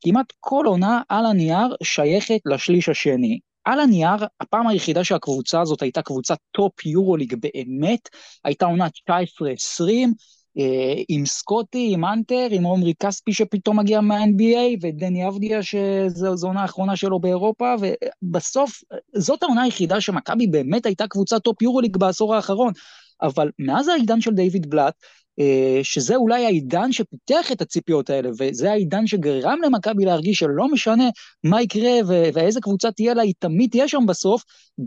כמעט 0.00 0.32
כל 0.40 0.64
עונה 0.66 1.02
על 1.08 1.26
הנייר 1.26 1.76
שייכת 1.82 2.40
לשליש 2.46 2.88
השני. 2.88 3.38
על 3.64 3.80
הנייר, 3.80 4.26
הפעם 4.40 4.66
היחידה 4.66 5.04
שהקבוצה 5.04 5.60
הזאת 5.60 5.82
הייתה 5.82 6.02
קבוצת 6.02 6.38
top 6.50 6.86
יורוליג 6.86 7.34
באמת, 7.34 8.08
הייתה 8.44 8.66
עונה 8.66 8.86
19-20, 9.10 10.10
אה, 10.58 11.02
עם 11.08 11.26
סקוטי, 11.26 11.90
עם 11.92 12.04
האנטר, 12.04 12.46
עם 12.50 12.64
עומרי 12.64 12.94
כספי 13.02 13.32
שפתאום 13.32 13.78
מגיע 13.78 14.00
מה-NBA, 14.00 14.78
ודני 14.82 15.28
אבדיה 15.28 15.62
שזו 15.62 16.46
העונה 16.46 16.62
האחרונה 16.62 16.96
שלו 16.96 17.20
באירופה, 17.20 17.74
ובסוף, 18.22 18.80
זאת 19.16 19.42
העונה 19.42 19.62
היחידה 19.62 20.00
שמכבי 20.00 20.46
באמת 20.46 20.86
הייתה 20.86 21.06
קבוצת 21.08 21.42
top 21.42 21.62
יורוליג 21.62 21.96
בעשור 21.96 22.34
האחרון. 22.34 22.72
אבל 23.22 23.50
מאז 23.58 23.88
העידן 23.88 24.20
של 24.20 24.30
דיוויד 24.30 24.70
בלאט, 24.70 24.94
שזה 25.82 26.16
אולי 26.16 26.44
העידן 26.44 26.92
שפיתח 26.92 27.52
את 27.52 27.60
הציפיות 27.60 28.10
האלה, 28.10 28.30
וזה 28.38 28.70
העידן 28.70 29.06
שגרם 29.06 29.58
למכבי 29.64 30.04
להרגיש 30.04 30.38
שלא 30.38 30.68
משנה 30.72 31.08
מה 31.44 31.62
יקרה 31.62 31.90
ואיזה 32.34 32.60
קבוצה 32.60 32.90
תהיה 32.92 33.14
לה, 33.14 33.22
היא 33.22 33.34
תמיד 33.38 33.70
תהיה 33.70 33.88
שם 33.88 34.06
בסוף, 34.06 34.42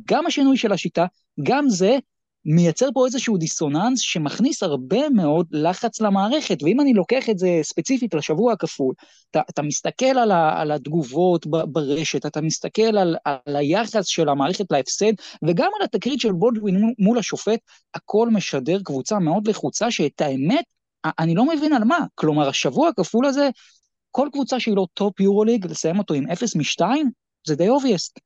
גם 0.09 0.25
השינוי 0.25 0.57
של 0.57 0.71
השיטה, 0.71 1.05
גם 1.43 1.69
זה, 1.69 1.97
מייצר 2.45 2.89
פה 2.93 3.05
איזשהו 3.05 3.37
דיסוננס 3.37 3.99
שמכניס 3.99 4.63
הרבה 4.63 5.09
מאוד 5.09 5.47
לחץ 5.51 6.01
למערכת, 6.01 6.63
ואם 6.63 6.81
אני 6.81 6.93
לוקח 6.93 7.29
את 7.29 7.37
זה 7.39 7.59
ספציפית 7.61 8.13
לשבוע 8.13 8.53
הכפול, 8.53 8.93
אתה, 9.31 9.41
אתה 9.49 9.61
מסתכל 9.61 10.05
על, 10.05 10.31
ה, 10.31 10.61
על 10.61 10.71
התגובות 10.71 11.47
ברשת, 11.47 12.25
אתה 12.25 12.41
מסתכל 12.41 12.97
על, 12.97 13.15
על 13.25 13.55
היחס 13.55 14.05
של 14.05 14.29
המערכת 14.29 14.65
להפסד, 14.71 15.13
וגם 15.47 15.69
על 15.79 15.85
התקרית 15.85 16.19
של 16.19 16.31
בולדווין 16.31 16.93
מול 16.99 17.17
השופט, 17.17 17.59
הכל 17.93 18.29
משדר 18.29 18.79
קבוצה 18.83 19.19
מאוד 19.19 19.47
לחוצה, 19.47 19.91
שאת 19.91 20.21
האמת, 20.21 20.65
אני 21.19 21.35
לא 21.35 21.45
מבין 21.45 21.73
על 21.73 21.83
מה. 21.83 22.05
כלומר, 22.15 22.49
השבוע 22.49 22.89
הכפול 22.89 23.25
הזה, 23.25 23.49
כל 24.11 24.29
קבוצה 24.31 24.59
שהיא 24.59 24.75
לא 24.75 24.87
טופ 24.93 25.19
יורוליג, 25.19 25.65
לסיים 25.67 25.99
אותו 25.99 26.13
עם 26.13 26.31
0 26.31 26.55
מ-2, 26.55 26.81
זה 27.47 27.55
די 27.55 27.69
obvious. 27.69 28.19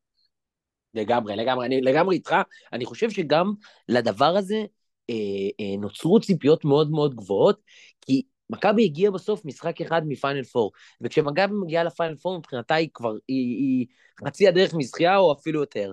לגמרי, 0.96 1.36
לגמרי, 1.36 1.66
אני 1.66 1.82
לגמרי 1.82 2.16
איתך. 2.16 2.36
אני 2.74 2.86
חושב 2.86 3.10
שגם 3.10 3.54
לדבר 3.90 4.38
הזה 4.38 4.64
אה, 5.10 5.16
אה, 5.60 5.78
נוצרו 5.80 6.20
ציפיות 6.20 6.66
מאוד 6.66 6.92
מאוד 6.92 7.16
גבוהות, 7.16 7.62
כי 8.02 8.22
מכבי 8.50 8.86
הגיעה 8.86 9.12
בסוף 9.12 9.46
משחק 9.46 9.82
אחד 9.82 10.02
מפיינל 10.08 10.44
פור, 10.44 10.72
וכשמכבי 11.02 11.54
מגיעה 11.64 11.84
ל 11.84 11.89
Final 11.89 12.16
Four 12.16 12.38
מבחינתה 12.38 12.76
היא 12.76 12.90
כבר, 12.94 13.14
היא, 13.28 13.58
היא 13.58 13.86
חצי 14.28 14.48
הדרך 14.48 14.74
מזכייה 14.74 15.18
או 15.18 15.34
אפילו 15.34 15.60
יותר. 15.60 15.92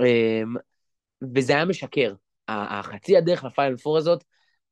אה, 0.00 0.42
וזה 1.34 1.52
היה 1.52 1.64
שקר. 1.64 2.14
החצי 2.48 3.16
הדרך 3.16 3.44
לפיינל 3.44 3.76
פור 3.76 3.98
הזאת 3.98 4.24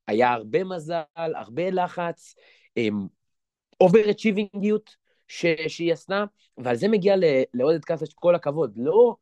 היה 0.06 0.32
הרבה 0.32 0.64
מזל, 0.64 1.02
הרבה 1.16 1.70
לחץ, 1.70 2.34
over 3.80 4.04
אה, 4.06 4.10
achieving 4.10 4.75
יות 4.75 4.96
שהיא 5.28 5.92
עשתה, 5.92 6.24
ועל 6.58 6.76
זה 6.76 6.88
מגיע 6.88 7.14
לעודד 7.54 7.84
קטש 7.84 8.06
כל 8.14 8.34
הכבוד. 8.34 8.72
לא 8.76 9.16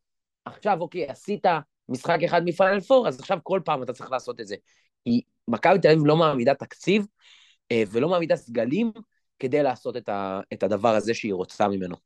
עכשיו, 0.47 0.81
אוקיי, 0.81 1.06
עשית 1.06 1.44
משחק 1.89 2.18
אחד 2.24 2.43
מפיינל 2.44 2.81
פור, 2.81 3.09
אז 3.09 3.20
עכשיו 3.20 3.39
כל 3.43 3.60
פעם 3.64 3.82
אתה 3.82 3.93
צריך 3.93 4.10
לעשות 4.10 4.40
את 4.40 4.47
זה. 4.47 4.56
כי 5.05 5.20
מכבי 5.48 5.78
תל 5.78 5.89
אביב 5.89 6.06
לא 6.06 6.16
מעמידה 6.16 6.55
תקציב 6.55 7.06
אה, 7.73 7.82
ולא 7.90 8.09
מעמידה 8.09 8.36
סגלים 8.36 8.93
כדי 9.39 9.62
לעשות 9.62 9.97
את, 9.97 10.09
ה, 10.09 10.40
את 10.52 10.62
הדבר 10.62 10.94
הזה 10.94 11.14
שהיא 11.14 11.35
רוצה 11.35 11.68
ממנו. 11.68 11.97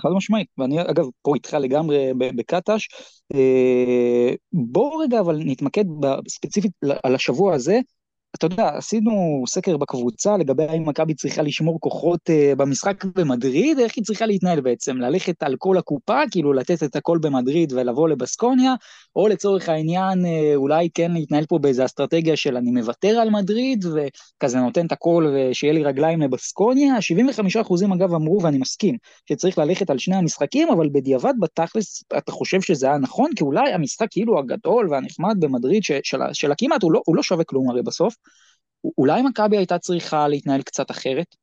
חד 0.00 0.08
משמעית, 0.16 0.48
ואני 0.58 0.80
אגב 0.82 1.04
פה 1.22 1.34
איתך 1.34 1.54
לגמרי 1.54 2.12
בקטש. 2.36 2.88
אה, 3.34 4.34
בואו 4.52 4.98
רגע 4.98 5.20
אבל 5.20 5.38
נתמקד 5.44 5.84
ספציפית 6.28 6.72
על 7.02 7.14
השבוע 7.14 7.54
הזה, 7.54 7.78
אתה 8.34 8.46
יודע, 8.46 8.68
עשינו 8.68 9.44
סקר 9.48 9.76
בקבוצה 9.76 10.36
לגבי 10.36 10.64
האם 10.64 10.88
מכבי 10.88 11.14
צריכה 11.14 11.42
לשמור 11.42 11.80
כוחות 11.80 12.20
uh, 12.30 12.56
במשחק 12.56 13.04
במדריד, 13.04 13.78
איך 13.78 13.92
היא 13.96 14.04
צריכה 14.04 14.26
להתנהל 14.26 14.60
בעצם, 14.60 14.96
ללכת 14.96 15.42
על 15.42 15.56
כל 15.58 15.78
הקופה, 15.78 16.20
כאילו 16.30 16.52
לתת 16.52 16.82
את 16.82 16.96
הכל 16.96 17.18
במדריד 17.22 17.72
ולבוא 17.72 18.08
לבסקוניה, 18.08 18.74
או 19.16 19.28
לצורך 19.28 19.68
העניין 19.68 20.24
uh, 20.24 20.28
אולי 20.56 20.88
כן 20.94 21.12
להתנהל 21.12 21.46
פה 21.46 21.58
באיזה 21.58 21.84
אסטרטגיה 21.84 22.36
של 22.36 22.56
אני 22.56 22.70
מוותר 22.70 23.08
על 23.08 23.30
מדריד, 23.30 23.84
וכזה 23.84 24.58
נותן 24.60 24.86
את 24.86 24.92
הכל 24.92 25.34
ושיהיה 25.34 25.72
לי 25.72 25.84
רגליים 25.84 26.20
לבסקוניה. 26.20 26.94
75% 26.98 27.94
אגב 27.94 28.14
אמרו, 28.14 28.42
ואני 28.42 28.58
מסכים, 28.58 28.96
שצריך 29.28 29.58
ללכת 29.58 29.90
על 29.90 29.98
שני 29.98 30.16
המשחקים, 30.16 30.68
אבל 30.68 30.88
בדיעבד 30.92 31.34
בתכלס 31.40 32.04
אתה 32.18 32.32
חושב 32.32 32.60
שזה 32.60 32.86
היה 32.86 32.98
נכון, 32.98 33.30
כי 33.36 33.44
אולי 33.44 33.72
המשחק 33.72 34.06
כאילו 34.10 34.38
הגדול 34.38 34.88
והנחמד 34.90 35.36
במדריד, 35.40 35.82
של, 35.82 36.18
של 36.32 36.52
הכמעט, 36.52 36.82
הוא 36.82 36.92
לא, 36.92 37.00
הוא 37.06 37.16
לא 37.16 37.22
שווה 37.22 37.44
כלום 37.44 37.70
הרי 37.70 37.82
בסוף. 37.82 38.14
אולי 38.98 39.22
מכבי 39.22 39.56
הייתה 39.56 39.78
צריכה 39.78 40.28
להתנהל 40.28 40.62
קצת 40.62 40.90
אחרת? 40.90 41.36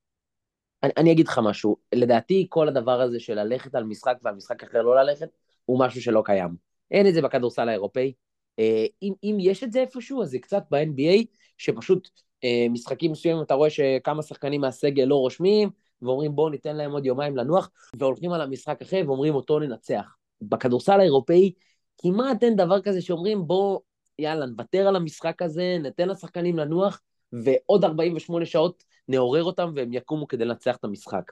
אני, 0.83 0.91
אני 0.97 1.11
אגיד 1.11 1.27
לך 1.27 1.39
משהו, 1.43 1.77
לדעתי 1.95 2.45
כל 2.49 2.67
הדבר 2.67 3.01
הזה 3.01 3.19
של 3.19 3.33
ללכת 3.33 3.75
על 3.75 3.83
משחק 3.83 4.15
ועל 4.23 4.35
משחק 4.35 4.63
אחר 4.63 4.81
לא 4.81 4.95
ללכת, 4.95 5.29
הוא 5.65 5.79
משהו 5.79 6.01
שלא 6.01 6.21
קיים. 6.25 6.55
אין 6.91 7.07
את 7.07 7.13
זה 7.13 7.21
בכדורסל 7.21 7.69
האירופאי. 7.69 8.13
אה, 8.59 8.85
אם, 9.01 9.13
אם 9.23 9.37
יש 9.39 9.63
את 9.63 9.71
זה 9.71 9.79
איפשהו, 9.79 10.21
אז 10.21 10.29
זה 10.29 10.39
קצת 10.39 10.63
ב-NBA, 10.71 11.25
שפשוט 11.57 12.09
אה, 12.43 12.67
משחקים 12.69 13.11
מסוימים 13.11 13.43
אתה 13.43 13.53
רואה 13.53 13.69
שכמה 13.69 14.23
שחקנים 14.23 14.61
מהסגל 14.61 15.03
לא 15.03 15.15
רושמים, 15.15 15.69
ואומרים 16.01 16.35
בואו 16.35 16.49
ניתן 16.49 16.75
להם 16.75 16.91
עוד 16.91 17.05
יומיים 17.05 17.37
לנוח, 17.37 17.69
והולכים 17.99 18.31
על 18.31 18.41
המשחק 18.41 18.81
אחר 18.81 19.01
ואומרים 19.07 19.35
אותו 19.35 19.59
ננצח. 19.59 20.15
בכדורסל 20.41 20.99
האירופאי 20.99 21.51
כמעט 21.97 22.43
אין 22.43 22.55
דבר 22.55 22.81
כזה 22.81 23.01
שאומרים 23.01 23.47
בואו, 23.47 23.81
יאללה, 24.19 24.45
נוותר 24.45 24.87
על 24.87 24.95
המשחק 24.95 25.41
הזה, 25.41 25.77
ניתן 25.83 26.09
לשחקנים 26.09 26.57
לנוח, 26.57 27.01
ועוד 27.31 27.83
48 27.83 28.45
שעות 28.45 28.83
נעורר 29.07 29.43
אותם 29.43 29.71
והם 29.75 29.93
יקומו 29.93 30.27
כדי 30.27 30.45
לנצח 30.45 30.75
את 30.75 30.83
המשחק. 30.83 31.31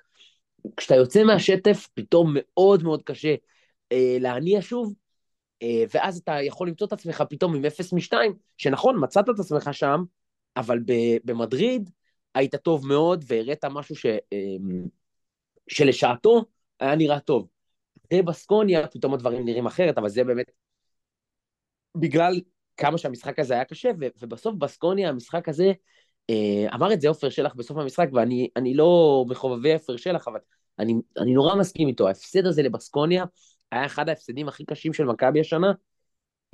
כשאתה 0.78 0.96
יוצא 0.96 1.24
מהשטף, 1.24 1.88
פתאום 1.94 2.32
מאוד 2.36 2.84
מאוד 2.84 3.04
קשה 3.04 3.36
אה, 3.92 4.18
להניע 4.20 4.62
שוב, 4.62 4.94
אה, 5.62 5.84
ואז 5.94 6.18
אתה 6.18 6.42
יכול 6.42 6.68
למצוא 6.68 6.88
את 6.88 6.94
עצמך 6.94 7.24
פתאום 7.30 7.56
עם 7.56 7.66
0 7.66 7.94
מ-2, 7.94 8.14
שנכון, 8.58 8.96
מצאת 9.04 9.30
את 9.30 9.40
עצמך 9.40 9.70
שם, 9.72 10.04
אבל 10.58 10.80
במדריד 11.26 11.90
היית 12.36 12.56
טוב 12.56 12.88
מאוד 12.88 13.24
והראית 13.28 13.66
משהו 13.66 13.96
ש, 13.96 14.06
אה, 14.06 14.56
שלשעתו 15.68 16.46
היה 16.80 16.96
נראה 16.96 17.20
טוב. 17.20 17.48
אחרי 18.08 18.22
בסקוניה 18.22 18.88
פתאום 18.88 19.14
הדברים 19.14 19.46
נראים 19.46 19.66
אחרת, 19.66 19.98
אבל 19.98 20.10
זה 20.10 20.24
באמת 20.24 20.52
בגלל 21.96 22.42
כמה 22.78 22.98
שהמשחק 22.98 23.40
הזה 23.40 23.54
היה 23.54 23.66
קשה, 23.66 23.90
ו- 24.00 24.08
ובסוף 24.22 24.56
בסקוניה, 24.56 25.10
המשחק 25.10 25.50
הזה, 25.50 25.72
אה, 26.30 26.66
אמר 26.74 26.94
את 26.94 27.02
זה 27.02 27.08
עופר 27.08 27.30
שלח 27.30 27.54
בסוף 27.56 27.78
המשחק, 27.78 28.08
ואני 28.14 28.74
לא 28.74 29.26
מחובבי 29.28 29.74
עופר 29.74 29.98
שלח, 29.98 30.28
אבל 30.28 30.40
אני, 30.80 30.94
אני 31.18 31.34
נורא 31.34 31.56
מסכים 31.56 31.88
איתו, 31.88 32.08
ההפסד 32.08 32.46
הזה 32.46 32.64
לבסקוניה 32.64 33.26
היה 33.72 33.86
אחד 33.86 34.10
ההפסדים 34.10 34.48
הכי 34.48 34.66
קשים 34.66 34.94
של 34.94 35.04
מכבי 35.04 35.40
השנה, 35.40 35.72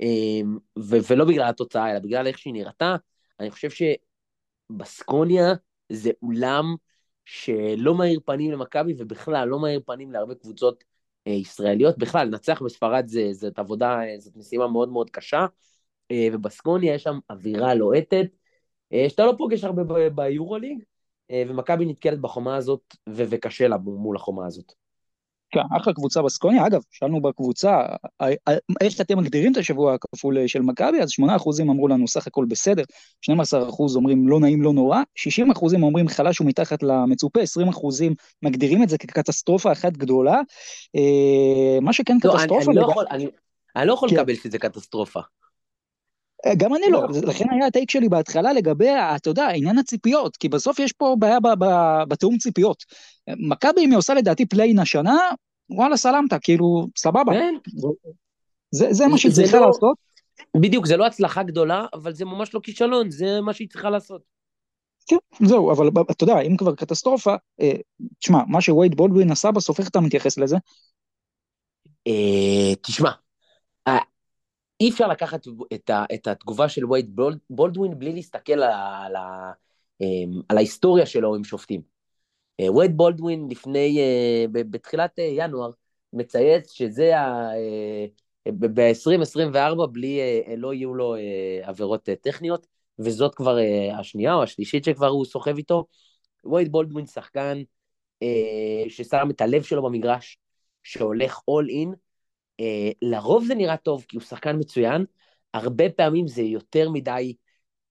אה, 0.02 0.40
ו- 0.78 0.98
ולא 1.10 1.24
בגלל 1.24 1.48
התוצאה, 1.48 1.90
אלא 1.90 1.98
בגלל 1.98 2.26
איך 2.26 2.38
שהיא 2.38 2.54
נראתה. 2.54 2.96
אני 3.40 3.50
חושב 3.50 3.68
שבסקוניה 4.70 5.54
זה 5.92 6.10
אולם 6.22 6.74
שלא 7.24 7.94
מאיר 7.94 8.20
פנים 8.24 8.52
למכבי, 8.52 8.94
ובכלל 8.98 9.48
לא 9.48 9.60
מאיר 9.60 9.80
פנים 9.86 10.12
להרבה 10.12 10.34
קבוצות 10.34 10.84
אה, 11.26 11.32
ישראליות. 11.32 11.98
בכלל, 11.98 12.26
לנצח 12.26 12.62
בספרד 12.62 13.06
זאת 13.32 13.58
עבודה, 13.58 14.00
זאת 14.18 14.36
משימה 14.36 14.68
מאוד 14.68 14.88
מאוד 14.88 15.10
קשה. 15.10 15.46
אה, 16.12 16.28
ובסקוניה 16.32 16.94
יש 16.94 17.02
שם 17.02 17.18
אווירה 17.30 17.74
לוהטת, 17.74 18.26
אה, 18.92 19.06
שאתה 19.08 19.26
לא 19.26 19.34
פוגש 19.38 19.64
הרבה 19.64 20.10
ביורוליג, 20.10 20.82
אה, 21.30 21.42
ומכבי 21.48 21.86
נתקלת 21.86 22.20
בחומה 22.20 22.56
הזאת, 22.56 22.96
וקשה 23.08 23.68
לה 23.68 23.76
מול 23.76 24.16
החומה 24.16 24.46
הזאת. 24.46 24.72
כן, 25.50 25.60
אחלה 25.76 25.92
קבוצה 25.92 26.22
בסקוניה. 26.22 26.66
אגב, 26.66 26.80
שאלנו 26.90 27.22
בקבוצה, 27.22 27.86
איך 28.80 29.00
אתם 29.00 29.18
מגדירים 29.18 29.52
את 29.52 29.56
השבוע 29.56 29.94
הכפול 29.94 30.46
של 30.46 30.62
מכבי? 30.62 31.00
אז 31.00 31.10
8% 31.10 31.62
אמרו 31.62 31.88
לנו 31.88 32.08
סך 32.08 32.26
הכל 32.26 32.44
בסדר, 32.48 32.82
12% 33.30 33.94
אומרים 33.94 34.28
לא 34.28 34.40
נעים, 34.40 34.62
לא 34.62 34.72
נורא, 34.72 35.02
60% 35.18 35.82
אומרים 35.82 36.08
חלש 36.08 36.40
ומתחת 36.40 36.82
למצופה, 36.82 37.40
20% 37.40 38.14
מגדירים 38.42 38.82
את 38.82 38.88
זה 38.88 38.98
כקטסטרופה 38.98 39.72
אחת 39.72 39.92
גדולה. 39.92 40.40
מה 41.82 41.92
שכן 41.92 42.16
לא, 42.24 42.32
קטסטרופה... 42.32 42.70
אני, 42.70 42.78
אני, 42.78 42.86
לא 42.86 42.90
יכול, 42.90 43.04
אני, 43.10 43.26
אני 43.76 43.86
לא 43.86 43.92
יכול 43.92 44.10
כן. 44.10 44.16
לקבל 44.16 44.34
שזה 44.34 44.58
קטסטרופה. 44.58 45.20
גם 46.56 46.74
אני 46.74 46.84
לא, 46.90 47.02
לא, 47.02 47.08
לכן 47.22 47.44
היה 47.50 47.66
הטייק 47.66 47.90
שלי 47.90 48.08
בהתחלה 48.08 48.52
לגבי, 48.52 48.90
אתה 49.16 49.30
יודע, 49.30 49.48
עניין 49.48 49.78
הציפיות, 49.78 50.36
כי 50.36 50.48
בסוף 50.48 50.78
יש 50.78 50.92
פה 50.92 51.16
בעיה 51.18 51.38
תיאום 52.08 52.38
ציפיות. 52.38 52.84
מכבי, 53.28 53.84
אם 53.84 53.90
היא 53.90 53.98
עושה 53.98 54.14
לדעתי 54.14 54.46
פליי-אין 54.46 54.78
השנה, 54.78 55.18
וואלה, 55.70 55.96
סלאמת, 55.96 56.34
כאילו, 56.42 56.86
סבבה. 56.96 57.32
כן. 57.32 57.54
זה, 58.70 58.92
זה 58.92 59.06
מה 59.06 59.18
שהיא 59.18 59.32
צריכה 59.32 59.60
לא... 59.60 59.66
לעשות. 59.66 59.96
בדיוק, 60.56 60.86
זה 60.86 60.96
לא 60.96 61.06
הצלחה 61.06 61.42
גדולה, 61.42 61.86
אבל 61.94 62.12
זה 62.14 62.24
ממש 62.24 62.54
לא 62.54 62.60
כישלון, 62.60 63.10
זה 63.10 63.40
מה 63.40 63.52
שהיא 63.52 63.68
צריכה 63.68 63.90
לעשות. 63.90 64.22
כן, 65.06 65.16
זהו, 65.46 65.72
אבל 65.72 65.88
אתה 66.10 66.24
יודע, 66.24 66.40
אם 66.40 66.56
כבר 66.56 66.74
קטסטרופה, 66.74 67.34
אה, 67.60 67.72
תשמע, 68.18 68.38
מה 68.48 68.60
שווייד 68.60 68.94
בולדווין 68.94 69.30
עשה 69.30 69.50
בסוף, 69.50 69.80
איך 69.80 69.88
אתה 69.88 70.00
מתייחס 70.00 70.38
לזה? 70.38 70.56
אה, 72.06 72.74
תשמע, 72.82 73.10
אה, 73.88 73.98
אי 74.82 74.90
אפשר 74.90 75.08
לקחת 75.08 75.46
את, 75.74 75.90
ה, 75.90 76.04
את 76.14 76.26
התגובה 76.26 76.68
של 76.68 76.92
וייד 76.92 77.20
בולדווין 77.50 77.98
בלי 77.98 78.12
להסתכל 78.12 78.52
על, 78.52 78.62
על, 78.62 79.16
על 80.48 80.56
ההיסטוריה 80.56 81.06
שלו 81.06 81.34
עם 81.34 81.44
שופטים. 81.44 81.82
וייד 82.76 82.96
בולדווין 82.96 83.48
לפני, 83.50 84.00
בתחילת 84.52 85.18
ינואר, 85.18 85.70
מצייץ 86.12 86.72
שזה 86.72 87.18
ה... 87.18 87.50
ב-2024 88.48 89.86
בלי, 89.92 90.20
לא 90.56 90.74
יהיו 90.74 90.94
לו 90.94 91.14
עבירות 91.62 92.08
טכניות, 92.20 92.66
וזאת 92.98 93.34
כבר 93.34 93.56
השנייה 93.98 94.34
או 94.34 94.42
השלישית 94.42 94.84
שכבר 94.84 95.08
הוא 95.08 95.24
סוחב 95.24 95.56
איתו. 95.56 95.84
וייד 96.52 96.72
בולדווין 96.72 97.06
שחקן 97.06 97.62
ששם 98.88 99.28
את 99.30 99.40
הלב 99.40 99.62
שלו 99.62 99.82
במגרש, 99.82 100.38
שהולך 100.82 101.38
in, 101.48 101.88
Uh, 101.88 102.01
לרוב 103.02 103.44
זה 103.44 103.54
נראה 103.54 103.76
טוב 103.76 104.04
כי 104.08 104.16
הוא 104.16 104.22
שחקן 104.24 104.56
מצוין, 104.58 105.04
הרבה 105.54 105.84
פעמים 105.90 106.28
זה 106.28 106.42
יותר 106.42 106.90
מדי, 106.90 107.34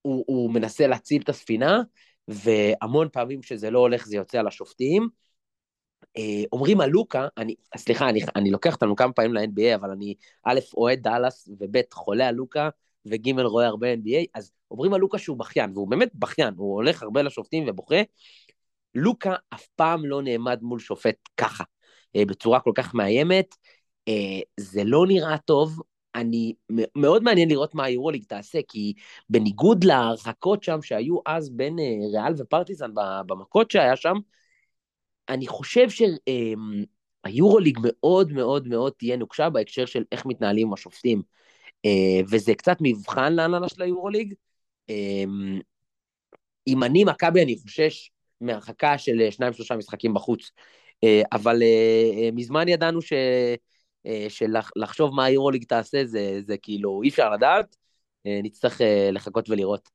הוא, 0.01 0.23
הוא 0.27 0.53
מנסה 0.53 0.87
להציל 0.87 1.21
את 1.21 1.29
הספינה, 1.29 1.81
והמון 2.27 3.07
פעמים 3.11 3.43
שזה 3.43 3.69
לא 3.69 3.79
הולך 3.79 4.05
זה 4.05 4.15
יוצא 4.15 4.39
על 4.39 4.47
השופטים. 4.47 5.09
Uh, 6.17 6.47
אומרים 6.51 6.81
על 6.81 6.89
לוקה, 6.89 7.27
אני, 7.37 7.55
סליחה, 7.77 8.09
אני, 8.09 8.21
אני 8.35 8.51
לוקח 8.51 8.73
אותנו 8.73 8.95
כמה 8.95 9.13
פעמים 9.13 9.33
ל-NBA, 9.33 9.75
אבל 9.75 9.91
אני 9.91 10.15
א', 10.43 10.59
אוהד 10.77 10.99
דאלאס, 10.99 11.49
וב', 11.59 11.77
חולה 11.93 12.27
על 12.27 12.35
לוקה, 12.35 12.69
וג', 13.05 13.39
רואה 13.39 13.67
הרבה 13.67 13.93
NBA, 13.93 14.25
אז 14.33 14.51
אומרים 14.71 14.93
על 14.93 14.99
לוקה 14.99 15.17
שהוא 15.17 15.37
בכיין, 15.37 15.71
והוא 15.73 15.87
באמת 15.87 16.11
בכיין, 16.15 16.53
הוא 16.57 16.75
הולך 16.75 17.03
הרבה 17.03 17.21
לשופטים 17.21 17.63
ובוכה. 17.67 18.01
לוקה 18.95 19.35
אף 19.53 19.67
פעם 19.75 20.05
לא 20.05 20.21
נעמד 20.21 20.59
מול 20.61 20.79
שופט 20.79 21.15
ככה, 21.37 21.63
uh, 22.17 22.25
בצורה 22.25 22.59
כל 22.59 22.71
כך 22.75 22.93
מאיימת. 22.93 23.55
אה, 24.07 24.39
זה 24.59 24.83
לא 24.83 25.07
נראה 25.07 25.37
טוב, 25.37 25.81
אני, 26.15 26.53
מאוד 26.95 27.23
מעניין 27.23 27.49
לראות 27.49 27.75
מה 27.75 27.85
היורוליג 27.85 28.23
תעשה, 28.23 28.59
כי 28.67 28.93
בניגוד 29.29 29.83
להרחקות 29.83 30.63
שם 30.63 30.81
שהיו 30.81 31.17
אז 31.25 31.49
בין 31.49 31.79
אה, 31.79 31.85
ריאל 32.13 32.33
ופרטיזן 32.37 32.91
במכות 33.25 33.71
שהיה 33.71 33.95
שם, 33.95 34.15
אני 35.29 35.47
חושב 35.47 35.87
שהיורוליג 35.89 37.77
אמ, 37.77 37.83
מאוד 37.83 38.31
מאוד 38.31 38.67
מאוד 38.67 38.93
תהיה 38.97 39.17
נוקשה 39.17 39.49
בהקשר 39.49 39.85
של 39.85 40.03
איך 40.11 40.25
מתנהלים 40.25 40.67
עם 40.67 40.73
השופטים. 40.73 41.21
אה, 41.85 42.21
וזה 42.29 42.55
קצת 42.55 42.77
מבחן 42.81 43.33
להנהלה 43.33 43.69
של 43.69 43.81
היורוליג. 43.81 44.33
אמ, 44.89 45.59
אם 46.67 46.83
אני 46.83 47.03
מכבי, 47.03 47.43
אני 47.43 47.55
חושש 47.61 48.11
מהרחקה 48.41 48.97
של 48.97 49.31
שניים 49.31 49.53
שלושה 49.53 49.75
משחקים 49.75 50.13
בחוץ. 50.13 50.51
אבל 51.31 51.61
מזמן 52.33 52.67
ידענו 52.67 53.01
ש... 53.01 53.13
אה, 54.05 54.25
של 54.29 54.53
לחשוב 54.75 55.15
מה 55.15 55.25
היורוליג 55.25 55.63
תעשה, 55.63 56.05
זה, 56.05 56.39
זה 56.41 56.57
כאילו 56.57 57.01
אי 57.03 57.09
אפשר 57.09 57.29
לדעת, 57.29 57.75
אה, 58.25 58.39
נצטרך 58.43 58.81
אה, 58.81 59.09
לחכות 59.11 59.49
ולראות. 59.49 59.89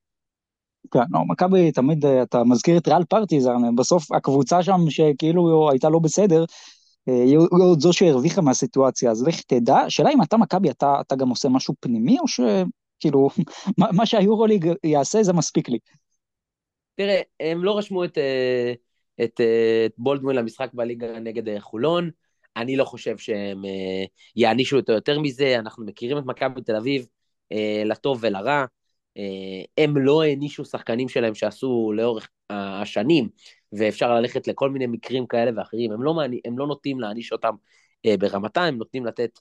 כן, 0.91 1.01
לא, 1.11 1.21
מכבי 1.29 1.73
תמיד, 1.73 2.07
אתה 2.07 2.45
מזכיר 2.45 2.79
את 2.79 2.89
ריאל 2.89 3.05
פרטיזן, 3.05 3.77
בסוף 3.77 4.13
הקבוצה 4.13 4.63
שם 4.63 4.81
שכאילו 4.89 5.71
הייתה 5.71 5.89
לא 5.89 5.99
בסדר, 5.99 6.45
היא 7.07 7.39
עוד 7.51 7.81
זו 7.81 7.93
שהרוויחה 7.93 8.41
מהסיטואציה, 8.41 9.11
אז 9.11 9.27
לך 9.27 9.41
תדע, 9.41 9.79
שאלה 9.89 10.11
אם 10.11 10.23
אתה 10.23 10.37
מכבי, 10.37 10.71
אתה, 10.71 10.95
אתה 11.01 11.17
גם 11.17 11.29
עושה 11.29 11.49
משהו 11.49 11.75
פנימי, 11.81 12.17
או 12.19 12.25
שכאילו, 12.29 13.29
מה, 13.79 13.87
מה 13.93 14.07
שהיורוליג 14.07 14.73
יעשה 14.85 15.23
זה 15.23 15.33
מספיק 15.33 15.69
לי. 15.69 15.79
תראה, 16.95 17.21
הם 17.41 17.65
לא 17.65 17.79
רשמו 17.79 18.05
את, 18.05 18.19
את, 19.25 19.41
את 19.87 19.93
בולדווין 19.99 20.37
למשחק 20.37 20.71
בליגה 20.75 21.19
נגד 21.19 21.59
חולון, 21.59 22.11
אני 22.57 22.77
לא 22.77 22.85
חושב 22.85 23.19
שהם 23.19 23.65
אה, 23.65 24.05
יענישו 24.37 24.77
אותו 24.77 24.93
יותר 24.93 25.21
מזה, 25.21 25.59
אנחנו 25.59 25.87
מכירים 25.87 26.19
את 26.19 26.25
מכבי 26.27 26.63
תל 26.63 26.77
אביב 26.77 27.07
אה, 27.53 27.83
לטוב 27.85 28.19
ולרע. 28.21 28.65
אה, 29.17 29.85
הם 29.85 29.97
לא 29.97 30.23
הענישו 30.23 30.65
שחקנים 30.65 31.09
שלהם 31.09 31.35
שעשו 31.35 31.93
לאורך 31.97 32.29
השנים, 32.51 33.29
ואפשר 33.73 34.15
ללכת 34.15 34.49
לכל 34.49 34.71
מיני 34.71 34.87
מקרים 34.87 35.27
כאלה 35.27 35.51
ואחרים. 35.57 35.93
הם 35.93 36.03
לא, 36.03 36.15
מעני, 36.15 36.41
הם 36.45 36.59
לא 36.59 36.67
נוטים 36.67 37.01
להעניש 37.01 37.33
אותם 37.33 37.55
ברמתם, 38.19 38.61
הם 38.61 38.77
נותנים 38.77 39.07
לתת 39.07 39.39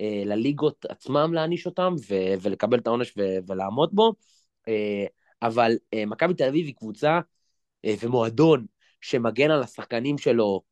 לליגות 0.00 0.84
עצמם 0.88 1.34
להעניש 1.34 1.66
אותם 1.66 1.94
ו- 2.08 2.34
ולקבל 2.42 2.78
את 2.78 2.86
העונש 2.86 3.14
ו- 3.18 3.38
ולעמוד 3.46 3.90
בו. 3.92 4.12
אבל 5.42 5.72
מכבי 6.06 6.34
תל 6.34 6.44
אביב 6.44 6.66
היא 6.66 6.74
קבוצה 6.74 7.20
ומועדון 7.86 8.66
שמגן 9.00 9.50
על 9.50 9.62
השחקנים 9.62 10.18
שלו 10.18 10.62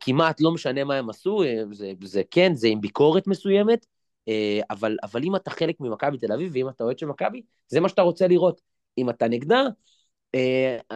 כמעט 0.00 0.40
לא 0.40 0.52
משנה 0.52 0.84
מה 0.84 0.94
הם 0.94 1.10
עשו, 1.10 1.42
אה, 1.42 1.62
זה, 1.72 1.92
זה 2.02 2.22
כן, 2.30 2.54
זה 2.54 2.68
עם 2.68 2.80
ביקורת 2.80 3.26
מסוימת, 3.26 3.86
אה, 4.28 4.60
אבל, 4.70 4.96
אבל 5.02 5.22
אם 5.24 5.36
אתה 5.36 5.50
חלק 5.50 5.80
ממכבי 5.80 6.18
תל 6.18 6.32
אביב, 6.32 6.50
ואם 6.54 6.68
אתה 6.68 6.84
אוהד 6.84 6.98
של 6.98 7.06
מכבי, 7.06 7.42
זה 7.68 7.80
מה 7.80 7.88
שאתה 7.88 8.02
רוצה 8.02 8.28
לראות. 8.28 8.60
אם 8.98 9.10
אתה 9.10 9.28
נגדה, 9.28 9.62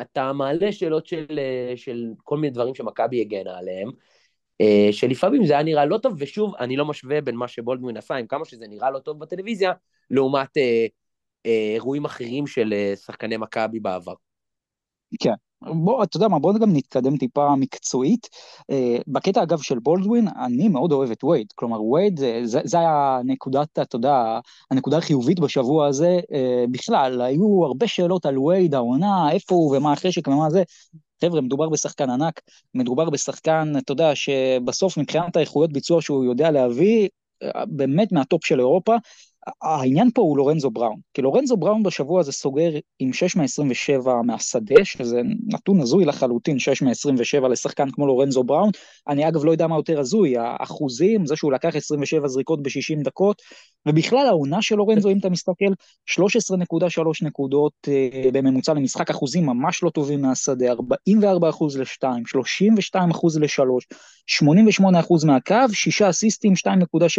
אתה 0.01 0.33
מעלה 0.33 0.73
שאלות 0.73 1.07
של, 1.07 1.27
של 1.77 2.07
כל 2.25 2.39
מיני 2.39 2.51
דברים 2.51 2.75
שמכבי 2.75 3.21
הגנה 3.21 3.59
עליהם, 3.59 3.91
שלפעמים 4.93 5.47
זה 5.47 5.53
היה 5.53 5.63
נראה 5.63 5.85
לא 5.85 5.99
טוב, 5.99 6.15
ושוב, 6.19 6.55
אני 6.55 6.77
לא 6.77 6.85
משווה 6.85 7.21
בין 7.21 7.37
מה 7.37 7.49
שבולדמין 7.49 7.97
עשה, 7.97 8.15
עם 8.15 8.27
כמה 8.27 8.45
שזה 8.45 8.67
נראה 8.69 8.91
לא 8.91 8.99
טוב 8.99 9.19
בטלוויזיה, 9.19 9.73
לעומת 10.11 10.57
אירועים 11.45 12.05
אחרים 12.05 12.47
של 12.47 12.75
שחקני 12.95 13.37
מכבי 13.37 13.81
בעבר. 13.81 14.15
כן, 15.21 15.35
בוא, 15.67 16.05
אתה 16.05 16.17
יודע 16.17 16.29
מה, 16.29 16.39
בוא 16.39 16.59
גם 16.59 16.77
נתקדם 16.77 17.17
טיפה 17.17 17.57
מקצועית. 17.57 18.29
Uh, 18.73 18.75
בקטע 19.07 19.43
אגב 19.43 19.61
של 19.61 19.79
בולדווין, 19.79 20.29
אני 20.29 20.69
מאוד 20.69 20.93
אוהב 20.93 21.11
את 21.11 21.25
וייד, 21.25 21.47
כלומר 21.55 21.83
וייד 21.83 22.19
זה, 22.19 22.41
זה, 22.45 22.61
זה 22.65 22.79
היה 22.79 23.21
נקודת, 23.25 23.79
אתה 23.79 23.97
יודע, 23.97 24.39
הנקודה 24.71 24.99
החיובית 24.99 25.41
בשבוע 25.41 25.87
הזה. 25.87 26.21
Uh, 26.23 26.71
בכלל, 26.71 27.23
היו 27.23 27.65
הרבה 27.65 27.87
שאלות 27.87 28.27
על 28.27 28.39
וייד, 28.39 28.75
העונה, 28.75 29.33
איפה 29.33 29.55
הוא 29.55 29.77
ומה 29.77 29.93
החשק 29.93 30.29
ומה 30.29 30.51
זה. 30.51 30.63
חבר'ה, 31.25 31.41
מדובר 31.41 31.69
בשחקן 31.69 32.11
ענק, 32.11 32.41
מדובר 32.75 33.11
בשחקן, 33.11 33.73
אתה 33.79 33.93
יודע, 33.93 34.15
שבסוף 34.15 34.99
מבחינת 34.99 35.37
האיכויות 35.37 35.73
ביצוע 35.73 36.03
שהוא 36.03 36.25
יודע 36.25 36.51
להביא, 36.51 37.09
אה, 37.43 37.65
באמת 37.67 38.13
מהטופ 38.13 38.45
של 38.45 38.59
אירופה. 38.59 38.97
העניין 39.63 40.11
פה 40.15 40.23
הוא 40.23 40.37
לורנזו 40.37 40.71
בראון, 40.71 40.97
כי 41.15 41.23
לורנזו 41.23 41.57
בראון 41.57 41.83
בשבוע 41.83 42.21
הזה 42.21 42.33
סוגר 42.33 42.71
עם 42.99 43.13
6 43.13 43.37
מ-27 43.37 44.09
מהשדה, 44.25 44.85
שזה 44.85 45.21
נתון 45.47 45.81
הזוי 45.81 46.05
לחלוטין, 46.05 46.59
6 46.59 46.83
מ-27 46.83 47.49
לשחקן 47.49 47.91
כמו 47.91 48.07
לורנזו 48.07 48.45
בראון. 48.45 48.71
אני 49.09 49.29
אגב 49.29 49.45
לא 49.45 49.51
יודע 49.51 49.67
מה 49.67 49.77
יותר 49.77 50.01
הזוי, 50.01 50.35
האחוזים, 50.39 51.27
זה 51.27 51.37
שהוא 51.37 51.53
לקח 51.53 51.77
27 51.77 52.29
זריקות 52.29 52.63
ב-60 52.63 53.05
דקות, 53.05 53.43
ובכלל 53.89 54.27
העונה 54.27 54.63
של 54.63 54.75
לורנזו, 54.75 55.11
אם 55.11 55.19
אתה 55.19 55.31
מסתכל, 55.31 55.73
13.3 56.11 57.01
נקודות 57.23 57.73
uh, 57.87 57.91
בממוצע 58.33 58.75
למשחק, 58.75 59.11
אחוזים 59.11 59.47
ממש 59.47 59.83
לא 59.83 59.91
טובים 59.91 60.23
מהשדה, 60.23 60.71
44 60.73 61.49
אחוז 61.49 61.79
ל-2, 61.79 62.05
32 62.27 63.11
אחוז 63.11 63.39
ל-3, 63.39 63.61
88 64.27 65.01
אחוז 65.01 65.25
מהקו, 65.25 65.55
6 65.73 66.03
אסיסטים, 66.03 66.53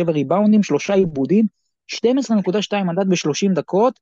2.7 0.06 0.12
ריבאונדים, 0.12 0.64
3 0.64 0.90
עיבודים, 0.90 1.63
12.2 1.94 2.84
מדד 2.84 3.10
ב-30 3.10 3.54
דקות, 3.56 4.00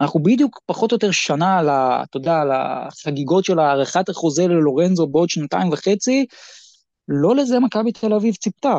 אנחנו 0.00 0.22
בדיוק 0.22 0.60
פחות 0.66 0.92
או 0.92 0.94
יותר 0.94 1.10
שנה 1.10 1.58
על 1.58 1.68
ה... 1.68 2.02
אתה 2.02 2.16
יודע, 2.16 2.40
על 2.40 2.50
החגיגות 2.52 3.44
של 3.44 3.58
הארכת 3.58 4.08
החוזה 4.08 4.46
ללורנזו 4.46 5.06
בעוד 5.06 5.28
שנתיים 5.28 5.72
וחצי, 5.72 6.26
לא 7.08 7.36
לזה 7.36 7.60
מכבי 7.60 7.92
תל 7.92 8.14
אביב 8.14 8.34
ציפתה. 8.34 8.78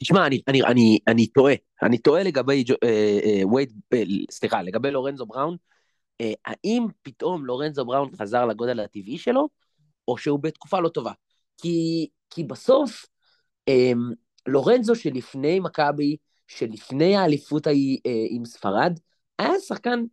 תשמע, 0.00 0.26
אני, 0.26 0.40
אני, 0.48 0.62
אני, 0.62 0.98
אני 1.08 1.26
טועה, 1.26 1.54
אני 1.82 1.98
טועה 1.98 2.22
לגבי 2.22 2.64
אה, 2.84 2.88
אה, 3.24 3.42
אה, 3.92 4.02
סליחה, 4.30 4.62
לגבי 4.62 4.90
לורנזו 4.90 5.26
בראון, 5.26 5.56
אה, 6.20 6.32
האם 6.44 6.86
פתאום 7.02 7.46
לורנזו 7.46 7.84
בראון 7.84 8.10
חזר 8.16 8.46
לגודל 8.46 8.80
הטבעי 8.80 9.18
שלו, 9.18 9.48
או 10.08 10.18
שהוא 10.18 10.38
בתקופה 10.42 10.80
לא 10.80 10.88
טובה? 10.88 11.12
כי, 11.62 12.08
כי 12.30 12.44
בסוף, 12.44 13.06
אה, 13.68 13.92
לורנזו 14.48 14.94
שלפני 14.94 15.60
מכבי, 15.60 16.16
שלפני 16.46 17.16
האליפות 17.16 17.66
ההיא 17.66 17.98
אה, 18.06 18.24
עם 18.30 18.44
ספרד, 18.44 18.98
היה 19.38 19.52
שחקן 19.66 20.04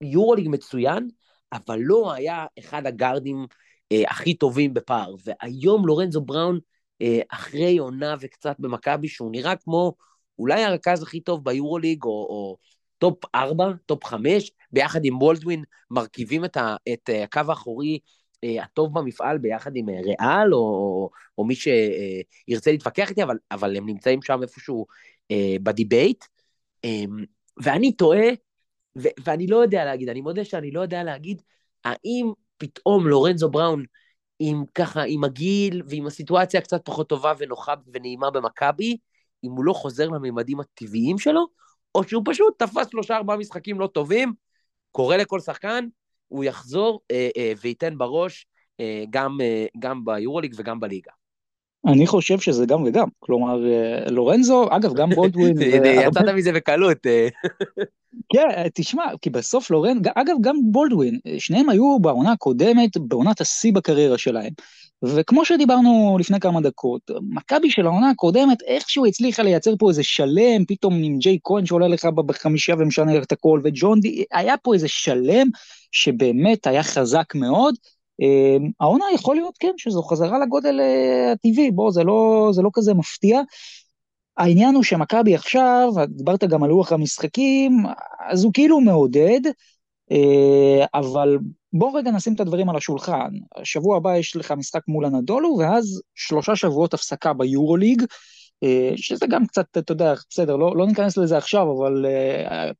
יורוליג 0.00 0.48
מצוין, 0.48 1.08
אבל 1.52 1.78
לא 1.80 2.12
היה 2.12 2.46
אחד 2.58 2.86
הגארדים 2.86 3.46
אה, 3.92 4.02
הכי 4.08 4.34
טובים 4.34 4.74
בפער. 4.74 5.14
והיום 5.24 5.86
לורנזו 5.86 6.20
בראון, 6.20 6.58
אה, 7.02 7.20
אחרי 7.28 7.78
עונה 7.78 8.14
וקצת 8.20 8.56
במכבי, 8.58 9.08
שהוא 9.08 9.32
נראה 9.32 9.56
כמו 9.56 9.94
אולי 10.38 10.64
הרכז 10.64 11.02
הכי 11.02 11.20
טוב 11.20 11.44
ביורוליג, 11.44 12.04
או, 12.04 12.10
או 12.10 12.56
top 12.98 13.24
4, 13.34 13.72
top 13.86 14.04
5, 14.04 14.50
ביחד 14.72 15.00
עם 15.04 15.18
בולדווין, 15.18 15.64
מרכיבים 15.90 16.44
את, 16.44 16.56
ה, 16.56 16.76
את 16.92 17.10
אה, 17.10 17.24
הקו 17.24 17.40
האחורי 17.48 17.98
הטוב 18.62 18.98
במפעל 18.98 19.38
ביחד 19.38 19.70
עם 19.74 19.88
אה, 19.88 20.00
ריאל, 20.00 20.54
או, 20.54 21.10
או, 21.38 21.44
מי 21.44 21.54
שירצה 21.54 22.70
להתווכח 22.70 23.10
איתי, 23.10 23.22
אבל, 23.22 23.36
אבל 23.50 23.76
הם 23.76 23.86
נמצאים 23.86 24.22
שם 24.22 24.42
איפשהו 24.42 24.86
אה, 25.30 25.56
ב 25.62 25.70
debate, 25.70 26.24
אה, 26.84 27.04
ואני 27.62 27.96
טועה, 27.96 28.28
ו- 28.98 29.14
ואני 29.24 29.46
לא 29.46 29.56
יודע 29.56 29.84
להגיד, 29.84 30.08
אני 30.08 30.20
מודה 30.20 30.44
שאני 30.44 30.70
לא 30.70 30.80
יודע 30.80 31.04
להגיד, 31.04 31.42
האם 31.84 32.32
פתאום 32.56 33.08
לורנזו 33.08 33.50
בראון, 33.50 33.84
עם 34.38 34.64
ככה, 34.74 35.02
עם 35.02 35.24
הגיל 35.24 35.82
ועם 35.86 36.06
הסיטואציה 36.06 36.60
קצת 36.60 36.84
פחות 36.84 37.08
טובה 37.08 37.32
ונוחה 37.38 37.74
ונעימה 37.92 38.30
במכבי, 38.30 38.96
אם 39.44 39.50
הוא 39.50 39.64
לא 39.64 39.72
חוזר 39.72 40.08
לממדים 40.08 40.60
הטבעיים 40.60 41.18
שלו, 41.18 41.46
או 41.94 42.04
שהוא 42.04 42.22
פשוט 42.26 42.58
תפס 42.58 42.90
שלושה 42.90 43.16
ארבעה 43.16 43.36
משחקים 43.36 43.80
לא 43.80 43.86
טובים, 43.86 44.32
קורא 44.92 45.16
לכל 45.16 45.40
שחקן, 45.40 45.86
הוא 46.28 46.44
יחזור 46.44 47.00
אה, 47.10 47.28
אה, 47.36 47.52
וייתן 47.62 47.98
בראש 47.98 48.46
אה, 48.80 49.04
גם, 49.10 49.40
אה, 49.40 49.66
גם 49.78 50.04
ביורוליג 50.04 50.54
וגם 50.58 50.80
בליגה. 50.80 51.12
אני 51.86 52.06
חושב 52.06 52.38
שזה 52.38 52.66
גם 52.66 52.82
וגם, 52.82 53.08
כלומר 53.18 53.66
אה, 53.66 54.10
לורנזו, 54.10 54.66
אגב 54.70 54.94
גם 54.94 55.10
בולדווין, 55.16 55.56
יצאת 55.84 56.28
מזה 56.34 56.52
בקלות. 56.52 57.06
אה. 57.06 57.28
כן, 58.32 58.48
תשמע, 58.74 59.04
כי 59.22 59.30
בסוף 59.30 59.70
לורן, 59.70 59.98
אגב 60.14 60.34
גם 60.40 60.56
בולדווין, 60.62 61.18
שניהם 61.38 61.68
היו 61.68 61.98
בעונה 62.00 62.32
הקודמת, 62.32 62.96
בעונת 62.96 63.40
השיא 63.40 63.72
בקריירה 63.72 64.18
שלהם. 64.18 64.52
וכמו 65.04 65.44
שדיברנו 65.44 66.16
לפני 66.20 66.40
כמה 66.40 66.60
דקות, 66.60 67.10
מכבי 67.30 67.70
של 67.70 67.86
העונה 67.86 68.10
הקודמת 68.10 68.62
איכשהו 68.66 69.06
הצליחה 69.06 69.42
לייצר 69.42 69.74
פה 69.78 69.88
איזה 69.88 70.02
שלם, 70.02 70.64
פתאום 70.68 70.94
עם 71.02 71.18
ג'יי 71.18 71.38
כהן 71.44 71.66
שעולה 71.66 71.88
לך 71.88 72.04
בחמישייה 72.04 72.76
ומשנה 72.80 73.18
את 73.18 73.32
הכל, 73.32 73.60
וג'ון 73.64 74.00
די, 74.00 74.24
היה 74.32 74.56
פה 74.56 74.74
איזה 74.74 74.88
שלם 74.88 75.48
שבאמת 75.92 76.66
היה 76.66 76.82
חזק 76.82 77.34
מאוד. 77.34 77.74
אמ, 78.20 78.70
העונה 78.80 79.04
יכול 79.14 79.36
להיות, 79.36 79.58
כן, 79.58 79.72
שזו 79.76 80.02
חזרה 80.02 80.38
לגודל 80.38 80.80
אה, 80.80 81.32
הטבעי, 81.32 81.70
בוא, 81.70 81.90
זה 81.90 82.04
לא, 82.04 82.50
זה 82.52 82.62
לא 82.62 82.70
כזה 82.72 82.94
מפתיע. 82.94 83.40
העניין 84.36 84.74
הוא 84.74 84.82
שמכבי 84.82 85.34
עכשיו, 85.34 85.92
דיברת 86.08 86.44
גם 86.44 86.62
על 86.62 86.70
לוח 86.70 86.92
המשחקים, 86.92 87.82
אז 88.28 88.44
הוא 88.44 88.52
כאילו 88.52 88.80
מעודד, 88.80 89.40
אה, 90.12 90.84
אבל 90.94 91.38
בוא 91.72 91.98
רגע 91.98 92.10
נשים 92.10 92.34
את 92.34 92.40
הדברים 92.40 92.68
על 92.70 92.76
השולחן. 92.76 93.30
השבוע 93.56 93.96
הבא 93.96 94.16
יש 94.16 94.36
לך 94.36 94.52
משחק 94.52 94.82
מול 94.88 95.04
הנדולו, 95.04 95.56
ואז 95.58 96.02
שלושה 96.14 96.56
שבועות 96.56 96.94
הפסקה 96.94 97.32
ביורוליג, 97.32 98.02
אה, 98.62 98.92
שזה 98.96 99.26
גם 99.26 99.46
קצת, 99.46 99.78
אתה 99.78 99.92
יודע, 99.92 100.14
בסדר, 100.30 100.56
לא, 100.56 100.76
לא 100.76 100.86
ניכנס 100.86 101.16
לזה 101.16 101.36
עכשיו, 101.36 101.72
אבל 101.72 102.06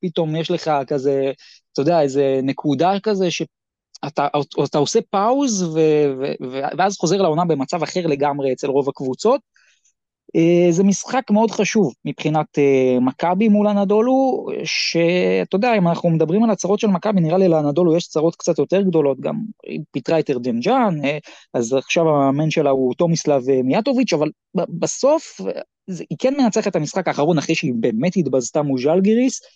פתאום 0.00 0.36
יש 0.36 0.50
לך 0.50 0.70
כזה, 0.86 1.32
אתה 1.72 1.82
יודע, 1.82 2.02
איזה 2.02 2.40
נקודה 2.42 2.92
כזה, 3.02 3.30
ש... 3.30 3.42
אתה, 4.06 4.26
אתה 4.64 4.78
עושה 4.78 4.98
פאוז 5.10 5.62
ו, 5.62 5.80
ו, 6.18 6.60
ואז 6.78 6.96
חוזר 6.96 7.22
לעונה 7.22 7.44
במצב 7.44 7.82
אחר 7.82 8.06
לגמרי 8.06 8.52
אצל 8.52 8.66
רוב 8.66 8.88
הקבוצות. 8.88 9.40
אה, 10.36 10.72
זה 10.72 10.84
משחק 10.84 11.30
מאוד 11.30 11.50
חשוב 11.50 11.94
מבחינת 12.04 12.58
אה, 12.58 13.00
מכבי 13.00 13.48
מול 13.48 13.66
הנדולו, 13.66 14.46
שאתה 14.64 15.56
יודע, 15.56 15.74
אם 15.74 15.88
אנחנו 15.88 16.10
מדברים 16.10 16.44
על 16.44 16.50
הצהרות 16.50 16.80
של 16.80 16.86
מכבי, 16.86 17.20
נראה 17.20 17.38
לי 17.38 17.48
לאנדולו 17.48 17.96
יש 17.96 18.08
צרות 18.08 18.36
קצת 18.36 18.58
יותר 18.58 18.82
גדולות, 18.82 19.20
גם 19.20 19.34
היא 19.66 19.80
פיטרה 19.90 20.18
את 20.18 20.30
ארדנג'אן, 20.30 21.04
אה, 21.04 21.18
אז 21.54 21.72
עכשיו 21.72 22.08
המאמן 22.08 22.50
שלה 22.50 22.70
הוא 22.70 22.94
תומיסלב 22.94 23.42
מיאטוביץ', 23.64 24.12
אבל 24.12 24.30
בסוף 24.54 25.40
היא 25.88 26.18
כן 26.18 26.34
מנצחת 26.38 26.66
את 26.66 26.76
המשחק 26.76 27.08
האחרון 27.08 27.38
אחרי 27.38 27.54
שהיא 27.54 27.72
באמת 27.80 28.16
התבזתה 28.16 28.62
מול 28.62 28.80
ז'לגיריס, 28.80 29.40
אה, 29.42 29.48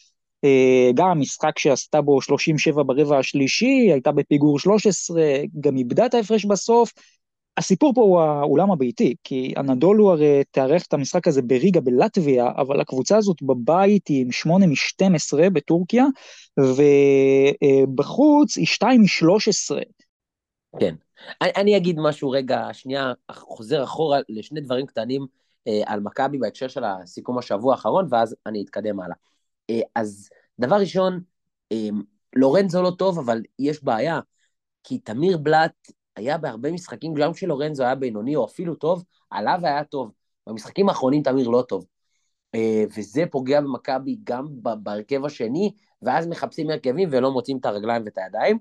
גם 0.94 1.09
המשחק 1.09 1.59
שעשתה 1.59 2.01
בו 2.01 2.23
37 2.23 2.82
ברבע 2.82 3.19
השלישי, 3.19 3.89
הייתה 3.93 4.12
בפיגור 4.12 4.59
13, 4.59 5.23
גם 5.60 5.77
איבדה 5.77 6.06
את 6.06 6.15
ההפרש 6.15 6.44
בסוף. 6.44 6.93
הסיפור 7.59 7.94
פה 7.94 8.01
הוא 8.01 8.20
האולם 8.20 8.70
הביתי, 8.70 9.15
כי 9.24 9.52
הנדולו 9.56 10.12
הרי 10.12 10.43
תארך 10.51 10.86
את 10.86 10.93
המשחק 10.93 11.28
הזה 11.28 11.43
בריגה 11.43 11.81
בלטביה, 11.81 12.51
אבל 12.56 12.81
הקבוצה 12.81 13.16
הזאת 13.16 13.43
בבית 13.43 14.09
היא 14.09 14.23
עם 14.23 14.32
8 14.32 14.66
מ-12 14.66 15.51
בטורקיה, 15.52 16.05
ובחוץ 17.89 18.56
היא 18.56 18.66
2 18.66 19.01
מ-13. 19.01 19.82
כן. 20.81 20.94
אני, 21.43 21.51
אני 21.56 21.77
אגיד 21.77 21.97
משהו 21.98 22.31
רגע, 22.31 22.69
שנייה, 22.73 23.12
חוזר 23.32 23.85
אחורה 23.85 24.19
לשני 24.28 24.60
דברים 24.60 24.86
קטנים 24.86 25.27
אה, 25.69 25.81
על 25.86 26.01
מכבי 26.01 26.39
בהקשר 26.39 26.69
של 26.69 26.85
הסיכום 26.85 27.39
השבוע 27.39 27.73
האחרון, 27.73 28.06
ואז 28.10 28.36
אני 28.47 28.62
אתקדם 28.62 29.01
הלאה. 29.01 29.16
אה, 29.70 29.80
אז 29.94 30.28
דבר 30.58 30.76
ראשון, 30.76 31.20
אה, 31.72 31.88
לורנזו 32.36 32.82
לא 32.82 32.90
טוב, 32.98 33.18
אבל 33.18 33.42
יש 33.58 33.84
בעיה, 33.84 34.20
כי 34.84 34.98
תמיר 34.98 35.38
בלאט 35.38 35.92
היה 36.16 36.38
בהרבה 36.38 36.72
משחקים, 36.72 37.14
גם 37.14 37.32
כשלורנזו 37.32 37.84
היה 37.84 37.94
בינוני 37.94 38.36
או 38.36 38.44
אפילו 38.44 38.74
טוב, 38.74 39.04
עליו 39.30 39.58
היה 39.62 39.84
טוב. 39.84 40.12
במשחקים 40.46 40.88
האחרונים 40.88 41.22
תמיר 41.22 41.48
לא 41.48 41.64
טוב. 41.68 41.86
אה, 42.54 42.84
וזה 42.96 43.24
פוגע 43.30 43.60
במכבי 43.60 44.18
גם 44.24 44.46
בהרכב 44.82 45.24
השני, 45.24 45.72
ואז 46.02 46.26
מחפשים 46.26 46.70
הרכבים 46.70 47.08
ולא 47.12 47.30
מוצאים 47.32 47.58
את 47.58 47.66
הרגליים 47.66 48.02
ואת 48.04 48.18
הידיים. 48.18 48.58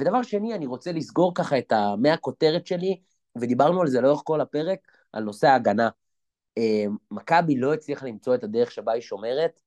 ודבר 0.00 0.22
שני, 0.22 0.54
אני 0.54 0.66
רוצה 0.66 0.92
לסגור 0.92 1.34
ככה 1.34 1.58
את 1.58 1.72
המאה 1.72 2.16
כותרת 2.16 2.66
שלי, 2.66 3.00
ודיברנו 3.38 3.80
על 3.80 3.86
זה 3.86 4.00
לאורך 4.00 4.22
כל 4.24 4.40
הפרק, 4.40 4.78
על 5.12 5.24
נושא 5.24 5.46
ההגנה. 5.46 5.88
מכבי 7.10 7.56
לא 7.56 7.74
הצליחה 7.74 8.06
למצוא 8.06 8.34
את 8.34 8.44
הדרך 8.44 8.70
שבה 8.70 8.92
היא 8.92 9.02
שומרת, 9.02 9.60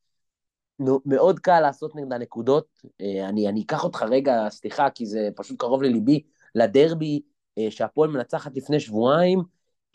מאוד 0.80 1.40
קל 1.40 1.60
לעשות 1.60 1.96
נגדה 1.96 2.18
נקודות. 2.18 2.68
אה, 3.02 3.30
אני, 3.30 3.50
אני 3.50 3.62
אקח 3.62 3.84
אותך 3.84 4.06
רגע, 4.10 4.50
סליחה, 4.50 4.90
כי 4.90 5.06
זה 5.06 5.30
פשוט 5.36 5.60
קרוב 5.60 5.84
לליבי, 5.84 6.22
לדרבי 6.56 7.22
אה, 7.58 7.72
שהפועל 7.72 8.10
מנצחת 8.10 8.56
לפני 8.56 8.80
שבועיים. 8.80 9.44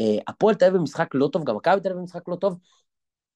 אה, 0.01 0.19
הפועל 0.29 0.55
תל 0.55 0.65
אביב 0.65 0.77
במשחק 0.81 1.15
לא 1.15 1.29
טוב, 1.33 1.45
גם 1.45 1.57
מכבי 1.57 1.81
תל 1.81 1.89
אביב 1.89 2.01
במשחק 2.01 2.29
לא 2.29 2.37
טוב, 2.37 2.59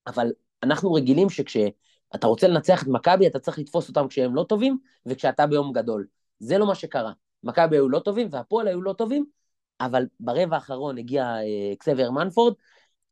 אבל 0.07 0.33
אנחנו 0.63 0.93
רגילים 0.93 1.31
שכשאתה 1.31 2.27
רוצה 2.27 2.49
לנצח 2.49 2.83
את 2.83 2.89
מכבי, 2.89 3.27
אתה 3.27 3.39
צריך 3.39 3.59
לתפוס 3.59 3.89
אותם 3.89 4.09
כשהם 4.09 4.35
לא 4.35 4.45
טובים, 4.49 4.79
וכשאתה 5.07 5.47
ביום 5.47 5.73
גדול. 5.73 6.07
זה 6.39 6.59
לא 6.59 6.67
מה 6.67 6.75
שקרה. 6.75 7.13
מכבי 7.43 7.77
היו 7.77 7.89
לא 7.89 7.99
טובים 7.99 8.29
והפועל 8.31 8.69
היו 8.69 8.83
לא 8.83 8.93
טובים, 8.93 9.25
אבל 9.81 10.07
ברבע 10.21 10.57
האחרון 10.57 10.99
הגיע 10.99 11.25
אה, 11.25 11.77
קסבר 11.79 12.11
מנפורד, 12.11 12.55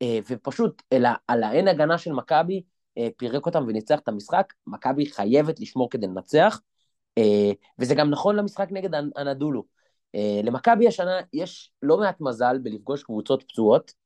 אה, 0.03 0.19
ופשוט 0.31 0.83
על 1.29 1.43
האין 1.43 1.69
הגנה 1.69 1.99
של 1.99 2.13
מכבי, 2.13 2.63
פירק 3.17 3.47
אותם 3.47 3.65
וניצח 3.69 3.99
את 3.99 4.09
המשחק, 4.09 4.53
מכבי 4.67 5.07
חייבת 5.07 5.61
לשמור 5.61 5.91
כדי 5.91 6.07
לנצח, 6.07 6.61
אה, 7.19 7.53
וזה 7.79 7.95
גם 7.95 8.11
נכון 8.11 8.37
למשחק 8.37 8.69
נגד 8.71 8.91
הנדולו. 9.17 9.65
אה, 10.15 10.41
למכבי 10.45 10.89
השנה 10.89 11.21
יש 11.33 11.73
לא 11.83 11.99
מעט 11.99 12.21
מזל 12.21 12.59
בלפגוש 12.59 13.03
קבוצות 13.03 13.43
פצועות, 13.43 14.01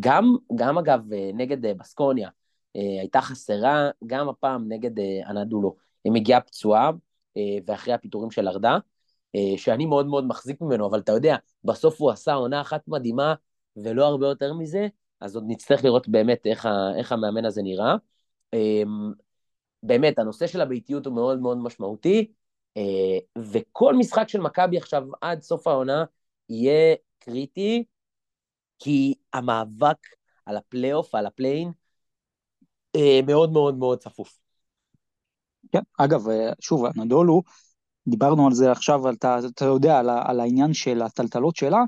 גם, 0.00 0.36
גם 0.54 0.78
אגב 0.78 1.00
נגד 1.34 1.78
בסקוניה, 1.78 2.30
הייתה 2.74 3.20
חסרה 3.20 3.90
גם 4.06 4.28
הפעם 4.28 4.72
נגד 4.72 4.90
הנדולו. 5.26 5.76
היא 6.04 6.12
מגיעה 6.12 6.40
פצועה, 6.40 6.90
ואחרי 7.66 7.94
הפיטורים 7.94 8.30
של 8.30 8.48
ארדה, 8.48 8.78
שאני 9.56 9.86
מאוד 9.86 10.06
מאוד 10.06 10.26
מחזיק 10.26 10.60
ממנו, 10.60 10.86
אבל 10.86 10.98
אתה 10.98 11.12
יודע, 11.12 11.36
בסוף 11.64 12.00
הוא 12.00 12.10
עשה 12.10 12.32
עונה 12.34 12.60
אחת 12.60 12.88
מדהימה, 12.88 13.34
ולא 13.76 14.06
הרבה 14.06 14.26
יותר 14.26 14.52
מזה, 14.52 14.86
אז 15.20 15.36
עוד 15.36 15.44
נצטרך 15.46 15.84
לראות 15.84 16.08
באמת 16.08 16.46
איך, 16.46 16.66
ה, 16.66 16.70
איך 16.98 17.12
המאמן 17.12 17.44
הזה 17.44 17.62
נראה. 17.62 17.94
אמ, 18.52 19.12
באמת, 19.82 20.18
הנושא 20.18 20.46
של 20.46 20.60
הביתיות 20.60 21.06
הוא 21.06 21.14
מאוד 21.14 21.40
מאוד 21.40 21.58
משמעותי, 21.58 22.32
אה, 22.76 23.42
וכל 23.52 23.94
משחק 23.94 24.28
של 24.28 24.40
מכבי 24.40 24.76
עכשיו 24.76 25.02
עד 25.20 25.42
סוף 25.42 25.66
העונה 25.66 26.04
יהיה 26.48 26.94
קריטי, 27.18 27.84
כי 28.78 29.14
המאבק 29.32 29.98
על 30.46 30.56
הפלייאוף, 30.56 31.14
על 31.14 31.26
הפליי-אין, 31.26 31.72
אה, 32.96 33.20
מאוד 33.26 33.52
מאוד 33.52 33.78
מאוד 33.78 33.98
צפוף. 33.98 34.38
כן, 35.72 35.82
אגב, 35.98 36.28
אה, 36.28 36.52
שוב, 36.60 36.84
אנדולו, 36.86 37.42
דיברנו 38.08 38.46
על 38.46 38.52
זה 38.52 38.72
עכשיו, 38.72 39.10
אתה, 39.10 39.38
אתה 39.54 39.64
יודע, 39.64 39.98
על, 39.98 40.10
על 40.10 40.40
העניין 40.40 40.74
של 40.74 41.02
הטלטלות 41.02 41.56
שלה, 41.56 41.82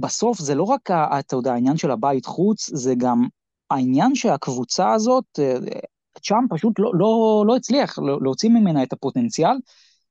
בסוף 0.00 0.38
זה 0.38 0.54
לא 0.54 0.62
רק, 0.62 0.90
אתה 0.90 1.36
יודע, 1.36 1.52
העניין 1.52 1.76
של 1.76 1.90
הבית 1.90 2.26
חוץ, 2.26 2.70
זה 2.74 2.94
גם 2.98 3.26
העניין 3.70 4.14
שהקבוצה 4.14 4.92
הזאת, 4.92 5.24
אה, 5.38 5.54
צ'אם 6.22 6.48
פשוט 6.50 6.78
לא, 6.78 6.92
לא, 6.94 7.44
לא 7.46 7.56
הצליח 7.56 7.98
להוציא 7.98 8.48
ממנה 8.50 8.82
את 8.82 8.92
הפוטנציאל. 8.92 9.56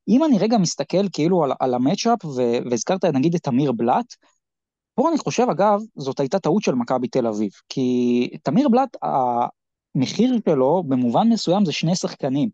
אם 0.08 0.24
אני 0.24 0.38
רגע 0.38 0.58
מסתכל 0.58 1.08
כאילו 1.12 1.44
על, 1.44 1.52
על 1.60 1.74
המצ'אפ, 1.74 2.24
והזכרת 2.70 3.04
נגיד 3.04 3.34
את 3.34 3.48
אמיר 3.48 3.72
בלאט, 3.72 4.14
פה 4.94 5.08
אני 5.08 5.18
חושב, 5.18 5.46
אגב, 5.50 5.80
זאת 5.96 6.20
הייתה 6.20 6.38
טעות 6.38 6.62
של 6.62 6.74
מכבי 6.74 7.08
תל 7.08 7.26
אביב, 7.26 7.50
כי 7.68 8.28
תמיר 8.42 8.68
בלאט, 8.68 8.96
המחיר 9.96 10.38
שלו 10.48 10.84
במובן 10.88 11.28
מסוים 11.28 11.64
זה 11.64 11.72
שני 11.72 11.96
שחקנים. 11.96 12.48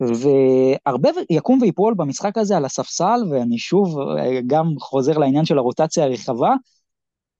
והרבה 0.00 1.08
יקום 1.30 1.58
ויפול 1.62 1.94
במשחק 1.94 2.38
הזה 2.38 2.56
על 2.56 2.64
הספסל, 2.64 3.20
ואני 3.30 3.58
שוב 3.58 3.98
אה, 4.00 4.40
גם 4.46 4.66
חוזר 4.78 5.18
לעניין 5.18 5.44
של 5.44 5.58
הרוטציה 5.58 6.04
הרחבה, 6.04 6.54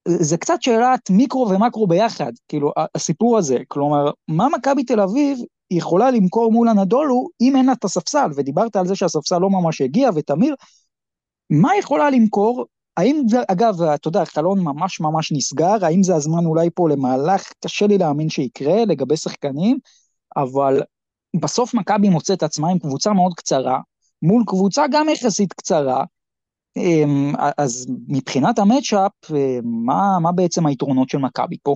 זה 0.07 0.37
קצת 0.37 0.61
שאלת 0.61 1.09
מיקרו 1.09 1.49
ומקרו 1.49 1.87
ביחד, 1.87 2.31
כאילו, 2.47 2.71
הסיפור 2.95 3.37
הזה. 3.37 3.57
כלומר, 3.67 4.11
מה 4.27 4.47
מכבי 4.57 4.83
תל 4.83 4.99
אביב 4.99 5.37
יכולה 5.71 6.11
למכור 6.11 6.51
מול 6.51 6.67
הנדולו 6.67 7.27
אם 7.41 7.55
אין 7.55 7.65
לה 7.65 7.71
את 7.71 7.83
הספסל, 7.83 8.29
ודיברת 8.35 8.75
על 8.75 8.87
זה 8.87 8.95
שהספסל 8.95 9.37
לא 9.37 9.49
ממש 9.49 9.81
הגיע, 9.81 10.09
ותמיר, 10.15 10.55
מה 11.49 11.69
יכולה 11.79 12.09
למכור? 12.09 12.65
האם 12.97 13.21
אגב, 13.47 13.81
אתה 13.81 14.07
יודע, 14.07 14.21
החלון 14.21 14.59
ממש 14.59 14.99
ממש 14.99 15.31
נסגר, 15.31 15.85
האם 15.85 16.03
זה 16.03 16.15
הזמן 16.15 16.45
אולי 16.45 16.69
פה 16.75 16.89
למהלך, 16.89 17.51
קשה 17.63 17.87
לי 17.87 17.97
להאמין 17.97 18.29
שיקרה 18.29 18.85
לגבי 18.85 19.17
שחקנים, 19.17 19.77
אבל 20.37 20.81
בסוף 21.41 21.73
מכבי 21.73 22.09
מוצאת 22.09 22.43
עצמה 22.43 22.69
עם 22.69 22.79
קבוצה 22.79 23.13
מאוד 23.13 23.33
קצרה, 23.33 23.79
מול 24.21 24.43
קבוצה 24.47 24.85
גם 24.91 25.09
יחסית 25.09 25.53
קצרה, 25.53 26.03
אמ, 26.77 27.33
אז 27.57 27.87
מבחינת 28.07 28.59
המצ'אפ, 28.59 29.11
אה, 29.35 29.59
מה, 29.63 30.17
מה 30.21 30.31
בעצם 30.31 30.65
היתרונות 30.65 31.09
של 31.09 31.17
מכבי 31.17 31.57
פה? 31.63 31.75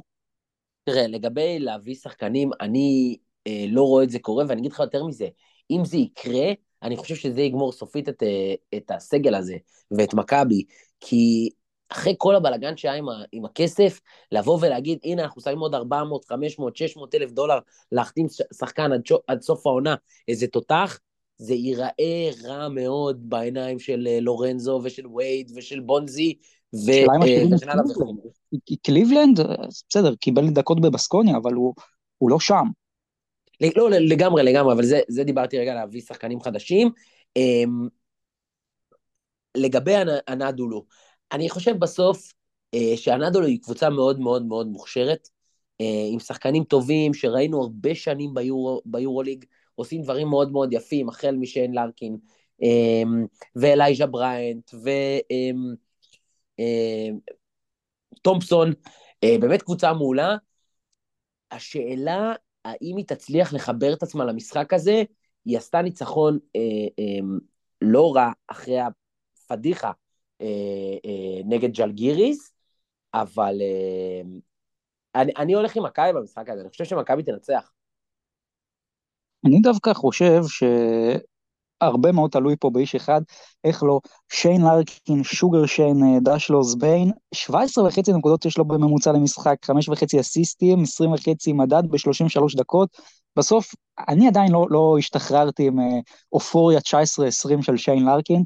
תראה, 0.84 1.08
לגבי 1.08 1.60
להביא 1.60 1.96
שחקנים, 1.96 2.50
אני 2.62 3.18
אה, 3.48 3.66
לא 3.68 3.82
רואה 3.82 4.04
את 4.04 4.10
זה 4.10 4.20
קורה, 4.20 4.46
ואני 4.48 4.62
אגיד 4.62 4.72
לך 4.72 4.80
יותר 4.80 5.04
מזה, 5.04 5.28
אם 5.72 5.86
זה 5.86 5.98
יקרה, 5.98 6.52
אני 6.84 6.98
חושב 6.98 7.16
שזה 7.16 7.42
יגמור 7.42 7.72
סופית 7.72 8.10
את, 8.10 8.24
אה, 8.24 8.78
את 8.78 8.92
הסגל 8.92 9.36
הזה 9.36 9.58
ואת 9.92 10.14
מכבי, 10.14 10.64
כי 11.00 11.50
אחרי 11.90 12.16
כל 12.18 12.36
הבלגן 12.36 12.78
שהיה 12.78 12.94
עם, 12.94 13.10
ה, 13.10 13.24
עם 13.32 13.46
הכסף, 13.46 14.00
לבוא 14.32 14.58
ולהגיד, 14.62 15.00
הנה, 15.04 15.24
אנחנו 15.24 15.42
שמים 15.42 15.60
עוד 15.60 15.76
400, 15.76 16.26
500, 16.26 16.76
600 16.76 17.16
אלף 17.16 17.32
דולר 17.32 17.60
להחתים 17.92 18.28
שחקן 18.60 18.92
עד, 18.92 19.02
עד 19.28 19.42
סוף 19.42 19.68
העונה, 19.68 19.96
איזה 20.28 20.48
תותח, 20.48 21.00
זה 21.38 21.54
ייראה 21.54 22.30
רע 22.44 22.70
מאוד 22.70 23.30
בעיניים 23.30 23.80
של 23.80 24.08
אה, 24.08 24.20
לורנזו 24.20 24.82
ושל 24.84 25.08
וייד 25.08 25.52
ושל 25.56 25.80
בונזי, 25.80 26.38
וכן 26.86 27.70
הלאה 27.70 27.84
וכו'. 27.92 28.32
קליבלנד, 28.84 29.40
בסדר, 29.90 30.16
קיבל 30.16 30.50
דקות 30.50 30.82
בבסקוניה, 30.82 31.38
אבל 31.38 31.54
הוא, 31.54 31.74
הוא 32.18 32.30
לא 32.30 32.40
שם. 32.40 32.66
לא, 33.76 33.90
לגמרי, 33.90 34.44
לגמרי, 34.44 34.74
אבל 34.74 34.86
זה, 34.86 35.00
זה 35.08 35.24
דיברתי 35.24 35.60
רגע 35.60 35.74
להביא 35.74 36.02
שחקנים 36.02 36.42
חדשים. 36.42 36.90
אמ, 37.36 37.88
לגבי 39.58 39.94
הנדולו, 40.28 40.86
אני 41.32 41.50
חושב 41.50 41.76
בסוף 41.80 42.34
אה, 42.74 42.98
שהנדולו 42.98 43.46
היא 43.46 43.60
קבוצה 43.62 43.90
מאוד 43.90 44.20
מאוד 44.20 44.46
מאוד 44.46 44.68
מוכשרת, 44.68 45.30
אה, 45.82 46.08
עם 46.12 46.20
שחקנים 46.20 46.64
טובים 46.64 47.14
שראינו 47.14 47.62
הרבה 47.62 47.96
שנים 47.96 48.34
ביורו, 48.34 48.82
ביורוליג, 48.86 49.46
עושים 49.76 50.02
דברים 50.02 50.28
מאוד 50.28 50.52
מאוד 50.52 50.74
יפים, 50.74 51.10
החל 51.10 51.36
משיין 51.36 51.74
לארקין, 51.74 52.18
אמ, 52.62 53.26
ואלייז'ה 53.56 54.06
בריינט, 54.06 54.72
וטומפסון, 58.16 58.74
אה, 59.24 59.36
באמת 59.42 59.62
קבוצה 59.62 59.94
מעולה. 59.94 60.36
השאלה 61.52 62.34
האם 62.66 62.98
היא 62.98 63.06
תצליח 63.06 63.54
לחבר 63.54 63.94
את 63.94 64.04
עצמה 64.04 64.26
למשחק 64.26 64.74
הזה, 64.74 65.04
היא 65.46 65.58
עשתה 65.58 65.82
ניצחון 65.82 66.40
אה, 66.56 66.62
אה, 67.00 67.20
לא 67.82 68.16
רע 68.16 68.32
אחרי 68.48 68.78
הפדיחה 68.80 69.88
אה, 69.88 69.92
אה, 69.92 70.09
נגד 71.46 71.72
ג'לגיריס, 71.74 72.52
אבל 73.14 73.62
אה, 73.62 74.22
אני, 75.22 75.32
אני 75.38 75.54
הולך 75.54 75.76
עם 75.76 75.86
מכבי 75.86 76.14
במשחק 76.14 76.50
הזה, 76.50 76.62
אני 76.62 76.70
חושב 76.70 76.86
שמכבי 76.86 77.24
תנצח. 77.24 77.72
אני 79.46 79.60
דווקא 79.62 79.94
חושב 79.94 80.42
ש... 80.48 80.64
הרבה 81.82 82.12
מאוד 82.12 82.32
תלוי 82.32 82.56
פה 82.60 82.70
באיש 82.70 82.96
אחד, 82.96 83.22
איך 83.64 83.84
לא, 83.84 84.00
שיין 84.32 84.62
לארקין, 84.62 85.24
שוגר 85.24 85.66
שיין, 85.66 86.04
אה, 86.04 86.20
דשלוס 86.20 86.76
ביין, 86.76 87.12
17 87.34 87.86
וחצי 87.86 88.14
נקודות 88.14 88.46
יש 88.46 88.58
לו 88.58 88.66
בממוצע 88.66 89.12
למשחק, 89.12 89.66
5 89.66 89.90
וחצי 89.90 90.20
אסיסטים, 90.20 90.84
20 90.84 91.14
וחצי 91.14 91.54
מדד 91.54 91.84
ב-33 91.90 92.58
דקות. 92.58 92.90
בסוף, 93.36 93.76
אני 94.10 94.28
עדיין 94.28 94.52
לא, 94.52 94.68
לא 94.70 94.96
השתחררתי 95.00 95.68
עם 95.68 95.80
אה, 95.80 96.00
אופוריה 96.34 96.80
19-20 96.80 97.62
של 97.62 97.78
שיין 97.78 98.06
לארקין. 98.06 98.44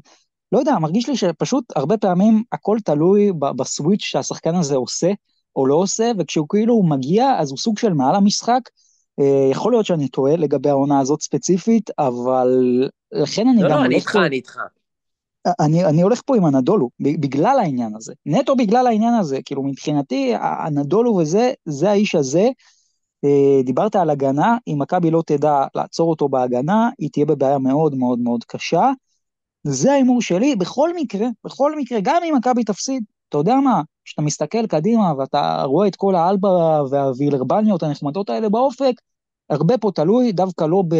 לא 0.52 0.58
יודע, 0.58 0.78
מרגיש 0.78 1.08
לי 1.08 1.16
שפשוט 1.16 1.64
הרבה 1.76 1.96
פעמים 1.96 2.42
הכל 2.52 2.78
תלוי 2.84 3.32
בסוויץ' 3.38 4.02
שהשחקן 4.02 4.54
הזה 4.54 4.76
עושה 4.76 5.10
או 5.56 5.66
לא 5.66 5.74
עושה, 5.74 6.10
וכשהוא 6.18 6.46
כאילו 6.48 6.82
מגיע, 6.82 7.38
אז 7.38 7.50
הוא 7.50 7.58
סוג 7.58 7.78
של 7.78 7.92
מעל 7.92 8.14
המשחק. 8.14 8.60
אה, 9.20 9.48
יכול 9.50 9.72
להיות 9.72 9.86
שאני 9.86 10.08
טועה 10.08 10.36
לגבי 10.36 10.70
העונה 10.70 11.00
הזאת 11.00 11.22
ספציפית, 11.22 11.90
אבל 11.98 12.48
לכן 13.12 13.48
אני 13.48 13.62
לא, 13.62 13.68
גם 13.68 13.78
לא, 13.78 13.84
אני 13.84 13.94
איתך, 13.94 14.16
אני 14.26 14.36
איתך. 14.36 14.58
אני, 15.60 15.84
אני 15.84 16.02
הולך 16.02 16.20
פה 16.26 16.36
עם 16.36 16.44
הנדולו, 16.44 16.90
בגלל 17.00 17.58
העניין 17.58 17.96
הזה. 17.96 18.12
נטו 18.26 18.56
בגלל 18.56 18.86
העניין 18.86 19.14
הזה. 19.14 19.38
כאילו, 19.44 19.62
מבחינתי, 19.62 20.32
הנדולו 20.40 21.14
וזה, 21.16 21.52
זה 21.64 21.90
האיש 21.90 22.14
הזה. 22.14 22.48
אה, 23.24 23.62
דיברת 23.64 23.96
על 23.96 24.10
הגנה, 24.10 24.56
אם 24.68 24.76
מכבי 24.78 25.10
לא 25.10 25.22
תדע 25.26 25.64
לעצור 25.74 26.10
אותו 26.10 26.28
בהגנה, 26.28 26.88
היא 26.98 27.10
תהיה 27.12 27.26
בבעיה 27.26 27.58
מאוד 27.58 27.94
מאוד 27.94 28.18
מאוד 28.18 28.44
קשה. 28.44 28.90
זה 29.64 29.92
ההימור 29.92 30.22
שלי, 30.22 30.56
בכל 30.56 30.90
מקרה, 30.96 31.26
בכל 31.44 31.76
מקרה, 31.76 31.98
גם 32.02 32.22
אם 32.24 32.34
מכבי 32.36 32.64
תפסיד, 32.64 33.04
אתה 33.28 33.38
יודע 33.38 33.54
מה, 33.54 33.82
כשאתה 34.04 34.22
מסתכל 34.22 34.66
קדימה 34.66 35.12
ואתה 35.18 35.62
רואה 35.62 35.88
את 35.88 35.96
כל 35.96 36.14
האלברה 36.14 36.82
והווילרבניות 36.90 37.82
הנחמדות 37.82 38.30
האלה 38.30 38.48
באופק, 38.48 38.92
הרבה 39.50 39.78
פה 39.78 39.90
תלוי, 39.94 40.32
דווקא 40.32 40.64
לא 40.64 40.82
ב, 40.88 40.96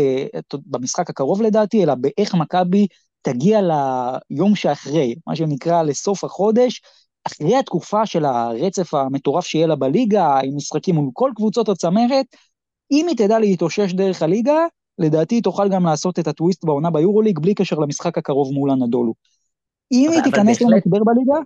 במשחק 0.67 1.11
הקרוב 1.11 1.43
לדעתי, 1.43 1.83
אלא 1.83 1.95
באיך 1.95 2.35
מכבי 2.35 2.87
תגיע 3.23 3.61
ליום 3.61 4.57
שאחרי, 4.57 5.15
מה 5.27 5.37
שנקרא 5.37 5.83
לסוף 5.83 6.25
החודש, 6.25 6.83
אחרי 7.27 7.57
התקופה 7.57 8.07
של 8.07 8.25
הרצף 8.25 8.95
המטורף 8.95 9.45
שיהיה 9.47 9.67
לה 9.67 9.77
בליגה, 9.77 10.39
עם 10.41 10.57
משחקים 10.57 10.95
מול 10.95 11.11
כל 11.13 11.31
קבוצות 11.37 11.69
הצמרת, 11.69 12.27
אם 12.91 13.07
היא 13.09 13.17
תדע 13.17 13.39
להתאושש 13.39 13.93
דרך 13.93 14.23
הליגה, 14.23 14.67
לדעתי 14.99 15.35
היא 15.35 15.43
תוכל 15.43 15.69
גם 15.69 15.85
לעשות 15.85 16.19
את 16.19 16.27
הטוויסט 16.29 16.65
בעונה 16.65 16.91
ביורוליג, 16.91 17.39
בלי 17.39 17.55
קשר 17.55 17.77
למשחק 17.77 18.19
הקרוב 18.19 18.53
מול 18.53 18.71
הנדולו. 18.71 19.15
אם 19.93 20.11
היא 20.13 20.23
תיכנס 20.23 20.63
למשבר 20.63 20.99
בליגה, 21.05 21.41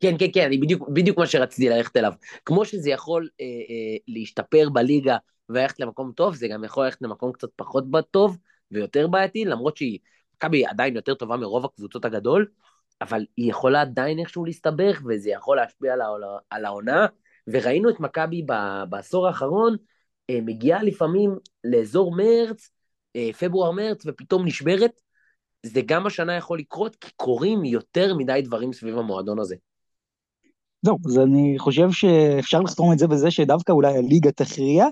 כן, 0.00 0.14
כן, 0.18 0.26
כן, 0.34 0.44
אני 0.46 0.58
בדיוק, 0.58 0.88
בדיוק 0.88 1.18
מה 1.18 1.26
שרציתי 1.26 1.68
ללכת 1.68 1.96
אליו. 1.96 2.12
כמו 2.44 2.64
שזה 2.64 2.90
יכול 2.90 3.28
אה, 3.40 3.46
אה, 3.46 3.96
להשתפר 4.08 4.68
בליגה 4.72 5.16
וללכת 5.48 5.80
למקום 5.80 6.12
טוב, 6.12 6.34
זה 6.34 6.48
גם 6.48 6.64
יכול 6.64 6.84
ללכת 6.84 7.02
למקום 7.02 7.32
קצת 7.32 7.48
פחות 7.56 7.84
טוב 8.10 8.38
ויותר 8.70 9.06
בעייתי, 9.08 9.44
למרות 9.44 9.76
שהיא, 9.76 9.98
מכבי 10.34 10.66
עדיין 10.66 10.96
יותר 10.96 11.14
טובה 11.14 11.36
מרוב 11.36 11.64
הקבוצות 11.64 12.04
הגדול, 12.04 12.46
אבל 13.00 13.24
היא 13.36 13.50
יכולה 13.50 13.80
עדיין 13.80 14.18
איכשהו 14.18 14.44
להסתבך, 14.44 15.02
וזה 15.08 15.30
יכול 15.30 15.56
להשפיע 15.56 15.92
על, 15.92 16.00
העונה, 16.00 16.26
על 16.50 16.64
העונה. 16.64 17.06
וראינו 17.46 17.90
את 17.90 18.00
מכבי 18.00 18.42
בעשור 18.88 19.26
האחרון, 19.26 19.76
מגיעה 20.30 20.82
לפעמים 20.82 21.36
לאזור 21.64 22.16
מרץ, 22.16 22.70
אה, 23.16 23.30
פברואר-מרץ, 23.38 24.02
ופתאום 24.06 24.46
נשברת. 24.46 25.00
זה 25.66 25.80
גם 25.86 26.06
השנה 26.06 26.36
יכול 26.36 26.58
לקרות, 26.58 26.96
כי 26.96 27.10
קורים 27.16 27.64
יותר 27.64 28.14
מדי 28.14 28.40
דברים 28.44 28.72
סביב 28.72 28.98
המועדון 28.98 29.38
הזה. 29.38 29.56
זהו, 30.82 30.98
אז 31.06 31.18
אני 31.18 31.54
חושב 31.58 31.90
שאפשר 31.90 32.60
לחתום 32.60 32.92
את 32.92 32.98
זה 32.98 33.06
בזה 33.06 33.30
שדווקא 33.30 33.72
אולי 33.72 33.96
הליגה 33.96 34.32
תכריע. 34.32 34.86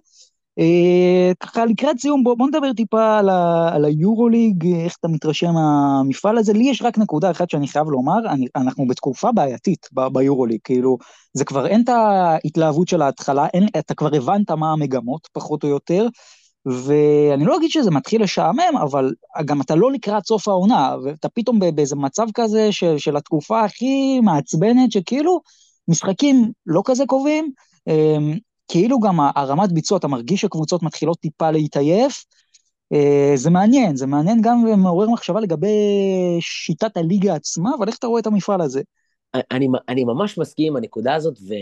אה, 0.61 1.33
ככה 1.41 1.65
לקראת 1.65 1.99
סיום, 1.99 2.25
בוא, 2.25 2.35
בוא 2.35 2.49
נדבר 2.49 2.73
טיפה 2.73 3.19
על, 3.19 3.29
ה, 3.29 3.69
על 3.75 3.85
היורוליג, 3.85 4.67
איך 4.67 4.97
אתה 5.01 5.09
מתרשם 5.09 5.53
מהמפעל 5.53 6.39
הזה. 6.39 6.53
לי 6.53 6.65
יש 6.65 6.83
רק 6.83 6.99
נקודה 6.99 7.31
אחת 7.31 7.51
שאני 7.51 7.69
חייב 7.69 7.89
לומר, 7.89 8.19
אני, 8.29 8.47
אנחנו 8.57 8.87
בתקופה 8.87 9.33
בעייתית 9.33 9.87
ב, 9.93 10.09
ביורוליג, 10.09 10.59
כאילו, 10.65 10.99
זה 11.35 11.45
כבר 11.45 11.67
אין 11.67 11.83
את 11.83 11.89
ההתלהבות 11.89 12.89
של 12.89 13.03
ההתחלה, 13.03 13.47
אין, 13.47 13.67
אתה 13.79 13.95
כבר 13.95 14.17
הבנת 14.17 14.51
מה 14.51 14.73
המגמות, 14.73 15.29
פחות 15.33 15.65
או 15.65 15.69
יותר, 15.69 16.07
ואני 16.67 17.45
לא 17.45 17.57
אגיד 17.57 17.71
שזה 17.71 17.91
מתחיל 17.91 18.23
לשעמם, 18.23 18.77
אבל 18.83 19.13
גם 19.45 19.61
אתה 19.61 19.75
לא 19.75 19.93
לקראת 19.93 20.27
סוף 20.27 20.49
העונה, 20.49 20.97
ואתה 21.05 21.29
פתאום 21.29 21.59
באיזה 21.75 21.97
מצב 21.97 22.27
כזה 22.35 22.73
של, 22.73 22.99
של 22.99 23.17
התקופה 23.17 23.65
הכי 23.65 24.21
מעצבנת, 24.21 24.93
שכאילו, 24.93 25.41
משחקים 25.89 26.51
לא 26.67 26.83
כזה 26.85 27.05
קובעים, 27.07 27.53
אמ, 27.89 28.39
כאילו 28.71 29.01
גם 29.01 29.17
הרמת 29.37 29.73
ביצוע, 29.73 29.99
אתה 29.99 30.09
מרגיש 30.09 30.41
שקבוצות 30.41 30.83
מתחילות 30.83 31.19
טיפה 31.19 31.51
להתעייף, 31.51 32.25
אה, 32.93 33.33
זה 33.35 33.51
מעניין, 33.51 33.97
זה 33.97 34.07
מעניין 34.07 34.41
גם 34.43 34.65
ומעורר 34.65 35.11
מחשבה 35.11 35.41
לגבי 35.41 35.69
שיטת 36.41 36.97
הליגה 36.97 37.35
עצמה, 37.35 37.71
אבל 37.79 37.89
איך 37.89 37.99
אתה 37.99 38.07
רואה 38.07 38.21
את 38.21 38.27
המפעל 38.27 38.61
הזה? 38.61 38.83
אני, 39.51 39.69
אני 39.89 40.05
ממש 40.05 40.39
מסכים 40.39 40.73
עם 40.73 40.77
הנקודה 40.77 41.15
הזאת, 41.15 41.39
ו, 41.49 41.55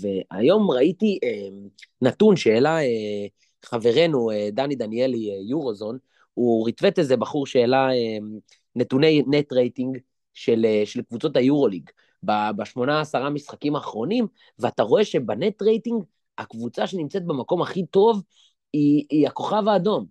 והיום 0.00 0.70
ראיתי 0.70 1.18
אה, 1.24 1.48
נתון 2.02 2.36
שהעלה 2.36 2.78
אה, 2.78 3.26
חברנו 3.64 4.30
אה, 4.30 4.48
דני 4.52 4.74
דניאלי, 4.74 5.30
אה, 5.30 5.36
יורוזון, 5.48 5.98
הוא 6.34 6.66
ריטווט 6.66 6.98
איזה 6.98 7.16
בחור 7.16 7.46
שהעלה 7.46 7.88
אה, 7.90 8.18
נתוני 8.76 9.22
נט 9.26 9.52
רייטינג 9.52 9.98
של, 10.34 10.66
אה, 10.68 10.82
של 10.84 11.02
קבוצות 11.02 11.36
היורוליג. 11.36 11.90
בשמונה 12.56 13.00
עשרה 13.00 13.30
משחקים 13.30 13.76
האחרונים, 13.76 14.26
ואתה 14.58 14.82
רואה 14.82 15.04
שבנט 15.04 15.62
רייטינג, 15.62 16.02
הקבוצה 16.38 16.86
שנמצאת 16.86 17.26
במקום 17.26 17.62
הכי 17.62 17.86
טוב 17.86 18.22
היא, 18.72 19.06
היא 19.10 19.26
הכוכב 19.26 19.68
האדום. 19.68 20.06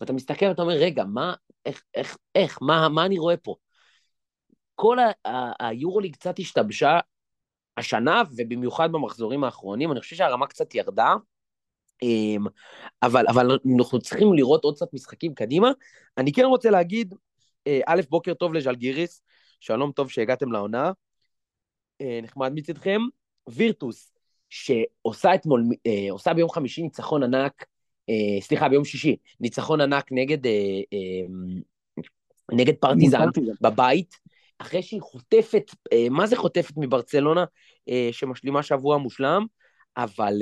ואתה 0.00 0.12
מסתכל 0.12 0.46
ואתה 0.46 0.62
אומר, 0.62 0.74
רגע, 0.74 1.04
מה, 1.04 1.34
איך, 1.66 1.82
איך, 1.94 2.16
איך, 2.34 2.58
מה, 2.62 2.88
מה 2.88 3.06
אני 3.06 3.18
רואה 3.18 3.36
פה? 3.36 3.54
כל 4.74 4.98
היורוליג 5.60 6.12
קצת 6.12 6.38
השתבשה 6.38 6.98
השנה, 7.76 8.22
ובמיוחד 8.36 8.92
במחזורים 8.92 9.44
האחרונים, 9.44 9.92
אני 9.92 10.00
חושב 10.00 10.16
שהרמה 10.16 10.46
קצת 10.46 10.74
ירדה, 10.74 11.14
אמ, 12.02 12.44
אבל, 13.02 13.24
אבל 13.28 13.58
אנחנו 13.78 13.98
צריכים 13.98 14.32
לראות 14.34 14.64
עוד 14.64 14.76
קצת 14.76 14.94
משחקים 14.94 15.34
קדימה. 15.34 15.70
אני 16.18 16.32
כן 16.32 16.44
רוצה 16.44 16.70
להגיד 16.70 17.14
א', 17.86 18.00
בוקר 18.10 18.34
טוב 18.34 18.54
לז'לגיריס, 18.54 19.22
שלום 19.60 19.92
טוב 19.92 20.10
שהגעתם 20.10 20.52
לעונה. 20.52 20.92
נחמד 22.22 22.52
מצדכם. 22.54 23.00
וירטוס, 23.48 24.12
שעושה 24.50 25.34
אתמול, 25.34 25.64
עושה 26.10 26.34
ביום 26.34 26.50
חמישי 26.50 26.82
ניצחון 26.82 27.22
ענק, 27.22 27.64
סליחה, 28.40 28.68
ביום 28.68 28.84
שישי, 28.84 29.16
ניצחון 29.40 29.80
ענק 29.80 30.08
נגד, 30.10 30.38
נגד 32.52 32.74
פרטיזן 32.80 33.26
בבית, 33.60 34.14
אחרי 34.58 34.82
שהיא 34.82 35.00
חוטפת, 35.00 35.70
מה 36.10 36.26
זה 36.26 36.36
חוטפת 36.36 36.74
מברצלונה, 36.76 37.44
שמשלימה 38.12 38.62
שבוע 38.62 38.98
מושלם, 38.98 39.46
אבל 39.96 40.34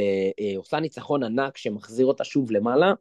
עושה 0.56 0.80
ניצחון 0.80 1.22
ענק 1.22 1.56
שמחזיר 1.56 2.06
אותה 2.06 2.24
שוב 2.24 2.50
למעלה, 2.50 2.92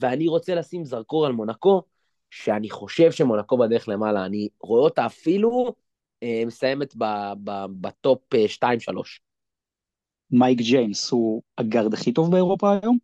ואני 0.00 0.28
רוצה 0.28 0.54
לשים 0.54 0.84
זרקור 0.84 1.26
על 1.26 1.32
מונקו, 1.32 1.82
שאני 2.30 2.70
חושב 2.70 3.12
שמונקו 3.12 3.58
בדרך 3.58 3.88
למעלה, 3.88 4.26
אני 4.26 4.48
רואה 4.60 4.82
אותה 4.82 5.06
אפילו 5.06 5.74
מסיימת 6.46 6.94
ב 7.80 7.94
top 7.94 8.34
2-3. 8.34 8.66
מייק 10.30 10.58
ג'יימס 10.58 11.10
הוא 11.10 11.42
הגארד 11.58 11.94
הכי 11.94 12.12
טוב 12.12 12.30
באירופה 12.30 12.72
היום? 12.82 12.98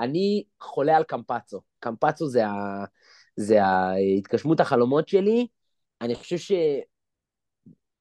אני 0.00 0.44
חולה 0.60 0.96
על 0.96 1.04
קמפצו. 1.04 1.60
קמפצו 1.80 2.28
זה, 2.28 2.46
ה... 2.46 2.84
זה 3.36 3.64
ההתגשמות 3.64 4.60
החלומות 4.60 5.08
שלי. 5.08 5.46
אני 6.00 6.14
חושב 6.14 6.56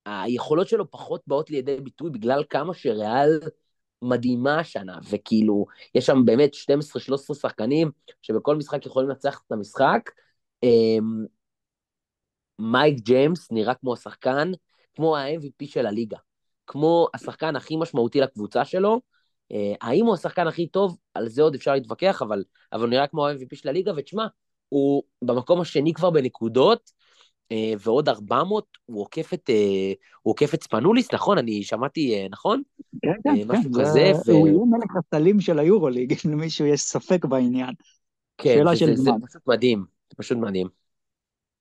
שהיכולות 0.07 0.67
שלו 0.67 0.91
פחות 0.91 1.21
באות 1.27 1.49
לידי 1.49 1.81
ביטוי 1.81 2.09
בגלל 2.09 2.43
כמה 2.49 2.73
שריאל 2.73 3.39
מדהימה 4.01 4.59
השנה, 4.59 4.99
וכאילו, 5.09 5.65
יש 5.95 6.05
שם 6.05 6.25
באמת 6.25 6.51
12-13 7.33 7.33
שחקנים 7.33 7.91
שבכל 8.21 8.55
משחק 8.55 8.85
יכולים 8.85 9.09
לנצח 9.09 9.41
את 9.47 9.51
המשחק. 9.51 10.09
אמ, 10.63 11.25
מייק 12.59 12.99
ג'יימס 12.99 13.51
נראה 13.51 13.75
כמו 13.75 13.93
השחקן, 13.93 14.51
כמו 14.95 15.17
ה-MVP 15.17 15.65
של 15.65 15.85
הליגה, 15.85 16.17
כמו 16.71 17.07
השחקן 17.13 17.55
הכי 17.55 17.75
משמעותי 17.77 18.19
לקבוצה 18.21 18.65
שלו. 18.65 19.01
אה, 19.51 19.73
האם 19.81 20.05
הוא 20.05 20.13
השחקן 20.13 20.47
הכי 20.47 20.67
טוב? 20.67 20.97
על 21.13 21.29
זה 21.29 21.41
עוד 21.41 21.55
אפשר 21.55 21.73
להתווכח, 21.73 22.21
אבל, 22.21 22.43
אבל 22.73 22.81
הוא 22.81 22.89
נראה 22.89 23.07
כמו 23.07 23.27
ה-MVP 23.27 23.55
של 23.55 23.69
הליגה, 23.69 23.91
ותשמע, 23.97 24.25
הוא 24.69 25.03
במקום 25.21 25.61
השני 25.61 25.93
כבר 25.93 26.09
בנקודות, 26.09 26.91
אה, 27.51 27.73
ועוד 27.79 28.09
400, 28.09 28.65
הוא 28.85 29.01
עוקף 29.01 29.33
את, 29.33 29.49
אה, 29.49 29.93
הוא 30.21 30.31
עוקף 30.31 30.53
את 30.53 30.63
ספנוליס, 30.63 31.13
נכון? 31.13 31.37
אני 31.37 31.63
שמעתי, 31.63 32.27
נכון? 32.29 32.61
כן, 33.01 33.11
כן, 33.23 33.47
כן. 33.47 33.81
כזה, 33.81 34.11
ו... 34.27 34.31
הוא 34.31 34.47
יהיה 34.47 34.59
מלך 34.65 34.91
הסלים 34.97 35.41
של 35.41 35.59
היורוליג, 35.59 36.13
אם 36.25 36.31
למישהו 36.31 36.65
יש 36.65 36.81
ספק 36.81 37.25
בעניין. 37.25 37.73
כן, 38.37 38.55
שאלה 38.57 38.75
של 38.75 38.95
זמן. 38.95 39.19
זה 39.21 39.27
פשוט 39.27 39.41
מדהים, 39.47 39.85
זה 40.09 40.15
פשוט 40.17 40.37
מדהים. 40.37 40.80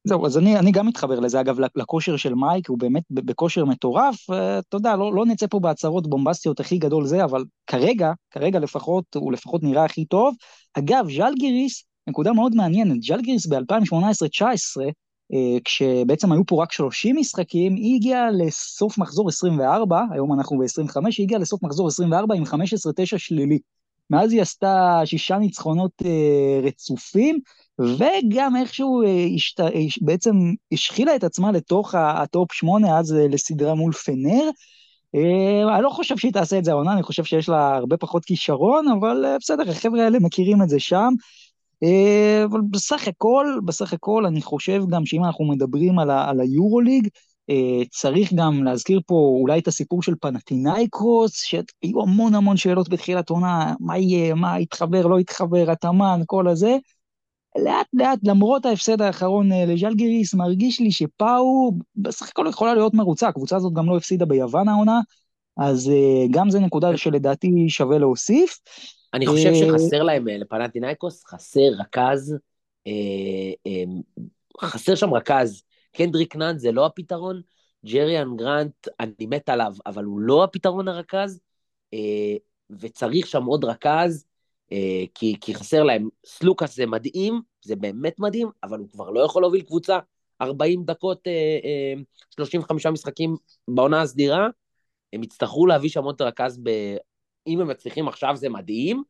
זהו, 0.05 0.27
אז 0.27 0.39
אני, 0.39 0.59
אני 0.59 0.73
גם 0.73 0.87
מתחבר 0.87 1.21
לזה, 1.21 1.41
אגב, 1.41 1.57
לכושר 1.77 2.17
של 2.17 2.35
מייק, 2.35 2.69
הוא 2.69 2.79
באמת 2.79 3.03
בכושר 3.11 3.65
מטורף, 3.65 4.31
אתה 4.31 4.77
יודע, 4.77 4.97
לא, 4.97 5.15
לא 5.15 5.27
נצא 5.27 5.47
פה 5.47 5.61
בהצהרות 5.61 6.07
בומבסטיות 6.11 6.61
הכי 6.61 6.79
גדול 6.79 7.07
זה, 7.07 7.25
אבל 7.25 7.45
כרגע, 7.67 8.13
כרגע 8.31 8.59
לפחות, 8.59 9.05
הוא 9.15 9.33
לפחות 9.33 9.63
נראה 9.63 9.85
הכי 9.85 10.05
טוב. 10.05 10.35
אגב, 10.75 11.07
ז'לגיריס, 11.17 11.85
נקודה 12.07 12.33
מאוד 12.33 12.55
מעניינת, 12.55 13.03
ז'לגיריס 13.03 13.47
ב-2018-19, 13.47 14.83
אה, 15.33 15.59
כשבעצם 15.65 16.33
היו 16.33 16.47
פה 16.47 16.63
רק 16.63 16.73
30 16.73 17.17
משחקים, 17.17 17.75
היא 17.75 17.97
הגיעה 17.97 18.31
לסוף 18.31 18.99
מחזור 18.99 19.29
24, 19.29 20.03
היום 20.11 20.33
אנחנו 20.33 20.59
ב-25, 20.59 21.01
היא 21.19 21.25
הגיעה 21.25 21.41
לסוף 21.41 21.63
מחזור 21.63 21.89
24 21.89 22.35
עם 22.35 22.45
15-9 22.45 22.47
שלילי. 23.17 23.59
מאז 24.11 24.33
היא 24.33 24.43
עשתה 24.43 25.01
שישה 25.05 25.39
ניצחונות 25.39 25.93
אה, 26.05 26.61
רצופים, 26.63 27.39
וגם 27.79 28.57
איכשהו 28.57 29.03
אה, 29.03 29.27
השת... 29.35 29.61
בעצם 30.01 30.35
השחילה 30.73 31.17
את 31.17 31.25
עצמה 31.25 31.53
לתוך 31.53 31.95
הטופ 31.95 32.53
שמונה, 32.53 32.99
אז 32.99 33.15
אה, 33.15 33.29
לסדרה 33.29 33.75
מול 33.75 33.93
פנר. 33.93 34.51
אה, 35.15 35.75
אני 35.75 35.83
לא 35.83 35.91
חושב 35.91 36.17
שהיא 36.17 36.33
תעשה 36.33 36.59
את 36.59 36.65
זה 36.65 36.71
העונה, 36.71 36.93
אני 36.93 37.03
חושב 37.03 37.25
שיש 37.25 37.49
לה 37.49 37.77
הרבה 37.77 37.97
פחות 37.97 38.25
כישרון, 38.25 38.89
אבל 38.89 39.25
אה, 39.25 39.37
בסדר, 39.39 39.71
החבר'ה 39.71 40.05
האלה 40.05 40.19
מכירים 40.19 40.63
את 40.63 40.69
זה 40.69 40.81
שם. 40.81 41.13
אה, 41.83 42.45
אבל 42.45 42.61
בסך 42.71 43.09
הכל, 43.09 43.47
בסך 43.65 43.93
הכל, 43.93 44.27
אני 44.27 44.43
חושב 44.43 44.83
גם 44.91 45.07
שאם 45.07 45.25
אנחנו 45.25 45.45
מדברים 45.45 45.99
על, 45.99 46.11
ה- 46.11 46.29
על 46.31 46.41
היורוליג, 46.41 47.05
אה, 47.05 47.11
צריך 47.91 48.33
גם 48.35 48.65
להזכיר 48.65 49.01
פה 49.07 49.37
אולי 49.41 49.59
את 49.59 49.69
הסיפור 49.69 50.03
של 50.03 50.15
פנטינאיקרוס, 50.21 51.43
שהיו 51.43 52.03
המון 52.03 52.35
המון 52.35 52.57
שאלות 52.57 52.89
בתחילת 52.89 53.31
עונה, 53.31 53.75
מה 53.81 53.99
יהיה, 53.99 54.35
מה 54.35 54.61
יתחבר, 54.61 55.07
לא 55.07 55.21
יתחבר, 55.21 55.71
התאמן, 55.71 56.21
כל 56.27 56.49
הזה. 56.49 56.77
לאט 57.65 57.87
לאט, 57.93 58.19
למרות 58.23 58.67
ההפסד 58.67 59.03
האחרון 59.03 59.53
אה, 59.53 59.65
לז'לגיריס, 59.67 60.35
מרגיש 60.35 60.81
לי 60.81 60.93
שפאו 60.93 61.73
בסך 61.97 62.29
הכל 62.29 62.47
יכולה 62.49 62.75
להיות 62.75 62.95
מרוצה, 62.95 63.29
הקבוצה 63.29 63.57
הזאת 63.57 63.73
גם 63.73 63.87
לא 63.87 63.97
הפסידה 63.97 64.27
ביוון 64.27 64.69
העונה, 64.69 65.01
אז 65.57 65.93
גם 66.31 66.51
זה 66.51 66.61
נקודה 66.61 66.97
שלדעתי 66.97 67.69
שווה 67.69 67.99
להוסיף. 67.99 68.59
אני 69.15 69.27
חושב 69.27 69.55
שחסר 69.55 70.03
להם, 70.03 70.29
לפנטינאיקוס, 70.29 71.25
חסר 71.27 71.69
רכז, 71.79 72.37
חסר 74.63 74.95
שם 74.95 75.15
רכז. 75.15 75.63
קנדריק 75.93 76.37
נאן 76.37 76.59
זה 76.59 76.73
לא 76.73 76.87
הפתרון, 76.87 77.41
ג'ריאן 77.87 78.37
גרנט, 78.37 78.89
אני 79.01 79.27
מת 79.27 79.49
עליו, 79.49 79.73
אבל 79.87 80.05
הוא 80.05 80.21
לא 80.21 80.45
הפתרון 80.45 80.89
הרכז, 80.89 81.41
אה, 81.95 82.37
וצריך 82.71 83.27
שם 83.27 83.45
עוד 83.45 83.65
רכז, 83.65 84.25
אה, 84.73 85.05
כי, 85.15 85.35
כי 85.41 85.55
חסר 85.55 85.83
להם. 85.83 86.09
סלוקאס 86.27 86.77
זה 86.77 86.87
מדהים, 86.87 87.41
זה 87.65 87.77
באמת 87.77 88.19
מדהים, 88.19 88.49
אבל 88.63 88.79
הוא 88.79 88.89
כבר 88.89 89.11
לא 89.11 89.21
יכול 89.21 89.43
להוביל 89.43 89.63
קבוצה 89.63 89.99
40 90.41 90.85
דקות, 90.85 91.29
35 92.31 92.87
אה, 92.87 92.93
משחקים 92.93 93.37
בעונה 93.69 94.03
הסדירה, 94.03 94.49
הם 95.13 95.23
יצטרכו 95.23 95.67
להביא 95.67 95.89
שם 95.89 96.05
עוד 96.05 96.23
רכז, 96.23 96.61
ב... 96.63 96.97
אם 97.47 97.61
הם 97.61 97.69
מצליחים 97.69 98.09
עכשיו 98.09 98.37
זה 98.37 98.49
מדהים, 98.49 99.03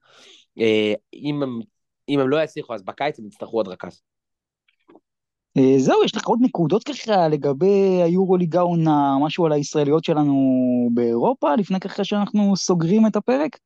אם 1.14 1.42
הם, 1.42 1.60
אם 2.08 2.20
הם 2.20 2.28
לא 2.28 2.42
יצליחו 2.42 2.74
אז 2.74 2.82
בקיץ 2.82 3.18
הם 3.18 3.26
יצטרכו 3.26 3.56
עוד 3.56 3.68
רכז. 3.68 4.02
אה, 5.58 5.78
זהו, 5.78 6.04
יש 6.04 6.16
לך 6.16 6.26
עוד 6.26 6.38
נקודות 6.42 6.84
ככה 6.84 7.28
לגבי 7.28 8.02
היורוליג 8.02 8.56
העונה, 8.56 9.16
משהו 9.20 9.46
על 9.46 9.52
הישראליות 9.52 10.04
שלנו 10.04 10.34
באירופה, 10.94 11.54
לפני 11.54 11.80
ככה 11.80 12.04
שאנחנו 12.04 12.56
סוגרים 12.56 13.06
את 13.06 13.16
הפרק? 13.16 13.58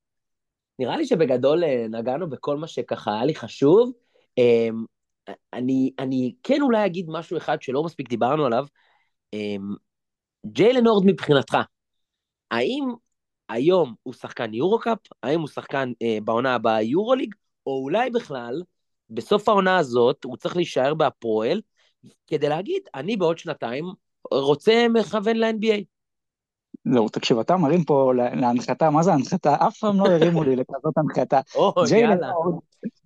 נראה 0.78 0.96
לי 0.96 1.06
שבגדול 1.06 1.64
אה, 1.64 1.86
נגענו 1.90 2.30
בכל 2.30 2.56
מה 2.56 2.66
שככה 2.66 3.14
היה 3.14 3.24
לי 3.24 3.34
חשוב. 3.34 3.92
אמ, 4.38 4.84
אני, 5.52 5.92
אני 5.98 6.34
כן 6.42 6.62
אולי 6.62 6.86
אגיד 6.86 7.06
משהו 7.08 7.36
אחד 7.36 7.62
שלא 7.62 7.82
מספיק 7.82 8.08
דיברנו 8.08 8.46
עליו. 8.46 8.66
אמ, 9.32 9.74
ג'יילן 10.46 10.86
הורד 10.86 11.06
מבחינתך, 11.06 11.56
האם 12.50 12.84
היום 13.48 13.94
הוא 14.02 14.14
שחקן 14.14 14.54
יורו-קאפ? 14.54 14.98
האם 15.22 15.40
הוא 15.40 15.48
שחקן 15.48 15.92
אה, 16.02 16.18
בעונה 16.24 16.54
הבאה 16.54 16.82
יורוליג? 16.82 17.34
או 17.66 17.82
אולי 17.82 18.10
בכלל, 18.10 18.62
בסוף 19.10 19.48
העונה 19.48 19.76
הזאת 19.76 20.24
הוא 20.24 20.36
צריך 20.36 20.56
להישאר 20.56 20.94
בהפועל, 20.94 21.60
כדי 22.26 22.48
להגיד, 22.48 22.82
אני 22.94 23.16
בעוד 23.16 23.38
שנתיים 23.38 23.84
רוצה 24.32 24.86
מכוון 24.88 25.36
ל-NBA. 25.36 25.82
לא, 26.86 27.08
תקשיב, 27.12 27.38
אתה 27.38 27.56
מרים 27.56 27.84
פה 27.84 28.12
להנחתה, 28.14 28.90
מה 28.90 29.02
זה 29.02 29.12
הנחתה? 29.12 29.54
אף 29.54 29.78
פעם 29.78 30.00
לא 30.00 30.06
הרימו 30.06 30.44
לי 30.44 30.56
לכזאת 30.56 30.98
הנחתה. 30.98 31.40
או, 31.56 31.72
יאללה. 31.96 32.30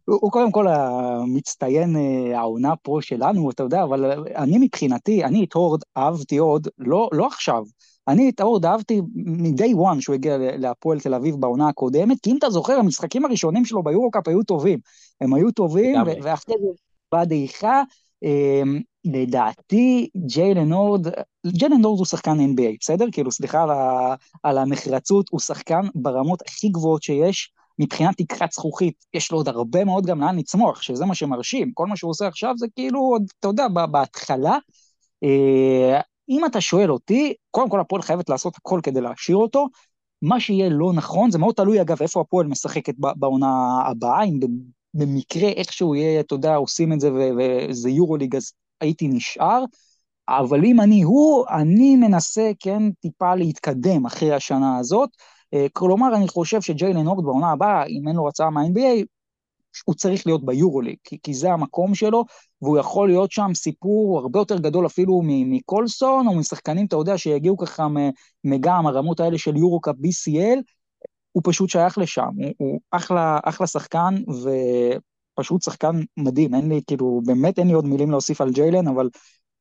הוא, 0.04 0.18
הוא 0.20 0.32
קודם 0.32 0.52
כל 0.52 0.68
המצטיין 0.68 1.96
אה, 1.96 2.38
העונה 2.38 2.76
פה 2.76 2.98
שלנו, 3.00 3.50
אתה 3.50 3.62
יודע, 3.62 3.82
אבל 3.82 4.24
אני 4.36 4.58
מבחינתי, 4.58 5.24
אני 5.24 5.44
את 5.44 5.52
הורד 5.52 5.80
אהבתי 5.96 6.38
עוד, 6.38 6.68
לא, 6.78 7.08
לא 7.12 7.26
עכשיו, 7.26 7.62
אני 8.08 8.30
את 8.30 8.40
הורד 8.40 8.64
אהבתי 8.66 9.00
מ-day 9.14 9.74
one 9.76 10.00
שהוא 10.00 10.14
הגיע 10.14 10.36
להפועל 10.38 11.00
תל 11.00 11.14
אביב 11.14 11.36
בעונה 11.36 11.68
הקודמת, 11.68 12.20
כי 12.22 12.30
אם 12.30 12.36
אתה 12.38 12.50
זוכר, 12.50 12.72
המשחקים 12.72 13.24
הראשונים 13.24 13.64
שלו 13.64 13.82
ביורו-קאפ 13.82 14.28
היו 14.28 14.42
טובים. 14.42 14.78
הם 15.20 15.34
היו 15.34 15.50
טובים, 15.50 15.96
ואחרי 16.22 16.54
זה 16.60 16.66
באה 17.12 17.24
דעיכה. 17.24 17.82
אמ, 17.82 17.84
לדעתי 19.04 20.08
ג'יילן 20.16 20.72
הורד, 20.72 21.06
ג'יילן 21.46 21.84
הורד 21.84 21.98
הוא 21.98 22.06
שחקן 22.06 22.40
NBA, 22.40 22.76
בסדר? 22.80 23.04
כאילו, 23.12 23.32
סליחה 23.32 23.62
על, 23.62 23.70
ה, 23.70 24.14
על 24.42 24.58
הנחרצות, 24.58 25.26
הוא 25.30 25.40
שחקן 25.40 25.80
ברמות 25.94 26.42
הכי 26.46 26.68
גבוהות 26.68 27.02
שיש, 27.02 27.52
מבחינת 27.78 28.18
תקרת 28.18 28.52
זכוכית, 28.52 29.04
יש 29.14 29.32
לו 29.32 29.38
עוד 29.38 29.48
הרבה 29.48 29.84
מאוד 29.84 30.06
גם 30.06 30.20
לאן 30.20 30.38
לצמוח, 30.38 30.82
שזה 30.82 31.04
מה 31.04 31.14
שמרשים, 31.14 31.70
כל 31.74 31.86
מה 31.86 31.96
שהוא 31.96 32.10
עושה 32.10 32.26
עכשיו 32.26 32.54
זה 32.58 32.66
כאילו 32.76 33.16
אתה 33.40 33.48
יודע, 33.48 33.68
בהתחלה. 33.68 34.58
אה, 35.24 36.00
אם 36.28 36.44
אתה 36.44 36.60
שואל 36.60 36.92
אותי, 36.92 37.34
קודם 37.50 37.70
כל 37.70 37.80
הפועל 37.80 38.02
חייבת 38.02 38.28
לעשות 38.28 38.56
הכל 38.56 38.80
כדי 38.82 39.00
להשאיר 39.00 39.36
אותו, 39.36 39.66
מה 40.22 40.40
שיהיה 40.40 40.68
לא 40.68 40.92
נכון, 40.92 41.30
זה 41.30 41.38
מאוד 41.38 41.54
תלוי 41.54 41.80
אגב 41.80 42.02
איפה 42.02 42.20
הפועל 42.20 42.46
משחקת 42.46 42.94
בעונה 42.98 43.82
הבאה, 43.86 44.24
אם 44.24 44.38
במקרה 44.94 45.48
איכשהו 45.48 45.94
יהיה, 45.94 46.20
אתה 46.20 46.35
יודע, 46.35 46.55
עושים 46.55 46.93
את 46.93 47.01
זה 47.01 47.10
וזה 47.12 47.90
יורוליג, 47.90 48.36
אז 48.36 48.52
הייתי 48.81 49.09
נשאר. 49.09 49.65
אבל 50.28 50.65
אם 50.65 50.81
אני 50.81 51.02
הוא, 51.02 51.44
אני 51.51 51.97
מנסה 51.97 52.51
כן 52.60 52.82
טיפה 53.01 53.35
להתקדם 53.35 54.06
אחרי 54.06 54.32
השנה 54.32 54.78
הזאת. 54.78 55.10
אה, 55.55 55.66
כלומר, 55.73 56.16
אני 56.16 56.28
חושב 56.28 56.60
שג'יילן 56.60 57.06
הורד 57.06 57.24
בעונה 57.24 57.52
הבאה, 57.52 57.86
אם 57.86 58.09
אין 58.09 58.16
לו 58.16 58.28
הצעה 58.28 58.51
מה-NBA, 58.51 59.05
הוא 59.85 59.94
צריך 59.94 60.27
להיות 60.27 60.44
ביורוליג, 60.44 60.97
כי, 61.05 61.19
כי 61.23 61.35
זה 61.35 61.52
המקום 61.52 61.94
שלו, 61.94 62.24
והוא 62.62 62.78
יכול 62.78 63.09
להיות 63.09 63.32
שם 63.32 63.51
סיפור 63.55 64.19
הרבה 64.19 64.39
יותר 64.39 64.59
גדול 64.59 64.86
אפילו 64.86 65.20
מקולסון, 65.24 66.27
או 66.27 66.35
משחקנים, 66.35 66.86
אתה 66.86 66.97
יודע, 66.97 67.19
שיגיעו 67.19 67.56
ככה 67.56 67.86
מגם 68.44 68.86
הרמות 68.86 69.20
האלה 69.20 69.39
של 69.39 69.56
יורו-קאפ 69.56 69.94
BCL, 69.97 70.59
הוא 71.39 71.43
פשוט 71.52 71.70
שייך 71.70 71.98
לשם, 71.98 72.31
הוא, 72.36 72.55
הוא 72.56 72.81
אחלה, 72.90 73.39
אחלה 73.44 73.66
שחקן, 73.66 74.15
ופשוט 75.35 75.62
שחקן 75.62 76.01
מדהים, 76.16 76.55
אין 76.55 76.69
לי, 76.69 76.81
כאילו, 76.86 77.20
באמת 77.27 77.59
אין 77.59 77.66
לי 77.66 77.73
עוד 77.73 77.85
מילים 77.85 78.10
להוסיף 78.10 78.40
על 78.40 78.52
ג'יילן, 78.52 78.89
אבל 78.89 79.09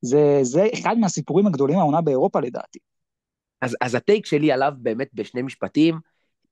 זה, 0.01 0.39
זה 0.41 0.67
אחד 0.73 0.97
מהסיפורים 0.97 1.47
הגדולים 1.47 1.79
העונה 1.79 2.01
באירופה 2.01 2.39
לדעתי. 2.39 2.79
אז, 3.61 3.75
אז 3.81 3.95
הטייק 3.95 4.25
שלי 4.25 4.51
עליו 4.51 4.71
באמת 4.77 5.07
בשני 5.13 5.41
משפטים, 5.41 5.99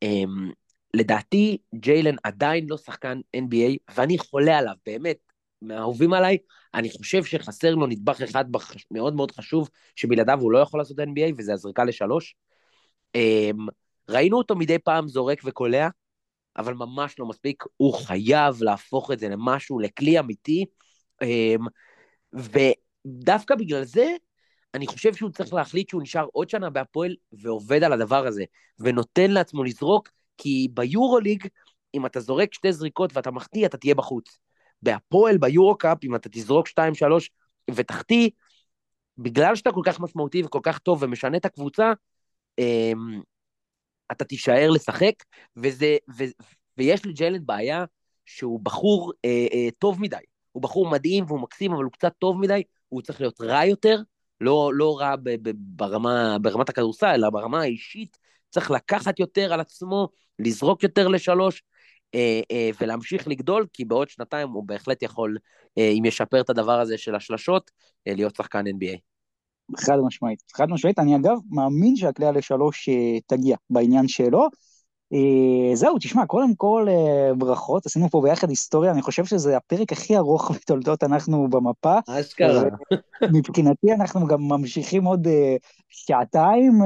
אמ, 0.02 0.52
לדעתי 0.94 1.58
ג'יילן 1.76 2.16
עדיין 2.24 2.66
לא 2.70 2.78
שחקן 2.78 3.20
NBA, 3.38 3.94
ואני 3.96 4.18
חולה 4.18 4.58
עליו, 4.58 4.76
באמת, 4.86 5.18
מהאהובים 5.62 6.14
עליי, 6.14 6.38
אני 6.74 6.90
חושב 6.90 7.24
שחסר 7.24 7.76
לו 7.76 7.88
נדבך 7.88 8.22
אחד 8.22 8.52
בחש... 8.52 8.86
מאוד 8.92 9.16
מאוד 9.16 9.32
חשוב, 9.32 9.70
שבלעדיו 9.96 10.40
הוא 10.40 10.52
לא 10.52 10.60
יכול 10.60 10.80
לעשות 10.80 11.00
NBA, 11.00 11.34
וזה 11.38 11.54
הזריקה 11.54 11.84
לשלוש. 11.84 12.36
אמ, 13.16 13.68
ראינו 14.10 14.38
אותו 14.38 14.56
מדי 14.56 14.80
פעם 14.80 15.07
זורק 15.07 15.41
וקולע, 15.45 15.88
אבל 16.57 16.73
ממש 16.73 17.19
לא 17.19 17.26
מספיק, 17.26 17.64
הוא 17.77 17.94
חייב 17.94 18.64
להפוך 18.64 19.11
את 19.11 19.19
זה 19.19 19.30
למשהו, 19.30 19.80
לכלי 19.80 20.19
אמיתי, 20.19 20.65
אמ, 21.22 21.65
ודווקא 22.34 23.56
בגלל 23.56 23.84
זה, 23.84 24.15
אני 24.73 24.88
חושב 24.88 25.14
שהוא 25.14 25.30
צריך 25.30 25.53
להחליט 25.53 25.90
שהוא 25.90 26.02
נשאר 26.02 26.26
עוד 26.32 26.49
שנה 26.49 26.69
בהפועל 26.69 27.15
ועובד 27.32 27.84
על 27.84 27.94
הדבר 27.94 28.27
הזה, 28.27 28.44
ונותן 28.80 29.32
לעצמו 29.32 29.64
לזרוק, 29.64 30.10
כי 30.38 30.68
ביורוליג, 30.73 31.48
אם 31.94 32.06
אתה 32.06 32.19
זורק 32.19 32.53
שתי 32.53 32.73
זריקות 32.73 33.11
ואתה 33.18 33.32
מחטיא, 33.32 33.65
אתה 33.65 33.77
תהיה 33.77 33.95
בחוץ. 33.95 34.38
בהפועל, 34.82 35.38
ביורו-קאפ, 35.38 35.98
אם 36.03 36.15
אתה 36.15 36.30
תזרוק 36.30 36.68
שתיים, 36.68 36.95
שלוש 36.95 37.30
ותחטיא, 37.72 38.30
בגלל 39.18 39.56
שאתה 39.56 39.72
כל 39.72 39.82
כך 39.86 39.99
משמעותי 39.99 40.44
וכל 40.44 40.60
כך 40.64 40.80
טוב 40.80 41.03
ומשנה 41.03 41.38
את 41.38 41.45
הקבוצה, 41.45 41.94
אמ, 42.60 43.22
אתה 44.11 44.26
תישאר 44.26 44.69
לשחק, 44.69 45.14
וזה, 45.57 45.98
ו, 46.18 46.23
ויש 46.77 47.06
לג'יילנד 47.06 47.45
בעיה 47.45 47.86
שהוא 48.26 48.60
בחור 48.60 49.14
אה, 49.26 49.48
אה, 49.53 49.68
טוב 49.80 50.02
מדי. 50.02 50.18
הוא 50.52 50.64
בחור 50.64 50.90
מדהים 50.90 51.26
והוא 51.27 51.40
מקסים, 51.40 51.73
אבל 51.73 51.84
הוא 51.84 51.91
קצת 51.91 52.14
טוב 52.19 52.40
מדי, 52.40 52.64
הוא 52.90 53.02
צריך 53.02 53.22
להיות 53.22 53.41
רע 53.41 53.65
יותר, 53.65 54.02
לא, 54.41 54.72
לא 54.73 54.99
רע 54.99 55.15
ב, 55.15 55.49
ב, 55.49 55.52
ברמה, 55.57 56.38
ברמת 56.41 56.69
הכדורסל, 56.69 57.07
אלא 57.07 57.30
ברמה 57.30 57.61
האישית, 57.61 58.18
צריך 58.49 58.72
לקחת 58.72 59.19
יותר 59.19 59.53
על 59.53 59.60
עצמו, 59.60 60.10
לזרוק 60.40 60.84
יותר 60.84 61.07
לשלוש, 61.07 61.64
אה, 62.15 62.41
אה, 62.52 62.69
ולהמשיך 62.82 63.27
לגדול, 63.27 63.65
כי 63.73 63.86
בעוד 63.86 64.10
שנתיים 64.10 64.49
הוא 64.49 64.64
בהחלט 64.68 65.03
יכול, 65.03 65.38
אה, 65.77 65.90
אם 65.90 66.06
ישפר 66.06 66.41
את 66.41 66.49
הדבר 66.49 66.80
הזה 66.80 66.98
של 66.98 67.15
השלשות, 67.15 67.72
אה, 68.07 68.14
להיות 68.14 68.36
שחקן 68.36 68.68
NBA. 68.68 69.15
חד 69.78 69.98
משמעית. 70.06 70.40
חד 70.56 70.70
משמעית, 70.70 71.00
אני 71.00 71.16
אגב 71.16 71.38
מאמין 71.50 71.96
שהקליעה 71.96 72.32
לשלוש 72.32 72.90
אה, 72.90 73.18
תגיע 73.28 73.56
בעניין 73.70 74.08
שלו. 74.08 74.48
אה, 75.14 75.76
זהו, 75.76 75.98
תשמע, 76.00 76.26
קודם 76.26 76.56
כל 76.56 76.88
אה, 76.90 77.34
ברכות, 77.34 77.86
עשינו 77.86 78.10
פה 78.10 78.22
ביחד 78.24 78.50
היסטוריה, 78.50 78.92
אני 78.92 79.02
חושב 79.02 79.26
שזה 79.26 79.58
הפרק 79.58 79.92
הכי 79.92 80.18
ארוך 80.18 80.52
בתולדות 80.56 81.04
אנחנו 81.04 81.48
במפה. 81.50 82.00
אשכרה. 82.10 82.64
מבחינתי 83.34 83.94
אנחנו 83.94 84.28
גם 84.28 84.42
ממשיכים 84.42 85.04
עוד 85.04 85.28
שעתיים, 85.90 86.82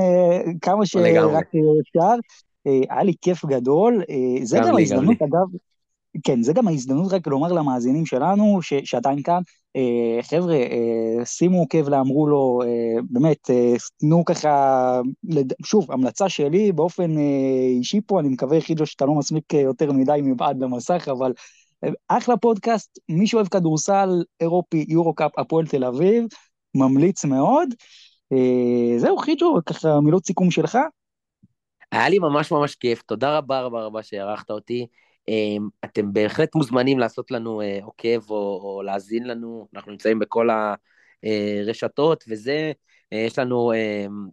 כמה 0.61 0.85
שרק 0.85 1.47
אפשר. 1.81 2.15
היה 2.65 3.03
לי 3.03 3.14
כיף 3.22 3.45
גדול, 3.45 4.03
זה 4.43 4.60
גם 4.60 4.76
ההזדמנות, 4.76 5.22
אגב, 5.22 5.57
כן, 6.23 6.43
זה 6.43 6.53
גם 6.53 6.68
ההזדמנות 6.68 7.14
רק 7.14 7.27
לומר 7.27 7.53
למאזינים 7.53 8.06
שלנו, 8.06 8.60
שעדיין 8.61 9.23
כאן, 9.23 9.41
חבר'ה, 10.21 10.55
אה, 10.55 11.25
שימו 11.25 11.59
עוקב 11.59 11.89
לאמרו 11.89 12.27
לו, 12.27 12.61
אה, 12.65 13.01
באמת, 13.09 13.49
אה, 13.49 13.73
תנו 13.99 14.25
ככה. 14.25 15.01
שוב, 15.65 15.91
המלצה 15.91 16.29
שלי 16.29 16.71
באופן 16.71 17.17
אה, 17.17 17.67
אישי 17.69 18.01
פה, 18.07 18.19
אני 18.19 18.29
מקווה, 18.29 18.61
חידו, 18.61 18.85
שאתה 18.85 19.05
לא 19.05 19.13
מסמיק 19.15 19.53
אה, 19.53 19.59
יותר 19.59 19.91
מדי 19.91 20.19
מבעד 20.23 20.59
למסך, 20.59 21.07
אבל 21.11 21.33
אה, 21.83 21.89
אחלה 22.07 22.37
פודקאסט, 22.37 22.99
מי 23.09 23.27
שאוהב 23.27 23.47
כדורסל 23.47 24.09
אירופי, 24.41 24.85
יורו-קאפ, 24.89 25.39
הפועל 25.39 25.67
תל 25.67 25.83
אביב, 25.83 26.23
ממליץ 26.75 27.25
מאוד. 27.25 27.69
אה, 28.33 28.99
זהו, 28.99 29.17
חידו, 29.17 29.55
ככה 29.65 29.99
מילות 29.99 30.25
סיכום 30.25 30.51
שלך. 30.51 30.77
היה 31.91 32.09
לי 32.09 32.19
ממש 32.19 32.51
ממש 32.51 32.75
כיף, 32.75 33.01
תודה 33.01 33.37
רבה 33.37 33.61
רבה 33.61 33.83
רבה 33.83 34.03
שהערכת 34.03 34.51
אותי. 34.51 34.87
אמ, 35.27 35.67
אתם 35.85 36.13
בהחלט 36.13 36.55
מוזמנים 36.55 36.99
לעשות 36.99 37.31
לנו 37.31 37.61
אה, 37.61 37.79
עוקב 37.83 38.31
או, 38.31 38.35
או 38.63 38.81
להאזין 38.83 39.23
לנו, 39.27 39.67
אנחנו 39.75 39.91
נמצאים 39.91 40.19
בכל 40.19 40.49
הרשתות 41.23 42.23
וזה, 42.27 42.71
אה, 43.13 43.17
יש 43.17 43.39
לנו 43.39 43.73
אמ, 43.73 44.27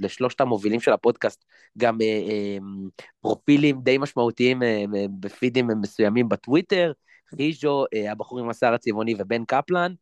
לשלושת 0.00 0.40
המובילים 0.40 0.80
של 0.80 0.92
הפודקאסט 0.92 1.44
גם 1.78 2.00
אה, 2.00 2.06
אמ, 2.58 2.88
פרופילים 3.20 3.80
די 3.82 3.98
משמעותיים 3.98 4.62
בפידים 5.20 5.66
מסוימים 5.80 6.28
בטוויטר, 6.28 6.92
חיז'ו, 7.30 7.84
הבחור 8.10 8.38
עם 8.40 8.50
השיער 8.50 8.74
הצבעוני 8.74 9.14
ובן 9.18 9.44
קפלן, 9.44 9.92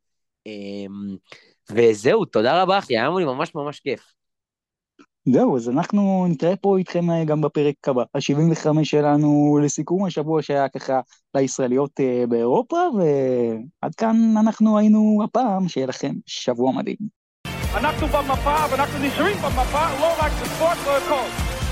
וזהו, 1.71 2.25
תודה 2.25 2.61
רבה 2.61 2.77
אחי, 2.79 2.97
היה 2.97 3.09
לי 3.17 3.25
ממש 3.25 3.55
ממש 3.55 3.79
כיף. 3.79 4.22
זהו, 5.25 5.57
אז 5.57 5.69
אנחנו 5.69 6.25
נתראה 6.29 6.55
פה 6.55 6.77
איתכם 6.77 7.11
אה, 7.11 7.25
גם 7.25 7.41
בפרק 7.41 7.87
הבא, 7.87 8.03
ה-75 8.15 8.67
שלנו 8.83 9.59
לסיכום 9.63 10.05
השבוע 10.05 10.41
שהיה 10.41 10.69
ככה 10.69 10.99
לישראליות 11.35 11.99
אה, 11.99 12.23
באירופה, 12.29 12.77
ועד 12.97 13.95
כאן 13.95 14.15
אנחנו 14.39 14.77
היינו 14.77 15.21
הפעם, 15.23 15.67
שיהיה 15.67 15.87
לכם 15.87 16.13
שבוע 16.25 16.71
מדהים. 16.71 16.97
אנחנו 17.73 18.07
במפה 18.07 18.55
ואנחנו 18.71 18.99
נשארים 18.99 19.37
במפה, 19.37 19.99
לא 19.99 20.13
רק 20.19 20.31
בספורט, 20.41 20.77
לא 20.85 20.97
הכל. 20.97 21.62